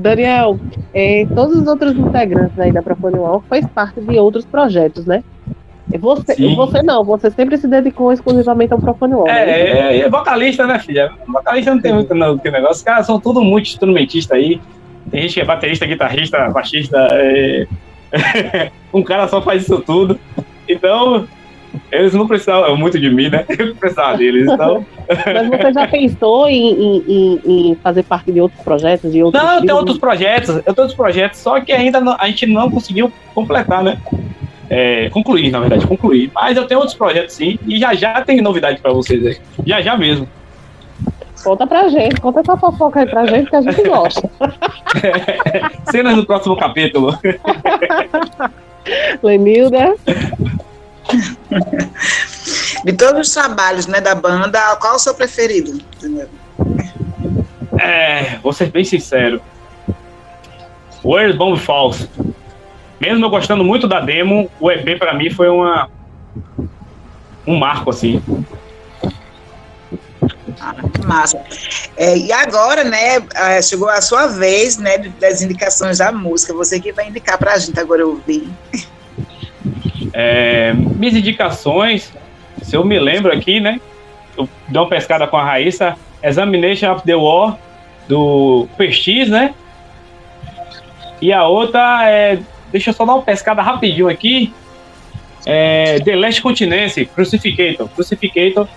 Daniel, 0.00 0.58
é, 0.92 1.26
todos 1.34 1.56
os 1.56 1.66
outros 1.66 1.96
integrantes 1.96 2.58
aí 2.58 2.72
da 2.72 2.82
Profone 2.82 3.16
faz 3.48 3.66
parte 3.68 4.00
de 4.00 4.18
outros 4.18 4.44
projetos, 4.44 5.06
né? 5.06 5.22
Você, 5.98 6.54
você 6.54 6.82
não, 6.82 7.04
você 7.04 7.30
sempre 7.30 7.56
se 7.58 7.66
dedicou 7.66 8.12
exclusivamente 8.12 8.72
ao 8.72 8.78
Profone 8.78 9.14
Walk. 9.14 9.30
É, 9.30 9.46
né? 9.46 9.52
é, 9.52 9.98
é, 10.00 10.08
vocalista, 10.08 10.66
né, 10.66 10.78
filha? 10.78 11.10
Vocalista 11.26 11.74
não 11.74 11.82
tem 11.82 11.92
muito 11.92 12.14
não, 12.14 12.38
que 12.38 12.50
negócio. 12.50 12.76
Os 12.76 12.82
caras 12.82 13.06
são 13.06 13.18
tudo 13.18 13.40
muito 13.40 13.66
instrumentistas 13.66 14.38
aí. 14.38 14.60
Tem 15.10 15.22
gente 15.22 15.34
que 15.34 15.40
é 15.40 15.44
baterista, 15.44 15.86
guitarrista, 15.86 16.48
baixista. 16.50 17.08
É... 17.10 17.66
um 18.94 19.02
cara 19.02 19.26
só 19.26 19.42
faz 19.42 19.62
isso 19.62 19.80
tudo. 19.80 20.18
Então, 20.68 21.26
eles 21.90 22.14
não 22.14 22.26
precisavam 22.26 22.76
muito 22.76 22.98
de 22.98 23.10
mim, 23.10 23.28
né? 23.28 23.44
Eu 23.48 23.74
precisava 23.74 24.16
deles, 24.16 24.48
então. 24.50 24.84
Mas 25.08 25.48
você 25.48 25.72
já 25.72 25.86
pensou 25.88 26.48
em, 26.48 27.02
em, 27.08 27.40
em, 27.44 27.74
fazer 27.76 28.02
parte 28.04 28.30
de 28.32 28.40
outros 28.40 28.62
projetos? 28.62 29.12
De 29.12 29.22
outros 29.22 29.42
não, 29.42 29.54
eu 29.54 29.60
tenho 29.60 29.76
outros 29.76 29.98
projetos, 29.98 30.48
eu 30.48 30.62
tenho 30.62 30.74
outros 30.78 30.94
projetos, 30.94 31.40
só 31.40 31.60
que 31.60 31.72
ainda 31.72 32.00
não, 32.00 32.16
a 32.18 32.26
gente 32.26 32.46
não 32.46 32.70
conseguiu 32.70 33.12
completar, 33.34 33.82
né? 33.82 33.98
É, 34.68 35.10
concluir, 35.10 35.50
na 35.50 35.58
verdade, 35.58 35.86
concluir. 35.86 36.30
Mas 36.32 36.56
eu 36.56 36.66
tenho 36.66 36.78
outros 36.78 36.96
projetos 36.96 37.34
sim, 37.34 37.58
e 37.66 37.78
já 37.78 37.92
já 37.94 38.22
tem 38.22 38.40
novidade 38.40 38.80
para 38.80 38.92
vocês 38.92 39.26
aí. 39.26 39.36
Já 39.66 39.80
já 39.80 39.96
mesmo. 39.96 40.28
Conta 41.42 41.66
pra 41.66 41.88
gente, 41.88 42.20
conta 42.20 42.40
essa 42.40 42.56
fofoca 42.56 43.00
aí 43.00 43.06
pra 43.06 43.26
gente 43.26 43.48
que 43.48 43.56
a 43.56 43.62
gente 43.62 43.82
gosta. 43.82 44.30
Cenas 45.90 46.14
do 46.14 46.26
próximo 46.26 46.56
capítulo. 46.56 47.18
Lenilda. 49.22 49.94
De 52.84 52.92
todos 52.92 53.28
os 53.28 53.34
trabalhos 53.34 53.86
né, 53.86 54.00
da 54.00 54.14
banda, 54.14 54.76
qual 54.76 54.94
é 54.94 54.96
o 54.96 54.98
seu 54.98 55.14
preferido? 55.14 55.78
É, 57.78 58.38
vou 58.42 58.52
ser 58.52 58.70
bem 58.70 58.84
sincero. 58.84 59.40
Where's 61.04 61.36
Bomb 61.36 61.58
Falls? 61.58 62.08
Mesmo 63.00 63.24
eu 63.24 63.30
gostando 63.30 63.64
muito 63.64 63.88
da 63.88 64.00
demo, 64.00 64.50
o 64.60 64.70
EP 64.70 64.98
para 64.98 65.14
mim 65.14 65.30
foi 65.30 65.48
uma 65.48 65.88
um 67.46 67.56
marco 67.56 67.90
assim. 67.90 68.22
Ah, 70.60 70.74
massa. 71.06 71.42
É, 71.96 72.16
e 72.18 72.30
agora, 72.32 72.84
né, 72.84 73.16
é, 73.34 73.62
chegou 73.62 73.88
a 73.88 74.02
sua 74.02 74.26
vez, 74.26 74.76
né, 74.76 74.98
das 75.18 75.40
indicações 75.40 75.98
da 75.98 76.12
música. 76.12 76.52
Você 76.52 76.78
que 76.78 76.92
vai 76.92 77.08
indicar 77.08 77.38
pra 77.38 77.58
gente 77.58 77.80
agora 77.80 78.06
ouvir. 78.06 78.48
É, 80.12 80.72
minhas 80.72 81.14
indicações, 81.14 82.12
se 82.62 82.76
eu 82.76 82.84
me 82.84 82.98
lembro 82.98 83.32
aqui, 83.32 83.60
né, 83.60 83.80
eu 84.36 84.48
dei 84.68 84.80
uma 84.80 84.88
pescada 84.88 85.26
com 85.26 85.36
a 85.36 85.44
Raíssa, 85.44 85.96
Examination 86.22 86.92
of 86.92 87.04
the 87.04 87.14
War, 87.14 87.58
do 88.08 88.66
Prestige, 88.76 89.30
né, 89.30 89.54
e 91.20 91.32
a 91.32 91.46
outra 91.46 92.08
é, 92.08 92.38
deixa 92.72 92.90
eu 92.90 92.94
só 92.94 93.04
dar 93.04 93.14
uma 93.14 93.22
pescada 93.22 93.62
rapidinho 93.62 94.08
aqui, 94.08 94.52
é, 95.46 96.00
The 96.00 96.16
Last 96.16 96.42
Continency, 96.42 97.06
Crucificator, 97.06 97.88
Crucificator, 97.88 98.68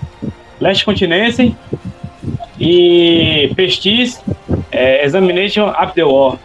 Last 0.59 0.85
Continency 0.85 1.55
e 2.59 3.51
Pestis 3.55 4.21
é, 4.71 5.03
Examination 5.05 5.69
of 5.69 5.93
the 5.93 6.03
War. 6.03 6.37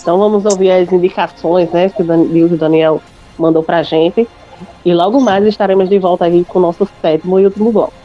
Então 0.00 0.18
vamos 0.18 0.44
ouvir 0.44 0.70
as 0.70 0.90
indicações 0.92 1.70
né, 1.70 1.88
que 1.88 2.02
o 2.02 2.56
Daniel 2.56 3.00
mandou 3.42 3.62
pra 3.62 3.82
gente. 3.82 4.26
E 4.84 4.94
logo 4.94 5.20
mais 5.20 5.44
estaremos 5.44 5.88
de 5.88 5.98
volta 5.98 6.24
aí 6.24 6.44
com 6.44 6.58
o 6.58 6.62
nosso 6.62 6.88
sétimo 7.00 7.38
e 7.38 7.44
último 7.44 7.72
bloco. 7.72 8.01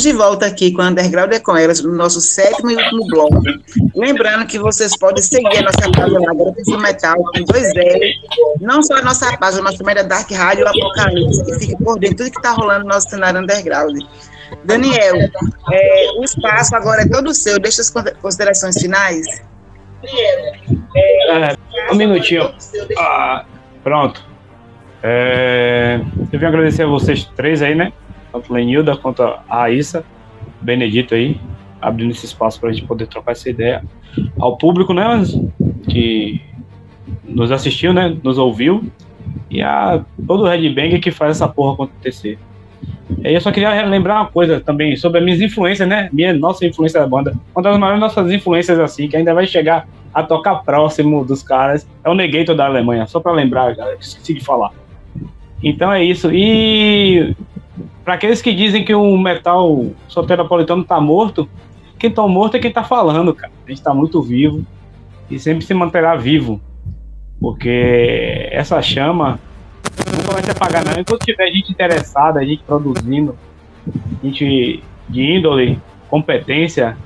Estamos 0.00 0.02
de 0.02 0.12
volta 0.12 0.46
aqui 0.46 0.72
com 0.72 0.80
a 0.80 0.88
Underground 0.88 1.30
é 1.30 1.38
com 1.38 1.54
elas, 1.54 1.82
no 1.82 1.92
nosso 1.92 2.22
sétimo 2.22 2.70
e 2.70 2.74
último 2.74 3.06
bloco. 3.08 3.42
Lembrando 3.94 4.46
que 4.46 4.58
vocês 4.58 4.96
podem 4.96 5.22
seguir 5.22 5.58
a 5.58 5.62
nossa 5.62 5.90
página 5.92 6.20
lá, 6.20 6.32
Grupo 6.32 6.78
Metal, 6.78 7.16
com 7.16 7.44
dois 7.44 7.76
L. 7.76 8.14
Não 8.62 8.82
só 8.82 8.94
a 8.94 9.02
nossa 9.02 9.36
página, 9.36 9.62
mas 9.62 9.76
também 9.76 9.94
da 9.94 10.02
Dark 10.02 10.30
Rádio 10.30 10.66
Apocalipse, 10.66 11.44
que 11.44 11.58
fique 11.58 11.84
por 11.84 11.98
dentro 11.98 12.24
de 12.24 12.30
tudo 12.30 12.32
que 12.32 12.38
está 12.38 12.52
rolando 12.52 12.84
no 12.84 12.88
nosso 12.88 13.10
cenário 13.10 13.40
underground. 13.40 13.98
Daniel, 14.64 15.16
é, 15.70 16.06
o 16.16 16.24
espaço 16.24 16.74
agora 16.74 17.02
é 17.02 17.06
todo 17.06 17.34
seu. 17.34 17.58
Deixa 17.58 17.82
as 17.82 17.90
considerações 18.22 18.80
finais. 18.80 19.26
É, 20.96 21.56
um 21.92 21.96
minutinho. 21.96 22.54
Ah, 22.96 23.44
pronto. 23.84 24.24
É, 25.02 26.00
eu 26.32 26.38
vim 26.38 26.46
agradecer 26.46 26.84
a 26.84 26.86
vocês 26.86 27.30
três 27.36 27.60
aí, 27.60 27.74
né? 27.74 27.92
Tanto 28.32 28.52
Lenilda 28.52 28.96
quanto 28.96 29.22
a 29.22 29.42
Raíssa, 29.48 30.04
Benedito 30.60 31.14
aí, 31.14 31.40
abrindo 31.80 32.10
esse 32.10 32.26
espaço 32.26 32.60
para 32.60 32.70
a 32.70 32.72
gente 32.72 32.86
poder 32.86 33.06
trocar 33.06 33.32
essa 33.32 33.48
ideia. 33.48 33.82
Ao 34.38 34.56
público, 34.56 34.92
né? 34.92 35.04
Que 35.88 36.40
nos 37.24 37.50
assistiu, 37.50 37.92
né? 37.92 38.16
Nos 38.22 38.38
ouviu. 38.38 38.84
E 39.50 39.62
a 39.62 40.04
todo 40.26 40.44
o 40.44 40.48
Red 40.48 40.68
Bang 40.70 40.98
que 40.98 41.10
faz 41.10 41.32
essa 41.32 41.48
porra 41.48 41.74
acontecer. 41.74 42.38
E 43.24 43.34
eu 43.34 43.40
só 43.40 43.50
queria 43.50 43.84
lembrar 43.84 44.20
uma 44.20 44.26
coisa 44.26 44.60
também 44.60 44.96
sobre 44.96 45.18
as 45.18 45.24
minhas 45.24 45.40
influências, 45.40 45.88
né? 45.88 46.08
Minha 46.12 46.32
nossa 46.32 46.64
influência 46.64 47.00
da 47.00 47.06
banda. 47.06 47.34
Uma 47.54 47.62
das 47.62 47.78
maiores 47.78 48.00
nossas 48.00 48.30
influências, 48.30 48.78
assim, 48.78 49.08
que 49.08 49.16
ainda 49.16 49.34
vai 49.34 49.46
chegar 49.46 49.88
a 50.12 50.22
tocar 50.22 50.56
próximo 50.56 51.24
dos 51.24 51.42
caras, 51.42 51.88
é 52.04 52.10
o 52.10 52.14
Negator 52.14 52.54
da 52.54 52.66
Alemanha. 52.66 53.06
Só 53.06 53.20
para 53.20 53.32
lembrar, 53.32 53.74
galera, 53.74 53.96
esqueci 54.00 54.34
de 54.34 54.40
falar. 54.40 54.72
Então 55.62 55.92
é 55.92 56.02
isso. 56.02 56.30
E 56.32 57.34
para 58.10 58.16
aqueles 58.16 58.42
que 58.42 58.52
dizem 58.52 58.84
que 58.84 58.92
o 58.92 59.16
metal 59.16 59.86
soteropolitano 60.08 60.82
tá 60.82 61.00
morto, 61.00 61.48
quem 61.96 62.10
tá 62.10 62.26
morto 62.26 62.56
é 62.56 62.58
quem 62.58 62.72
tá 62.72 62.82
falando, 62.82 63.32
cara. 63.32 63.52
A 63.64 63.70
gente 63.70 63.80
tá 63.80 63.94
muito 63.94 64.20
vivo 64.20 64.66
e 65.30 65.38
sempre 65.38 65.64
se 65.64 65.72
manterá 65.72 66.16
vivo. 66.16 66.60
Porque 67.40 68.48
essa 68.50 68.82
chama 68.82 69.38
nunca 70.12 70.32
vai 70.32 70.42
se 70.42 70.50
apagar, 70.50 70.84
não. 70.84 71.00
Enquanto 71.00 71.24
tiver 71.24 71.52
gente 71.52 71.70
interessada, 71.70 72.44
gente 72.44 72.64
produzindo, 72.64 73.38
gente 74.24 74.82
de 75.08 75.22
índole, 75.22 75.78
competência 76.08 76.96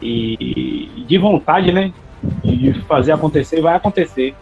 e 0.00 1.04
de 1.08 1.18
vontade, 1.18 1.72
né? 1.72 1.92
De 2.44 2.72
fazer 2.82 3.10
acontecer, 3.10 3.60
vai 3.60 3.74
acontecer. 3.74 4.32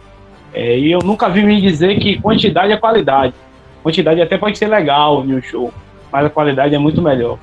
É, 0.53 0.77
e 0.77 0.91
eu 0.91 0.99
nunca 0.99 1.29
vi 1.29 1.41
me 1.41 1.59
dizer 1.59 1.97
que 1.97 2.21
quantidade 2.21 2.71
é 2.71 2.77
qualidade. 2.77 3.33
Quantidade 3.81 4.21
até 4.21 4.37
pode 4.37 4.55
ser 4.55 4.67
legal 4.67 5.25
em 5.25 5.33
um 5.33 5.41
show, 5.41 5.73
mas 6.15 6.27
a 6.27 6.29
qualidade 6.29 6.73
é 6.73 6.77
muito 6.77 7.01
melhor. 7.01 7.37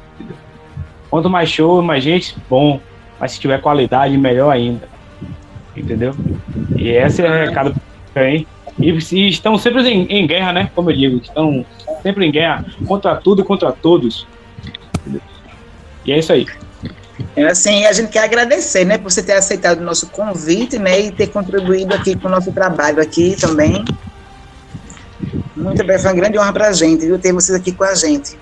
Quanto 1.10 1.28
mais 1.28 1.50
show, 1.50 1.82
mais 1.82 2.02
gente, 2.02 2.34
bom. 2.48 2.80
Mas 3.20 3.32
se 3.32 3.38
tiver 3.38 3.60
qualidade, 3.60 4.16
melhor 4.16 4.48
ainda. 4.48 4.88
Entendeu? 5.76 6.14
E 6.74 6.88
esse 6.88 7.20
é 7.20 7.28
o 7.28 7.46
recado 7.48 7.74
aí. 8.14 8.46
E, 8.78 8.88
e 8.88 9.28
estão 9.28 9.58
sempre 9.58 9.86
em, 9.86 10.06
em, 10.06 10.26
guerra, 10.26 10.54
né? 10.54 10.70
Como 10.74 10.90
eu 10.90 10.96
digo, 10.96 11.18
estão 11.18 11.66
sempre 12.02 12.24
em 12.24 12.30
guerra 12.30 12.64
contra 12.86 13.14
tudo 13.14 13.42
e 13.42 13.44
contra 13.44 13.70
todos. 13.72 14.26
E 16.06 16.10
é 16.10 16.18
isso 16.18 16.32
aí. 16.32 16.46
É 17.36 17.44
assim, 17.44 17.84
a 17.84 17.92
gente 17.92 18.08
quer 18.08 18.24
agradecer, 18.24 18.86
né, 18.86 18.96
por 18.96 19.12
você 19.12 19.22
ter 19.22 19.34
aceitado 19.34 19.80
o 19.80 19.84
nosso 19.84 20.06
convite, 20.06 20.78
né, 20.78 20.98
e 20.98 21.12
ter 21.12 21.26
contribuído 21.26 21.94
aqui 21.94 22.16
com 22.16 22.26
o 22.26 22.30
nosso 22.30 22.50
trabalho 22.52 23.02
aqui 23.02 23.36
também. 23.38 23.84
Muito 25.54 25.84
bem, 25.84 25.98
foi 25.98 26.10
uma 26.10 26.16
grande 26.16 26.38
honra 26.38 26.52
para 26.54 26.68
a 26.68 26.72
gente, 26.72 27.04
viu, 27.04 27.18
ter 27.18 27.34
vocês 27.34 27.56
aqui 27.56 27.70
com 27.70 27.84
a 27.84 27.94
gente. 27.94 28.34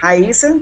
Raíssa? 0.00 0.60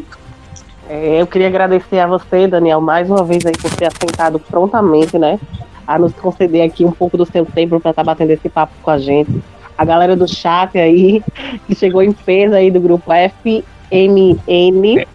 É, 0.88 1.20
eu 1.20 1.26
queria 1.26 1.48
agradecer 1.48 1.98
a 1.98 2.06
você, 2.06 2.46
Daniel, 2.46 2.80
mais 2.80 3.10
uma 3.10 3.24
vez 3.24 3.44
aí 3.44 3.52
por 3.52 3.70
ter 3.74 3.86
aceitado 3.86 4.38
prontamente, 4.38 5.18
né, 5.18 5.38
a 5.86 5.98
nos 5.98 6.12
conceder 6.14 6.64
aqui 6.64 6.84
um 6.84 6.92
pouco 6.92 7.16
do 7.16 7.26
seu 7.26 7.44
tempo 7.44 7.80
para 7.80 7.90
estar 7.90 8.04
tá 8.04 8.04
batendo 8.04 8.30
esse 8.30 8.48
papo 8.48 8.72
com 8.82 8.90
a 8.90 8.98
gente. 8.98 9.42
A 9.76 9.84
galera 9.84 10.16
do 10.16 10.26
chat 10.26 10.78
aí, 10.78 11.22
que 11.66 11.74
chegou 11.74 12.02
em 12.02 12.12
peso 12.12 12.54
aí 12.54 12.70
do 12.70 12.80
grupo 12.80 13.12
F 13.12 13.64
MN. 13.90 15.06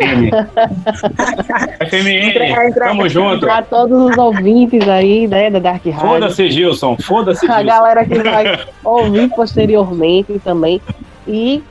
FMN, 1.90 2.74
tamo 2.76 3.10
junto. 3.10 3.46
Para 3.46 3.62
todos 3.64 4.12
os 4.12 4.18
ouvintes 4.18 4.88
aí, 4.88 5.28
né, 5.28 5.50
da 5.50 5.60
Dark 5.60 5.86
Rádio. 5.86 6.00
Foda-se, 6.00 6.52
Gilson, 6.52 6.98
foda-se, 6.98 7.50
A 7.50 7.64
galera 7.64 8.06
que 8.06 8.22
vai 8.22 8.66
ouvir 8.84 9.30
posteriormente 9.30 10.40
também. 10.40 10.82
E 11.28 11.64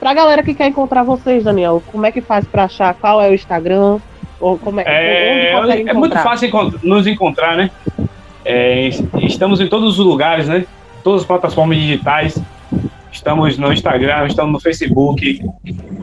pra 0.00 0.14
galera 0.14 0.42
que 0.42 0.54
quer 0.54 0.66
encontrar 0.66 1.02
vocês, 1.02 1.44
Daniel, 1.44 1.82
como 1.92 2.06
é 2.06 2.10
que 2.10 2.22
faz 2.22 2.46
pra 2.46 2.64
achar? 2.64 2.94
Qual 2.94 3.20
é 3.20 3.28
o 3.28 3.34
Instagram? 3.34 3.98
Ou 4.40 4.58
como 4.58 4.80
é, 4.80 4.84
é, 4.86 5.52
é 5.86 5.92
muito 5.92 6.16
fácil 6.18 6.50
nos 6.82 7.06
encontrar, 7.06 7.56
né? 7.56 7.70
É, 8.42 8.88
estamos 9.22 9.60
em 9.60 9.68
todos 9.68 9.98
os 9.98 10.04
lugares, 10.04 10.48
né? 10.48 10.64
Todas 11.04 11.20
as 11.20 11.26
plataformas 11.26 11.76
digitais. 11.76 12.42
Estamos 13.12 13.58
no 13.58 13.70
Instagram, 13.70 14.26
estamos 14.26 14.52
no 14.52 14.60
Facebook 14.60 15.42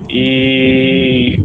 e 0.07 1.39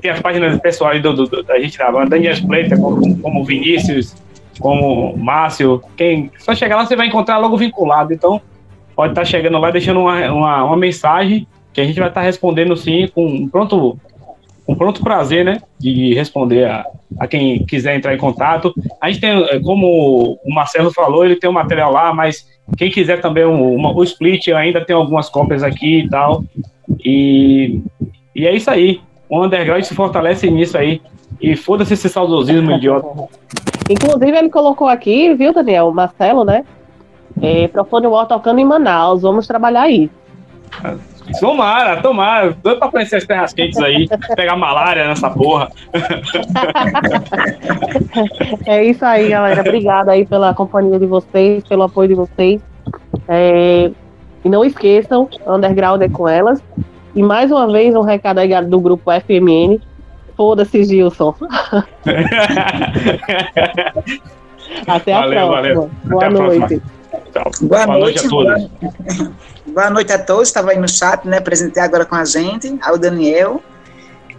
tem 0.00 0.10
as 0.10 0.20
páginas 0.20 0.58
pessoais 0.60 1.00
do, 1.00 1.12
do, 1.12 1.42
da 1.44 1.60
gente 1.60 1.78
da 1.78 1.92
banda, 1.92 2.10
Daniel 2.10 2.32
Splater, 2.32 2.80
como, 2.80 3.18
como 3.18 3.44
Vinícius, 3.44 4.16
como 4.58 5.16
Márcio. 5.16 5.80
Quem 5.96 6.32
só 6.38 6.54
chegar 6.54 6.76
lá 6.76 6.84
você 6.84 6.96
vai 6.96 7.06
encontrar 7.06 7.38
logo 7.38 7.56
vinculado. 7.56 8.12
Então 8.12 8.40
pode 8.94 9.12
estar 9.12 9.24
chegando 9.24 9.58
lá 9.58 9.70
deixando 9.70 10.00
uma, 10.00 10.32
uma, 10.32 10.64
uma 10.64 10.76
mensagem 10.76 11.46
que 11.72 11.80
a 11.80 11.84
gente 11.84 11.98
vai 11.98 12.08
estar 12.08 12.20
respondendo 12.20 12.76
sim 12.76 13.08
com 13.14 13.48
pronto 13.48 13.98
com 14.64 14.76
pronto 14.76 15.02
prazer, 15.02 15.44
né, 15.44 15.60
de 15.78 16.14
responder 16.14 16.66
a, 16.66 16.86
a 17.18 17.26
quem 17.26 17.64
quiser 17.64 17.96
entrar 17.96 18.14
em 18.14 18.18
contato. 18.18 18.72
A 19.00 19.10
gente 19.10 19.20
tem, 19.20 19.60
como 19.62 20.38
o 20.44 20.54
Marcelo 20.54 20.92
falou, 20.92 21.24
ele 21.24 21.36
tem 21.36 21.48
o 21.48 21.50
um 21.50 21.54
material 21.54 21.92
lá, 21.92 22.14
mas 22.14 22.46
quem 22.76 22.90
quiser 22.90 23.20
também 23.20 23.44
o, 23.44 23.74
uma, 23.74 23.92
o 23.92 24.02
split, 24.04 24.48
ainda 24.48 24.84
tem 24.84 24.94
algumas 24.94 25.28
cópias 25.28 25.62
aqui 25.62 26.00
e 26.00 26.08
tal. 26.08 26.44
E, 27.04 27.80
e 28.34 28.46
é 28.46 28.54
isso 28.54 28.70
aí. 28.70 29.00
O 29.28 29.42
underground 29.42 29.82
se 29.82 29.94
fortalece 29.94 30.50
nisso 30.50 30.78
aí. 30.78 31.00
E 31.40 31.56
foda-se 31.56 31.94
esse 31.94 32.08
saudosismo 32.08 32.70
idiota. 32.72 33.28
Inclusive, 33.90 34.38
ele 34.38 34.48
colocou 34.48 34.88
aqui, 34.88 35.34
viu, 35.34 35.52
Daniel? 35.52 35.88
O 35.88 35.94
Marcelo, 35.94 36.44
né? 36.44 36.64
É, 37.40 37.68
Profone 37.68 38.06
War 38.06 38.26
tocando 38.26 38.58
em 38.58 38.64
Manaus. 38.64 39.22
Vamos 39.22 39.46
trabalhar 39.46 39.82
aí. 39.82 40.10
Tomara, 41.38 42.00
tomara. 42.02 42.56
Doido 42.62 42.78
pra 42.78 42.88
conhecer 42.88 43.16
as 43.16 43.24
terras 43.24 43.52
quentes 43.52 43.78
aí, 43.78 44.08
pegar 44.34 44.56
malária 44.56 45.06
nessa 45.06 45.30
porra. 45.30 45.70
É 48.66 48.84
isso 48.84 49.04
aí, 49.04 49.28
galera. 49.28 49.60
Obrigada 49.60 50.12
aí 50.12 50.26
pela 50.26 50.52
companhia 50.54 50.98
de 50.98 51.06
vocês, 51.06 51.62
pelo 51.64 51.84
apoio 51.84 52.08
de 52.08 52.14
vocês. 52.14 52.60
É... 53.28 53.90
E 54.44 54.48
não 54.48 54.64
esqueçam, 54.64 55.28
Underground 55.46 56.02
é 56.02 56.08
com 56.08 56.28
elas. 56.28 56.60
E 57.14 57.22
mais 57.22 57.52
uma 57.52 57.70
vez, 57.70 57.94
um 57.94 58.00
recado 58.00 58.38
aí 58.38 58.48
do 58.64 58.80
grupo 58.80 59.10
FMN. 59.12 59.80
Foda-se, 60.36 60.82
Gilson. 60.84 61.34
Até 64.86 65.12
a 65.12 65.20
valeu, 65.20 65.48
próxima. 65.48 65.56
Valeu. 65.56 65.90
Boa 66.04 66.24
Até 66.24 66.34
noite. 66.34 66.82
Tchau. 67.32 67.50
Boa, 67.62 67.86
Boa 67.86 67.98
noite, 67.98 68.22
noite 68.22 68.26
a 68.26 68.30
todos. 68.30 68.70
Boa 69.66 69.90
noite 69.90 70.12
a 70.12 70.18
todos. 70.18 70.48
Estava 70.48 70.70
aí 70.70 70.78
no 70.78 70.88
chat, 70.88 71.26
né? 71.26 71.38
Apresentei 71.38 71.82
agora 71.82 72.04
com 72.04 72.14
a 72.14 72.24
gente, 72.24 72.78
ao 72.82 72.98
Daniel. 72.98 73.62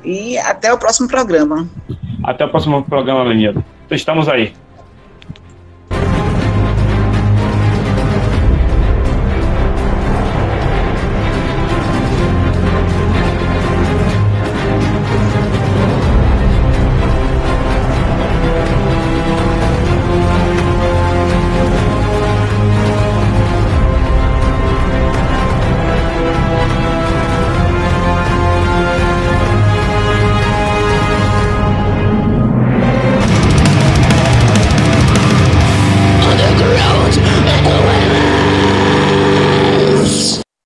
E 0.04 0.38
até 0.38 0.72
o 0.72 0.78
próximo 0.78 1.08
programa. 1.08 1.68
Até 2.24 2.46
o 2.46 2.50
próximo 2.50 2.84
programa, 2.84 3.26
menino. 3.26 3.64
Estamos 3.90 4.30
aí. 4.30 4.54